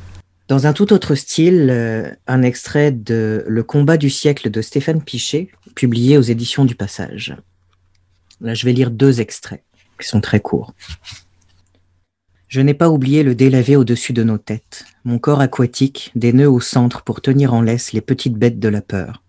Dans 0.48 0.66
un 0.66 0.72
tout 0.72 0.92
autre 0.92 1.14
style, 1.14 1.68
euh, 1.70 2.10
un 2.26 2.42
extrait 2.42 2.92
de 2.92 3.44
Le 3.46 3.62
combat 3.62 3.96
du 3.96 4.10
siècle 4.10 4.50
de 4.50 4.62
Stéphane 4.62 5.02
Pichet, 5.02 5.48
publié 5.74 6.16
aux 6.16 6.22
éditions 6.22 6.64
du 6.64 6.74
Passage. 6.74 7.36
Là, 8.40 8.54
je 8.54 8.64
vais 8.66 8.72
lire 8.72 8.90
deux 8.90 9.20
extraits 9.20 9.62
qui 10.00 10.06
sont 10.06 10.20
très 10.20 10.40
courts. 10.40 10.74
Je 12.54 12.60
n'ai 12.60 12.72
pas 12.72 12.88
oublié 12.88 13.24
le 13.24 13.34
délavé 13.34 13.74
au-dessus 13.74 14.12
de 14.12 14.22
nos 14.22 14.38
têtes, 14.38 14.84
mon 15.02 15.18
corps 15.18 15.40
aquatique, 15.40 16.12
des 16.14 16.32
nœuds 16.32 16.48
au 16.48 16.60
centre 16.60 17.02
pour 17.02 17.20
tenir 17.20 17.52
en 17.52 17.62
laisse 17.62 17.92
les 17.92 18.00
petites 18.00 18.36
bêtes 18.36 18.60
de 18.60 18.68
la 18.68 18.80
peur. 18.80 19.24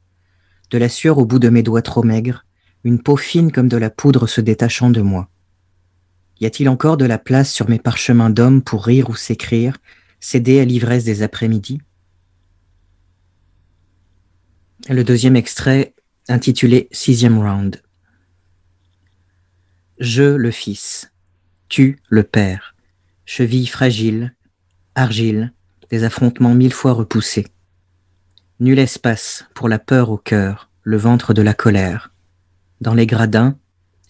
De 0.69 0.77
la 0.77 0.89
sueur 0.89 1.17
au 1.17 1.25
bout 1.25 1.39
de 1.39 1.49
mes 1.49 1.63
doigts 1.63 1.81
trop 1.81 2.03
maigres, 2.03 2.45
une 2.83 3.01
peau 3.01 3.17
fine 3.17 3.51
comme 3.51 3.67
de 3.67 3.77
la 3.77 3.89
poudre 3.89 4.27
se 4.27 4.41
détachant 4.41 4.91
de 4.91 5.01
moi. 5.01 5.27
Y 6.39 6.45
a-t-il 6.45 6.69
encore 6.69 6.97
de 6.97 7.05
la 7.05 7.17
place 7.17 7.51
sur 7.51 7.67
mes 7.67 7.79
parchemins 7.79 8.29
d'hommes 8.29 8.61
pour 8.61 8.85
rire 8.85 9.09
ou 9.09 9.15
s'écrire, 9.15 9.79
céder 10.19 10.59
à 10.59 10.65
l'ivresse 10.65 11.03
des 11.03 11.23
après-midi? 11.23 11.81
Le 14.87 15.03
deuxième 15.03 15.35
extrait, 15.35 15.95
intitulé 16.27 16.89
Sixième 16.91 17.39
Round. 17.39 17.81
Je, 19.97 20.21
le 20.21 20.51
fils, 20.51 21.11
tu, 21.69 21.97
le 22.09 22.21
père, 22.21 22.74
cheville 23.25 23.67
fragile, 23.67 24.35
argile, 24.95 25.53
des 25.89 26.03
affrontements 26.03 26.53
mille 26.53 26.73
fois 26.73 26.93
repoussés. 26.93 27.47
Nul 28.59 28.79
espace 28.79 29.45
pour 29.53 29.67
la 29.67 29.79
peur 29.79 30.09
au 30.09 30.17
cœur, 30.17 30.69
le 30.83 30.97
ventre 30.97 31.33
de 31.33 31.41
la 31.41 31.53
colère. 31.53 32.13
Dans 32.81 32.93
les 32.93 33.07
gradins, 33.07 33.57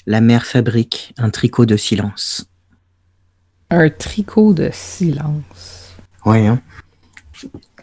la 0.06 0.22
mère 0.22 0.46
fabrique 0.46 1.14
un 1.18 1.30
tricot 1.30 1.66
de 1.66 1.78
silence. 1.78 2.50
Un 3.70 3.90
tricot 3.90 4.54
de 4.54 4.70
silence. 4.72 5.96
Ouais, 6.26 6.46
hein. 6.46 6.62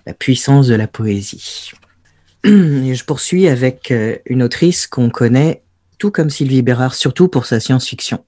La 0.06 0.14
puissance 0.14 0.68
de 0.68 0.74
la 0.74 0.86
poésie. 0.86 1.72
Et 2.44 2.94
je 2.94 3.04
poursuis 3.04 3.48
avec 3.48 3.90
euh, 3.90 4.18
une 4.26 4.42
autrice 4.42 4.86
qu'on 4.86 5.10
connaît 5.10 5.62
tout 5.98 6.10
comme 6.10 6.30
Sylvie 6.30 6.62
Bérard, 6.62 6.94
surtout 6.94 7.28
pour 7.28 7.46
sa 7.46 7.60
science-fiction. 7.60 8.24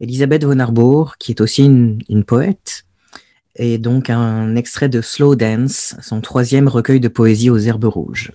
Elisabeth 0.00 0.44
von 0.44 0.60
Arbour, 0.60 1.16
qui 1.18 1.32
est 1.32 1.40
aussi 1.40 1.64
une, 1.64 2.24
poète, 2.24 2.86
et 3.56 3.78
donc 3.78 4.10
un 4.10 4.54
extrait 4.54 4.88
de 4.88 5.00
Slow 5.00 5.34
Dance, 5.34 5.96
son 6.00 6.20
troisième 6.20 6.68
recueil 6.68 7.00
de 7.00 7.08
poésie 7.08 7.50
aux 7.50 7.58
herbes 7.58 7.84
rouges. 7.84 8.32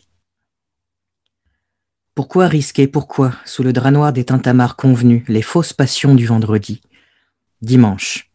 Pourquoi 2.16 2.48
risquer, 2.48 2.88
pourquoi, 2.88 3.34
sous 3.46 3.64
le 3.64 3.72
drap 3.72 3.92
noir 3.92 4.12
des 4.12 4.26
tintamarres 4.26 4.76
convenus, 4.76 5.24
les 5.28 5.42
fausses 5.42 5.74
passions 5.74 6.16
du 6.16 6.26
vendredi? 6.26 6.82
Dimanche, 7.62 8.30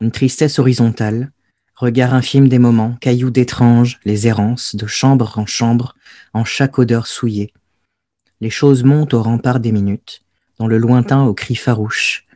une 0.00 0.10
tristesse 0.10 0.58
horizontale, 0.58 1.32
regard 1.74 2.14
infime 2.14 2.48
des 2.48 2.58
moments, 2.58 2.96
cailloux 3.00 3.30
d'étranges, 3.30 4.00
les 4.06 4.26
errances, 4.26 4.74
de 4.74 4.86
chambre 4.86 5.38
en 5.38 5.44
chambre, 5.44 5.94
en 6.32 6.46
chaque 6.46 6.78
odeur 6.78 7.06
souillée. 7.06 7.52
Les 8.40 8.50
choses 8.50 8.84
montent 8.84 9.12
au 9.12 9.22
rempart 9.22 9.60
des 9.60 9.70
minutes, 9.70 10.22
dans 10.58 10.66
le 10.66 10.78
lointain 10.78 11.24
aux 11.24 11.34
cris 11.34 11.56
farouches. 11.56 12.26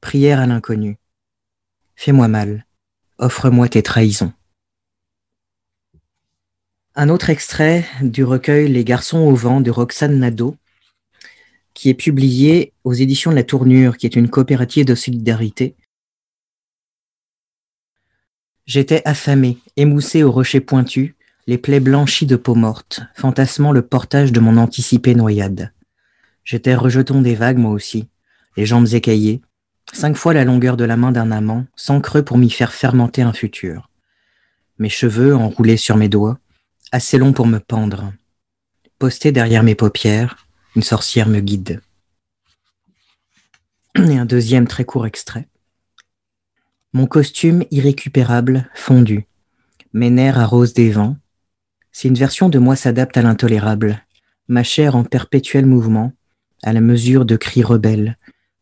Prière 0.00 0.40
à 0.40 0.46
l'inconnu. 0.46 0.96
Fais-moi 1.94 2.26
mal, 2.26 2.66
offre-moi 3.18 3.68
tes 3.68 3.82
trahisons. 3.82 4.32
Un 6.94 7.10
autre 7.10 7.28
extrait 7.28 7.84
du 8.00 8.24
recueil 8.24 8.72
Les 8.72 8.82
garçons 8.82 9.18
au 9.18 9.34
vent 9.34 9.60
de 9.60 9.70
Roxane 9.70 10.18
Nadeau, 10.18 10.56
qui 11.74 11.90
est 11.90 11.94
publié 11.94 12.72
aux 12.82 12.94
éditions 12.94 13.30
la 13.30 13.44
Tournure, 13.44 13.98
qui 13.98 14.06
est 14.06 14.16
une 14.16 14.30
coopérative 14.30 14.86
de 14.86 14.94
solidarité. 14.94 15.76
J'étais 18.64 19.02
affamé, 19.04 19.58
émoussé 19.76 20.22
au 20.22 20.32
rocher 20.32 20.60
pointu, 20.60 21.14
les 21.46 21.58
plaies 21.58 21.80
blanchies 21.80 22.26
de 22.26 22.36
peau 22.36 22.54
morte, 22.54 23.02
fantasmant 23.14 23.72
le 23.72 23.82
portage 23.82 24.32
de 24.32 24.40
mon 24.40 24.56
anticipée 24.56 25.14
noyade. 25.14 25.72
J'étais 26.44 26.74
rejeton 26.74 27.20
des 27.20 27.34
vagues, 27.34 27.58
moi 27.58 27.72
aussi, 27.72 28.08
les 28.56 28.66
jambes 28.66 28.88
écaillées, 28.92 29.42
cinq 29.92 30.16
fois 30.16 30.34
la 30.34 30.44
longueur 30.44 30.76
de 30.76 30.84
la 30.84 30.96
main 30.96 31.12
d'un 31.12 31.30
amant, 31.30 31.66
sans 31.76 32.00
creux 32.00 32.22
pour 32.22 32.38
m'y 32.38 32.50
faire 32.50 32.72
fermenter 32.72 33.22
un 33.22 33.32
futur. 33.32 33.90
Mes 34.78 34.88
cheveux 34.88 35.34
enroulés 35.34 35.76
sur 35.76 35.96
mes 35.96 36.08
doigts, 36.08 36.38
assez 36.92 37.18
longs 37.18 37.32
pour 37.32 37.46
me 37.46 37.58
pendre. 37.58 38.12
Posté 38.98 39.32
derrière 39.32 39.62
mes 39.62 39.74
paupières, 39.74 40.46
une 40.76 40.82
sorcière 40.82 41.28
me 41.28 41.40
guide. 41.40 41.80
Et 43.96 44.18
un 44.18 44.24
deuxième 44.24 44.66
très 44.66 44.84
court 44.84 45.06
extrait. 45.06 45.48
Mon 46.92 47.06
costume 47.06 47.64
irrécupérable, 47.70 48.68
fondu. 48.74 49.26
Mes 49.92 50.10
nerfs 50.10 50.38
arrosent 50.38 50.74
des 50.74 50.90
vents. 50.90 51.16
Si 51.92 52.08
une 52.08 52.14
version 52.14 52.48
de 52.48 52.58
moi 52.58 52.76
s'adapte 52.76 53.16
à 53.16 53.22
l'intolérable, 53.22 54.04
ma 54.48 54.62
chair 54.62 54.96
en 54.96 55.04
perpétuel 55.04 55.66
mouvement, 55.66 56.12
à 56.62 56.72
la 56.72 56.80
mesure 56.80 57.24
de 57.24 57.36
cris 57.36 57.62
rebelles, 57.62 58.16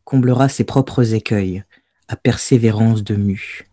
comblera 0.09 0.49
ses 0.49 0.63
propres 0.63 1.13
écueils, 1.13 1.63
à 2.07 2.15
persévérance 2.15 3.03
de 3.03 3.15
mue. 3.15 3.67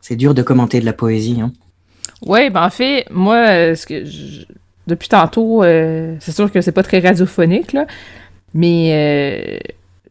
C'est 0.00 0.16
dur 0.16 0.32
de 0.32 0.40
commenter 0.40 0.80
de 0.80 0.86
la 0.86 0.94
poésie, 0.94 1.40
hein. 1.42 1.52
Oui, 2.22 2.48
ben 2.48 2.64
en 2.64 2.70
fait, 2.70 3.04
moi, 3.10 3.46
euh, 3.50 3.76
depuis 4.86 5.08
tantôt, 5.08 5.62
euh, 5.62 6.16
c'est 6.20 6.32
sûr 6.32 6.50
que 6.50 6.62
c'est 6.62 6.72
pas 6.72 6.82
très 6.82 7.00
radiophonique, 7.00 7.74
là, 7.74 7.86
mais 8.54 8.92
euh, 8.94 9.58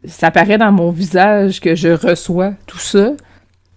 ça 0.06 0.30
paraît 0.30 0.60
dans 0.60 0.72
mon 0.72 0.92
visage 0.92 1.60
que 1.60 1.74
je 1.74 1.90
reçois 1.90 2.54
tout 2.68 2.78
ça. 2.78 3.14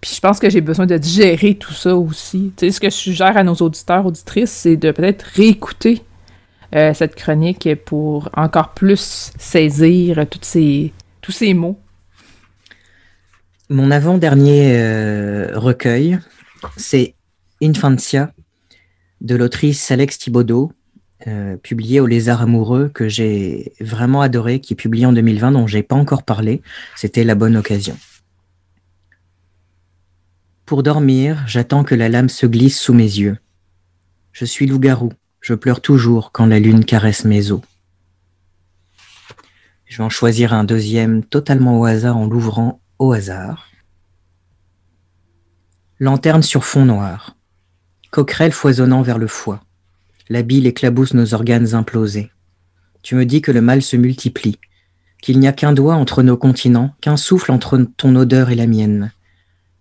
Puis 0.01 0.11
je 0.13 0.19
pense 0.19 0.39
que 0.39 0.51
j'ai 0.51 0.61
besoin 0.61 0.85
de 0.85 0.97
digérer 0.97 1.55
tout 1.55 1.73
ça 1.73 1.95
aussi. 1.95 2.51
Tu 2.55 2.67
sais, 2.67 2.71
ce 2.71 2.79
que 2.79 2.91
je 2.91 2.95
suggère 2.95 3.35
à 3.35 3.43
nos 3.43 3.55
auditeurs, 3.55 4.05
auditrices, 4.05 4.51
c'est 4.51 4.77
de 4.77 4.91
peut-être 4.91 5.23
réécouter 5.33 6.03
euh, 6.75 6.93
cette 6.93 7.15
chronique 7.15 7.69
pour 7.85 8.29
encore 8.35 8.73
plus 8.73 9.31
saisir 9.37 10.25
ces, 10.41 10.93
tous 11.21 11.31
ces 11.31 11.53
mots. 11.53 11.79
Mon 13.69 13.91
avant-dernier 13.91 14.77
euh, 14.77 15.51
recueil, 15.57 16.19
c'est 16.77 17.15
Infantia 17.61 18.31
de 19.21 19.35
l'autrice 19.35 19.91
Alex 19.91 20.19
Thibaudot, 20.19 20.71
euh, 21.27 21.57
publié 21.57 21.99
au 21.99 22.05
Lézard 22.05 22.41
amoureux, 22.41 22.89
que 22.93 23.09
j'ai 23.09 23.73
vraiment 23.79 24.21
adoré, 24.21 24.59
qui 24.59 24.73
est 24.73 24.75
publié 24.77 25.05
en 25.05 25.13
2020, 25.13 25.51
dont 25.51 25.67
j'ai 25.67 25.83
pas 25.83 25.95
encore 25.95 26.23
parlé. 26.23 26.61
C'était 26.95 27.23
la 27.23 27.35
bonne 27.35 27.57
occasion. 27.57 27.97
Pour 30.65 30.83
dormir, 30.83 31.43
j'attends 31.47 31.83
que 31.83 31.95
la 31.95 32.09
lame 32.09 32.29
se 32.29 32.45
glisse 32.45 32.79
sous 32.79 32.93
mes 32.93 33.03
yeux. 33.03 33.37
Je 34.31 34.45
suis 34.45 34.67
loup-garou, 34.67 35.11
je 35.41 35.53
pleure 35.53 35.81
toujours 35.81 36.31
quand 36.31 36.45
la 36.45 36.59
lune 36.59 36.85
caresse 36.85 37.25
mes 37.25 37.51
os. 37.51 37.61
Je 39.85 39.97
vais 39.97 40.03
en 40.03 40.09
choisir 40.09 40.53
un 40.53 40.63
deuxième 40.63 41.23
totalement 41.23 41.79
au 41.79 41.85
hasard 41.85 42.17
en 42.17 42.27
l'ouvrant 42.27 42.81
au 42.99 43.13
hasard. 43.13 43.71
Lanterne 45.99 46.43
sur 46.43 46.65
fond 46.65 46.85
noir. 46.85 47.35
Coquerelle 48.11 48.51
foisonnant 48.51 49.01
vers 49.01 49.17
le 49.17 49.27
foie. 49.27 49.63
La 50.29 50.41
bile 50.41 50.67
éclabousse 50.67 51.13
nos 51.13 51.33
organes 51.33 51.73
implosés. 51.73 52.31
Tu 53.01 53.15
me 53.15 53.25
dis 53.25 53.41
que 53.41 53.51
le 53.51 53.61
mal 53.61 53.81
se 53.81 53.95
multiplie, 53.95 54.59
qu'il 55.21 55.39
n'y 55.39 55.47
a 55.47 55.53
qu'un 55.53 55.73
doigt 55.73 55.95
entre 55.95 56.23
nos 56.23 56.37
continents, 56.37 56.93
qu'un 56.99 57.17
souffle 57.17 57.51
entre 57.51 57.77
ton 57.95 58.15
odeur 58.15 58.49
et 58.49 58.55
la 58.55 58.67
mienne. 58.67 59.11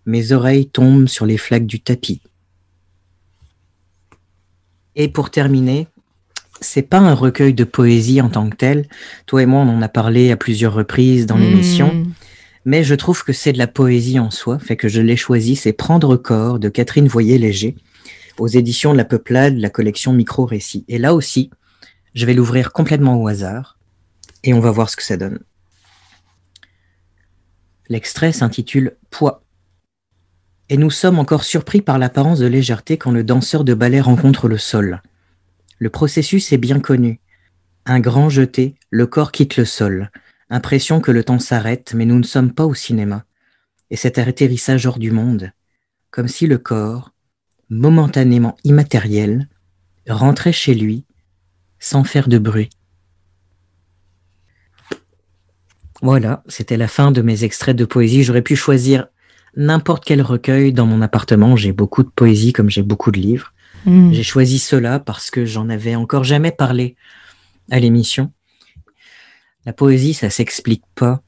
Mes 0.04 0.30
oreilles 0.32 0.70
tombent 0.70 1.08
sur 1.08 1.26
les 1.26 1.36
flaques 1.36 1.66
du 1.66 1.80
tapis. 1.80 2.22
Et 4.96 5.08
pour 5.08 5.30
terminer, 5.30 5.86
c'est 6.60 6.82
pas 6.82 6.98
un 6.98 7.14
recueil 7.14 7.54
de 7.54 7.64
poésie 7.64 8.20
en 8.20 8.30
tant 8.30 8.48
que 8.48 8.56
tel. 8.56 8.88
Toi 9.26 9.42
et 9.42 9.46
moi, 9.46 9.60
on 9.60 9.68
en 9.68 9.82
a 9.82 9.88
parlé 9.88 10.30
à 10.30 10.36
plusieurs 10.36 10.74
reprises 10.74 11.26
dans 11.26 11.36
l'émission. 11.36 11.94
Hmm. 11.94 12.12
Mais 12.64 12.82
je 12.82 12.94
trouve 12.94 13.22
que 13.22 13.32
c'est 13.32 13.52
de 13.52 13.58
la 13.58 13.68
poésie 13.68 14.18
en 14.18 14.32
soi, 14.32 14.58
fait 14.58 14.76
que 14.76 14.88
je 14.88 15.00
l'ai 15.00 15.16
choisi, 15.16 15.54
c'est 15.54 15.72
Prendre 15.72 16.16
corps 16.16 16.58
de 16.58 16.68
Catherine 16.68 17.06
Voyer-Léger, 17.06 17.76
aux 18.38 18.48
éditions 18.48 18.92
de 18.92 18.96
la 18.96 19.04
Peuplade, 19.04 19.56
la 19.56 19.70
collection 19.70 20.12
Micro-Récits. 20.12 20.84
Et 20.88 20.98
là 20.98 21.14
aussi, 21.14 21.50
je 22.14 22.26
vais 22.26 22.34
l'ouvrir 22.34 22.72
complètement 22.72 23.22
au 23.22 23.28
hasard, 23.28 23.78
et 24.42 24.52
on 24.52 24.58
va 24.58 24.72
voir 24.72 24.90
ce 24.90 24.96
que 24.96 25.04
ça 25.04 25.16
donne. 25.16 25.38
L'extrait 27.88 28.32
s'intitule 28.32 28.96
Poids. 29.10 29.45
Et 30.68 30.76
nous 30.76 30.90
sommes 30.90 31.18
encore 31.18 31.44
surpris 31.44 31.80
par 31.80 31.98
l'apparence 31.98 32.40
de 32.40 32.46
légèreté 32.46 32.98
quand 32.98 33.12
le 33.12 33.22
danseur 33.22 33.62
de 33.62 33.74
ballet 33.74 34.00
rencontre 34.00 34.48
le 34.48 34.58
sol. 34.58 35.00
Le 35.78 35.90
processus 35.90 36.52
est 36.52 36.58
bien 36.58 36.80
connu. 36.80 37.20
Un 37.84 38.00
grand 38.00 38.28
jeté, 38.28 38.74
le 38.90 39.06
corps 39.06 39.30
quitte 39.30 39.56
le 39.56 39.64
sol. 39.64 40.10
Impression 40.50 41.00
que 41.00 41.12
le 41.12 41.22
temps 41.22 41.38
s'arrête, 41.38 41.94
mais 41.94 42.04
nous 42.04 42.18
ne 42.18 42.24
sommes 42.24 42.52
pas 42.52 42.66
au 42.66 42.74
cinéma. 42.74 43.24
Et 43.90 43.96
cet 43.96 44.18
atterrissage 44.18 44.86
hors 44.86 44.98
du 44.98 45.12
monde, 45.12 45.52
comme 46.10 46.26
si 46.26 46.48
le 46.48 46.58
corps, 46.58 47.12
momentanément 47.70 48.56
immatériel, 48.64 49.48
rentrait 50.08 50.52
chez 50.52 50.74
lui 50.74 51.04
sans 51.78 52.02
faire 52.02 52.28
de 52.28 52.38
bruit. 52.38 52.70
Voilà, 56.02 56.42
c'était 56.48 56.76
la 56.76 56.88
fin 56.88 57.12
de 57.12 57.22
mes 57.22 57.44
extraits 57.44 57.76
de 57.76 57.84
poésie. 57.84 58.24
J'aurais 58.24 58.42
pu 58.42 58.56
choisir 58.56 59.06
n'importe 59.56 60.04
quel 60.04 60.22
recueil 60.22 60.72
dans 60.72 60.86
mon 60.86 61.02
appartement. 61.02 61.56
J'ai 61.56 61.72
beaucoup 61.72 62.02
de 62.02 62.08
poésie 62.08 62.52
comme 62.52 62.70
j'ai 62.70 62.82
beaucoup 62.82 63.10
de 63.10 63.18
livres. 63.18 63.52
Hmm. 63.84 64.12
J'ai 64.12 64.22
choisi 64.22 64.58
cela 64.58 64.98
parce 64.98 65.30
que 65.30 65.44
j'en 65.44 65.68
avais 65.68 65.94
encore 65.94 66.24
jamais 66.24 66.52
parlé 66.52 66.96
à 67.70 67.80
l'émission. 67.80 68.32
La 69.64 69.72
poésie, 69.72 70.14
ça 70.14 70.30
s'explique 70.30 70.84
pas. 70.94 71.22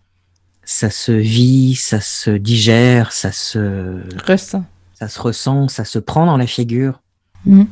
Ça 0.65 0.91
se 0.91 1.13
vit, 1.13 1.75
ça 1.75 2.01
se 2.01 2.31
digère, 2.31 3.13
ça 3.13 3.33
se, 3.33 4.03
Ressent. 4.27 4.65
ça 4.95 5.09
se 5.09 5.19
ressent, 5.19 5.69
ça 5.69 5.85
se 5.85 5.99
prend 5.99 6.27
dans 6.27 6.37
la 6.37 6.47
figure. 6.47 7.01
Mm. 7.47 7.65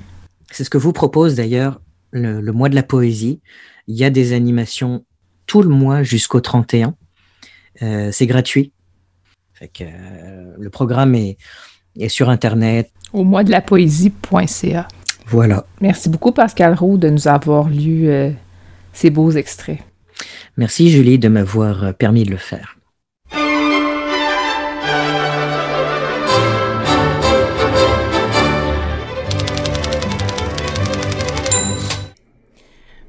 C'est 0.50 0.64
ce 0.64 0.70
que 0.70 0.78
vous 0.78 0.92
propose 0.92 1.34
d'ailleurs 1.34 1.80
le, 2.10 2.40
le 2.40 2.52
mois 2.52 2.70
de 2.70 2.74
la 2.74 2.82
poésie. 2.82 3.40
Il 3.86 3.96
y 3.96 4.04
a 4.04 4.10
des 4.10 4.32
animations 4.32 5.04
tout 5.46 5.62
le 5.62 5.68
mois 5.68 6.02
jusqu'au 6.02 6.40
31. 6.40 6.94
Euh, 7.82 8.10
c'est 8.12 8.26
gratuit. 8.26 8.72
Fait 9.58 9.68
que, 9.68 9.84
euh, 9.84 10.52
le 10.58 10.68
programme 10.68 11.14
est, 11.14 11.38
est 11.98 12.10
sur 12.10 12.28
Internet. 12.28 12.90
Au 13.14 13.24
mois 13.24 13.42
de 13.42 13.50
la 13.50 13.62
poésie.ca. 13.62 14.86
Voilà. 15.28 15.64
Merci 15.80 16.10
beaucoup, 16.10 16.30
Pascal 16.30 16.74
Roux, 16.74 16.98
de 16.98 17.08
nous 17.08 17.26
avoir 17.26 17.70
lu 17.70 18.10
euh, 18.10 18.30
ces 18.92 19.08
beaux 19.08 19.30
extraits. 19.30 19.78
Merci 20.58 20.90
Julie 20.90 21.18
de 21.18 21.28
m'avoir 21.28 21.84
euh, 21.84 21.92
permis 21.92 22.24
de 22.24 22.32
le 22.32 22.36
faire. 22.36 22.76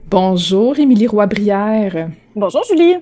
Bonjour, 0.09 0.79
Émilie 0.79 1.07
Roy-Brière. 1.07 2.09
Bonjour 2.33 2.63
Julie. 2.69 2.95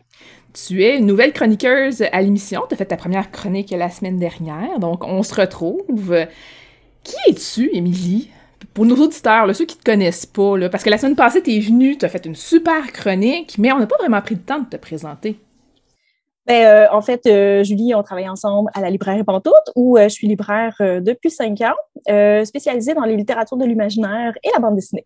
Tu 0.56 0.86
es 0.86 1.02
nouvelle 1.02 1.34
chroniqueuse 1.34 2.04
à 2.14 2.22
l'émission. 2.22 2.62
Tu 2.70 2.76
as 2.76 2.78
fait 2.78 2.86
ta 2.86 2.96
première 2.96 3.30
chronique 3.30 3.72
la 3.72 3.90
semaine 3.90 4.18
dernière, 4.18 4.80
donc 4.80 5.04
on 5.04 5.22
se 5.22 5.36
retrouve. 5.36 6.16
Qui 7.04 7.16
es-tu, 7.28 7.70
Émilie? 7.76 8.32
Pour 8.74 8.86
nos 8.86 8.96
auditeurs, 8.96 9.54
ceux 9.54 9.66
qui 9.66 9.78
te 9.78 9.84
connaissent 9.84 10.26
pas, 10.26 10.70
parce 10.70 10.84
que 10.84 10.90
la 10.90 10.98
semaine 10.98 11.16
passée, 11.16 11.44
tu 11.44 11.52
es 11.52 11.60
venue, 11.60 11.98
tu 11.98 12.06
as 12.06 12.10
fait 12.10 12.26
une 12.26 12.36
super 12.36 12.94
chronique, 12.94 13.58
mais 13.58 13.74
on 13.74 13.80
n'a 13.80 13.88
pas 13.88 13.98
vraiment 14.00 14.22
pris 14.22 14.36
le 14.36 14.42
temps 14.42 14.60
de 14.60 14.70
te 14.70 14.78
présenter. 14.78 15.38
Ben, 16.48 16.66
euh, 16.66 16.88
en 16.92 17.02
fait, 17.02 17.26
euh, 17.26 17.64
Julie, 17.64 17.94
on 17.94 18.04
travaille 18.04 18.30
ensemble 18.30 18.70
à 18.74 18.82
la 18.82 18.90
librairie 18.90 19.24
Pantoute, 19.26 19.54
où 19.76 19.98
euh, 19.98 20.04
je 20.04 20.14
suis 20.14 20.28
libraire 20.28 20.76
depuis 20.80 21.32
cinq 21.32 21.60
ans, 21.62 22.46
spécialisée 22.46 22.94
dans 22.94 23.04
les 23.04 23.18
littératures 23.18 23.58
de 23.58 23.66
l'imaginaire 23.66 24.34
et 24.42 24.50
la 24.54 24.60
bande 24.60 24.76
dessinée. 24.76 25.06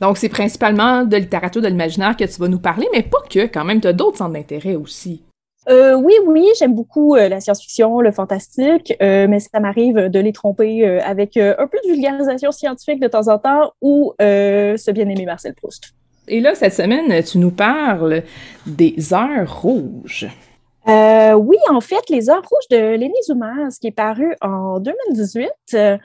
Donc, 0.00 0.16
c'est 0.16 0.28
principalement 0.28 1.04
de 1.04 1.16
littérature 1.16 1.60
de 1.60 1.68
l'imaginaire 1.68 2.16
que 2.16 2.24
tu 2.24 2.40
vas 2.40 2.48
nous 2.48 2.60
parler, 2.60 2.86
mais 2.92 3.02
pas 3.02 3.18
que, 3.28 3.46
quand 3.46 3.64
même, 3.64 3.80
tu 3.80 3.88
as 3.88 3.92
d'autres 3.92 4.18
centres 4.18 4.32
d'intérêt 4.32 4.76
aussi. 4.76 5.22
Euh, 5.68 5.94
oui, 5.94 6.14
oui, 6.24 6.48
j'aime 6.58 6.74
beaucoup 6.74 7.14
euh, 7.14 7.28
la 7.28 7.40
science-fiction, 7.40 8.00
le 8.00 8.10
fantastique, 8.10 8.94
euh, 9.02 9.26
mais 9.28 9.40
ça 9.40 9.60
m'arrive 9.60 9.96
de 9.96 10.18
les 10.18 10.32
tromper 10.32 10.86
euh, 10.86 11.00
avec 11.04 11.36
un 11.36 11.66
peu 11.66 11.78
de 11.84 11.92
vulgarisation 11.92 12.52
scientifique 12.52 13.00
de 13.00 13.08
temps 13.08 13.28
en 13.28 13.38
temps 13.38 13.72
ou 13.82 14.14
ce 14.18 14.90
bien-aimé 14.90 15.26
Marcel 15.26 15.54
Proust. 15.54 15.92
Et 16.26 16.40
là, 16.40 16.54
cette 16.54 16.74
semaine, 16.74 17.22
tu 17.22 17.38
nous 17.38 17.50
parles 17.50 18.22
des 18.66 19.12
heures 19.12 19.62
rouges. 19.62 20.28
Euh, 20.88 21.34
oui, 21.34 21.58
en 21.68 21.80
fait, 21.80 22.08
Les 22.08 22.30
Heures 22.30 22.42
rouges 22.48 22.68
de 22.70 22.96
Lenny 22.96 23.22
Zoumas, 23.26 23.76
qui 23.78 23.88
est 23.88 23.92
paru 23.92 24.34
en 24.40 24.80
2018. 24.80 25.50
Euh, 25.74 25.98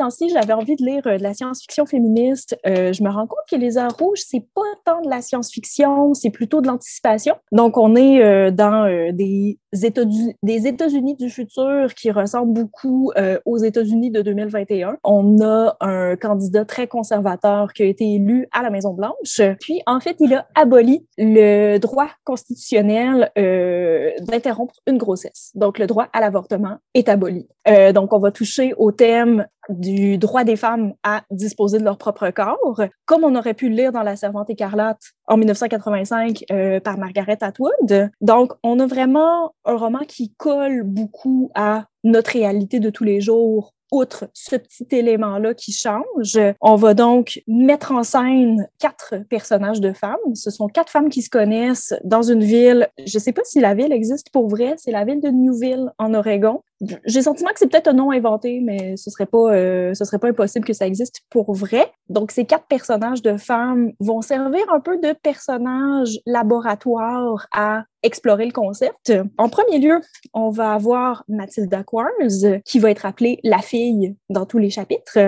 dans 0.00 0.08
ce 0.10 0.16
ci 0.16 0.28
j'avais 0.30 0.54
envie 0.54 0.76
de 0.76 0.84
lire 0.84 1.02
euh, 1.06 1.18
de 1.18 1.22
la 1.22 1.34
science-fiction 1.34 1.84
féministe. 1.84 2.56
Euh, 2.66 2.92
je 2.92 3.02
me 3.02 3.10
rends 3.10 3.26
compte 3.26 3.44
que 3.50 3.56
Les 3.56 3.76
Heures 3.76 3.94
rouges, 3.98 4.20
c'est 4.26 4.46
pas 4.54 4.62
tant 4.84 5.02
de 5.02 5.10
la 5.10 5.20
science-fiction, 5.20 6.14
c'est 6.14 6.30
plutôt 6.30 6.62
de 6.62 6.66
l'anticipation. 6.66 7.34
Donc, 7.52 7.76
on 7.76 7.94
est 7.94 8.22
euh, 8.22 8.50
dans 8.50 8.86
des 9.12 9.58
États-Unis 9.72 10.34
des 10.42 10.66
États-Unis 10.66 11.16
du 11.16 11.28
futur 11.28 11.94
qui 11.94 12.10
ressemblent 12.10 12.52
beaucoup 12.52 13.12
aux 13.44 13.58
États-Unis 13.58 14.10
de 14.10 14.22
2021. 14.22 14.96
On 15.04 15.40
a 15.42 15.76
un 15.80 16.16
candidat 16.16 16.64
très 16.64 16.86
conservateur 16.86 17.72
qui 17.72 17.82
a 17.82 17.86
été 17.86 18.14
élu 18.14 18.48
à 18.52 18.62
la 18.62 18.70
Maison-Blanche. 18.70 19.40
Puis, 19.60 19.82
en 19.86 20.00
fait, 20.00 20.16
il 20.20 20.34
a 20.34 20.46
aboli 20.54 21.06
le 21.18 21.78
droit 21.78 22.08
constitutionnel 22.24 23.30
d'interrompre 23.36 24.74
une 24.86 24.98
grossesse. 24.98 25.52
Donc, 25.54 25.78
le 25.78 25.86
droit 25.86 26.08
à 26.12 26.20
l'avortement 26.20 26.78
est 26.94 27.08
aboli. 27.08 27.46
Donc, 27.94 28.12
on 28.12 28.18
va 28.18 28.32
toucher 28.32 28.72
au 28.76 28.90
thème 28.92 29.46
du 29.70 30.18
droit 30.18 30.44
des 30.44 30.56
femmes 30.56 30.94
à 31.02 31.22
disposer 31.30 31.78
de 31.78 31.84
leur 31.84 31.98
propre 31.98 32.30
corps, 32.30 32.82
comme 33.06 33.24
on 33.24 33.34
aurait 33.34 33.54
pu 33.54 33.68
le 33.68 33.76
lire 33.76 33.92
dans 33.92 34.02
La 34.02 34.16
Servante 34.16 34.50
écarlate 34.50 35.00
en 35.26 35.36
1985 35.36 36.44
euh, 36.50 36.80
par 36.80 36.98
Margaret 36.98 37.38
Atwood. 37.40 38.10
Donc, 38.20 38.52
on 38.62 38.78
a 38.80 38.86
vraiment 38.86 39.54
un 39.64 39.76
roman 39.76 40.00
qui 40.06 40.34
colle 40.36 40.82
beaucoup 40.82 41.50
à 41.54 41.86
notre 42.04 42.32
réalité 42.32 42.80
de 42.80 42.90
tous 42.90 43.04
les 43.04 43.20
jours. 43.20 43.74
Outre 43.92 44.28
ce 44.34 44.54
petit 44.54 44.86
élément-là 44.92 45.52
qui 45.52 45.72
change, 45.72 46.38
on 46.60 46.76
va 46.76 46.94
donc 46.94 47.42
mettre 47.48 47.90
en 47.90 48.04
scène 48.04 48.68
quatre 48.78 49.16
personnages 49.28 49.80
de 49.80 49.92
femmes. 49.92 50.34
Ce 50.34 50.52
sont 50.52 50.68
quatre 50.68 50.92
femmes 50.92 51.08
qui 51.08 51.22
se 51.22 51.30
connaissent 51.30 51.94
dans 52.04 52.22
une 52.22 52.44
ville. 52.44 52.88
Je 53.04 53.18
sais 53.18 53.32
pas 53.32 53.42
si 53.44 53.58
la 53.58 53.74
ville 53.74 53.92
existe 53.92 54.30
pour 54.30 54.48
vrai. 54.48 54.74
C'est 54.76 54.92
la 54.92 55.04
ville 55.04 55.20
de 55.20 55.30
Newville 55.30 55.90
en 55.98 56.14
Oregon. 56.14 56.62
J'ai 56.80 57.18
le 57.18 57.24
sentiment 57.24 57.50
que 57.50 57.58
c'est 57.58 57.68
peut-être 57.68 57.88
un 57.88 57.92
nom 57.92 58.10
inventé, 58.10 58.60
mais 58.62 58.96
ce 58.96 59.10
serait 59.10 59.26
pas, 59.26 59.52
euh, 59.52 59.92
ce 59.92 60.04
serait 60.04 60.18
pas 60.18 60.28
impossible 60.28 60.64
que 60.64 60.72
ça 60.72 60.86
existe 60.86 61.20
pour 61.28 61.52
vrai. 61.52 61.92
Donc, 62.08 62.30
ces 62.30 62.46
quatre 62.46 62.66
personnages 62.66 63.20
de 63.20 63.36
femmes 63.36 63.92
vont 64.00 64.22
servir 64.22 64.62
un 64.72 64.80
peu 64.80 64.96
de 64.96 65.12
personnages 65.12 66.18
laboratoires 66.24 67.46
à 67.52 67.84
explorer 68.02 68.46
le 68.46 68.52
concept. 68.52 69.12
En 69.36 69.50
premier 69.50 69.78
lieu, 69.78 70.00
on 70.32 70.48
va 70.48 70.72
avoir 70.72 71.24
Mathilda 71.28 71.84
Quarles, 71.84 72.62
qui 72.64 72.78
va 72.78 72.90
être 72.90 73.04
appelée 73.04 73.40
la 73.44 73.58
fille 73.58 74.16
dans 74.30 74.46
tous 74.46 74.58
les 74.58 74.70
chapitres. 74.70 75.18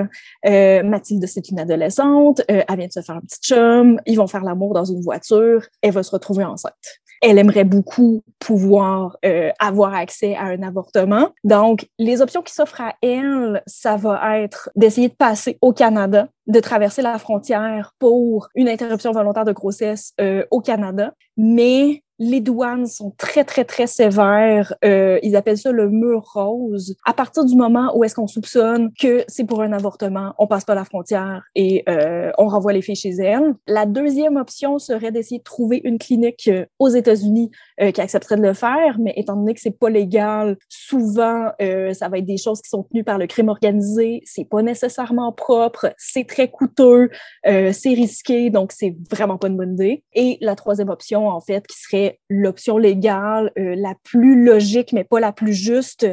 Euh, 0.47 0.83
Mathilde, 0.83 1.27
c'est 1.27 1.51
une 1.51 1.61
adolescente, 1.61 2.41
euh, 2.51 2.63
elle 2.67 2.77
vient 2.79 2.87
de 2.87 2.93
se 2.93 3.03
faire 3.03 3.17
un 3.17 3.21
petit 3.21 3.41
chum, 3.41 4.01
ils 4.07 4.17
vont 4.17 4.27
faire 4.27 4.43
l'amour 4.43 4.73
dans 4.73 4.87
une 4.87 5.03
voiture, 5.03 5.67
elle 5.83 5.93
va 5.93 6.03
se 6.03 6.11
retrouver 6.11 6.45
enceinte. 6.45 7.03
Elle 7.23 7.39
aimerait 7.39 7.65
beaucoup 7.65 8.23
pouvoir 8.41 9.17
euh, 9.25 9.51
avoir 9.61 9.95
accès 9.95 10.35
à 10.35 10.47
un 10.47 10.63
avortement. 10.63 11.31
Donc, 11.45 11.87
les 11.99 12.21
options 12.21 12.43
qui 12.43 12.53
s'offrent 12.53 12.81
à 12.81 12.95
elle, 13.01 13.63
ça 13.67 13.97
va 13.97 14.41
être 14.41 14.71
d'essayer 14.75 15.09
de 15.09 15.15
passer 15.15 15.57
au 15.63 15.73
Canada, 15.73 16.29
de 16.49 16.59
traverser 16.59 17.01
la 17.01 17.19
frontière 17.19 17.95
pour 18.01 18.49
une 18.57 18.69
interruption 18.69 19.13
volontaire 19.13 19.45
de 19.45 19.53
grossesse 19.53 20.13
euh, 20.21 20.45
au 20.51 20.61
Canada. 20.61 21.15
Mais 21.37 22.03
les 22.23 22.41
douanes 22.41 22.87
sont 22.87 23.13
très, 23.19 23.43
très, 23.45 23.65
très 23.65 23.89
sévères. 23.89 24.75
Euh, 24.85 25.19
ils 25.25 25.35
appellent 25.35 25.59
ça 25.59 25.73
le 25.73 25.89
mur 25.91 26.23
rose. 26.35 26.95
À 27.05 27.15
partir 27.15 27.45
du 27.45 27.57
moment 27.57 27.97
où 27.97 28.05
est-ce 28.05 28.15
qu'on 28.15 28.29
soupçonne 28.29 28.93
que 28.99 29.25
c'est 29.27 29.45
pour 29.45 29.61
un 29.61 29.73
avortement, 29.73 30.33
on 30.39 30.47
passe 30.47 30.65
pas 30.65 30.77
la 30.77 30.85
frontière 30.85 31.43
et 31.57 31.83
euh, 31.89 32.31
on 32.39 32.47
renvoie 32.47 32.73
les 32.73 32.81
filles 32.81 32.95
chez 32.95 33.11
elles. 33.11 33.55
La 33.67 33.87
deuxième 33.87 34.37
option 34.37 34.79
serait 34.79 35.11
d'essayer 35.11 35.39
de 35.39 35.43
trouver 35.43 35.81
une 35.83 35.99
clinique 35.99 36.47
euh, 36.47 36.65
aux 36.79 36.89
États-Unis 36.89 37.51
euh, 37.81 37.91
qui 37.91 38.01
accepterait 38.01 38.37
de 38.37 38.43
le 38.43 38.53
faire, 38.53 38.99
mais 39.01 39.13
étant 39.17 39.35
donné 39.35 39.55
que 39.55 39.61
c'est 39.61 39.77
pas 39.77 39.91
légal, 39.91 40.57
souvent 40.69 41.51
euh, 41.61 41.93
ça 41.93 42.09
va 42.09 42.19
être 42.19 42.25
des 42.25 42.37
choses 42.37 42.63
qui 42.63 42.71
sont 42.71 42.85
tenues 42.85 43.03
par 43.03 43.19
le 43.19 43.27
crime 43.27 43.49
organisé. 43.49 44.23
C'est 44.25 44.49
pas 44.49 44.63
nécessairement 44.63 45.33
propre, 45.33 45.93
c'est 45.99 46.27
très 46.27 46.49
coûteux, 46.49 47.11
euh, 47.49 47.73
c'est 47.73 47.95
risqué, 47.95 48.51
donc 48.51 48.71
c'est 48.71 48.95
vraiment 49.11 49.39
pas 49.39 49.49
une 49.49 49.57
bonne 49.57 49.73
idée. 49.73 50.05
Et 50.15 50.39
la 50.41 50.55
troisième 50.55 50.89
option, 50.89 51.27
en 51.27 51.41
fait, 51.41 51.67
qui 51.67 51.77
serait 51.79 52.12
l'option 52.29 52.79
légale 52.79 53.53
euh, 53.59 53.75
la 53.77 53.95
plus 54.03 54.45
logique, 54.45 54.93
mais 54.93 55.05
pas 55.05 55.21
la 55.21 55.33
plus 55.33 55.53
juste, 55.53 56.07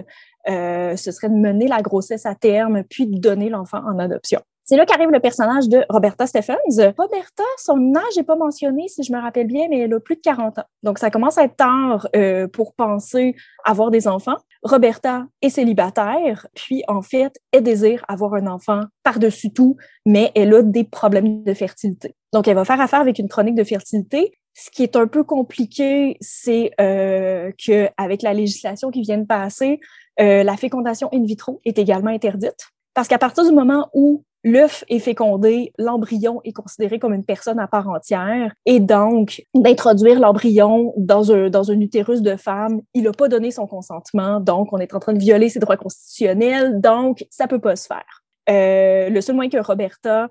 euh, 0.49 0.95
ce 0.95 1.11
serait 1.11 1.29
de 1.29 1.35
mener 1.35 1.67
la 1.67 1.81
grossesse 1.81 2.25
à 2.25 2.35
terme, 2.35 2.83
puis 2.89 3.07
de 3.07 3.17
donner 3.17 3.49
l'enfant 3.49 3.81
en 3.85 3.99
adoption. 3.99 4.41
C'est 4.69 4.77
là 4.77 4.85
qu'arrive 4.85 5.09
le 5.09 5.19
personnage 5.19 5.67
de 5.67 5.83
Roberta 5.89 6.27
Stephens. 6.27 6.93
Roberta, 6.95 7.43
son 7.57 7.95
âge 7.95 8.17
n'est 8.17 8.23
pas 8.23 8.35
mentionné, 8.35 8.87
si 8.87 9.01
je 9.01 9.11
me 9.11 9.19
rappelle 9.19 9.47
bien, 9.47 9.65
mais 9.67 9.79
elle 9.79 9.93
a 9.95 9.99
plus 9.99 10.15
de 10.15 10.21
40 10.21 10.59
ans. 10.59 10.63
Donc, 10.83 10.99
ça 10.99 11.09
commence 11.09 11.39
à 11.39 11.45
être 11.45 11.55
tard 11.55 12.07
euh, 12.15 12.47
pour 12.47 12.75
penser 12.75 13.35
avoir 13.65 13.89
des 13.89 14.07
enfants. 14.07 14.37
Roberta 14.61 15.25
est 15.41 15.49
célibataire, 15.49 16.45
puis 16.53 16.83
en 16.87 17.01
fait, 17.01 17.39
elle 17.51 17.63
désire 17.63 18.05
avoir 18.07 18.35
un 18.35 18.45
enfant 18.45 18.81
par-dessus 19.01 19.51
tout, 19.51 19.75
mais 20.05 20.31
elle 20.35 20.53
a 20.53 20.61
des 20.61 20.83
problèmes 20.83 21.43
de 21.43 21.53
fertilité. 21.55 22.13
Donc, 22.31 22.47
elle 22.47 22.53
va 22.53 22.63
faire 22.63 22.79
affaire 22.79 23.01
avec 23.01 23.17
une 23.17 23.27
chronique 23.27 23.55
de 23.55 23.63
fertilité 23.63 24.33
ce 24.59 24.69
qui 24.69 24.83
est 24.83 24.97
un 24.97 25.07
peu 25.07 25.23
compliqué, 25.23 26.17
c'est 26.19 26.71
euh, 26.81 27.51
qu'avec 27.57 28.21
la 28.21 28.33
législation 28.33 28.91
qui 28.91 29.01
vient 29.01 29.17
de 29.17 29.25
passer, 29.25 29.79
euh, 30.19 30.43
la 30.43 30.57
fécondation 30.57 31.07
in 31.13 31.23
vitro 31.23 31.61
est 31.63 31.79
également 31.79 32.09
interdite. 32.09 32.67
Parce 32.93 33.07
qu'à 33.07 33.17
partir 33.17 33.45
du 33.45 33.53
moment 33.53 33.89
où 33.93 34.25
l'œuf 34.43 34.83
est 34.89 34.99
fécondé, 34.99 35.71
l'embryon 35.77 36.41
est 36.43 36.51
considéré 36.51 36.99
comme 36.99 37.13
une 37.13 37.23
personne 37.23 37.57
à 37.57 37.67
part 37.67 37.87
entière. 37.87 38.53
Et 38.65 38.81
donc, 38.81 39.45
d'introduire 39.55 40.19
l'embryon 40.19 40.93
dans 40.97 41.31
un, 41.31 41.49
dans 41.49 41.71
un 41.71 41.79
utérus 41.79 42.21
de 42.21 42.35
femme, 42.35 42.81
il 42.93 43.03
n'a 43.03 43.13
pas 43.13 43.29
donné 43.29 43.51
son 43.51 43.65
consentement. 43.65 44.41
Donc, 44.41 44.73
on 44.73 44.77
est 44.79 44.93
en 44.93 44.99
train 44.99 45.13
de 45.13 45.19
violer 45.19 45.47
ses 45.47 45.59
droits 45.59 45.77
constitutionnels. 45.77 46.81
Donc, 46.81 47.25
ça 47.29 47.47
peut 47.47 47.59
pas 47.59 47.77
se 47.77 47.87
faire. 47.87 48.23
Euh, 48.49 49.09
le 49.09 49.21
seul 49.21 49.35
moyen 49.35 49.49
que 49.49 49.57
Roberta 49.57 50.29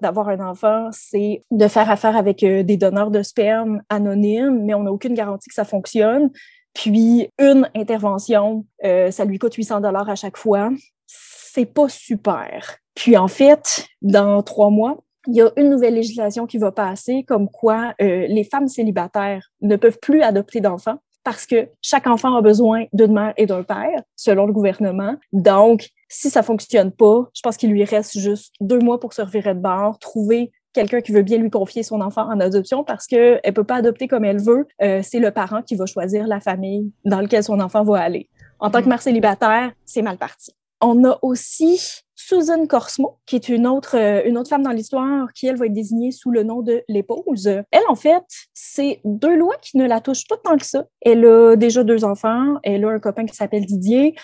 d'avoir 0.00 0.30
un 0.30 0.40
enfant, 0.40 0.88
c'est 0.90 1.44
de 1.50 1.68
faire 1.68 1.90
affaire 1.90 2.16
avec 2.16 2.42
euh, 2.42 2.62
des 2.62 2.78
donneurs 2.78 3.10
de 3.10 3.22
sperme 3.22 3.82
anonymes, 3.90 4.64
mais 4.64 4.72
on 4.72 4.84
n'a 4.84 4.90
aucune 4.90 5.12
garantie 5.12 5.50
que 5.50 5.54
ça 5.54 5.66
fonctionne. 5.66 6.30
Puis 6.72 7.28
une 7.38 7.68
intervention, 7.74 8.64
euh, 8.86 9.10
ça 9.10 9.26
lui 9.26 9.38
coûte 9.38 9.52
800 9.52 9.82
dollars 9.82 10.08
à 10.08 10.14
chaque 10.14 10.38
fois. 10.38 10.70
C'est 11.04 11.66
pas 11.66 11.90
super. 11.90 12.78
Puis 12.94 13.18
en 13.18 13.28
fait, 13.28 13.86
dans 14.00 14.42
trois 14.42 14.70
mois, 14.70 14.96
il 15.26 15.34
y 15.34 15.42
a 15.42 15.50
une 15.58 15.68
nouvelle 15.68 15.94
législation 15.94 16.46
qui 16.46 16.56
va 16.56 16.72
passer 16.72 17.24
comme 17.24 17.50
quoi 17.50 17.92
les 17.98 18.44
femmes 18.50 18.68
célibataires 18.68 19.50
ne 19.60 19.76
peuvent 19.76 19.98
plus 20.00 20.22
adopter 20.22 20.60
d'enfants 20.60 21.00
parce 21.26 21.44
que 21.44 21.68
chaque 21.82 22.06
enfant 22.06 22.36
a 22.36 22.40
besoin 22.40 22.84
d'une 22.92 23.12
mère 23.12 23.34
et 23.36 23.46
d'un 23.46 23.64
père, 23.64 24.00
selon 24.14 24.46
le 24.46 24.52
gouvernement. 24.52 25.16
Donc, 25.32 25.88
si 26.08 26.30
ça 26.30 26.44
fonctionne 26.44 26.92
pas, 26.92 27.28
je 27.34 27.40
pense 27.42 27.56
qu'il 27.56 27.70
lui 27.70 27.82
reste 27.82 28.16
juste 28.16 28.54
deux 28.60 28.78
mois 28.78 29.00
pour 29.00 29.12
se 29.12 29.22
revirer 29.22 29.52
de 29.52 29.58
bord, 29.58 29.98
trouver 29.98 30.52
quelqu'un 30.72 31.00
qui 31.00 31.10
veut 31.10 31.24
bien 31.24 31.38
lui 31.38 31.50
confier 31.50 31.82
son 31.82 32.00
enfant 32.00 32.30
en 32.30 32.38
adoption 32.38 32.84
parce 32.84 33.08
qu'elle 33.08 33.40
ne 33.44 33.50
peut 33.50 33.64
pas 33.64 33.74
adopter 33.74 34.06
comme 34.06 34.24
elle 34.24 34.40
veut. 34.40 34.68
Euh, 34.82 35.00
c'est 35.02 35.18
le 35.18 35.32
parent 35.32 35.62
qui 35.62 35.74
va 35.74 35.86
choisir 35.86 36.28
la 36.28 36.38
famille 36.38 36.92
dans 37.04 37.20
laquelle 37.20 37.42
son 37.42 37.58
enfant 37.58 37.82
va 37.82 38.02
aller. 38.02 38.28
En 38.60 38.70
tant 38.70 38.80
que 38.80 38.88
mère 38.88 39.02
célibataire, 39.02 39.72
c'est 39.84 40.02
mal 40.02 40.18
parti. 40.18 40.52
On 40.80 41.04
a 41.04 41.18
aussi 41.22 42.02
Susan 42.14 42.66
Corsmo, 42.66 43.18
qui 43.24 43.36
est 43.36 43.48
une 43.48 43.66
autre, 43.66 43.96
euh, 43.96 44.22
une 44.24 44.36
autre 44.36 44.48
femme 44.48 44.62
dans 44.62 44.72
l'histoire, 44.72 45.32
qui, 45.32 45.46
elle, 45.46 45.56
va 45.56 45.66
être 45.66 45.72
désignée 45.72 46.10
sous 46.10 46.30
le 46.30 46.42
nom 46.42 46.60
de 46.60 46.82
l'épouse. 46.88 47.46
Elle, 47.46 47.82
en 47.88 47.94
fait, 47.94 48.24
c'est 48.52 49.00
deux 49.04 49.36
lois 49.36 49.56
qui 49.62 49.76
ne 49.76 49.86
la 49.86 50.00
touchent 50.00 50.26
pas 50.26 50.36
tant 50.36 50.56
que 50.56 50.66
ça. 50.66 50.84
Elle 51.00 51.24
a 51.24 51.56
déjà 51.56 51.84
deux 51.84 52.04
enfants, 52.04 52.56
elle 52.62 52.84
a 52.84 52.88
un 52.88 52.98
copain 52.98 53.26
qui 53.26 53.34
s'appelle 53.34 53.64
Didier. 53.64 54.14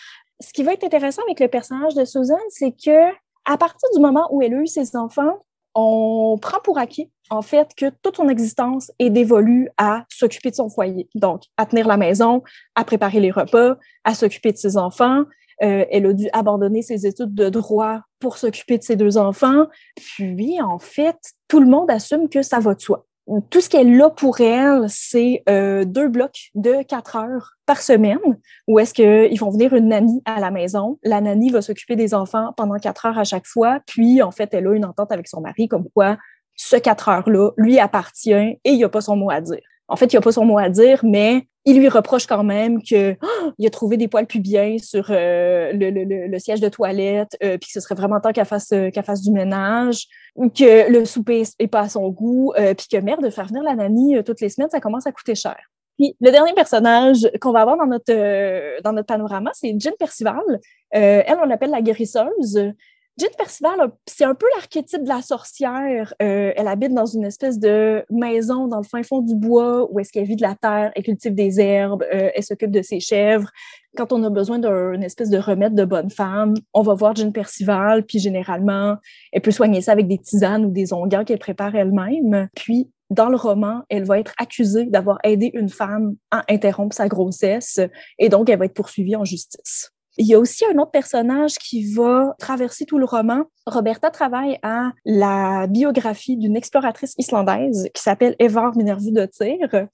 Ce 0.40 0.52
qui 0.52 0.62
va 0.62 0.72
être 0.72 0.84
intéressant 0.84 1.22
avec 1.22 1.38
le 1.38 1.48
personnage 1.48 1.94
de 1.94 2.04
Susan, 2.04 2.38
c'est 2.48 2.72
que 2.72 3.12
à 3.44 3.56
partir 3.56 3.88
du 3.94 4.00
moment 4.00 4.28
où 4.30 4.42
elle 4.42 4.54
a 4.54 4.58
eu 4.58 4.66
ses 4.66 4.96
enfants, 4.96 5.44
on 5.74 6.38
prend 6.40 6.58
pour 6.62 6.78
acquis, 6.78 7.10
en 7.30 7.42
fait, 7.42 7.70
que 7.74 7.86
toute 8.02 8.16
son 8.16 8.28
existence 8.28 8.90
est 8.98 9.10
dévolue 9.10 9.70
à 9.78 10.04
s'occuper 10.10 10.50
de 10.50 10.56
son 10.56 10.68
foyer. 10.68 11.08
Donc, 11.14 11.44
à 11.56 11.64
tenir 11.66 11.86
la 11.86 11.96
maison, 11.96 12.42
à 12.74 12.84
préparer 12.84 13.20
les 13.20 13.30
repas, 13.30 13.76
à 14.04 14.14
s'occuper 14.14 14.52
de 14.52 14.58
ses 14.58 14.76
enfants, 14.76 15.24
euh, 15.62 15.84
elle 15.90 16.06
a 16.06 16.12
dû 16.12 16.28
abandonner 16.32 16.82
ses 16.82 17.06
études 17.06 17.34
de 17.34 17.48
droit 17.48 18.00
pour 18.18 18.38
s'occuper 18.38 18.78
de 18.78 18.82
ses 18.82 18.96
deux 18.96 19.18
enfants. 19.18 19.66
Puis, 19.96 20.60
en 20.60 20.78
fait, 20.78 21.16
tout 21.48 21.60
le 21.60 21.66
monde 21.66 21.90
assume 21.90 22.28
que 22.28 22.42
ça 22.42 22.58
va 22.60 22.74
de 22.74 22.80
soi. 22.80 23.06
Tout 23.50 23.60
ce 23.60 23.68
qu'elle 23.68 24.00
a 24.02 24.10
pour 24.10 24.40
elle, 24.40 24.86
c'est 24.88 25.44
euh, 25.48 25.84
deux 25.84 26.08
blocs 26.08 26.50
de 26.54 26.82
quatre 26.82 27.14
heures 27.16 27.52
par 27.66 27.80
semaine 27.80 28.18
où 28.66 28.80
est-ce 28.80 28.92
qu'ils 28.92 29.38
vont 29.38 29.50
venir 29.50 29.72
une 29.74 29.88
nanny 29.88 30.20
à 30.24 30.40
la 30.40 30.50
maison. 30.50 30.98
La 31.04 31.20
nanny 31.20 31.50
va 31.50 31.62
s'occuper 31.62 31.94
des 31.94 32.14
enfants 32.14 32.52
pendant 32.56 32.76
quatre 32.78 33.06
heures 33.06 33.18
à 33.18 33.24
chaque 33.24 33.46
fois. 33.46 33.78
Puis, 33.86 34.22
en 34.22 34.32
fait, 34.32 34.52
elle 34.52 34.66
a 34.66 34.72
une 34.72 34.84
entente 34.84 35.12
avec 35.12 35.28
son 35.28 35.40
mari 35.40 35.68
comme 35.68 35.88
quoi 35.94 36.16
ce 36.56 36.76
quatre 36.76 37.08
heures-là 37.08 37.50
lui 37.56 37.78
appartient 37.78 38.32
et 38.32 38.58
il 38.64 38.76
n'y 38.76 38.84
a 38.84 38.88
pas 38.88 39.00
son 39.00 39.16
mot 39.16 39.30
à 39.30 39.40
dire. 39.40 39.60
En 39.88 39.96
fait, 39.96 40.06
il 40.06 40.16
n'y 40.16 40.18
a 40.18 40.22
pas 40.22 40.32
son 40.32 40.44
mot 40.44 40.58
à 40.58 40.68
dire, 40.68 41.00
mais 41.04 41.46
il 41.64 41.78
lui 41.78 41.88
reproche 41.88 42.26
quand 42.26 42.42
même 42.42 42.82
que 42.82 43.12
oh, 43.22 43.52
il 43.58 43.66
a 43.66 43.70
trouvé 43.70 43.96
des 43.96 44.08
poils 44.08 44.26
pubiens 44.26 44.76
sur 44.78 45.06
euh, 45.10 45.72
le, 45.72 45.90
le, 45.90 46.26
le, 46.26 46.38
siège 46.38 46.60
de 46.60 46.68
toilette, 46.68 47.36
euh, 47.42 47.56
puis 47.58 47.68
que 47.68 47.72
ce 47.72 47.80
serait 47.80 47.94
vraiment 47.94 48.20
temps 48.20 48.32
qu'elle 48.32 48.46
fasse 48.46 48.72
euh, 48.72 48.90
qu'elle 48.90 49.04
fasse 49.04 49.22
du 49.22 49.30
ménage, 49.30 50.06
que 50.36 50.90
le 50.90 51.04
souper 51.04 51.44
est 51.58 51.68
pas 51.68 51.80
à 51.80 51.88
son 51.88 52.08
goût, 52.08 52.52
euh, 52.58 52.74
puis 52.74 52.86
que 52.90 52.96
merde 52.96 53.22
de 53.22 53.30
faire 53.30 53.46
venir 53.46 53.62
la 53.62 53.74
nanny 53.74 54.16
toutes 54.24 54.40
les 54.40 54.48
semaines, 54.48 54.70
ça 54.70 54.80
commence 54.80 55.06
à 55.06 55.12
coûter 55.12 55.34
cher. 55.34 55.56
Puis 55.98 56.16
le 56.20 56.30
dernier 56.30 56.52
personnage 56.54 57.30
qu'on 57.40 57.52
va 57.52 57.60
avoir 57.60 57.76
dans 57.76 57.86
notre 57.86 58.82
dans 58.82 58.92
notre 58.92 59.06
panorama, 59.06 59.50
c'est 59.54 59.74
Jean 59.78 59.92
Percival. 59.98 60.60
elle, 60.90 61.38
on 61.40 61.46
l'appelle 61.46 61.70
la 61.70 61.82
guérisseuse. 61.82 62.72
Jean 63.18 63.28
Percival, 63.36 63.92
c'est 64.06 64.24
un 64.24 64.34
peu 64.34 64.46
l'archétype 64.56 65.02
de 65.02 65.08
la 65.08 65.20
sorcière. 65.20 66.14
Euh, 66.22 66.52
elle 66.56 66.66
habite 66.66 66.94
dans 66.94 67.04
une 67.04 67.24
espèce 67.24 67.58
de 67.58 68.04
maison 68.10 68.68
dans 68.68 68.78
le 68.78 68.84
fin 68.84 69.02
fond 69.02 69.20
du 69.20 69.34
bois 69.34 69.86
où 69.90 70.00
est-ce 70.00 70.10
qu'elle 70.10 70.24
vit 70.24 70.36
de 70.36 70.42
la 70.42 70.54
terre, 70.54 70.92
elle 70.94 71.02
cultive 71.02 71.34
des 71.34 71.60
herbes, 71.60 72.02
euh, 72.04 72.30
elle 72.34 72.42
s'occupe 72.42 72.70
de 72.70 72.80
ses 72.80 73.00
chèvres. 73.00 73.50
Quand 73.98 74.14
on 74.14 74.22
a 74.24 74.30
besoin 74.30 74.58
d'une 74.58 75.02
espèce 75.02 75.28
de 75.28 75.36
remède 75.36 75.74
de 75.74 75.84
bonne 75.84 76.08
femme, 76.08 76.54
on 76.72 76.80
va 76.80 76.94
voir 76.94 77.14
Jean 77.14 77.32
Percival, 77.32 78.06
puis 78.06 78.18
généralement, 78.18 78.96
elle 79.32 79.42
peut 79.42 79.50
soigner 79.50 79.82
ça 79.82 79.92
avec 79.92 80.08
des 80.08 80.18
tisanes 80.18 80.64
ou 80.64 80.70
des 80.70 80.94
onguents 80.94 81.24
qu'elle 81.24 81.38
prépare 81.38 81.74
elle-même. 81.74 82.48
Puis, 82.56 82.90
dans 83.10 83.28
le 83.28 83.36
roman, 83.36 83.82
elle 83.90 84.04
va 84.04 84.18
être 84.20 84.32
accusée 84.38 84.86
d'avoir 84.86 85.18
aidé 85.22 85.50
une 85.52 85.68
femme 85.68 86.16
à 86.30 86.44
interrompre 86.48 86.96
sa 86.96 87.08
grossesse 87.08 87.78
et 88.18 88.30
donc 88.30 88.48
elle 88.48 88.58
va 88.58 88.64
être 88.64 88.72
poursuivie 88.72 89.16
en 89.16 89.24
justice. 89.26 89.91
Il 90.18 90.26
y 90.26 90.34
a 90.34 90.38
aussi 90.38 90.64
un 90.66 90.78
autre 90.78 90.90
personnage 90.90 91.54
qui 91.54 91.92
va 91.94 92.34
traverser 92.38 92.84
tout 92.84 92.98
le 92.98 93.04
roman. 93.06 93.44
Roberta 93.66 94.10
travaille 94.10 94.58
à 94.62 94.92
la 95.04 95.66
biographie 95.66 96.36
d'une 96.36 96.56
exploratrice 96.56 97.14
islandaise 97.18 97.88
qui 97.94 98.02
s'appelle 98.02 98.36
Evar 98.38 98.76
Minervu 98.76 99.10
de 99.12 99.26
Tir. 99.26 99.86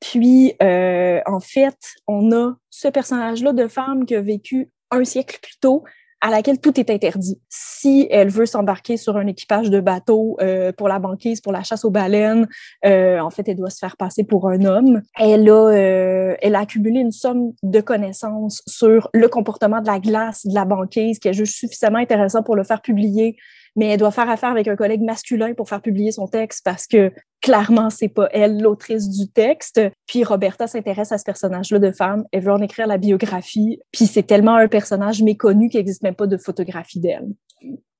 Puis, 0.00 0.54
euh, 0.62 1.20
en 1.26 1.40
fait, 1.40 1.78
on 2.06 2.32
a 2.32 2.54
ce 2.70 2.88
personnage-là 2.88 3.52
de 3.52 3.66
femme 3.68 4.06
qui 4.06 4.14
a 4.14 4.20
vécu 4.20 4.70
un 4.90 5.04
siècle 5.04 5.38
plus 5.42 5.58
tôt, 5.58 5.84
à 6.24 6.30
laquelle 6.30 6.58
tout 6.58 6.80
est 6.80 6.88
interdit. 6.88 7.38
Si 7.50 8.08
elle 8.10 8.30
veut 8.30 8.46
s'embarquer 8.46 8.96
sur 8.96 9.18
un 9.18 9.26
équipage 9.26 9.68
de 9.68 9.78
bateau 9.78 10.38
euh, 10.40 10.72
pour 10.72 10.88
la 10.88 10.98
banquise, 10.98 11.42
pour 11.42 11.52
la 11.52 11.62
chasse 11.62 11.84
aux 11.84 11.90
baleines, 11.90 12.48
euh, 12.86 13.18
en 13.18 13.28
fait, 13.28 13.46
elle 13.46 13.58
doit 13.58 13.68
se 13.68 13.78
faire 13.78 13.98
passer 13.98 14.24
pour 14.24 14.48
un 14.48 14.64
homme. 14.64 15.02
Elle 15.20 15.46
a, 15.50 15.52
euh, 15.52 16.34
elle 16.40 16.54
a 16.54 16.60
accumulé 16.60 17.00
une 17.00 17.12
somme 17.12 17.52
de 17.62 17.80
connaissances 17.82 18.62
sur 18.66 19.10
le 19.12 19.28
comportement 19.28 19.82
de 19.82 19.86
la 19.86 20.00
glace, 20.00 20.46
de 20.46 20.54
la 20.54 20.64
banquise, 20.64 21.18
qui 21.18 21.28
est 21.28 21.34
juste 21.34 21.56
suffisamment 21.56 21.98
intéressant 21.98 22.42
pour 22.42 22.56
le 22.56 22.64
faire 22.64 22.80
publier 22.80 23.36
mais 23.76 23.88
elle 23.88 23.98
doit 23.98 24.10
faire 24.10 24.28
affaire 24.28 24.50
avec 24.50 24.68
un 24.68 24.76
collègue 24.76 25.02
masculin 25.02 25.54
pour 25.54 25.68
faire 25.68 25.80
publier 25.80 26.12
son 26.12 26.26
texte 26.26 26.62
parce 26.64 26.86
que 26.86 27.12
clairement, 27.40 27.90
c'est 27.90 28.08
pas 28.08 28.28
elle 28.32 28.60
l'autrice 28.60 29.08
du 29.08 29.30
texte. 29.30 29.80
Puis 30.06 30.24
Roberta 30.24 30.66
s'intéresse 30.66 31.12
à 31.12 31.18
ce 31.18 31.24
personnage-là 31.24 31.78
de 31.78 31.90
femme. 31.90 32.24
Elle 32.32 32.42
veut 32.42 32.52
en 32.52 32.62
écrire 32.62 32.86
la 32.86 32.98
biographie. 32.98 33.80
Puis 33.92 34.06
c'est 34.06 34.22
tellement 34.22 34.54
un 34.54 34.68
personnage 34.68 35.22
méconnu 35.22 35.68
qu'il 35.68 35.80
n'existe 35.80 36.02
même 36.02 36.14
pas 36.14 36.26
de 36.26 36.36
photographie 36.36 37.00
d'elle. 37.00 37.28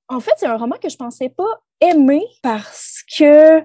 En 0.08 0.20
fait, 0.20 0.32
c'est 0.36 0.46
un 0.46 0.56
roman 0.56 0.76
que 0.80 0.88
je 0.88 0.96
pensais 0.96 1.28
pas 1.28 1.62
aimer 1.80 2.22
parce 2.42 3.02
que 3.18 3.60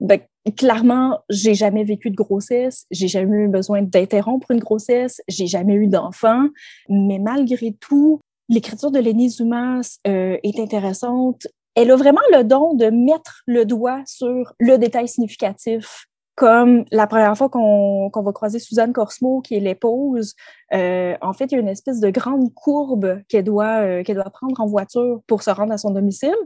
ben, 0.00 0.20
clairement, 0.56 1.20
j'ai 1.30 1.54
jamais 1.54 1.84
vécu 1.84 2.10
de 2.10 2.16
grossesse, 2.16 2.86
j'ai 2.90 3.08
jamais 3.08 3.36
eu 3.36 3.48
besoin 3.48 3.82
d'interrompre 3.82 4.50
une 4.50 4.60
grossesse, 4.60 5.22
j'ai 5.28 5.46
jamais 5.46 5.74
eu 5.74 5.86
d'enfant, 5.86 6.48
mais 6.88 7.18
malgré 7.18 7.72
tout, 7.72 8.20
l'écriture 8.48 8.90
de 8.90 8.98
Lenny 8.98 9.30
Zoumas 9.30 9.98
euh, 10.06 10.38
est 10.42 10.58
intéressante. 10.58 11.46
Elle 11.74 11.90
a 11.90 11.96
vraiment 11.96 12.20
le 12.32 12.42
don 12.42 12.74
de 12.74 12.86
mettre 12.86 13.42
le 13.46 13.64
doigt 13.64 14.02
sur 14.06 14.54
le 14.58 14.76
détail 14.78 15.08
significatif 15.08 16.06
comme 16.36 16.84
la 16.92 17.06
première 17.06 17.36
fois 17.36 17.48
qu'on 17.48 18.10
va 18.14 18.32
croiser 18.32 18.58
Suzanne 18.58 18.92
Corsmo, 18.92 19.40
qui 19.40 19.56
est 19.56 19.60
l'épouse, 19.60 20.34
euh, 20.74 21.16
en 21.22 21.32
fait, 21.32 21.46
il 21.46 21.52
y 21.52 21.56
a 21.56 21.60
une 21.60 21.68
espèce 21.68 21.98
de 21.98 22.10
grande 22.10 22.52
courbe 22.52 23.20
qu'elle 23.28 23.44
doit, 23.44 23.80
euh, 23.80 24.02
qu'elle 24.02 24.16
doit 24.16 24.30
prendre 24.30 24.60
en 24.60 24.66
voiture 24.66 25.22
pour 25.26 25.42
se 25.42 25.48
rendre 25.48 25.72
à 25.72 25.78
son 25.78 25.90
domicile, 25.90 26.36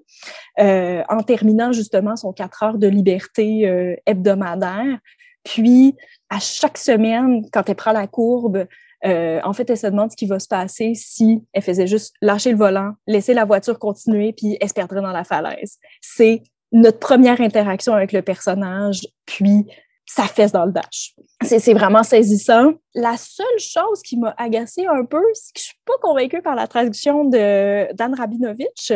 euh, 0.61 1.03
en 1.09 1.23
terminant 1.25 1.73
justement 1.73 2.15
son 2.15 2.33
quatre 2.33 2.63
heures 2.63 2.79
de 2.79 2.87
liberté 2.87 3.69
euh, 3.69 3.97
hebdomadaire. 4.07 5.01
Puis, 5.43 5.97
à 6.29 6.39
chaque 6.39 6.79
semaine, 6.79 7.45
quand 7.53 7.69
elle 7.69 7.75
prend 7.75 7.93
la 7.93 8.07
courbe, 8.07 8.67
euh, 9.07 9.41
en 9.45 9.53
fait, 9.53 9.69
elle 9.71 9.79
se 9.79 9.87
demande 9.87 10.11
ce 10.11 10.17
qui 10.17 10.27
va 10.27 10.39
se 10.39 10.49
passer 10.49 10.93
si 10.95 11.45
elle 11.53 11.63
faisait 11.63 11.87
juste 11.87 12.15
lâcher 12.21 12.53
le 12.53 12.59
volant, 12.59 12.93
laisser 13.07 13.35
la 13.35 13.45
voiture 13.45 13.79
continuer, 13.79 14.33
puis 14.33 14.59
elle 14.61 14.69
se 14.69 14.75
perdrait 14.75 15.01
dans 15.01 15.13
la 15.13 15.25
falaise. 15.25 15.79
C'est 16.01 16.43
notre 16.73 16.99
première 16.99 17.41
interaction 17.41 17.95
avec 17.95 18.13
le 18.13 18.23
personnage, 18.23 19.01
puis 19.27 19.67
sa 20.07 20.25
fesse 20.25 20.51
dans 20.51 20.65
le 20.65 20.73
dash. 20.73 21.15
C'est 21.43 21.73
vraiment 21.73 22.03
saisissant. 22.03 22.73
La 22.95 23.17
seule 23.17 23.47
chose 23.59 24.03
qui 24.03 24.17
m'a 24.17 24.35
agacée 24.37 24.85
un 24.87 25.05
peu, 25.05 25.23
c'est 25.35 25.55
que 25.55 25.61
je 25.61 25.65
suis 25.67 25.79
pas 25.87 25.95
convaincue 26.03 26.43
par 26.43 26.57
la 26.57 26.67
traduction 26.67 27.25
de 27.25 27.93
d'Anne 27.95 28.15
Rabinovitch. 28.15 28.93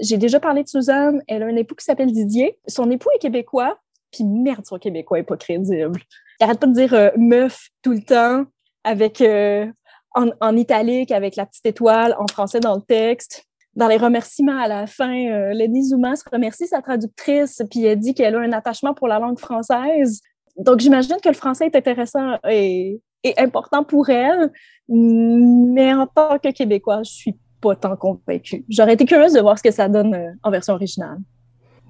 J'ai 0.00 0.18
déjà 0.18 0.40
parlé 0.40 0.62
de 0.62 0.68
Suzanne. 0.68 1.22
Elle 1.26 1.42
a 1.42 1.46
un 1.46 1.56
époux 1.56 1.74
qui 1.74 1.86
s'appelle 1.86 2.12
Didier. 2.12 2.58
Son 2.66 2.90
époux 2.90 3.08
est 3.14 3.18
québécois. 3.18 3.78
Puis 4.12 4.24
merde, 4.24 4.66
son 4.66 4.78
québécois 4.78 5.18
est 5.18 5.24
pas 5.24 5.38
crédible. 5.38 6.00
Il 6.40 6.44
arrête 6.44 6.60
pas 6.60 6.66
de 6.66 6.72
dire 6.72 6.92
euh, 6.92 7.10
meuf 7.16 7.68
tout 7.82 7.92
le 7.92 8.02
temps 8.02 8.44
avec 8.84 9.20
euh, 9.20 9.66
en, 10.14 10.30
en 10.40 10.56
italique 10.56 11.12
avec 11.12 11.36
la 11.36 11.46
petite 11.46 11.66
étoile 11.66 12.14
en 12.18 12.26
français 12.26 12.60
dans 12.60 12.76
le 12.76 12.82
texte 12.82 13.48
dans 13.78 13.86
les 13.86 13.96
remerciements 13.96 14.58
à 14.58 14.66
la 14.66 14.88
fin, 14.88 15.30
euh, 15.30 15.52
Lenny 15.52 15.84
Zoumas 15.84 16.24
remercie 16.32 16.66
sa 16.66 16.82
traductrice, 16.82 17.62
puis 17.70 17.84
elle 17.84 18.00
dit 18.00 18.12
qu'elle 18.12 18.34
a 18.34 18.40
un 18.40 18.52
attachement 18.52 18.92
pour 18.92 19.06
la 19.06 19.20
langue 19.20 19.38
française. 19.38 20.20
Donc, 20.56 20.80
j'imagine 20.80 21.16
que 21.22 21.28
le 21.28 21.34
français 21.36 21.66
est 21.66 21.76
intéressant 21.76 22.38
et, 22.50 23.00
important 23.36 23.84
pour 23.84 24.08
elle, 24.08 24.50
mais 24.88 25.94
en 25.94 26.08
tant 26.08 26.38
que 26.38 26.50
Québécois, 26.50 27.02
je 27.04 27.10
suis 27.10 27.36
pas 27.60 27.76
tant 27.76 27.94
convaincue. 27.96 28.64
J'aurais 28.68 28.94
été 28.94 29.04
curieuse 29.04 29.34
de 29.34 29.40
voir 29.40 29.56
ce 29.58 29.62
que 29.62 29.70
ça 29.70 29.88
donne 29.88 30.14
euh, 30.14 30.30
en 30.42 30.50
version 30.50 30.74
originale. 30.74 31.18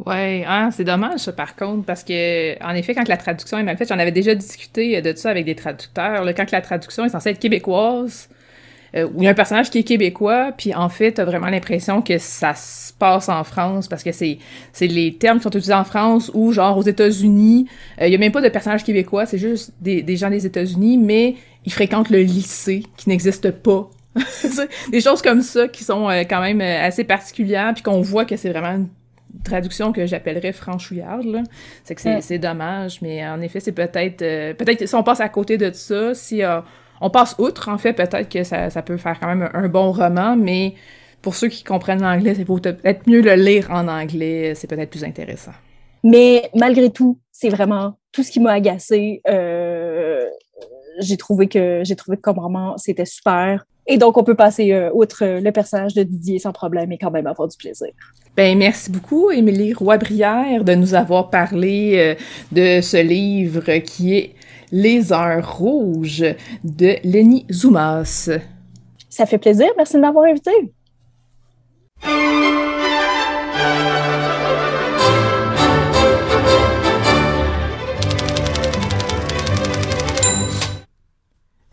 Ouais, 0.06 0.44
ah, 0.46 0.70
c'est 0.72 0.84
dommage 0.84 1.20
ça 1.20 1.32
par 1.32 1.56
contre 1.56 1.84
parce 1.84 2.04
que 2.04 2.62
en 2.64 2.74
effet 2.74 2.94
quand 2.94 3.08
la 3.08 3.16
traduction 3.16 3.58
est 3.58 3.64
mal 3.64 3.76
faite, 3.76 3.88
j'en 3.88 3.98
avais 3.98 4.12
déjà 4.12 4.34
discuté 4.34 5.02
de 5.02 5.12
ça 5.16 5.30
avec 5.30 5.44
des 5.44 5.56
traducteurs. 5.56 6.24
Là, 6.24 6.32
quand 6.32 6.50
la 6.52 6.60
traduction 6.60 7.04
est 7.04 7.08
censée 7.08 7.30
être 7.30 7.40
québécoise, 7.40 8.28
euh, 8.94 9.08
il 9.16 9.24
y 9.24 9.26
a 9.26 9.30
un 9.30 9.34
personnage 9.34 9.70
qui 9.70 9.78
est 9.78 9.82
québécois, 9.82 10.52
puis 10.56 10.74
en 10.74 10.88
fait, 10.88 11.12
t'as 11.12 11.24
vraiment 11.24 11.48
l'impression 11.48 12.00
que 12.00 12.18
ça 12.18 12.54
se 12.54 12.92
passe 12.92 13.28
en 13.28 13.44
France 13.44 13.88
parce 13.88 14.02
que 14.02 14.12
c'est 14.12 14.38
c'est 14.72 14.86
les 14.86 15.14
termes 15.14 15.38
qui 15.38 15.44
sont 15.44 15.50
utilisés 15.50 15.74
en 15.74 15.84
France 15.84 16.30
ou 16.32 16.52
genre 16.52 16.78
aux 16.78 16.82
États-Unis. 16.82 17.68
Euh, 18.00 18.06
il 18.06 18.12
y 18.12 18.14
a 18.14 18.18
même 18.18 18.32
pas 18.32 18.40
de 18.40 18.48
personnage 18.48 18.84
québécois, 18.84 19.26
c'est 19.26 19.38
juste 19.38 19.72
des, 19.80 20.02
des 20.02 20.16
gens 20.16 20.30
des 20.30 20.46
États-Unis, 20.46 20.96
mais 20.96 21.34
ils 21.64 21.72
fréquentent 21.72 22.10
le 22.10 22.20
lycée 22.20 22.84
qui 22.96 23.08
n'existe 23.08 23.50
pas. 23.50 23.90
des 24.90 25.00
choses 25.00 25.22
comme 25.22 25.42
ça 25.42 25.68
qui 25.68 25.84
sont 25.84 26.08
euh, 26.08 26.22
quand 26.22 26.40
même 26.40 26.60
assez 26.60 27.04
particulières, 27.04 27.72
puis 27.74 27.82
qu'on 27.82 28.00
voit 28.00 28.24
que 28.24 28.36
c'est 28.36 28.50
vraiment 28.50 28.84
traduction 29.48 29.92
que 29.92 30.06
j'appellerais 30.06 30.52
franchouillarde. 30.52 31.42
C'est 31.84 31.94
que 31.94 32.20
c'est 32.20 32.38
dommage, 32.38 33.00
mais 33.02 33.26
en 33.26 33.40
effet, 33.40 33.60
c'est 33.60 33.72
peut-être... 33.72 34.18
peut-être 34.56 34.86
si 34.86 34.94
on 34.94 35.02
passe 35.02 35.20
à 35.20 35.28
côté 35.28 35.56
de 35.56 35.72
ça, 35.72 36.14
si 36.14 36.42
on 37.00 37.10
passe 37.10 37.34
outre, 37.38 37.68
en 37.68 37.78
fait, 37.78 37.92
peut-être 37.92 38.28
que 38.28 38.42
ça, 38.44 38.82
peut 38.82 38.96
faire 38.96 39.18
quand 39.20 39.28
même 39.28 39.48
un, 39.52 39.68
bon 39.68 39.92
roman, 39.92 40.36
mais 40.36 40.74
pour 41.22 41.34
ceux 41.34 41.48
qui 41.48 41.64
comprennent 41.64 42.02
l'anglais, 42.02 42.34
c'est 42.34 42.44
peut-être 42.44 43.06
mieux 43.06 43.20
le 43.20 43.34
lire 43.34 43.68
en 43.70 43.88
anglais, 43.88 44.54
c'est 44.54 44.66
peut-être 44.66 44.90
plus 44.90 45.04
intéressant. 45.04 45.52
Mais 46.04 46.50
malgré 46.54 46.90
tout, 46.90 47.18
c'est 47.32 47.48
vraiment 47.48 47.98
tout 48.12 48.22
ce 48.22 48.30
qui 48.30 48.40
m'a 48.40 48.52
agacé. 48.52 49.20
Euh, 49.28 50.26
j'ai 50.98 51.16
trouvé 51.16 51.48
que 51.48 51.82
j'ai 51.84 51.96
trouvé 51.96 52.16
que 52.16 52.22
comme 52.22 52.38
roman, 52.38 52.76
c'était 52.76 53.04
super. 53.04 53.64
Et 53.86 53.96
donc, 53.96 54.18
on 54.18 54.22
peut 54.22 54.34
passer 54.34 54.72
euh, 54.72 54.90
outre 54.92 55.24
le 55.24 55.50
personnage 55.50 55.94
de 55.94 56.02
Didier 56.02 56.38
sans 56.38 56.52
problème 56.52 56.92
et 56.92 56.98
quand 56.98 57.10
même 57.10 57.26
avoir 57.26 57.48
du 57.48 57.56
plaisir. 57.56 57.88
Ben, 58.36 58.56
merci 58.56 58.90
beaucoup, 58.90 59.30
Émilie 59.30 59.72
Roy-Brière, 59.72 60.62
de 60.62 60.74
nous 60.74 60.94
avoir 60.94 61.30
parlé 61.30 61.94
euh, 61.96 62.14
de 62.52 62.82
ce 62.82 62.98
livre 62.98 63.78
qui 63.78 64.16
est 64.16 64.34
les 64.70 65.12
heures 65.12 65.56
rouges 65.58 66.24
de 66.62 66.96
Lenny 67.02 67.46
Zoumas. 67.50 68.30
Ça 69.08 69.24
fait 69.24 69.38
plaisir. 69.38 69.68
Merci 69.76 69.94
de 69.94 70.00
m'avoir 70.00 70.26
invité. 70.26 70.52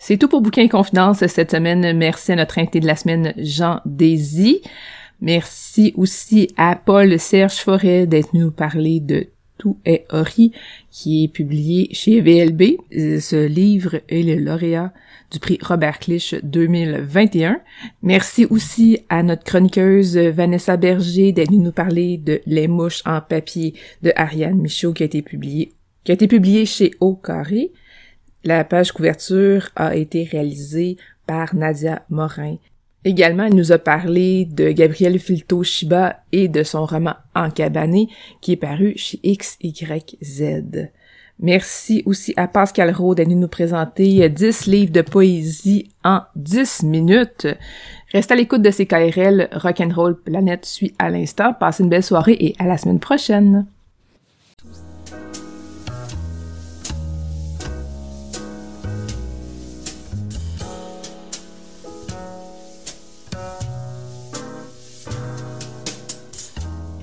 C'est 0.07 0.17
tout 0.17 0.27
pour 0.27 0.41
Bouquin 0.41 0.67
Confidence 0.67 1.25
cette 1.25 1.49
semaine. 1.49 1.97
Merci 1.97 2.31
à 2.31 2.35
notre 2.35 2.59
invité 2.59 2.79
de 2.79 2.85
la 2.85 2.95
semaine, 2.95 3.33
Jean 3.37 3.81
Désy. 3.87 4.61
Merci 5.19 5.95
aussi 5.97 6.47
à 6.57 6.75
Paul 6.75 7.17
Serge 7.17 7.55
Forêt 7.55 8.05
d'être 8.05 8.31
venu 8.31 8.43
nous 8.43 8.51
parler 8.51 8.99
de 8.99 9.25
tout 9.57 9.79
est 9.83 10.05
Ori, 10.11 10.51
qui 10.91 11.23
est 11.23 11.27
publié 11.27 11.89
chez 11.91 12.21
VLB. 12.21 12.77
Ce 12.91 13.47
livre 13.47 13.95
est 14.07 14.21
le 14.21 14.35
lauréat 14.35 14.93
du 15.31 15.39
prix 15.39 15.57
Robert 15.59 15.97
Clich 15.97 16.35
2021. 16.43 17.59
Merci 18.03 18.45
aussi 18.45 18.99
à 19.09 19.23
notre 19.23 19.43
chroniqueuse 19.43 20.17
Vanessa 20.17 20.77
Berger 20.77 21.31
d'être 21.31 21.49
venue 21.49 21.63
nous 21.63 21.71
parler 21.71 22.19
de 22.19 22.41
Les 22.45 22.67
mouches 22.67 23.01
en 23.07 23.21
papier 23.21 23.73
de 24.03 24.13
Ariane 24.15 24.61
Michaud 24.61 24.93
qui 24.93 25.01
a 25.01 25.07
été 25.07 25.23
publié, 25.23 25.73
qui 26.03 26.11
a 26.11 26.13
été 26.13 26.27
publié 26.27 26.67
chez 26.67 26.91
Au 26.99 27.15
Carré. 27.15 27.71
La 28.45 28.63
page 28.63 28.91
couverture 28.91 29.69
a 29.75 29.95
été 29.95 30.23
réalisée 30.23 30.97
par 31.25 31.55
Nadia 31.55 32.03
Morin. 32.11 32.57
Également, 33.03 33.45
elle 33.45 33.55
nous 33.55 33.71
a 33.71 33.79
parlé 33.79 34.45
de 34.45 34.69
Gabriel 34.69 35.17
Filto-Shiba 35.17 36.17
et 36.31 36.47
de 36.47 36.61
son 36.61 36.85
roman 36.85 37.15
Encabané 37.33 38.07
qui 38.41 38.51
est 38.51 38.57
paru 38.57 38.93
chez 38.97 39.19
XYZ. 39.25 40.91
Merci 41.39 42.03
aussi 42.05 42.33
à 42.37 42.47
Pascal 42.47 42.91
Rowe 42.91 43.15
d'être 43.15 43.29
nous 43.29 43.47
présenter 43.47 44.29
10 44.29 44.67
livres 44.67 44.93
de 44.93 45.01
poésie 45.01 45.89
en 46.03 46.21
10 46.35 46.83
minutes. 46.83 47.47
Reste 48.13 48.31
à 48.31 48.35
l'écoute 48.35 48.61
de 48.61 48.71
ces 48.71 48.85
KRL. 48.85 49.49
Rock'n'Roll 49.53 50.21
Planète 50.21 50.67
suit 50.67 50.93
à 50.99 51.09
l'instant. 51.09 51.53
Passez 51.53 51.83
une 51.83 51.89
belle 51.89 52.03
soirée 52.03 52.37
et 52.39 52.55
à 52.59 52.67
la 52.67 52.77
semaine 52.77 52.99
prochaine. 52.99 53.65